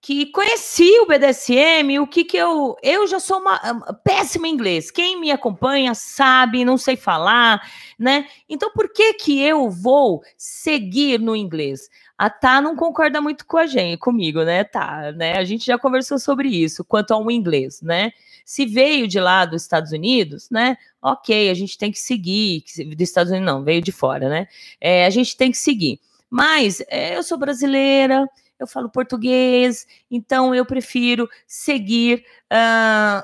que 0.01 0.27
conheci 0.27 1.01
o 1.01 1.07
BDSM, 1.07 1.99
o 2.01 2.07
que 2.07 2.25
que 2.25 2.39
eu 2.39 2.75
eu 2.83 3.07
já 3.07 3.21
sou 3.21 3.39
uma, 3.39 3.59
péssima 4.03 4.49
em 4.49 4.53
inglês. 4.53 4.91
Quem 4.91 5.21
me 5.21 5.31
acompanha 5.31 5.95
sabe, 5.95 6.65
não 6.65 6.79
sei 6.79 6.97
falar, 6.97 7.61
né? 7.99 8.27
Então 8.49 8.71
por 8.73 8.91
que 8.91 9.13
que 9.15 9.43
eu 9.43 9.69
vou 9.69 10.23
seguir 10.39 11.21
no 11.21 11.37
inglês? 11.37 11.91
A 12.19 12.29
Tá 12.29 12.61
não 12.61 12.75
concorda 12.75 13.21
muito 13.21 13.47
com 13.47 13.57
a 13.57 13.67
gente, 13.67 13.99
comigo, 13.99 14.43
né? 14.43 14.65
Tá, 14.65 15.13
né? 15.13 15.39
A 15.39 15.45
gente 15.45 15.65
já 15.65 15.79
conversou 15.79 16.19
sobre 16.19 16.49
isso, 16.49 16.85
quanto 16.85 17.13
ao 17.13 17.31
inglês, 17.31 17.81
né? 17.81 18.13
Se 18.45 18.67
veio 18.67 19.07
de 19.07 19.21
lá 19.21 19.45
dos 19.45 19.63
Estados 19.63 19.93
Unidos, 19.93 20.51
né? 20.51 20.77
Ok, 21.01 21.49
a 21.49 21.55
gente 21.55 21.79
tem 21.79 21.93
que 21.93 21.99
seguir. 22.01 22.65
Dos 22.97 23.09
Estados 23.09 23.31
Unidos 23.31 23.47
não, 23.47 23.63
veio 23.63 23.81
de 23.81 23.93
fora, 23.93 24.29
né? 24.29 24.49
É, 24.81 25.07
a 25.07 25.11
gente 25.11 25.37
tem 25.37 25.53
que 25.53 25.59
seguir. 25.59 26.01
Mas 26.29 26.83
é, 26.89 27.17
eu 27.17 27.23
sou 27.23 27.39
brasileira, 27.39 28.29
eu 28.59 28.67
falo 28.67 28.91
português, 28.91 29.87
então 30.11 30.55
eu 30.55 30.67
prefiro 30.67 31.29
seguir 31.47 32.25
uh, 32.53 33.23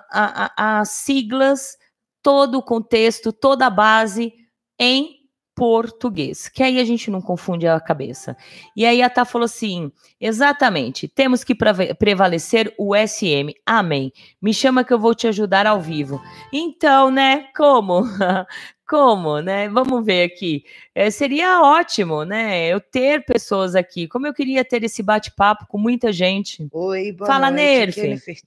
as 0.57 0.91
siglas, 0.91 1.77
todo 2.23 2.59
o 2.59 2.63
contexto, 2.63 3.33
toda 3.33 3.67
a 3.67 3.71
base 3.71 4.33
em 4.79 5.24
português, 5.55 6.49
que 6.49 6.63
aí 6.63 6.81
a 6.81 6.85
gente 6.85 7.11
não 7.11 7.21
confunde 7.21 7.67
a 7.67 7.79
cabeça. 7.81 8.37
E 8.77 8.85
aí 8.85 9.03
a 9.03 9.09
Tá 9.09 9.25
falou 9.25 9.45
assim: 9.47 9.91
exatamente, 10.21 11.07
temos 11.07 11.45
que 11.45 11.55
prevalecer 11.55 12.75
o 12.77 12.95
SM. 12.95 13.55
Amém. 13.65 14.13
Me 14.43 14.53
chama 14.53 14.85
que 14.85 14.93
eu 14.93 14.99
vou 14.99 15.15
te 15.15 15.29
ajudar 15.29 15.67
ao 15.67 15.81
vivo. 15.81 16.21
Então, 16.53 17.11
né? 17.11 17.47
Como? 17.57 18.03
Como, 18.87 19.41
né? 19.41 19.69
Vamos 19.71 20.05
ver 20.05 20.25
aqui. 20.25 20.63
É, 20.95 21.11
seria 21.11 21.63
ótimo, 21.63 22.23
né? 22.23 22.69
Eu 22.69 22.81
ter 22.81 23.25
pessoas 23.25 23.75
aqui. 23.75 24.07
Como 24.07 24.27
eu 24.27 24.35
queria 24.35 24.63
ter 24.63 24.85
esse 24.85 25.03
bate-papo 25.03 25.67
com 25.67 25.79
muita 25.79 26.13
gente. 26.13 26.69
Oi, 26.71 27.13
boa 27.13 27.27
Fala, 27.27 27.51
noite. 27.51 27.99
Nerf. 27.99 28.43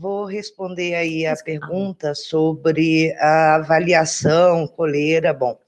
Vou 0.00 0.24
responder 0.24 0.94
aí 0.94 1.26
a 1.26 1.36
pergunta 1.36 2.14
sobre 2.14 3.14
a 3.18 3.56
avaliação 3.56 4.66
coleira. 4.66 5.34
Bom, 5.34 5.60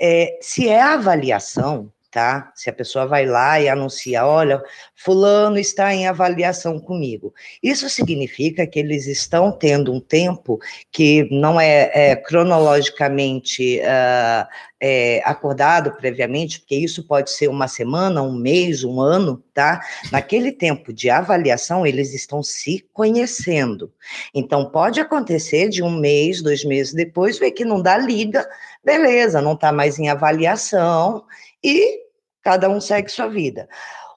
é, 0.00 0.38
se 0.40 0.66
é 0.70 0.80
avaliação, 0.80 1.92
tá? 2.14 2.52
Se 2.54 2.70
a 2.70 2.72
pessoa 2.72 3.06
vai 3.06 3.26
lá 3.26 3.60
e 3.60 3.68
anuncia, 3.68 4.24
olha, 4.24 4.62
fulano 4.94 5.58
está 5.58 5.92
em 5.92 6.06
avaliação 6.06 6.78
comigo. 6.78 7.34
Isso 7.60 7.90
significa 7.90 8.64
que 8.68 8.78
eles 8.78 9.08
estão 9.08 9.50
tendo 9.50 9.92
um 9.92 9.98
tempo 9.98 10.60
que 10.92 11.26
não 11.32 11.60
é, 11.60 11.90
é 11.92 12.14
cronologicamente 12.14 13.80
uh, 13.80 14.46
é, 14.80 15.20
acordado 15.24 15.90
previamente, 15.96 16.60
porque 16.60 16.76
isso 16.76 17.04
pode 17.04 17.32
ser 17.32 17.48
uma 17.48 17.66
semana, 17.66 18.22
um 18.22 18.32
mês, 18.32 18.84
um 18.84 19.00
ano, 19.00 19.42
tá? 19.52 19.80
Naquele 20.12 20.52
tempo 20.52 20.92
de 20.92 21.10
avaliação, 21.10 21.84
eles 21.84 22.14
estão 22.14 22.44
se 22.44 22.86
conhecendo. 22.92 23.92
Então, 24.32 24.70
pode 24.70 25.00
acontecer 25.00 25.68
de 25.68 25.82
um 25.82 25.90
mês, 25.90 26.40
dois 26.40 26.64
meses 26.64 26.94
depois, 26.94 27.40
ver 27.40 27.50
que 27.50 27.64
não 27.64 27.82
dá 27.82 27.98
liga, 27.98 28.48
beleza, 28.84 29.42
não 29.42 29.54
está 29.54 29.72
mais 29.72 29.98
em 29.98 30.08
avaliação, 30.08 31.24
e 31.62 32.03
cada 32.44 32.68
um 32.68 32.80
segue 32.80 33.10
sua 33.10 33.26
vida. 33.26 33.68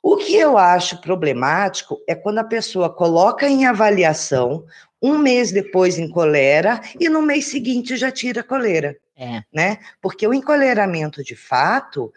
O 0.04 0.18
que 0.18 0.36
eu 0.36 0.58
acho 0.58 1.02
problemático 1.02 2.00
é 2.08 2.14
quando 2.14 2.40
a 2.40 2.44
pessoa 2.44 2.94
coloca 2.94 3.48
em 3.48 3.66
avaliação, 3.66 4.66
um 5.02 5.18
mês 5.18 5.52
depois 5.52 5.98
em 5.98 6.10
colera 6.10 6.82
e 7.00 7.10
no 7.10 7.22
mês 7.22 7.46
seguinte 7.48 7.96
já 7.96 8.12
tira 8.12 8.42
a 8.42 8.44
coleira. 8.44 8.96
É. 9.16 9.42
Né? 9.52 9.80
Porque 10.02 10.28
o 10.28 10.34
encoleramento 10.34 11.24
de 11.24 11.36
fato, 11.36 12.14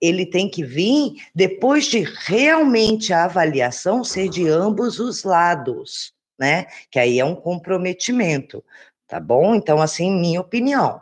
ele 0.00 0.26
tem 0.26 0.48
que 0.48 0.62
vir 0.62 1.14
depois 1.34 1.86
de 1.86 2.06
realmente 2.26 3.12
a 3.12 3.24
avaliação 3.24 4.04
ser 4.04 4.28
de 4.28 4.48
ambos 4.48 5.00
os 5.00 5.24
lados, 5.24 6.12
né? 6.38 6.66
Que 6.90 6.98
aí 6.98 7.18
é 7.18 7.24
um 7.24 7.34
comprometimento, 7.34 8.62
tá 9.08 9.18
bom? 9.18 9.54
Então, 9.54 9.80
assim, 9.80 10.10
minha 10.10 10.40
opinião. 10.40 11.00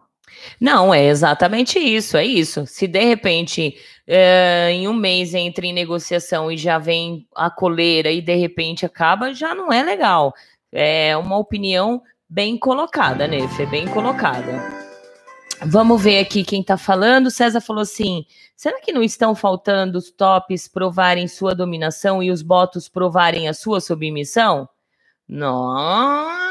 Não, 0.61 0.93
é 0.93 1.05
exatamente 1.07 1.79
isso, 1.79 2.17
é 2.17 2.25
isso. 2.25 2.67
Se 2.67 2.87
de 2.87 3.05
repente 3.05 3.77
é, 4.07 4.71
em 4.73 4.87
um 4.87 4.95
mês 4.95 5.35
entra 5.35 5.67
em 5.67 5.73
negociação 5.73 6.51
e 6.51 6.57
já 6.57 6.79
vem 6.79 7.27
a 7.35 7.51
coleira 7.51 8.11
e 8.11 8.21
de 8.21 8.35
repente 8.35 8.85
acaba, 8.85 9.33
já 9.33 9.55
não 9.55 9.73
é 9.73 9.83
legal. 9.83 10.35
É 10.71 11.17
uma 11.17 11.39
opinião 11.39 12.03
bem 12.29 12.59
colocada, 12.59 13.27
né? 13.27 13.47
Foi 13.49 13.67
bem 13.67 13.87
colocada. 13.87 14.85
Vamos 15.67 16.03
ver 16.03 16.19
aqui 16.19 16.45
quem 16.45 16.61
está 16.61 16.77
falando. 16.77 17.31
César 17.31 17.61
falou 17.61 17.83
assim: 17.83 18.27
será 18.57 18.81
que 18.81 18.93
não 18.93 19.03
estão 19.03 19.35
faltando 19.35 19.99
os 19.99 20.11
tops 20.11 20.69
provarem 20.69 21.27
sua 21.29 21.55
dominação 21.55 22.23
e 22.23 22.31
os 22.31 22.43
botos 22.43 22.89
provarem 22.89 23.49
a 23.49 23.55
sua 23.55 23.81
submissão? 23.81 24.69
Nossa, 25.27 26.45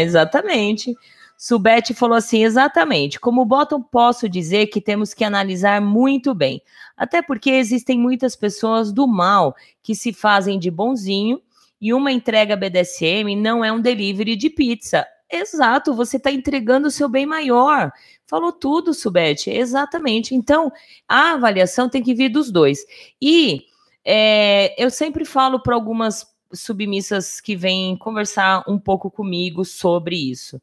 exatamente. 0.00 0.94
Subete 1.40 1.94
falou 1.94 2.16
assim: 2.16 2.42
exatamente. 2.42 3.20
Como 3.20 3.44
bottom, 3.44 3.80
posso 3.80 4.28
dizer 4.28 4.66
que 4.66 4.80
temos 4.80 5.14
que 5.14 5.22
analisar 5.22 5.80
muito 5.80 6.34
bem. 6.34 6.60
Até 6.96 7.22
porque 7.22 7.50
existem 7.50 7.96
muitas 7.96 8.34
pessoas 8.34 8.90
do 8.92 9.06
mal 9.06 9.54
que 9.80 9.94
se 9.94 10.12
fazem 10.12 10.58
de 10.58 10.68
bonzinho 10.68 11.40
e 11.80 11.94
uma 11.94 12.10
entrega 12.10 12.56
BDSM 12.56 13.36
não 13.36 13.64
é 13.64 13.70
um 13.70 13.80
delivery 13.80 14.34
de 14.34 14.50
pizza. 14.50 15.06
Exato, 15.30 15.94
você 15.94 16.16
está 16.16 16.32
entregando 16.32 16.88
o 16.88 16.90
seu 16.90 17.08
bem 17.08 17.24
maior. 17.24 17.92
Falou 18.26 18.50
tudo, 18.50 18.92
Subete. 18.92 19.48
Exatamente. 19.48 20.34
Então, 20.34 20.72
a 21.06 21.34
avaliação 21.34 21.88
tem 21.88 22.02
que 22.02 22.14
vir 22.14 22.30
dos 22.30 22.50
dois. 22.50 22.80
E 23.22 23.62
é, 24.04 24.74
eu 24.82 24.90
sempre 24.90 25.24
falo 25.24 25.62
para 25.62 25.76
algumas 25.76 26.26
submissas 26.52 27.40
que 27.40 27.54
vêm 27.54 27.96
conversar 27.96 28.64
um 28.66 28.78
pouco 28.78 29.08
comigo 29.08 29.64
sobre 29.64 30.16
isso 30.16 30.60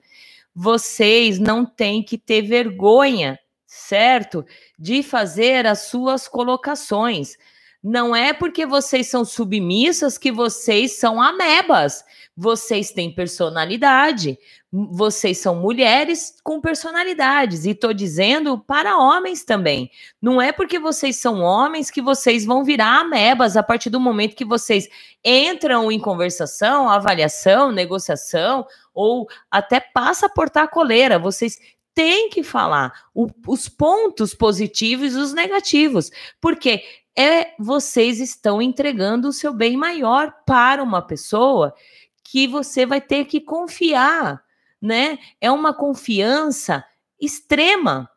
vocês 0.55 1.37
não 1.37 1.65
têm 1.65 2.01
que 2.01 2.17
ter 2.17 2.41
vergonha, 2.41 3.37
certo? 3.67 4.45
De 4.79 5.03
fazer 5.03 5.67
as 5.67 5.81
suas 5.81 6.27
colocações. 6.27 7.35
Não 7.87 8.15
é 8.15 8.33
porque 8.33 8.65
vocês 8.65 9.05
são 9.05 9.23
submissas 9.23 10.17
que 10.17 10.31
vocês 10.31 10.93
são 10.93 11.21
amebas. 11.21 12.03
Vocês 12.35 12.89
têm 12.89 13.13
personalidade. 13.13 14.39
Vocês 14.71 15.37
são 15.37 15.57
mulheres 15.57 16.33
com 16.43 16.59
personalidades. 16.59 17.63
E 17.63 17.69
estou 17.69 17.93
dizendo 17.93 18.57
para 18.57 18.97
homens 18.97 19.43
também. 19.43 19.91
Não 20.19 20.41
é 20.41 20.51
porque 20.51 20.79
vocês 20.79 21.17
são 21.17 21.41
homens 21.41 21.91
que 21.91 22.01
vocês 22.01 22.43
vão 22.43 22.63
virar 22.63 23.01
amebas 23.01 23.55
a 23.55 23.61
partir 23.61 23.91
do 23.91 23.99
momento 23.99 24.35
que 24.35 24.43
vocês 24.43 24.89
entram 25.23 25.91
em 25.91 25.99
conversação, 25.99 26.89
avaliação, 26.89 27.71
negociação 27.71 28.65
ou 28.95 29.27
até 29.51 29.79
passa 29.79 30.25
a 30.25 30.29
portar 30.29 30.63
a 30.63 30.67
coleira. 30.67 31.19
Vocês 31.19 31.59
têm 31.93 32.29
que 32.29 32.41
falar 32.41 32.91
o, 33.13 33.27
os 33.47 33.69
pontos 33.69 34.33
positivos 34.33 35.13
e 35.13 35.17
os 35.17 35.33
negativos, 35.33 36.09
porque 36.41 36.83
é 37.17 37.53
vocês 37.57 38.19
estão 38.19 38.61
entregando 38.61 39.29
o 39.29 39.33
seu 39.33 39.53
bem 39.53 39.77
maior 39.77 40.33
para 40.45 40.83
uma 40.83 41.01
pessoa 41.01 41.73
que 42.23 42.47
você 42.47 42.85
vai 42.85 42.99
ter 42.99 43.25
que 43.25 43.39
confiar, 43.39 44.43
né? 44.81 45.17
É 45.39 45.51
uma 45.51 45.73
confiança 45.73 46.83
extrema. 47.19 48.09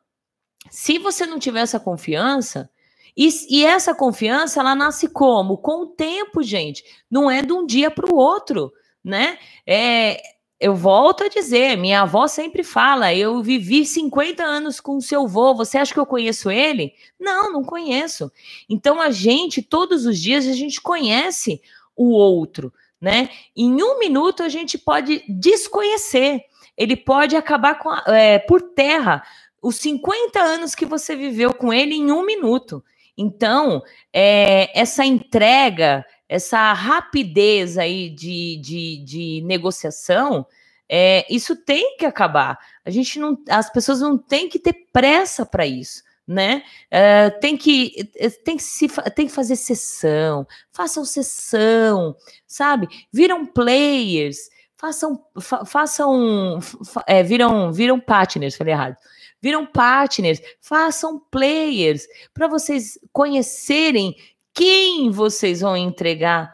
Se 0.70 0.98
você 0.98 1.26
não 1.26 1.38
tiver 1.38 1.60
essa 1.60 1.78
confiança, 1.78 2.70
e, 3.16 3.28
e, 3.50 3.64
essa 3.64 3.92
confiança, 3.94 4.60
ela 4.60 4.76
nasce 4.76 5.08
como? 5.08 5.58
Com 5.58 5.82
o 5.82 5.86
tempo, 5.86 6.40
gente. 6.40 6.84
Não 7.10 7.28
é 7.28 7.42
de 7.42 7.52
um 7.52 7.66
dia 7.66 7.90
para 7.90 8.08
o 8.08 8.14
outro, 8.14 8.72
né? 9.02 9.38
É, 9.66 10.22
eu 10.60 10.74
volto 10.74 11.24
a 11.24 11.28
dizer, 11.28 11.76
minha 11.76 12.02
avó 12.02 12.26
sempre 12.26 12.64
fala, 12.64 13.14
eu 13.14 13.40
vivi 13.42 13.84
50 13.84 14.42
anos 14.42 14.80
com 14.80 14.96
o 14.96 15.02
seu 15.02 15.24
avô, 15.24 15.54
você 15.54 15.78
acha 15.78 15.94
que 15.94 16.00
eu 16.00 16.06
conheço 16.06 16.50
ele? 16.50 16.94
Não, 17.18 17.52
não 17.52 17.62
conheço. 17.62 18.30
Então 18.68 19.00
a 19.00 19.10
gente, 19.10 19.62
todos 19.62 20.04
os 20.04 20.18
dias, 20.18 20.46
a 20.48 20.52
gente 20.52 20.80
conhece 20.80 21.62
o 21.96 22.10
outro, 22.10 22.72
né? 23.00 23.28
Em 23.56 23.82
um 23.82 23.98
minuto 24.00 24.42
a 24.42 24.48
gente 24.48 24.76
pode 24.76 25.22
desconhecer, 25.28 26.42
ele 26.76 26.96
pode 26.96 27.36
acabar 27.36 27.78
com 27.78 27.90
a, 27.90 28.02
é, 28.08 28.38
por 28.40 28.60
terra 28.60 29.22
os 29.62 29.76
50 29.76 30.40
anos 30.40 30.74
que 30.74 30.84
você 30.84 31.14
viveu 31.14 31.54
com 31.54 31.72
ele 31.72 31.94
em 31.94 32.10
um 32.10 32.24
minuto. 32.24 32.82
Então, 33.16 33.82
é, 34.12 34.70
essa 34.78 35.04
entrega, 35.04 36.04
essa 36.28 36.72
rapidez 36.72 37.78
aí 37.78 38.10
de, 38.10 38.60
de, 38.60 39.04
de 39.04 39.42
negociação, 39.44 40.46
é, 40.88 41.26
isso 41.28 41.56
tem 41.56 41.96
que 41.96 42.06
acabar. 42.06 42.58
A 42.84 42.90
gente 42.90 43.18
não, 43.18 43.38
as 43.48 43.70
pessoas 43.70 44.00
não 44.00 44.16
têm 44.18 44.48
que 44.48 44.58
ter 44.58 44.74
pressa 44.92 45.46
para 45.46 45.66
isso, 45.66 46.02
né? 46.26 46.62
É, 46.90 47.30
tem 47.30 47.56
que 47.56 48.10
é, 48.16 48.30
tem 48.30 48.56
que 48.56 48.62
se 48.62 48.88
tem 49.14 49.26
que 49.26 49.32
fazer 49.32 49.56
sessão, 49.56 50.46
façam 50.72 51.04
sessão, 51.04 52.16
sabe? 52.46 52.88
Viram 53.12 53.46
players, 53.46 54.50
façam 54.76 55.22
fa, 55.40 55.64
façam 55.64 56.60
fa, 56.60 57.04
é, 57.06 57.22
viram 57.22 57.72
viram 57.72 58.00
partners, 58.00 58.56
falei 58.56 58.72
errado. 58.72 58.96
Viram 59.40 59.64
partners, 59.64 60.40
façam 60.60 61.20
players 61.30 62.08
para 62.34 62.48
vocês 62.48 62.98
conhecerem 63.12 64.16
quem 64.58 65.08
vocês 65.12 65.60
vão 65.60 65.76
entregar 65.76 66.52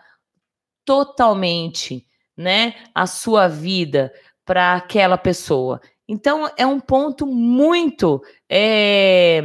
totalmente, 0.85 2.07
né, 2.37 2.75
a 2.95 3.07
sua 3.07 3.49
vida 3.49 4.13
para 4.45 4.75
aquela 4.75 5.17
pessoa. 5.17 5.81
Então 6.07 6.51
é 6.59 6.67
um 6.67 6.79
ponto 6.79 7.27
muito 7.27 8.23
é, 8.47 9.43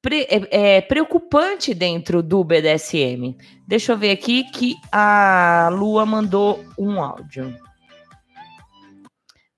pre, 0.00 0.22
é, 0.22 0.76
é, 0.76 0.80
preocupante 0.80 1.74
dentro 1.74 2.22
do 2.22 2.42
BDSM. 2.42 3.36
Deixa 3.68 3.92
eu 3.92 3.98
ver 3.98 4.12
aqui 4.12 4.44
que 4.44 4.74
a 4.90 5.68
Lua 5.70 6.06
mandou 6.06 6.64
um 6.78 6.98
áudio. 6.98 7.54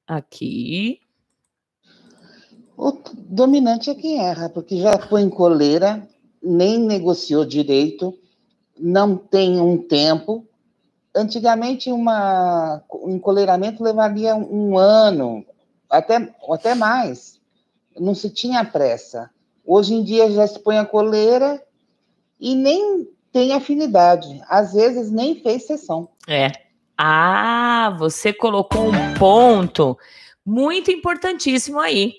Aqui. 0.08 0.98
O 2.76 3.00
dominante 3.14 3.90
é 3.90 3.94
quem 3.94 4.18
erra, 4.18 4.48
porque 4.48 4.80
já 4.80 4.98
em 5.20 5.30
coleira, 5.30 6.08
nem 6.42 6.78
negociou 6.78 7.44
direito, 7.44 8.16
não 8.78 9.16
tem 9.16 9.60
um 9.60 9.78
tempo. 9.78 10.46
Antigamente, 11.14 11.90
uma, 11.90 12.82
um 12.92 13.16
encoleiramento 13.16 13.82
levaria 13.82 14.36
um 14.36 14.78
ano, 14.78 15.44
até, 15.90 16.32
até 16.50 16.74
mais. 16.74 17.40
não 17.98 18.14
se 18.14 18.30
tinha 18.30 18.64
pressa. 18.64 19.30
Hoje 19.64 19.94
em 19.94 20.02
dia 20.02 20.30
já 20.30 20.46
se 20.46 20.58
põe 20.58 20.78
a 20.78 20.84
coleira 20.84 21.62
e 22.40 22.54
nem 22.54 23.08
tem 23.32 23.52
afinidade. 23.52 24.40
Às 24.48 24.72
vezes 24.72 25.10
nem 25.10 25.40
fez 25.42 25.66
sessão. 25.66 26.08
É. 26.26 26.50
Ah, 26.96 27.94
você 27.98 28.32
colocou 28.32 28.88
um 28.88 29.14
ponto 29.18 29.96
muito 30.44 30.90
importantíssimo 30.90 31.78
aí, 31.78 32.14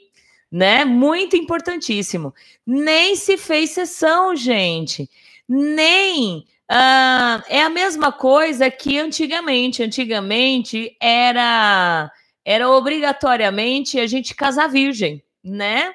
né? 0.52 0.86
Muito 0.86 1.36
importantíssimo. 1.36 2.34
Nem 2.66 3.16
se 3.16 3.38
fez 3.38 3.72
sessão, 3.72 4.36
gente. 4.36 5.10
Nem. 5.48 6.46
Uh, 6.72 7.42
é 7.50 7.64
a 7.64 7.70
mesma 7.70 8.12
coisa 8.12 8.70
que 8.70 8.98
antigamente. 8.98 9.84
Antigamente 9.84 10.96
era 11.00 12.12
era 12.46 12.70
obrigatoriamente 12.70 14.00
a 14.00 14.08
gente 14.08 14.34
casar 14.34 14.68
virgem, 14.68 15.24
né? 15.44 15.94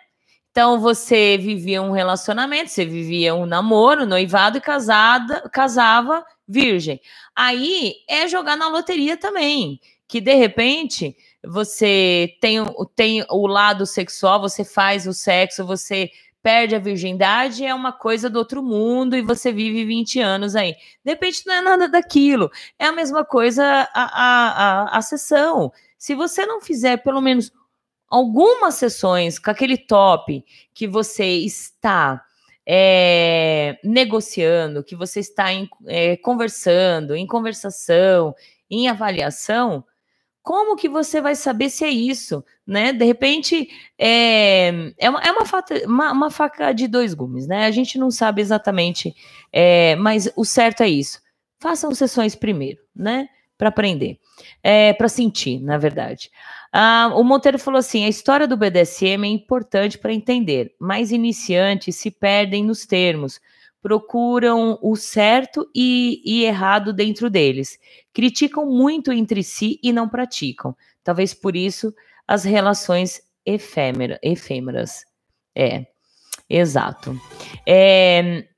Então 0.53 0.79
você 0.79 1.37
vivia 1.37 1.83
um 1.83 1.91
relacionamento, 1.91 2.71
você 2.71 2.85
vivia 2.85 3.35
um 3.35 3.45
namoro, 3.45 4.07
noivado 4.07 4.59
e 4.59 4.61
casada, 4.61 5.41
casava 5.53 6.25
virgem. 6.47 7.01
Aí 7.35 7.95
é 8.09 8.29
jogar 8.29 8.57
na 8.57 8.69
loteria 8.69 9.17
também, 9.17 9.81
que 10.07 10.21
de 10.21 10.35
repente 10.35 11.17
você 11.47 12.37
tem, 12.41 12.59
tem 12.95 13.25
o 13.31 13.47
lado 13.47 13.87
sexual, 13.87 14.41
você 14.41 14.65
faz 14.65 15.07
o 15.07 15.13
sexo, 15.13 15.65
você 15.65 16.11
perde 16.43 16.75
a 16.75 16.79
virgindade, 16.79 17.65
é 17.65 17.75
uma 17.75 17.91
coisa 17.91 18.29
do 18.29 18.39
outro 18.39 18.63
mundo 18.63 19.17
e 19.17 19.23
você 19.23 19.51
vive 19.51 19.85
20 19.85 20.21
anos 20.21 20.55
aí. 20.55 20.75
De 21.03 21.13
repente 21.13 21.47
não 21.47 21.55
é 21.55 21.61
nada 21.63 21.89
daquilo. 21.89 22.51
É 22.79 22.87
a 22.87 22.93
mesma 22.93 23.25
coisa 23.25 23.65
a, 23.65 24.03
a, 24.05 24.93
a, 24.93 24.99
a 24.99 25.03
sessão. 25.03 25.73
Se 25.97 26.15
você 26.15 26.45
não 26.45 26.61
fizer 26.61 26.99
pelo 26.99 27.23
menos 27.23 27.51
algumas 28.09 28.75
sessões 28.75 29.39
com 29.39 29.51
aquele 29.51 29.79
top 29.79 30.45
que 30.75 30.87
você 30.87 31.25
está 31.25 32.23
é, 32.67 33.79
negociando, 33.83 34.85
que 34.85 34.95
você 34.95 35.21
está 35.21 35.51
em, 35.51 35.69
é, 35.87 36.17
conversando, 36.19 37.15
em 37.15 37.27
conversação, 37.27 38.35
em 38.71 38.87
avaliação, 38.87 39.83
como 40.45 40.77
que 40.77 40.91
você 40.91 41.23
vai 41.23 41.35
saber 41.35 41.71
se 41.71 41.87
é 41.87 41.89
isso, 41.89 42.45
né? 42.67 42.93
De 42.93 43.03
repente, 43.03 43.67
é, 43.99 44.93
é, 44.99 45.09
uma, 45.09 45.21
é 45.23 45.33
uma, 45.33 45.47
faca, 45.47 45.75
uma, 45.87 46.13
uma, 46.13 46.31
faca 46.31 46.71
de 46.73 46.87
dois 46.87 47.15
gumes, 47.15 47.47
né? 47.47 47.65
A 47.65 47.71
gente 47.71 47.99
não 47.99 48.11
sabe 48.11 48.43
exatamente, 48.43 49.15
é, 49.51 49.97
mas 49.97 50.31
o 50.37 50.45
certo 50.45 50.83
é 50.83 50.89
isso. 50.89 51.19
Façam 51.59 51.95
sessões 51.95 52.35
primeiro, 52.35 52.83
né? 52.95 53.27
Para 53.57 53.71
aprender, 53.71 54.19
é, 54.63 54.93
para 54.93 55.09
sentir, 55.09 55.61
na 55.61 55.79
verdade. 55.79 56.31
Ah, 56.71 57.11
o 57.15 57.25
Monteiro 57.25 57.59
falou 57.59 57.79
assim: 57.79 58.05
a 58.05 58.09
história 58.09 58.47
do 58.47 58.57
BDSM 58.57 59.25
é 59.25 59.29
importante 59.29 59.97
para 59.97 60.13
entender, 60.13 60.75
mas 60.79 61.11
iniciantes 61.11 61.97
se 61.97 62.11
perdem 62.11 62.63
nos 62.63 62.85
termos, 62.85 63.41
procuram 63.85 64.79
o 64.81 64.97
certo 64.97 65.71
e, 65.75 66.23
e 66.25 66.43
errado 66.43 66.91
dentro 66.91 67.29
deles, 67.29 67.79
criticam 68.15 68.65
muito 68.65 69.13
entre 69.13 69.43
si 69.43 69.79
e 69.83 69.93
não 69.93 70.09
praticam. 70.09 70.75
Talvez 71.03 71.35
por 71.35 71.55
isso 71.55 71.95
as 72.27 72.45
relações 72.45 73.21
efêmera, 73.45 74.19
efêmeras. 74.23 75.05
É, 75.55 75.85
exato. 76.49 77.21
É, 77.69 78.49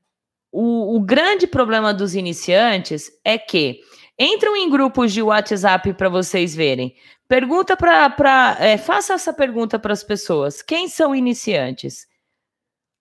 o, 0.53 0.95
o 0.95 1.01
grande 1.01 1.49
problema 1.49 1.93
dos 1.93 2.15
iniciantes 2.15 3.11
é 3.25 3.37
que 3.37 3.81
entram 4.17 4.55
em 4.55 4.71
grupos 4.71 5.13
de 5.13 5.23
WhatsApp 5.23 5.93
para 5.95 6.09
vocês 6.09 6.55
verem. 6.55 6.95
Pergunta 7.27 7.77
para. 7.77 8.57
É, 8.61 8.79
faça 8.79 9.15
essa 9.15 9.33
pergunta 9.33 9.77
para 9.77 9.93
as 9.93 10.05
pessoas. 10.05 10.63
Quem 10.63 10.87
são 10.87 11.17
iniciantes? 11.17 12.07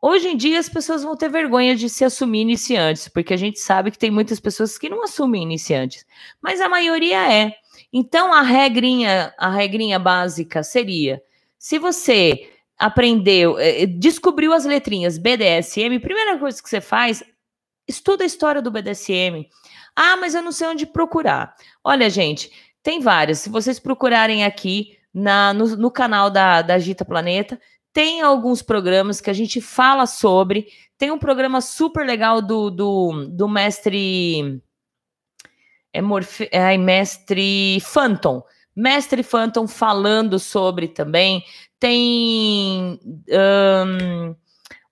Hoje 0.07 0.27
em 0.27 0.38
dia 0.38 0.60
as 0.60 0.69
pessoas 0.69 1.02
vão 1.02 1.18
ter 1.18 1.30
vergonha 1.30 1.76
de 1.76 1.90
se 1.90 2.06
assumir 2.06 2.41
iniciantes, 2.41 3.07
porque 3.07 3.34
a 3.34 3.38
gente 3.38 3.60
sabe 3.60 3.90
que 3.90 3.98
tem 3.98 4.11
muitas 4.11 4.40
pessoas 4.40 4.77
que 4.77 4.88
não 4.88 5.03
assumem 5.03 5.41
iniciantes, 5.41 6.06
mas 6.40 6.61
a 6.61 6.69
maioria 6.69 7.34
é. 7.34 7.56
Então 7.91 8.32
a 8.32 8.44
regrinha, 8.44 9.34
a 9.36 9.49
regrinha 9.49 9.98
básica 9.98 10.61
seria: 10.61 11.23
se 11.57 11.80
você 11.80 12.52
aprendeu, 12.77 13.57
é, 13.57 13.82
é, 13.82 13.86
descobriu 13.88 14.53
as 14.53 14.64
letrinhas 14.64 15.18
BDSM, 15.18 15.99
primeira 15.99 16.38
coisa 16.38 16.61
que 16.61 16.69
você 16.69 16.80
faz, 16.80 17.23
estuda 17.88 18.23
a 18.23 18.27
história 18.27 18.61
do 18.61 18.69
BDSM. 18.69 19.49
Ah, 19.95 20.18
mas 20.18 20.36
eu 20.36 20.44
não 20.44 20.52
sei 20.52 20.68
onde 20.68 20.86
procurar. 20.86 21.56
Olha, 21.84 22.11
gente, 22.11 22.52
tem 22.84 22.99
várias. 22.99 23.40
Se 23.40 23.49
vocês 23.49 23.80
procurarem 23.80 24.45
aqui 24.45 24.99
na, 25.11 25.52
no, 25.52 25.76
no 25.76 25.90
canal 25.90 26.30
da, 26.30 26.61
da 26.61 26.77
Gita 26.77 27.03
Planeta, 27.03 27.60
tem 27.95 28.22
alguns 28.22 28.61
programas 28.61 29.22
que 29.22 29.30
a 29.30 29.34
gente 29.34 29.61
fala 29.61 30.05
sobre. 30.05 30.67
Tem 30.97 31.11
um 31.11 31.17
programa 31.17 31.61
super 31.61 32.05
legal 32.05 32.41
do, 32.41 32.69
do, 32.69 33.27
do 33.30 33.47
mestre. 33.47 34.61
É, 35.93 36.01
Morfe, 36.01 36.49
é 36.51 36.77
mestre 36.77 37.80
Phantom. 37.80 38.43
Mestre 38.76 39.23
Phantom 39.23 39.65
falando 39.65 40.38
sobre 40.38 40.89
também. 40.89 41.41
Tem. 41.80 42.99
Um, 43.31 44.35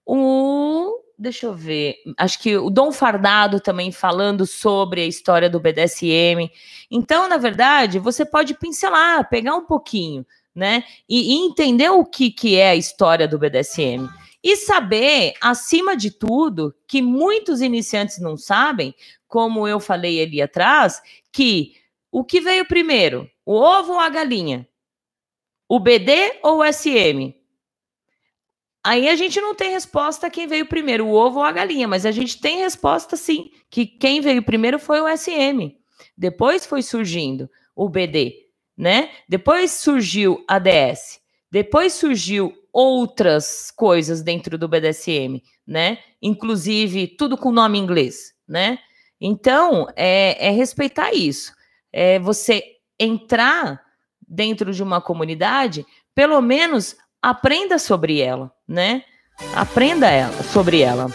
o 0.06 1.04
deixa 1.20 1.46
eu 1.46 1.54
ver, 1.54 1.96
acho 2.18 2.40
que 2.40 2.58
o 2.58 2.70
Dom 2.70 2.92
Fardado 2.92 3.60
também 3.60 3.92
falando 3.92 4.46
sobre 4.46 5.02
a 5.02 5.06
história 5.06 5.50
do 5.50 5.60
BDSM. 5.60 6.50
Então, 6.90 7.28
na 7.28 7.38
verdade, 7.38 8.00
você 8.00 8.26
pode 8.26 8.54
pincelar, 8.54 9.30
pegar 9.30 9.56
um 9.56 9.66
pouquinho, 9.66 10.26
né? 10.56 10.84
E, 11.08 11.34
e 11.34 11.46
entender 11.46 11.90
o 11.90 12.06
que, 12.06 12.30
que 12.32 12.56
é 12.56 12.70
a 12.70 12.76
história 12.76 13.28
do 13.28 13.40
BDSM. 13.40 14.08
E 14.44 14.58
saber, 14.58 15.34
acima 15.42 15.96
de 15.96 16.12
tudo, 16.12 16.76
que 16.88 17.02
muitos 17.02 17.62
iniciantes 17.62 18.20
não 18.20 18.36
sabem, 18.36 18.94
como 19.28 19.68
eu 19.68 19.80
falei 19.80 20.22
ali 20.22 20.42
atrás, 20.42 21.02
que 21.32 21.76
o 22.12 22.24
que 22.24 22.42
veio 22.42 22.68
primeiro, 22.68 23.30
o 23.46 23.54
ovo 23.54 23.94
ou 23.94 24.00
a 24.00 24.10
galinha? 24.10 24.68
O 25.68 25.80
BD 25.80 26.40
ou 26.44 26.60
o 26.60 26.74
SM? 26.74 27.34
Aí 28.86 29.08
a 29.08 29.16
gente 29.16 29.40
não 29.40 29.56
tem 29.56 29.72
resposta 29.72 30.30
quem 30.30 30.46
veio 30.46 30.66
primeiro, 30.66 31.08
o 31.08 31.14
ovo 31.14 31.40
ou 31.40 31.46
a 31.46 31.52
galinha, 31.52 31.88
mas 31.88 32.06
a 32.06 32.12
gente 32.12 32.40
tem 32.40 32.60
resposta 32.60 33.16
sim, 33.16 33.50
que 33.70 33.86
quem 33.86 34.20
veio 34.20 34.44
primeiro 34.44 34.78
foi 34.78 35.00
o 35.00 35.18
SM. 35.18 35.74
Depois 36.18 36.66
foi 36.66 36.82
surgindo 36.82 37.50
o 37.74 37.88
BD, 37.88 38.43
né? 38.78 39.10
Depois 39.28 39.72
surgiu 39.72 40.44
a 40.48 40.60
DS. 40.60 41.20
Depois 41.52 41.94
surgiu 41.94 42.54
outras 42.72 43.72
coisas 43.72 44.24
dentro 44.24 44.58
do 44.58 44.68
BDSM, 44.68 45.42
né? 45.66 46.00
Inclusive 46.22 47.08
tudo 47.08 47.38
com 47.38 47.52
nome 47.52 47.78
inglês, 47.78 48.34
né? 48.48 48.80
Então, 49.22 49.88
é, 49.96 50.48
é 50.48 50.52
respeitar 50.52 51.14
isso. 51.14 51.54
É 51.92 52.20
você 52.20 52.64
entrar 53.00 53.82
dentro 54.28 54.74
de 54.74 54.82
uma 54.82 55.00
comunidade, 55.00 55.86
pelo 56.16 56.42
menos 56.42 56.96
aprenda 57.22 57.78
sobre 57.78 58.20
ela, 58.20 58.52
né? 58.68 59.04
Aprenda 59.56 60.10
ela, 60.10 60.44
sobre 60.44 60.82
ela. 60.82 61.08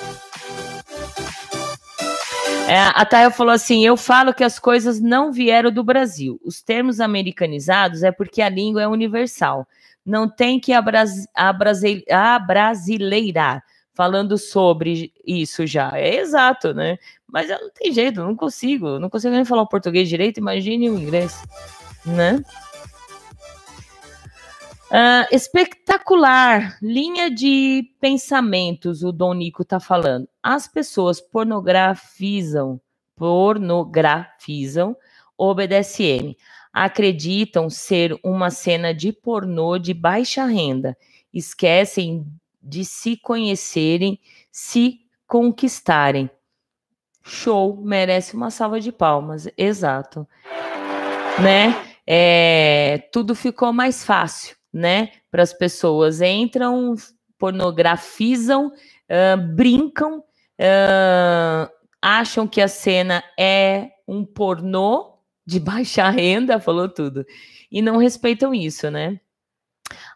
É, 2.69 2.93
a 2.95 3.05
Taia 3.05 3.31
falou 3.31 3.53
assim: 3.53 3.85
eu 3.85 3.97
falo 3.97 4.35
que 4.35 4.45
as 4.45 4.59
coisas 4.59 5.01
não 5.01 5.33
vieram 5.33 5.71
do 5.71 5.83
Brasil. 5.83 6.39
Os 6.45 6.61
termos 6.61 7.01
americanizados 7.01 8.03
é 8.03 8.13
porque 8.13 8.43
a 8.43 8.49
língua 8.49 8.83
é 8.83 8.89
universal. 8.89 9.67
Não 10.05 10.29
tem 10.29 10.61
que 10.61 10.73
abrasileirar 10.73 13.63
falando 13.95 14.39
sobre 14.39 15.13
isso 15.27 15.67
já. 15.67 15.91
É 15.95 16.17
exato, 16.17 16.73
né? 16.73 16.99
Mas 17.27 17.49
não 17.49 17.71
tem 17.71 17.93
jeito, 17.93 18.23
não 18.23 18.37
consigo. 18.37 18.99
Não 18.99 19.11
consigo 19.11 19.35
nem 19.35 19.45
falar 19.45 19.63
o 19.63 19.69
português 19.69 20.09
direito, 20.09 20.39
imagine 20.39 20.89
o 20.89 20.99
inglês, 20.99 21.43
né? 22.07 22.41
Uh, 24.89 25.29
espetacular, 25.31 26.79
linha 26.81 27.31
de 27.31 27.93
pensamentos, 28.01 29.03
o 29.03 29.13
Dom 29.13 29.35
Nico 29.35 29.63
tá 29.63 29.79
falando. 29.79 30.27
As 30.43 30.67
pessoas 30.67 31.21
pornografizam, 31.21 32.81
pornografizam 33.15 34.97
o 35.37 35.55
BDSM. 35.55 36.35
Acreditam 36.73 37.69
ser 37.69 38.19
uma 38.25 38.49
cena 38.51 38.95
de 38.95 39.13
pornô 39.13 39.77
de 39.77 39.93
baixa 39.93 40.47
renda. 40.47 40.97
Esquecem 41.35 42.27
de 42.63 42.83
se 42.83 43.15
conhecerem, 43.19 44.19
se 44.51 45.01
conquistarem. 45.27 46.31
Show, 47.23 47.77
merece 47.77 48.35
uma 48.35 48.51
salva 48.51 48.81
de 48.81 48.91
palmas, 48.91 49.49
exato. 49.55 50.27
Né? 51.43 51.75
É, 52.07 53.07
tudo 53.13 53.35
ficou 53.35 53.71
mais 53.71 54.03
fácil 54.03 54.58
né, 54.73 55.11
para 55.31 55.43
as 55.43 55.53
pessoas. 55.53 56.21
Entram, 56.21 56.95
pornografizam, 57.39 58.69
uh, 58.69 59.55
brincam, 59.55 60.19
uh, 60.19 61.71
acham 62.03 62.47
que 62.47 62.61
a 62.61 62.69
cena 62.69 63.23
é 63.39 63.91
um 64.07 64.25
pornô 64.25 65.19
de 65.47 65.59
baixa 65.61 66.09
renda, 66.11 66.61
falou 66.61 66.89
tudo, 66.89 67.25
e 67.71 67.81
não 67.81 67.97
respeitam 67.97 68.55
isso, 68.55 68.91
né? 68.91 69.21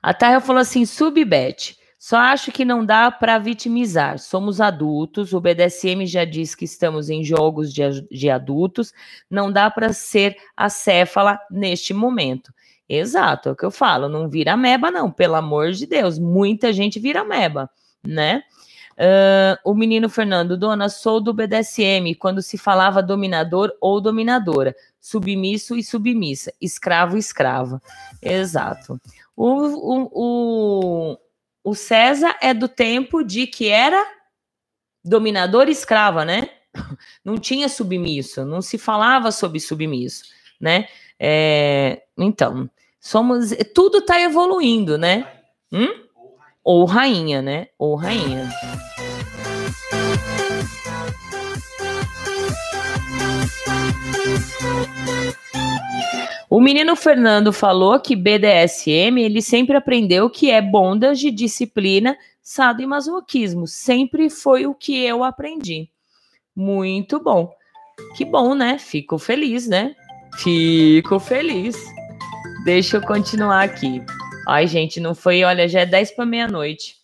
A 0.02 0.12
Taia 0.12 0.40
falou 0.40 0.60
assim: 0.60 0.84
subbet. 0.84 1.78
Só 1.98 2.16
acho 2.16 2.50
que 2.50 2.64
não 2.64 2.84
dá 2.84 3.12
para 3.12 3.38
vitimizar. 3.38 4.18
Somos 4.18 4.60
adultos, 4.60 5.32
o 5.32 5.40
BDSM 5.40 6.04
já 6.04 6.24
diz 6.24 6.52
que 6.52 6.64
estamos 6.64 7.08
em 7.08 7.22
jogos 7.22 7.72
de, 7.72 7.82
de 8.10 8.28
adultos, 8.28 8.92
não 9.30 9.52
dá 9.52 9.70
para 9.70 9.92
ser 9.92 10.36
acéfala 10.56 11.38
neste 11.48 11.94
momento. 11.94 12.52
Exato, 12.94 13.48
é 13.48 13.52
o 13.52 13.56
que 13.56 13.64
eu 13.64 13.70
falo, 13.70 14.06
não 14.06 14.28
vira 14.28 14.54
meba, 14.54 14.90
não, 14.90 15.10
pelo 15.10 15.34
amor 15.34 15.72
de 15.72 15.86
Deus. 15.86 16.18
Muita 16.18 16.74
gente 16.74 17.00
vira 17.00 17.24
meba, 17.24 17.70
né? 18.06 18.44
Uh, 18.92 19.56
o 19.64 19.74
menino 19.74 20.10
Fernando, 20.10 20.58
dona, 20.58 20.90
sou 20.90 21.18
do 21.18 21.32
BDSM, 21.32 22.14
quando 22.18 22.42
se 22.42 22.58
falava 22.58 23.02
dominador 23.02 23.72
ou 23.80 23.98
dominadora, 23.98 24.76
submisso 25.00 25.74
e 25.74 25.82
submissa, 25.82 26.52
escravo 26.60 27.16
e 27.16 27.20
escrava. 27.20 27.80
Exato. 28.20 29.00
O, 29.34 29.48
o, 29.48 30.10
o, 30.12 31.18
o 31.64 31.74
César 31.74 32.36
é 32.42 32.52
do 32.52 32.68
tempo 32.68 33.24
de 33.24 33.46
que 33.46 33.68
era 33.68 34.06
dominador 35.02 35.66
e 35.66 35.72
escrava, 35.72 36.26
né? 36.26 36.50
Não 37.24 37.38
tinha 37.38 37.70
submisso, 37.70 38.44
não 38.44 38.60
se 38.60 38.76
falava 38.76 39.32
sobre 39.32 39.60
submisso, 39.60 40.24
né? 40.60 40.88
É, 41.18 42.02
então, 42.18 42.68
somos. 43.02 43.50
Tudo 43.74 43.98
está 43.98 44.20
evoluindo, 44.20 44.96
né? 44.96 45.26
Hum? 45.72 45.88
Ou 46.64 46.84
rainha, 46.84 47.42
né? 47.42 47.66
Ou 47.76 47.96
rainha. 47.96 48.48
O 56.48 56.60
menino 56.60 56.94
Fernando 56.94 57.52
falou 57.52 57.98
que 57.98 58.14
BDSM 58.14 59.18
ele 59.18 59.40
sempre 59.40 59.76
aprendeu 59.76 60.28
que 60.30 60.50
é 60.50 60.60
bondage, 60.60 61.30
disciplina, 61.30 62.16
sado 62.42 62.82
e 62.82 62.86
masoquismo. 62.86 63.66
Sempre 63.66 64.28
foi 64.28 64.66
o 64.66 64.74
que 64.74 65.02
eu 65.02 65.24
aprendi. 65.24 65.88
Muito 66.54 67.18
bom. 67.18 67.50
Que 68.16 68.24
bom, 68.24 68.54
né? 68.54 68.78
Fico 68.78 69.18
feliz, 69.18 69.66
né? 69.66 69.96
Fico 70.36 71.18
feliz. 71.18 71.76
Deixa 72.64 72.96
eu 72.96 73.02
continuar 73.02 73.62
aqui. 73.64 74.00
Ai, 74.46 74.68
gente, 74.68 75.00
não 75.00 75.16
foi. 75.16 75.42
Olha, 75.42 75.66
já 75.66 75.80
é 75.80 75.86
10 75.86 76.12
para 76.12 76.24
meia-noite. 76.24 76.96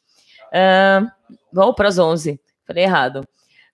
Uh, 0.52 1.74
para 1.74 1.88
as 1.88 1.98
11. 1.98 2.40
Falei 2.64 2.84
errado. 2.84 3.26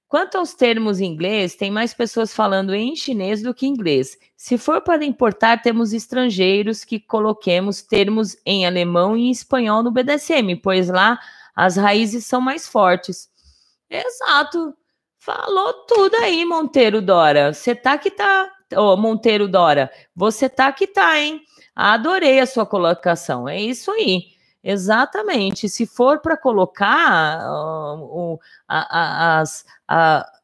Quanto 0.08 0.38
aos 0.38 0.54
termos 0.54 0.98
em 0.98 1.04
inglês, 1.04 1.56
tem 1.56 1.70
mais 1.70 1.92
pessoas 1.92 2.32
falando 2.32 2.74
em 2.74 2.96
chinês 2.96 3.42
do 3.42 3.52
que 3.52 3.66
inglês. 3.66 4.16
Se 4.34 4.56
for 4.56 4.80
para 4.80 5.04
importar, 5.04 5.60
temos 5.60 5.92
estrangeiros 5.92 6.84
que 6.84 6.98
coloquemos 6.98 7.82
termos 7.82 8.34
em 8.46 8.64
alemão 8.64 9.14
e 9.14 9.30
espanhol 9.30 9.82
no 9.82 9.90
BDSM, 9.90 10.56
pois 10.62 10.88
lá 10.88 11.18
as 11.54 11.76
raízes 11.76 12.24
são 12.24 12.40
mais 12.40 12.66
fortes. 12.66 13.28
Exato. 13.90 14.74
Falou 15.18 15.72
tudo 15.86 16.14
aí, 16.16 16.46
Monteiro 16.46 17.02
Dora. 17.02 17.52
Você 17.52 17.74
tá 17.74 17.98
que 17.98 18.10
tá. 18.10 18.50
Oh, 18.74 18.96
Monteiro 18.96 19.46
Dora, 19.46 19.90
você 20.16 20.48
tá 20.48 20.72
que 20.72 20.86
tá, 20.86 21.20
hein? 21.20 21.42
Adorei 21.74 22.40
a 22.40 22.46
sua 22.46 22.64
colocação. 22.64 23.48
É 23.48 23.60
isso 23.60 23.90
aí. 23.90 24.34
Exatamente. 24.62 25.68
Se 25.68 25.86
for 25.86 26.20
para 26.20 26.36
colocar 26.36 27.38
uh, 27.46 28.38
a, 28.66 29.40
as, 29.40 29.64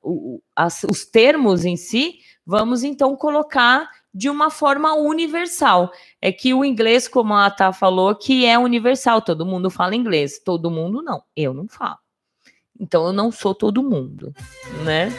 o, 0.03 0.43
as, 0.55 0.85
os 0.85 1.07
termos 1.07 1.65
em 1.65 1.77
si, 1.77 2.19
vamos 2.45 2.85
então 2.85 3.17
colocar 3.17 3.89
de 4.13 4.29
uma 4.29 4.51
forma 4.51 4.93
universal. 4.93 5.91
É 6.21 6.31
que 6.31 6.53
o 6.53 6.65
inglês, 6.65 7.09
como 7.09 7.33
a 7.33 7.51
Tá 7.51 7.73
falou, 7.73 8.15
que 8.15 8.45
é 8.45 8.59
universal, 8.59 9.23
todo 9.23 9.47
mundo 9.47 9.71
fala 9.71 9.97
inglês. 9.97 10.39
Todo 10.39 10.71
mundo 10.71 11.03
não, 11.03 11.23
eu 11.35 11.55
não 11.55 11.67
falo. 11.67 11.99
Então 12.79 13.07
eu 13.07 13.13
não 13.13 13.31
sou 13.31 13.55
todo 13.55 13.83
mundo, 13.83 14.35
né? 14.85 15.11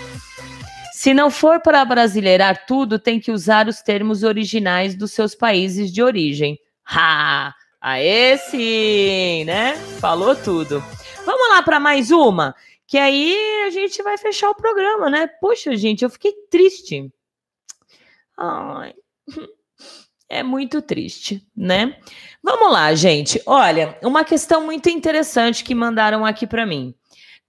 Se 1.02 1.16
não 1.16 1.32
for 1.32 1.60
para 1.60 1.84
brasileirar 1.84 2.68
tudo, 2.68 3.00
tem 3.00 3.20
que 3.20 3.32
usar 3.32 3.68
os 3.68 3.82
termos 3.82 4.22
originais 4.22 4.94
dos 4.94 5.12
seus 5.12 5.34
países 5.34 5.92
de 5.92 6.04
origem. 6.04 6.60
Ha! 6.86 7.56
Aê 7.82 8.38
sim, 8.38 9.44
né? 9.46 9.78
Falou 10.00 10.36
tudo. 10.36 10.80
Vamos 11.26 11.50
lá 11.50 11.64
para 11.64 11.80
mais 11.80 12.12
uma, 12.12 12.54
que 12.86 13.00
aí 13.00 13.36
a 13.66 13.72
gente 13.72 14.04
vai 14.04 14.16
fechar 14.16 14.52
o 14.52 14.56
programa, 14.56 15.10
né? 15.10 15.26
Poxa, 15.26 15.76
gente, 15.76 16.04
eu 16.04 16.10
fiquei 16.12 16.34
triste. 16.52 17.12
Ai. 18.38 18.94
É 20.30 20.44
muito 20.44 20.82
triste, 20.82 21.46
né? 21.54 21.98
Vamos 22.42 22.72
lá, 22.72 22.94
gente. 22.96 23.42
Olha, 23.46 23.98
uma 24.02 24.24
questão 24.24 24.64
muito 24.64 24.88
interessante 24.88 25.62
que 25.62 25.76
mandaram 25.76 26.26
aqui 26.26 26.48
para 26.48 26.66
mim. 26.66 26.96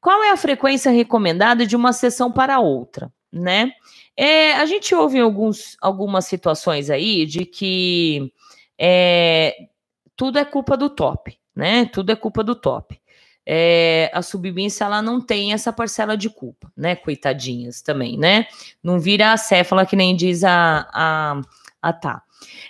Qual 0.01 0.21
é 0.25 0.31
a 0.31 0.37
frequência 0.37 0.91
recomendada 0.91 1.65
de 1.65 1.77
uma 1.77 1.93
sessão 1.93 2.33
para 2.33 2.59
outra, 2.59 3.09
né? 3.33 3.73
É, 4.17 4.53
a 4.55 4.67
gente 4.67 4.95
ouve 4.95 5.19
alguns, 5.19 5.77
algumas 5.81 6.27
situações 6.27 6.91
aí 6.91 7.25
de 7.25 7.47
que 7.47 8.33
é, 8.79 9.69
tudo 10.17 10.39
é 10.39 10.45
culpa 10.45 10.77
do 10.77 10.91
top, 10.91 11.39
né? 11.55 11.87
Tudo 11.87 12.13
é 12.13 12.17
culpa 12.17 12.45
do 12.45 12.55
top. 12.55 13.01
É, 13.45 14.11
a 14.15 14.23
submissa 14.23 14.85
ela 14.85 15.03
não 15.03 15.21
tem 15.21 15.53
essa 15.53 15.73
parcela 15.73 16.17
de 16.17 16.31
culpa, 16.31 16.71
né? 16.77 16.95
Coitadinhas 16.95 17.81
também, 17.81 18.19
né? 18.19 18.47
Não 18.83 19.01
vira 19.01 19.33
a 19.33 19.37
céfala 19.37 19.87
que 19.87 19.97
nem 19.97 20.15
diz 20.15 20.45
a, 20.45 20.89
a, 20.93 21.41
a 21.81 21.93
tá. 21.93 22.23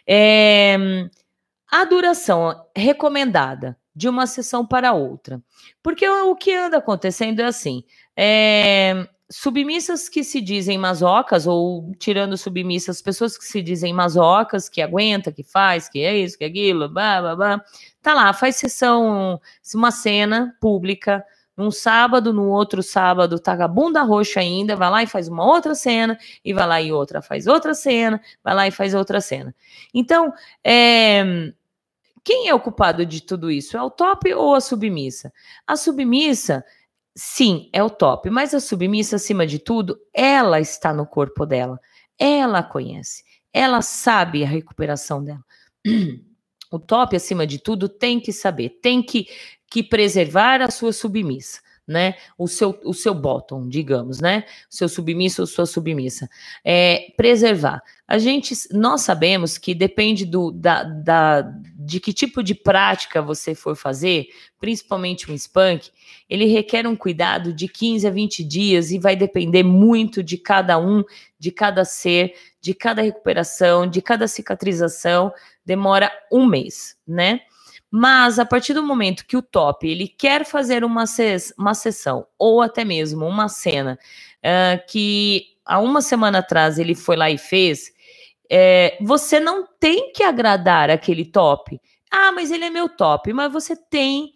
É, 0.06 0.76
a 1.70 1.84
duração 1.84 2.66
recomendada 2.76 3.76
de 3.94 4.08
uma 4.08 4.26
sessão 4.26 4.66
para 4.66 4.92
outra. 4.92 5.42
Porque 5.82 6.08
o, 6.08 6.34
que 6.36 6.52
anda 6.54 6.78
acontecendo 6.78 7.40
é 7.40 7.44
assim: 7.44 7.84
é, 8.16 9.06
submissas 9.32 10.10
que 10.10 10.22
se 10.22 10.40
dizem 10.40 10.76
masocas, 10.76 11.46
ou 11.46 11.90
tirando 11.98 12.36
submissas, 12.36 13.00
pessoas 13.00 13.38
que 13.38 13.44
se 13.44 13.62
dizem 13.62 13.92
masocas, 13.92 14.68
que 14.68 14.82
aguenta, 14.82 15.32
que 15.32 15.42
faz, 15.42 15.88
que 15.88 16.04
é 16.04 16.16
isso, 16.16 16.36
que 16.36 16.44
é 16.44 16.48
aquilo, 16.48 16.88
blá, 16.88 17.20
blá, 17.20 17.36
blá, 17.36 17.64
tá 18.02 18.14
lá, 18.14 18.32
faz 18.34 18.56
sessão, 18.56 19.40
uma 19.74 19.90
cena 19.90 20.54
pública, 20.60 21.24
num 21.56 21.70
sábado, 21.70 22.32
no 22.32 22.48
outro 22.48 22.82
sábado, 22.82 23.38
tá 23.38 23.56
com 23.56 23.62
a 23.62 23.68
bunda 23.68 24.02
roxa 24.02 24.40
ainda, 24.40 24.76
vai 24.76 24.90
lá 24.90 25.02
e 25.02 25.06
faz 25.06 25.28
uma 25.28 25.44
outra 25.44 25.74
cena, 25.74 26.18
e 26.44 26.52
vai 26.52 26.66
lá 26.66 26.82
e 26.82 26.92
outra 26.92 27.22
faz 27.22 27.46
outra 27.46 27.72
cena, 27.72 28.20
vai 28.44 28.54
lá 28.54 28.68
e 28.68 28.70
faz 28.70 28.94
outra 28.94 29.20
cena. 29.20 29.54
Então, 29.94 30.32
é, 30.62 31.52
quem 32.22 32.48
é 32.48 32.54
o 32.54 32.60
culpado 32.60 33.04
de 33.06 33.22
tudo 33.22 33.50
isso? 33.50 33.76
É 33.76 33.82
o 33.82 33.90
top 33.90 34.32
ou 34.34 34.54
a 34.54 34.60
submissa? 34.60 35.32
A 35.66 35.74
submissa 35.74 36.64
sim, 37.14 37.68
é 37.72 37.82
o 37.82 37.90
top, 37.90 38.30
mas 38.30 38.54
a 38.54 38.60
submissa, 38.60 39.16
acima 39.16 39.46
de 39.46 39.58
tudo, 39.58 39.98
ela 40.12 40.60
está 40.60 40.92
no 40.92 41.06
corpo 41.06 41.44
dela, 41.46 41.80
ela 42.18 42.62
conhece, 42.62 43.24
ela 43.52 43.82
sabe 43.82 44.44
a 44.44 44.48
recuperação 44.48 45.22
dela. 45.22 45.44
O 46.70 46.78
top, 46.78 47.14
acima 47.14 47.46
de 47.46 47.58
tudo, 47.58 47.86
tem 47.86 48.18
que 48.18 48.32
saber, 48.32 48.78
tem 48.80 49.02
que, 49.02 49.26
que 49.70 49.82
preservar 49.82 50.62
a 50.62 50.70
sua 50.70 50.90
submissa 50.90 51.60
né? 51.86 52.14
O 52.38 52.46
seu, 52.46 52.78
o 52.84 52.94
seu 52.94 53.14
bottom, 53.14 53.68
digamos, 53.68 54.20
né? 54.20 54.44
O 54.70 54.74
seu 54.74 54.88
submisso 54.88 55.42
ou 55.42 55.46
sua 55.46 55.66
submissa. 55.66 56.28
É, 56.64 57.12
preservar. 57.16 57.82
A 58.06 58.18
gente, 58.18 58.54
nós 58.72 59.02
sabemos 59.02 59.58
que 59.58 59.74
depende 59.74 60.24
do, 60.24 60.50
da, 60.52 60.84
da, 60.84 61.42
de 61.84 62.00
que 62.00 62.12
tipo 62.12 62.42
de 62.42 62.54
prática 62.54 63.20
você 63.20 63.54
for 63.54 63.76
fazer, 63.76 64.28
principalmente 64.58 65.30
um 65.30 65.34
spunk, 65.34 65.90
ele 66.28 66.46
requer 66.46 66.86
um 66.86 66.96
cuidado 66.96 67.52
de 67.52 67.68
15 67.68 68.06
a 68.06 68.10
20 68.10 68.44
dias 68.44 68.90
e 68.90 68.98
vai 68.98 69.16
depender 69.16 69.62
muito 69.62 70.22
de 70.22 70.38
cada 70.38 70.78
um, 70.78 71.04
de 71.38 71.50
cada 71.50 71.84
ser, 71.84 72.34
de 72.60 72.74
cada 72.74 73.02
recuperação, 73.02 73.86
de 73.86 74.00
cada 74.00 74.28
cicatrização, 74.28 75.32
demora 75.64 76.10
um 76.30 76.46
mês, 76.46 76.96
né? 77.06 77.40
Mas 77.90 78.38
a 78.38 78.46
partir 78.46 78.72
do 78.72 78.82
momento 78.82 79.26
que 79.26 79.36
o 79.36 79.42
top 79.42 79.86
ele 79.86 80.08
quer 80.08 80.46
fazer 80.46 80.82
uma, 80.82 81.06
ses 81.06 81.52
uma 81.58 81.74
sessão 81.74 82.26
ou 82.38 82.62
até 82.62 82.84
mesmo 82.84 83.26
uma 83.26 83.48
cena 83.50 83.98
uh, 84.38 84.82
que 84.88 85.48
há 85.64 85.78
uma 85.78 86.00
semana 86.00 86.38
atrás 86.38 86.78
ele 86.78 86.94
foi 86.94 87.16
lá 87.16 87.30
e 87.30 87.36
fez, 87.36 87.92
é, 88.54 88.98
você 89.00 89.40
não 89.40 89.66
tem 89.80 90.12
que 90.12 90.22
agradar 90.22 90.90
aquele 90.90 91.24
top. 91.24 91.80
Ah, 92.10 92.30
mas 92.32 92.50
ele 92.50 92.66
é 92.66 92.70
meu 92.70 92.86
top. 92.86 93.32
Mas 93.32 93.50
você 93.50 93.74
tem, 93.74 94.34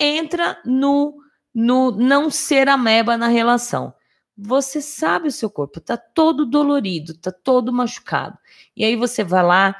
entra 0.00 0.58
no, 0.64 1.18
no 1.54 1.90
não 1.90 2.30
ser 2.30 2.66
ameba 2.66 3.18
na 3.18 3.28
relação. 3.28 3.92
Você 4.34 4.80
sabe 4.80 5.28
o 5.28 5.32
seu 5.32 5.50
corpo, 5.50 5.80
tá 5.80 5.98
todo 5.98 6.46
dolorido, 6.46 7.12
tá 7.18 7.30
todo 7.30 7.70
machucado. 7.70 8.38
E 8.74 8.82
aí 8.84 8.96
você 8.96 9.22
vai 9.22 9.42
lá 9.42 9.76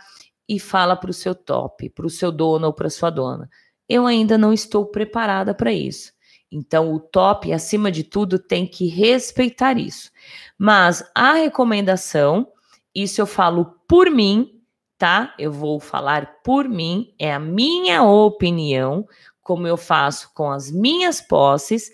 e 0.46 0.60
fala 0.60 0.94
para 0.94 1.10
o 1.10 1.14
seu 1.14 1.34
top, 1.34 1.88
para 1.88 2.06
o 2.06 2.10
seu 2.10 2.30
dono 2.30 2.66
ou 2.66 2.74
para 2.74 2.90
sua 2.90 3.08
dona. 3.08 3.48
Eu 3.88 4.06
ainda 4.06 4.36
não 4.36 4.52
estou 4.52 4.84
preparada 4.84 5.54
para 5.54 5.72
isso. 5.72 6.12
Então, 6.52 6.92
o 6.92 7.00
top, 7.00 7.50
acima 7.54 7.90
de 7.90 8.04
tudo, 8.04 8.38
tem 8.38 8.66
que 8.66 8.86
respeitar 8.86 9.78
isso. 9.78 10.10
Mas 10.58 11.02
a 11.14 11.32
recomendação, 11.32 12.52
isso 12.94 13.20
eu 13.20 13.26
falo 13.26 13.74
por 13.86 14.10
mim, 14.10 14.60
tá? 14.96 15.34
Eu 15.38 15.52
vou 15.52 15.78
falar 15.78 16.40
por 16.42 16.68
mim, 16.68 17.14
é 17.18 17.32
a 17.32 17.38
minha 17.38 18.02
opinião, 18.02 19.06
como 19.42 19.66
eu 19.66 19.76
faço 19.76 20.30
com 20.34 20.50
as 20.50 20.70
minhas 20.70 21.20
posses, 21.20 21.90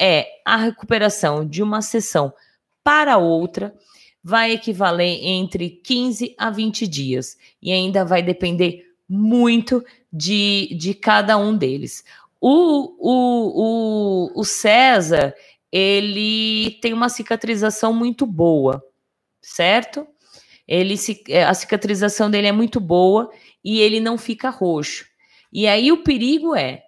é 0.00 0.26
a 0.44 0.56
recuperação 0.56 1.46
de 1.46 1.62
uma 1.62 1.82
sessão 1.82 2.32
para 2.82 3.18
outra 3.18 3.74
vai 4.22 4.52
equivaler 4.52 5.20
entre 5.22 5.70
15 5.70 6.34
a 6.36 6.50
20 6.50 6.86
dias 6.86 7.36
e 7.62 7.72
ainda 7.72 8.04
vai 8.04 8.22
depender 8.22 8.84
muito 9.08 9.84
de, 10.12 10.74
de 10.78 10.92
cada 10.92 11.38
um 11.38 11.56
deles. 11.56 12.04
O, 12.40 12.94
o, 12.98 14.32
o, 14.34 14.40
o 14.40 14.44
César, 14.44 15.34
ele 15.72 16.78
tem 16.82 16.92
uma 16.92 17.08
cicatrização 17.08 17.92
muito 17.92 18.26
boa, 18.26 18.84
certo? 19.40 20.06
Ele 20.68 20.94
a 21.48 21.54
cicatrização 21.54 22.30
dele 22.30 22.46
é 22.46 22.52
muito 22.52 22.78
boa 22.78 23.30
e 23.64 23.80
ele 23.80 23.98
não 24.00 24.18
fica 24.18 24.50
roxo. 24.50 25.06
E 25.50 25.66
aí 25.66 25.90
o 25.90 26.02
perigo 26.04 26.54
é 26.54 26.82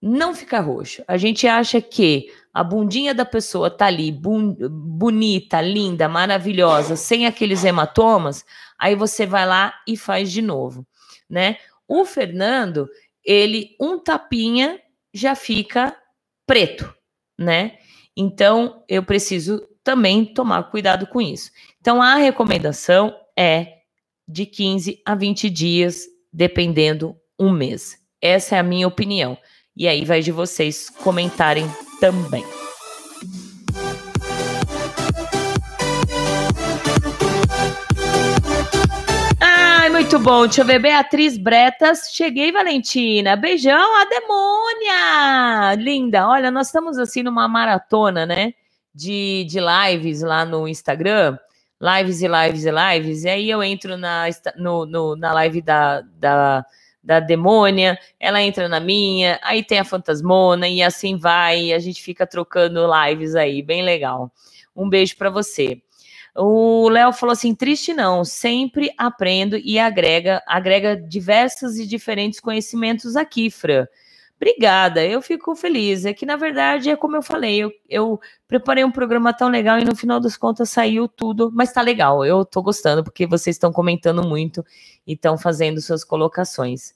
não 0.00 0.34
ficar 0.34 0.60
roxo. 0.60 1.02
A 1.08 1.16
gente 1.16 1.46
acha 1.46 1.80
que 1.80 2.30
a 2.54 2.62
bundinha 2.62 3.14
da 3.14 3.24
pessoa 3.24 3.70
tá 3.70 3.86
ali 3.86 4.12
bonita, 4.12 5.60
linda, 5.60 6.08
maravilhosa, 6.08 6.96
sem 6.96 7.26
aqueles 7.26 7.64
hematomas, 7.64 8.44
aí 8.78 8.94
você 8.94 9.26
vai 9.26 9.46
lá 9.46 9.74
e 9.86 9.96
faz 9.96 10.30
de 10.30 10.40
novo, 10.40 10.86
né? 11.28 11.56
O 11.86 12.04
Fernando, 12.04 12.88
ele 13.24 13.76
um 13.80 13.98
tapinha 13.98 14.80
já 15.12 15.34
fica 15.34 15.96
preto, 16.46 16.92
né? 17.36 17.78
Então 18.16 18.84
eu 18.88 19.02
preciso 19.02 19.66
também 19.82 20.24
tomar 20.24 20.64
cuidado 20.64 21.06
com 21.06 21.20
isso. 21.20 21.50
Então 21.88 22.02
a 22.02 22.16
recomendação 22.16 23.16
é 23.34 23.78
de 24.28 24.44
15 24.44 25.00
a 25.06 25.14
20 25.14 25.48
dias, 25.48 26.02
dependendo 26.30 27.16
um 27.40 27.50
mês. 27.50 27.96
Essa 28.20 28.56
é 28.56 28.58
a 28.58 28.62
minha 28.62 28.86
opinião. 28.86 29.38
E 29.74 29.88
aí 29.88 30.04
vai 30.04 30.20
de 30.20 30.30
vocês 30.30 30.90
comentarem 30.90 31.64
também. 31.98 32.44
Ai, 39.40 39.88
muito 39.88 40.18
bom. 40.18 40.44
Deixa 40.44 40.60
eu 40.60 40.66
ver. 40.66 40.80
Beatriz 40.80 41.38
Bretas. 41.38 42.10
Cheguei, 42.12 42.52
Valentina. 42.52 43.34
Beijão, 43.34 43.96
a 43.96 44.04
demônia! 44.04 45.74
Linda. 45.82 46.28
Olha, 46.28 46.50
nós 46.50 46.66
estamos 46.66 46.98
assim 46.98 47.22
numa 47.22 47.48
maratona, 47.48 48.26
né? 48.26 48.52
De, 48.94 49.46
de 49.48 49.58
lives 49.58 50.20
lá 50.20 50.44
no 50.44 50.68
Instagram. 50.68 51.38
Lives 51.80 52.22
e 52.22 52.28
lives 52.28 52.64
e 52.64 52.70
lives. 52.70 53.24
E 53.24 53.28
aí 53.28 53.50
eu 53.50 53.62
entro 53.62 53.96
na, 53.96 54.24
no, 54.56 54.84
no 54.84 55.16
na 55.16 55.32
live 55.32 55.62
da, 55.62 56.00
da 56.00 56.64
da 57.02 57.20
demônia, 57.20 57.98
ela 58.20 58.42
entra 58.42 58.68
na 58.68 58.78
minha, 58.80 59.40
aí 59.42 59.64
tem 59.64 59.78
a 59.78 59.84
fantasmona 59.84 60.68
e 60.68 60.82
assim 60.82 61.16
vai, 61.16 61.66
e 61.66 61.72
a 61.72 61.78
gente 61.78 62.02
fica 62.02 62.26
trocando 62.26 62.86
lives 62.86 63.34
aí, 63.34 63.62
bem 63.62 63.82
legal. 63.82 64.30
Um 64.76 64.90
beijo 64.90 65.16
para 65.16 65.30
você. 65.30 65.80
O 66.36 66.88
Léo 66.90 67.12
falou 67.14 67.32
assim: 67.32 67.54
triste 67.54 67.94
não, 67.94 68.24
sempre 68.26 68.92
aprendo 68.98 69.56
e 69.56 69.78
agrega, 69.78 70.42
agrega 70.46 70.96
diversos 70.96 71.78
e 71.78 71.86
diferentes 71.86 72.40
conhecimentos 72.40 73.16
aqui, 73.16 73.50
Fran. 73.50 73.86
Obrigada, 74.40 75.04
eu 75.04 75.20
fico 75.20 75.54
feliz. 75.56 76.04
É 76.04 76.14
que, 76.14 76.24
na 76.24 76.36
verdade, 76.36 76.90
é 76.90 76.96
como 76.96 77.16
eu 77.16 77.22
falei, 77.22 77.58
eu, 77.58 77.72
eu, 77.88 78.20
preparei 78.46 78.84
um 78.84 78.90
programa 78.90 79.32
tão 79.32 79.48
legal 79.48 79.78
e 79.80 79.84
no 79.84 79.96
final 79.96 80.20
das 80.20 80.36
contas 80.36 80.70
saiu 80.70 81.08
tudo, 81.08 81.50
mas 81.52 81.72
tá 81.72 81.82
legal, 81.82 82.24
eu 82.24 82.44
tô 82.44 82.62
gostando, 82.62 83.02
porque 83.02 83.26
vocês 83.26 83.56
estão 83.56 83.72
comentando 83.72 84.22
muito 84.22 84.64
e 85.04 85.14
estão 85.14 85.36
fazendo 85.36 85.80
suas 85.80 86.04
colocações. 86.04 86.94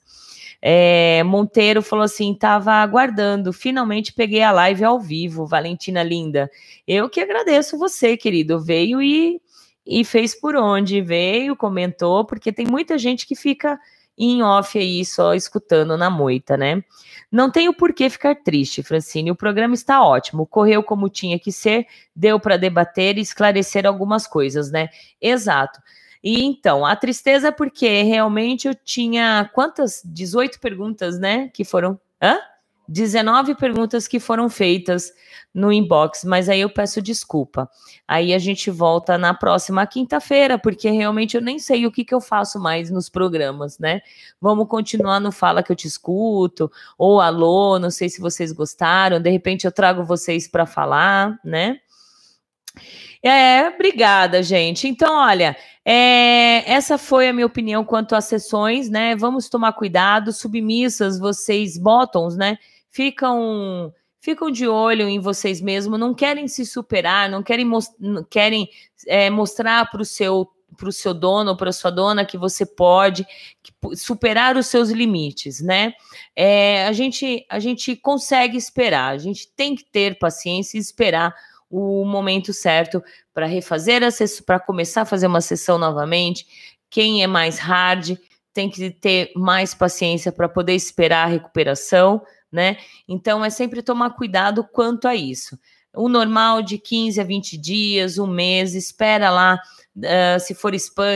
É, 0.61 1.21
Monteiro 1.23 1.81
falou 1.81 2.05
assim: 2.05 2.33
tava 2.33 2.71
aguardando, 2.75 3.51
finalmente 3.51 4.13
peguei 4.13 4.41
a 4.41 4.51
live 4.53 4.85
ao 4.85 4.97
vivo, 4.97 5.45
Valentina 5.45 6.01
linda. 6.01 6.49
Eu 6.87 7.09
que 7.09 7.19
agradeço 7.19 7.77
você, 7.77 8.15
querido. 8.15 8.61
Veio 8.61 9.01
e, 9.01 9.41
e 9.85 10.05
fez 10.05 10.33
por 10.33 10.55
onde 10.55 11.01
veio, 11.01 11.57
comentou, 11.57 12.23
porque 12.23 12.53
tem 12.53 12.65
muita 12.65 12.97
gente 12.97 13.27
que 13.27 13.35
fica 13.35 13.77
em 14.17 14.43
off 14.43 14.77
aí, 14.77 15.03
só 15.05 15.33
escutando 15.33 15.97
na 15.97 16.09
moita, 16.09 16.55
né? 16.55 16.83
Não 17.31 17.49
tenho 17.49 17.73
por 17.73 17.93
que 17.93 18.09
ficar 18.09 18.35
triste, 18.35 18.83
Francine. 18.83 19.31
O 19.31 19.35
programa 19.35 19.73
está 19.73 20.03
ótimo, 20.03 20.45
correu 20.45 20.83
como 20.83 21.09
tinha 21.09 21.39
que 21.39 21.51
ser, 21.51 21.87
deu 22.15 22.39
para 22.39 22.57
debater 22.57 23.17
e 23.17 23.21
esclarecer 23.21 23.85
algumas 23.85 24.27
coisas, 24.27 24.71
né? 24.71 24.89
Exato. 25.21 25.79
E 26.23 26.43
então, 26.45 26.85
a 26.85 26.95
tristeza 26.95 27.49
é 27.49 27.51
porque 27.51 28.01
realmente 28.03 28.67
eu 28.67 28.75
tinha 28.75 29.49
quantas? 29.53 30.01
18 30.05 30.59
perguntas, 30.59 31.19
né? 31.19 31.49
Que 31.49 31.65
foram. 31.65 31.99
Hã? 32.21 32.37
19 32.87 33.55
perguntas 33.55 34.07
que 34.07 34.19
foram 34.19 34.49
feitas 34.49 35.11
no 35.53 35.71
inbox, 35.71 36.23
mas 36.23 36.49
aí 36.49 36.61
eu 36.61 36.69
peço 36.69 37.01
desculpa. 37.01 37.69
Aí 38.07 38.33
a 38.33 38.39
gente 38.39 38.71
volta 38.71 39.17
na 39.17 39.33
próxima 39.33 39.85
quinta-feira, 39.85 40.57
porque 40.57 40.89
realmente 40.89 41.35
eu 41.35 41.41
nem 41.41 41.59
sei 41.59 41.85
o 41.85 41.91
que, 41.91 42.03
que 42.03 42.13
eu 42.13 42.19
faço 42.19 42.59
mais 42.59 42.89
nos 42.89 43.07
programas, 43.07 43.77
né? 43.77 44.01
Vamos 44.41 44.67
continuar 44.67 45.19
no 45.19 45.31
Fala 45.31 45.61
que 45.61 45.71
eu 45.71 45.75
te 45.75 45.87
escuto, 45.87 46.71
ou 46.97 47.21
alô, 47.21 47.77
não 47.77 47.91
sei 47.91 48.09
se 48.09 48.19
vocês 48.19 48.51
gostaram, 48.51 49.19
de 49.19 49.29
repente 49.29 49.65
eu 49.65 49.71
trago 49.71 50.03
vocês 50.03 50.47
para 50.47 50.65
falar, 50.65 51.39
né? 51.43 51.79
É, 53.21 53.69
obrigada, 53.69 54.43
gente. 54.43 54.85
Então, 54.87 55.15
olha, 55.15 55.55
é, 55.85 56.69
essa 56.69 56.97
foi 56.97 57.29
a 57.29 57.33
minha 57.33 57.45
opinião 57.45 57.85
quanto 57.85 58.15
às 58.15 58.25
sessões, 58.25 58.89
né? 58.89 59.15
Vamos 59.15 59.47
tomar 59.47 59.71
cuidado, 59.73 60.33
submissas, 60.33 61.17
vocês 61.19 61.77
bottoms, 61.77 62.35
né? 62.35 62.57
Ficam 62.93 63.91
ficam 64.21 64.49
de 64.49 64.65
olho 64.65 65.09
em 65.09 65.19
vocês 65.19 65.59
mesmos, 65.59 65.99
não 65.99 66.13
querem 66.13 66.47
se 66.47 66.65
superar, 66.65 67.29
não 67.29 67.43
querem, 67.43 67.69
não 67.99 68.23
querem 68.23 68.69
é, 69.05 69.29
mostrar 69.29 69.89
para 69.91 70.01
o 70.01 70.05
seu 70.05 70.47
para 70.77 70.89
o 70.89 70.91
seu 70.91 71.13
dono, 71.13 71.55
para 71.55 71.71
sua 71.71 71.91
dona, 71.91 72.25
que 72.25 72.37
você 72.37 72.65
pode 72.65 73.27
superar 73.95 74.57
os 74.57 74.67
seus 74.67 74.89
limites, 74.89 75.61
né? 75.61 75.93
É, 76.35 76.87
a, 76.87 76.91
gente, 76.91 77.45
a 77.47 77.59
gente 77.59 77.95
consegue 77.95 78.57
esperar, 78.57 79.13
a 79.13 79.17
gente 79.19 79.47
tem 79.55 79.75
que 79.75 79.85
ter 79.85 80.17
paciência 80.17 80.77
e 80.77 80.81
esperar 80.81 81.35
o 81.69 82.03
momento 82.05 82.51
certo 82.53 83.03
para 83.33 83.45
refazer 83.45 84.01
a 84.03 84.09
para 84.45 84.59
começar 84.59 85.01
a 85.01 85.05
fazer 85.05 85.27
uma 85.27 85.41
sessão 85.41 85.77
novamente. 85.77 86.47
Quem 86.89 87.23
é 87.23 87.27
mais 87.27 87.59
hard 87.59 88.17
tem 88.51 88.69
que 88.69 88.89
ter 88.91 89.31
mais 89.35 89.73
paciência 89.73 90.31
para 90.31 90.47
poder 90.47 90.73
esperar 90.73 91.25
a 91.25 91.31
recuperação, 91.31 92.21
né? 92.53 92.77
Então 93.07 93.43
é 93.43 93.49
sempre 93.49 93.81
tomar 93.81 94.11
cuidado 94.11 94.63
quanto 94.63 95.07
a 95.07 95.15
isso. 95.15 95.59
O 95.95 96.07
normal 96.07 96.61
de 96.61 96.77
15 96.77 97.19
a 97.19 97.23
20 97.23 97.57
dias, 97.57 98.17
um 98.17 98.27
mês, 98.27 98.73
espera 98.75 99.29
lá, 99.29 99.59
uh, 99.97 100.39
se 100.39 100.53
for 100.55 100.71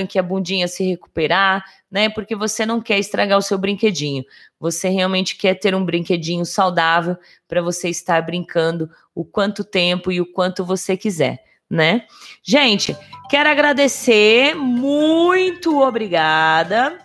que 0.08 0.20
a 0.20 0.24
bundinha 0.24 0.68
se 0.68 0.84
recuperar, 0.84 1.64
né? 1.90 2.10
Porque 2.10 2.36
você 2.36 2.66
não 2.66 2.82
quer 2.82 3.00
estragar 3.00 3.38
o 3.38 3.42
seu 3.42 3.58
brinquedinho. 3.58 4.24
Você 4.60 4.90
realmente 4.90 5.36
quer 5.36 5.56
ter 5.56 5.74
um 5.74 5.86
brinquedinho 5.86 6.46
saudável 6.46 7.18
para 7.48 7.62
você 7.62 7.90
estar 7.90 8.22
brincando 8.22 8.90
o 9.16 9.24
quanto 9.24 9.64
tempo 9.64 10.12
e 10.12 10.20
o 10.20 10.32
quanto 10.32 10.66
você 10.66 10.98
quiser, 10.98 11.44
né? 11.70 12.06
Gente, 12.44 12.96
quero 13.30 13.50
agradecer, 13.50 14.56
muito 14.56 15.82
obrigada. 15.82 17.00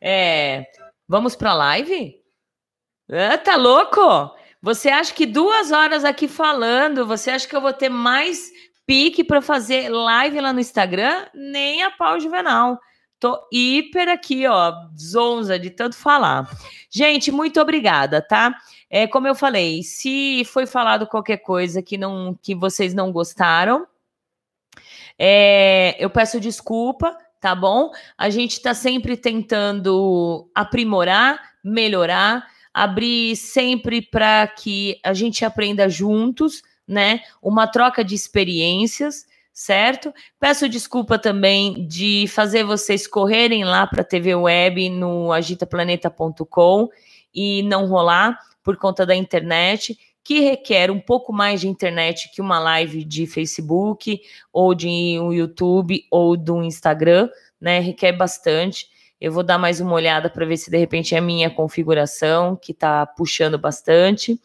É, 0.00 0.64
vamos 1.08 1.34
para 1.34 1.50
a 1.50 1.54
live? 1.54 2.14
Ah, 3.10 3.38
tá 3.38 3.56
louco? 3.56 4.36
Você 4.60 4.88
acha 4.90 5.14
que 5.14 5.24
duas 5.24 5.72
horas 5.72 6.04
aqui 6.04 6.28
falando, 6.28 7.06
você 7.06 7.30
acha 7.30 7.48
que 7.48 7.56
eu 7.56 7.60
vou 7.60 7.72
ter 7.72 7.88
mais 7.88 8.50
pique 8.86 9.24
para 9.24 9.40
fazer 9.40 9.88
live 9.88 10.40
lá 10.40 10.52
no 10.52 10.60
Instagram? 10.60 11.26
Nem 11.34 11.82
a 11.82 11.90
pau 11.90 12.20
juvenal. 12.20 12.78
Tô 13.20 13.38
hiper 13.52 14.08
aqui, 14.08 14.46
ó, 14.46 14.72
zonza 14.96 15.58
de 15.58 15.70
tanto 15.70 15.96
falar. 15.96 16.48
Gente, 16.90 17.32
muito 17.32 17.60
obrigada, 17.60 18.22
tá? 18.22 18.54
É, 18.88 19.06
como 19.06 19.26
eu 19.26 19.34
falei, 19.34 19.82
se 19.82 20.44
foi 20.44 20.66
falado 20.66 21.06
qualquer 21.06 21.38
coisa 21.38 21.82
que 21.82 21.98
não 21.98 22.38
que 22.40 22.54
vocês 22.54 22.94
não 22.94 23.10
gostaram, 23.10 23.86
é, 25.18 25.96
eu 25.98 26.08
peço 26.08 26.38
desculpa, 26.38 27.16
tá 27.40 27.54
bom? 27.54 27.90
A 28.16 28.30
gente 28.30 28.52
está 28.52 28.74
sempre 28.74 29.16
tentando 29.16 30.50
aprimorar, 30.54 31.40
melhorar 31.62 32.46
abrir 32.78 33.34
sempre 33.34 34.00
para 34.00 34.46
que 34.46 35.00
a 35.02 35.12
gente 35.12 35.44
aprenda 35.44 35.88
juntos, 35.88 36.62
né? 36.86 37.20
Uma 37.42 37.66
troca 37.66 38.04
de 38.04 38.14
experiências, 38.14 39.26
certo? 39.52 40.14
Peço 40.38 40.68
desculpa 40.68 41.18
também 41.18 41.86
de 41.88 42.26
fazer 42.28 42.62
vocês 42.62 43.04
correrem 43.06 43.64
lá 43.64 43.84
para 43.84 44.02
a 44.02 44.04
TV 44.04 44.32
Web 44.34 44.90
no 44.90 45.32
agitaplaneta.com 45.32 46.88
e 47.34 47.64
não 47.64 47.86
rolar 47.86 48.38
por 48.62 48.76
conta 48.76 49.04
da 49.04 49.16
internet, 49.16 49.98
que 50.28 50.40
requer 50.40 50.90
um 50.90 51.00
pouco 51.00 51.32
mais 51.32 51.62
de 51.62 51.68
internet 51.68 52.30
que 52.30 52.42
uma 52.42 52.58
live 52.58 53.02
de 53.02 53.26
Facebook 53.26 54.20
ou 54.52 54.74
de 54.74 55.18
um 55.18 55.32
YouTube 55.32 56.04
ou 56.10 56.36
do 56.36 56.62
Instagram, 56.62 57.30
né? 57.58 57.78
Requer 57.78 58.12
bastante. 58.12 58.90
Eu 59.18 59.32
vou 59.32 59.42
dar 59.42 59.56
mais 59.56 59.80
uma 59.80 59.94
olhada 59.94 60.28
para 60.28 60.44
ver 60.44 60.58
se 60.58 60.70
de 60.70 60.76
repente 60.76 61.14
é 61.14 61.18
a 61.18 61.22
minha 61.22 61.48
configuração 61.48 62.54
que 62.54 62.72
está 62.72 63.06
puxando 63.06 63.56
bastante. 63.56 64.38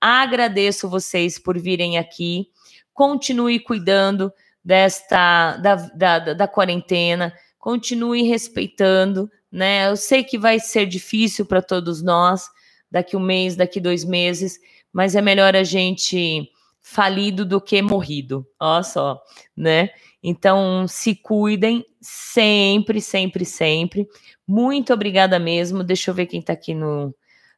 Agradeço 0.00 0.88
vocês 0.88 1.38
por 1.38 1.58
virem 1.58 1.98
aqui. 1.98 2.48
Continue 2.94 3.60
cuidando 3.60 4.32
desta 4.64 5.58
da, 5.58 5.74
da, 5.74 6.18
da 6.32 6.48
quarentena, 6.48 7.30
continue 7.58 8.22
respeitando, 8.22 9.30
né? 9.52 9.86
Eu 9.86 9.96
sei 9.96 10.24
que 10.24 10.38
vai 10.38 10.58
ser 10.58 10.86
difícil 10.86 11.44
para 11.44 11.60
todos 11.60 12.00
nós 12.00 12.48
daqui 12.90 13.16
um 13.16 13.20
mês, 13.20 13.54
daqui 13.54 13.80
dois 13.80 14.04
meses, 14.04 14.58
mas 14.92 15.14
é 15.14 15.22
melhor 15.22 15.54
a 15.56 15.64
gente 15.64 16.50
falido 16.80 17.44
do 17.44 17.60
que 17.60 17.80
morrido. 17.82 18.46
Olha 18.58 18.82
só, 18.82 19.22
né? 19.56 19.90
Então, 20.22 20.86
se 20.88 21.14
cuidem 21.14 21.84
sempre, 22.00 23.00
sempre, 23.00 23.44
sempre. 23.44 24.06
Muito 24.46 24.92
obrigada 24.92 25.38
mesmo. 25.38 25.82
Deixa 25.84 26.10
eu 26.10 26.14
ver 26.14 26.26
quem 26.26 26.40
está 26.40 26.52
aqui 26.52 26.74
no. 26.74 27.14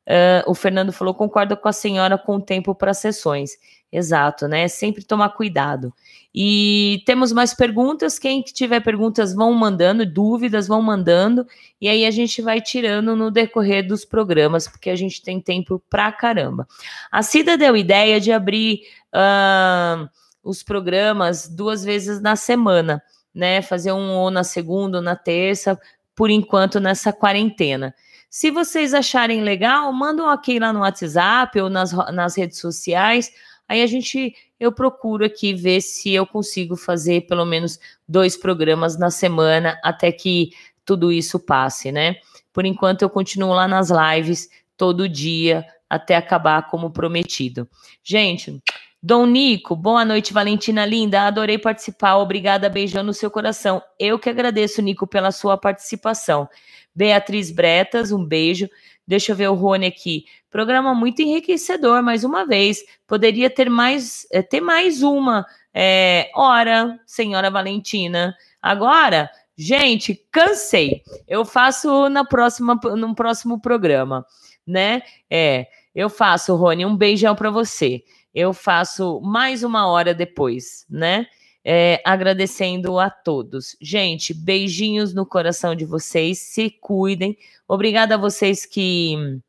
Uh, 0.07 0.51
o 0.51 0.55
Fernando 0.55 0.93
falou: 0.93 1.15
concordo 1.15 1.57
com 1.57 1.69
a 1.69 1.73
senhora 1.73 2.19
com 2.19 2.37
o 2.37 2.41
tempo 2.41 2.75
para 2.75 2.93
sessões. 2.93 3.53
Exato, 3.93 4.49
né? 4.49 4.69
Sempre 4.69 5.05
tomar 5.05 5.29
cuidado. 5.31 5.93
E 6.35 7.03
temos 7.05 7.31
mais 7.31 7.53
perguntas. 7.53 8.19
Quem 8.19 8.41
tiver 8.43 8.81
perguntas, 8.81 9.35
vão 9.35 9.53
mandando, 9.53 10.07
dúvidas, 10.07 10.67
vão 10.67 10.81
mandando. 10.81 11.47
E 11.79 11.89
aí 11.89 12.07
a 12.07 12.11
gente 12.11 12.41
vai 12.41 12.61
tirando 12.61 13.15
no 13.15 13.31
decorrer 13.31 13.87
dos 13.87 14.05
programas, 14.05 14.67
porque 14.67 14.89
a 14.89 14.97
gente 14.97 15.23
tem 15.23 15.39
tempo 15.41 15.83
pra 15.91 16.11
caramba. 16.11 16.67
A 17.11 17.23
Cida 17.23 17.57
deu 17.57 17.77
ideia 17.77 18.19
de 18.19 18.33
abrir 18.33 18.81
uh, 19.15 20.09
os 20.43 20.63
programas 20.63 21.47
duas 21.47 21.85
vezes 21.85 22.21
na 22.21 22.35
semana, 22.35 23.03
né? 23.35 23.61
Fazer 23.61 23.93
um 23.93 24.17
ou 24.17 24.31
na 24.31 24.43
segunda 24.43 24.99
ou 24.99 25.03
na 25.03 25.15
terça, 25.15 25.79
por 26.17 26.31
enquanto 26.31 26.81
nessa 26.81 27.13
quarentena. 27.13 27.95
Se 28.33 28.51
vocês 28.51 28.95
acharem 28.95 29.43
legal, 29.43 29.93
mandam 29.93 30.27
um 30.27 30.33
ok 30.33 30.59
lá 30.59 30.73
no 30.73 30.81
WhatsApp 30.81 31.61
ou 31.61 31.69
nas, 31.69 31.93
nas 31.93 32.37
redes 32.37 32.59
sociais 32.59 33.31
Aí 33.73 33.81
a 33.81 33.87
gente, 33.87 34.35
eu 34.61 34.71
procuro 34.71 35.25
aqui 35.25 35.55
ver 35.55 35.81
se 35.81 36.13
eu 36.13 36.27
consigo 36.27 36.77
fazer 36.77 37.23
pelo 37.23 37.47
menos 37.47 37.81
dois 38.07 38.37
programas 38.37 38.99
na 38.99 39.11
semana 39.11 39.81
até 39.83 40.13
que 40.13 40.51
tudo 40.85 41.11
isso 41.11 41.41
passe, 41.41 41.91
né? 41.91 42.17
Por 42.53 42.67
enquanto 42.67 43.01
eu 43.01 43.09
continuo 43.09 43.55
lá 43.55 43.67
nas 43.67 43.89
lives 43.89 44.51
todo 44.77 45.09
dia 45.09 45.65
até 45.89 46.17
acabar 46.17 46.69
como 46.69 46.91
prometido. 46.91 47.67
Gente, 48.05 48.63
Dom 49.05 49.27
Nico, 49.27 49.75
boa 49.75 50.05
noite, 50.05 50.33
Valentina 50.33 50.87
linda. 50.87 51.23
Adorei 51.23 51.59
participar. 51.59 52.19
Obrigada, 52.19 52.69
beijão 52.69 53.03
no 53.03 53.13
seu 53.13 53.29
coração. 53.33 53.83
Eu 53.99 54.17
que 54.17 54.31
agradeço, 54.31 54.81
Nico, 54.81 55.09
pela 55.09 55.33
sua 55.33 55.59
participação. 55.59 56.49
Beatriz 56.95 57.51
Bretas, 57.51 58.13
um 58.13 58.25
beijo. 58.25 58.69
Deixa 59.05 59.33
eu 59.33 59.37
ver 59.37 59.49
o 59.49 59.55
Rony 59.55 59.87
aqui. 59.87 60.27
Programa 60.49 60.95
muito 60.95 61.21
enriquecedor, 61.21 62.01
mais 62.01 62.23
uma 62.23 62.47
vez. 62.47 62.85
Poderia 63.05 63.51
ter 63.51 63.69
mais, 63.69 64.25
é, 64.31 64.41
ter 64.41 64.61
mais 64.61 65.03
uma 65.03 65.45
é, 65.75 66.31
hora, 66.33 66.97
senhora 67.05 67.51
Valentina. 67.51 68.37
Agora, 68.63 69.29
gente, 69.57 70.15
cansei. 70.31 71.03
Eu 71.27 71.45
faço 71.45 72.09
na 72.09 72.25
próxima, 72.25 72.79
no 72.97 73.17
próximo 73.17 73.61
programa, 73.61 74.25
né? 74.65 75.03
É, 75.29 75.67
eu 75.93 76.09
faço, 76.09 76.55
Rony, 76.55 76.87
um 76.87 76.97
beijão 76.97 77.35
para 77.35 77.51
você. 77.51 78.05
Eu 78.35 78.53
faço 78.53 79.21
mais 79.21 79.63
uma 79.63 79.87
hora 79.87 80.15
depois, 80.15 80.87
né? 80.89 81.27
É, 81.65 82.03
agradecendo 82.05 82.99
a 82.99 83.09
todos. 83.09 83.77
Gente, 83.81 84.35
beijinhos 84.35 85.15
no 85.15 85.25
coração 85.25 85.75
de 85.75 85.85
vocês, 85.85 86.39
se 86.39 86.71
cuidem. 86.71 87.37
Obrigada 87.69 88.17
a 88.17 88.19
vocês 88.19 88.67
que 88.67 89.41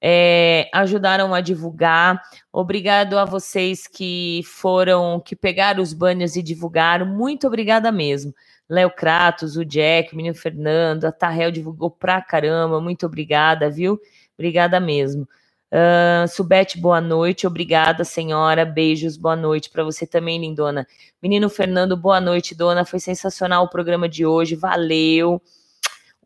é, 0.00 0.68
ajudaram 0.72 1.34
a 1.34 1.40
divulgar. 1.40 2.22
Obrigado 2.52 3.18
a 3.18 3.24
vocês 3.24 3.86
que 3.86 4.42
foram, 4.44 5.20
que 5.20 5.36
pegaram 5.36 5.82
os 5.82 5.92
banners 5.92 6.36
e 6.36 6.42
divulgaram. 6.42 7.06
Muito 7.06 7.46
obrigada 7.46 7.92
mesmo. 7.92 8.34
Léo 8.68 8.90
Kratos, 8.90 9.56
o 9.56 9.64
Jack, 9.64 10.12
o 10.12 10.16
menino 10.16 10.34
Fernando, 10.34 11.04
a 11.04 11.12
Tarrel 11.12 11.50
divulgou 11.50 11.90
pra 11.90 12.22
caramba. 12.22 12.80
Muito 12.80 13.04
obrigada, 13.04 13.68
viu? 13.68 14.00
Obrigada 14.38 14.78
mesmo. 14.80 15.28
Uh, 15.72 16.26
Subete, 16.26 16.78
boa 16.78 17.00
noite. 17.00 17.46
Obrigada, 17.46 18.04
senhora. 18.04 18.64
Beijos, 18.64 19.16
boa 19.16 19.36
noite 19.36 19.70
para 19.70 19.84
você 19.84 20.06
também, 20.06 20.40
lindona. 20.40 20.86
Menino 21.22 21.48
Fernando, 21.48 21.96
boa 21.96 22.20
noite, 22.20 22.54
dona. 22.54 22.84
Foi 22.84 22.98
sensacional 22.98 23.64
o 23.64 23.70
programa 23.70 24.08
de 24.08 24.26
hoje. 24.26 24.56
Valeu. 24.56 25.40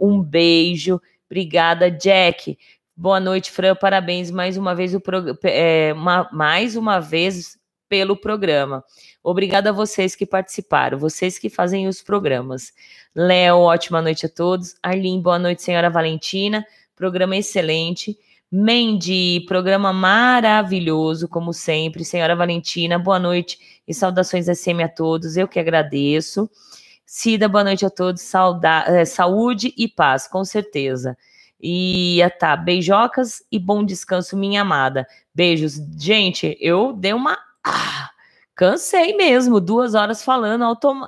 Um 0.01 0.23
beijo. 0.23 1.01
Obrigada, 1.31 1.91
Jack. 1.91 2.59
Boa 2.97 3.21
noite, 3.21 3.51
Fran. 3.51 3.75
Parabéns 3.75 4.31
mais 4.31 4.57
uma 4.57 4.75
vez 4.75 4.95
o 4.95 5.01
pro... 5.01 5.39
é, 5.45 5.93
uma, 5.93 6.29
mais 6.33 6.75
uma 6.77 6.99
vez 6.99 7.59
pelo 7.89 8.17
programa. 8.17 8.83
Obrigada 9.23 9.71
a 9.71 9.73
vocês 9.73 10.17
que 10.17 10.25
participaram, 10.25 10.99
vocês 10.99 11.39
que 11.39 11.51
fazem 11.51 11.87
os 11.87 12.03
programas. 12.03 12.73
Léo, 13.15 13.59
ótima 13.59 14.01
noite 14.01 14.27
a 14.27 14.29
todos. 14.29 14.75
Arlene, 14.83 15.21
boa 15.21 15.39
noite, 15.39 15.63
senhora 15.63 15.91
Valentina. 15.91 16.65
Programa 16.97 17.37
excelente. 17.37 18.19
Mandy, 18.57 19.45
programa 19.49 19.93
maravilhoso, 19.93 21.27
como 21.27 21.53
sempre. 21.53 22.05
Senhora 22.05 22.37
Valentina, 22.37 22.97
boa 22.97 23.19
noite 23.19 23.59
e 23.85 23.93
saudações 23.93 24.47
SM 24.47 24.81
a 24.81 24.89
todos. 24.89 25.37
Eu 25.37 25.49
que 25.49 25.59
agradeço. 25.59 26.49
Cida, 27.05 27.49
boa 27.49 27.65
noite 27.65 27.85
a 27.85 27.91
todos. 27.91 28.23
Sauda 28.23 28.85
é, 28.87 29.05
saúde 29.05 29.75
e 29.77 29.89
paz, 29.89 30.29
com 30.29 30.45
certeza. 30.45 31.19
E 31.61 32.21
tá, 32.39 32.57
beijocas 32.57 33.43
e 33.51 33.59
bom 33.59 33.85
descanso, 33.85 34.37
minha 34.37 34.63
amada. 34.63 35.05
Beijos. 35.35 35.75
Gente, 35.99 36.57
eu 36.61 36.93
dei 36.93 37.13
uma. 37.13 37.37
Ah, 37.67 38.11
cansei 38.55 39.17
mesmo, 39.17 39.61
duas 39.61 39.97
horas 39.97 40.23
falando, 40.23 40.63
autom... 40.63 41.05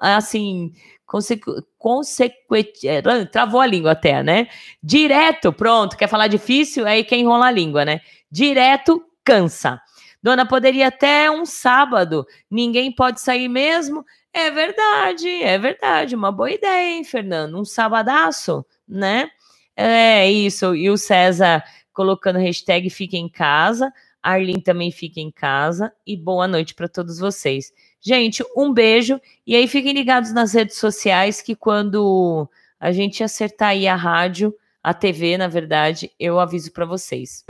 consequente. 1.07 2.89
É, 2.89 3.01
travou 3.27 3.61
a 3.61 3.67
língua 3.67 3.93
até, 3.93 4.23
né? 4.23 4.49
Direto, 4.83 5.53
pronto. 5.53 5.97
Quer 5.97 6.09
falar 6.09 6.27
difícil? 6.27 6.87
Aí 6.87 7.05
quem 7.05 7.23
enrola 7.23 7.47
a 7.47 7.51
língua, 7.51 7.85
né? 7.85 8.01
Direto, 8.31 9.03
cansa. 9.25 9.81
Dona, 10.23 10.45
poderia 10.45 10.89
até 10.89 11.31
um 11.31 11.47
sábado. 11.47 12.27
Ninguém 12.51 12.93
pode 12.93 13.21
sair 13.21 13.49
mesmo? 13.49 14.05
É 14.33 14.51
verdade, 14.51 15.29
é 15.43 15.57
verdade. 15.57 16.17
Uma 16.17 16.33
boa 16.33 16.51
ideia, 16.51 16.97
hein, 16.97 17.05
Fernando? 17.05 17.59
Um 17.59 17.65
sabadaço, 17.65 18.67
né? 18.87 19.31
É 19.77 20.29
isso. 20.31 20.75
E 20.75 20.91
o 20.91 20.99
César 20.99 21.63
colocando 21.93 22.39
hashtag 22.39 22.91
fica 22.91 23.17
em 23.17 23.29
casa. 23.29 23.93
Arlene 24.23 24.61
também 24.61 24.91
fica 24.91 25.21
em 25.21 25.31
casa. 25.31 25.93
E 26.05 26.17
boa 26.17 26.49
noite 26.49 26.75
para 26.75 26.89
todos 26.89 27.19
vocês. 27.19 27.73
Gente, 28.01 28.45
um 28.57 28.73
beijo. 28.73 29.21
E 29.47 29.57
aí 29.57 29.67
fiquem 29.67 29.93
ligados 29.93 30.33
nas 30.33 30.53
redes 30.53 30.77
sociais 30.79 31.43
que 31.43 31.57
quando 31.57 32.49
a 32.79 32.93
gente 32.93 33.25
acertar 33.25 33.71
aí 33.71 33.89
a 33.89 33.97
rádio, 33.97 34.55
a 34.83 34.95
TV, 34.95 35.37
na 35.37 35.49
verdade, 35.49 36.13
eu 36.19 36.39
aviso 36.39 36.73
para 36.73 36.85
vocês. 36.85 37.45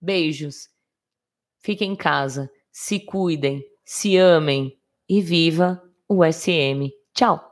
Beijos. 0.00 0.68
Fiquem 1.60 1.92
em 1.92 1.96
casa, 1.96 2.50
se 2.72 2.98
cuidem, 2.98 3.62
se 3.84 4.16
amem 4.16 4.76
e 5.08 5.20
viva 5.20 5.82
o 6.08 6.24
SM. 6.24 6.90
Tchau. 7.14 7.49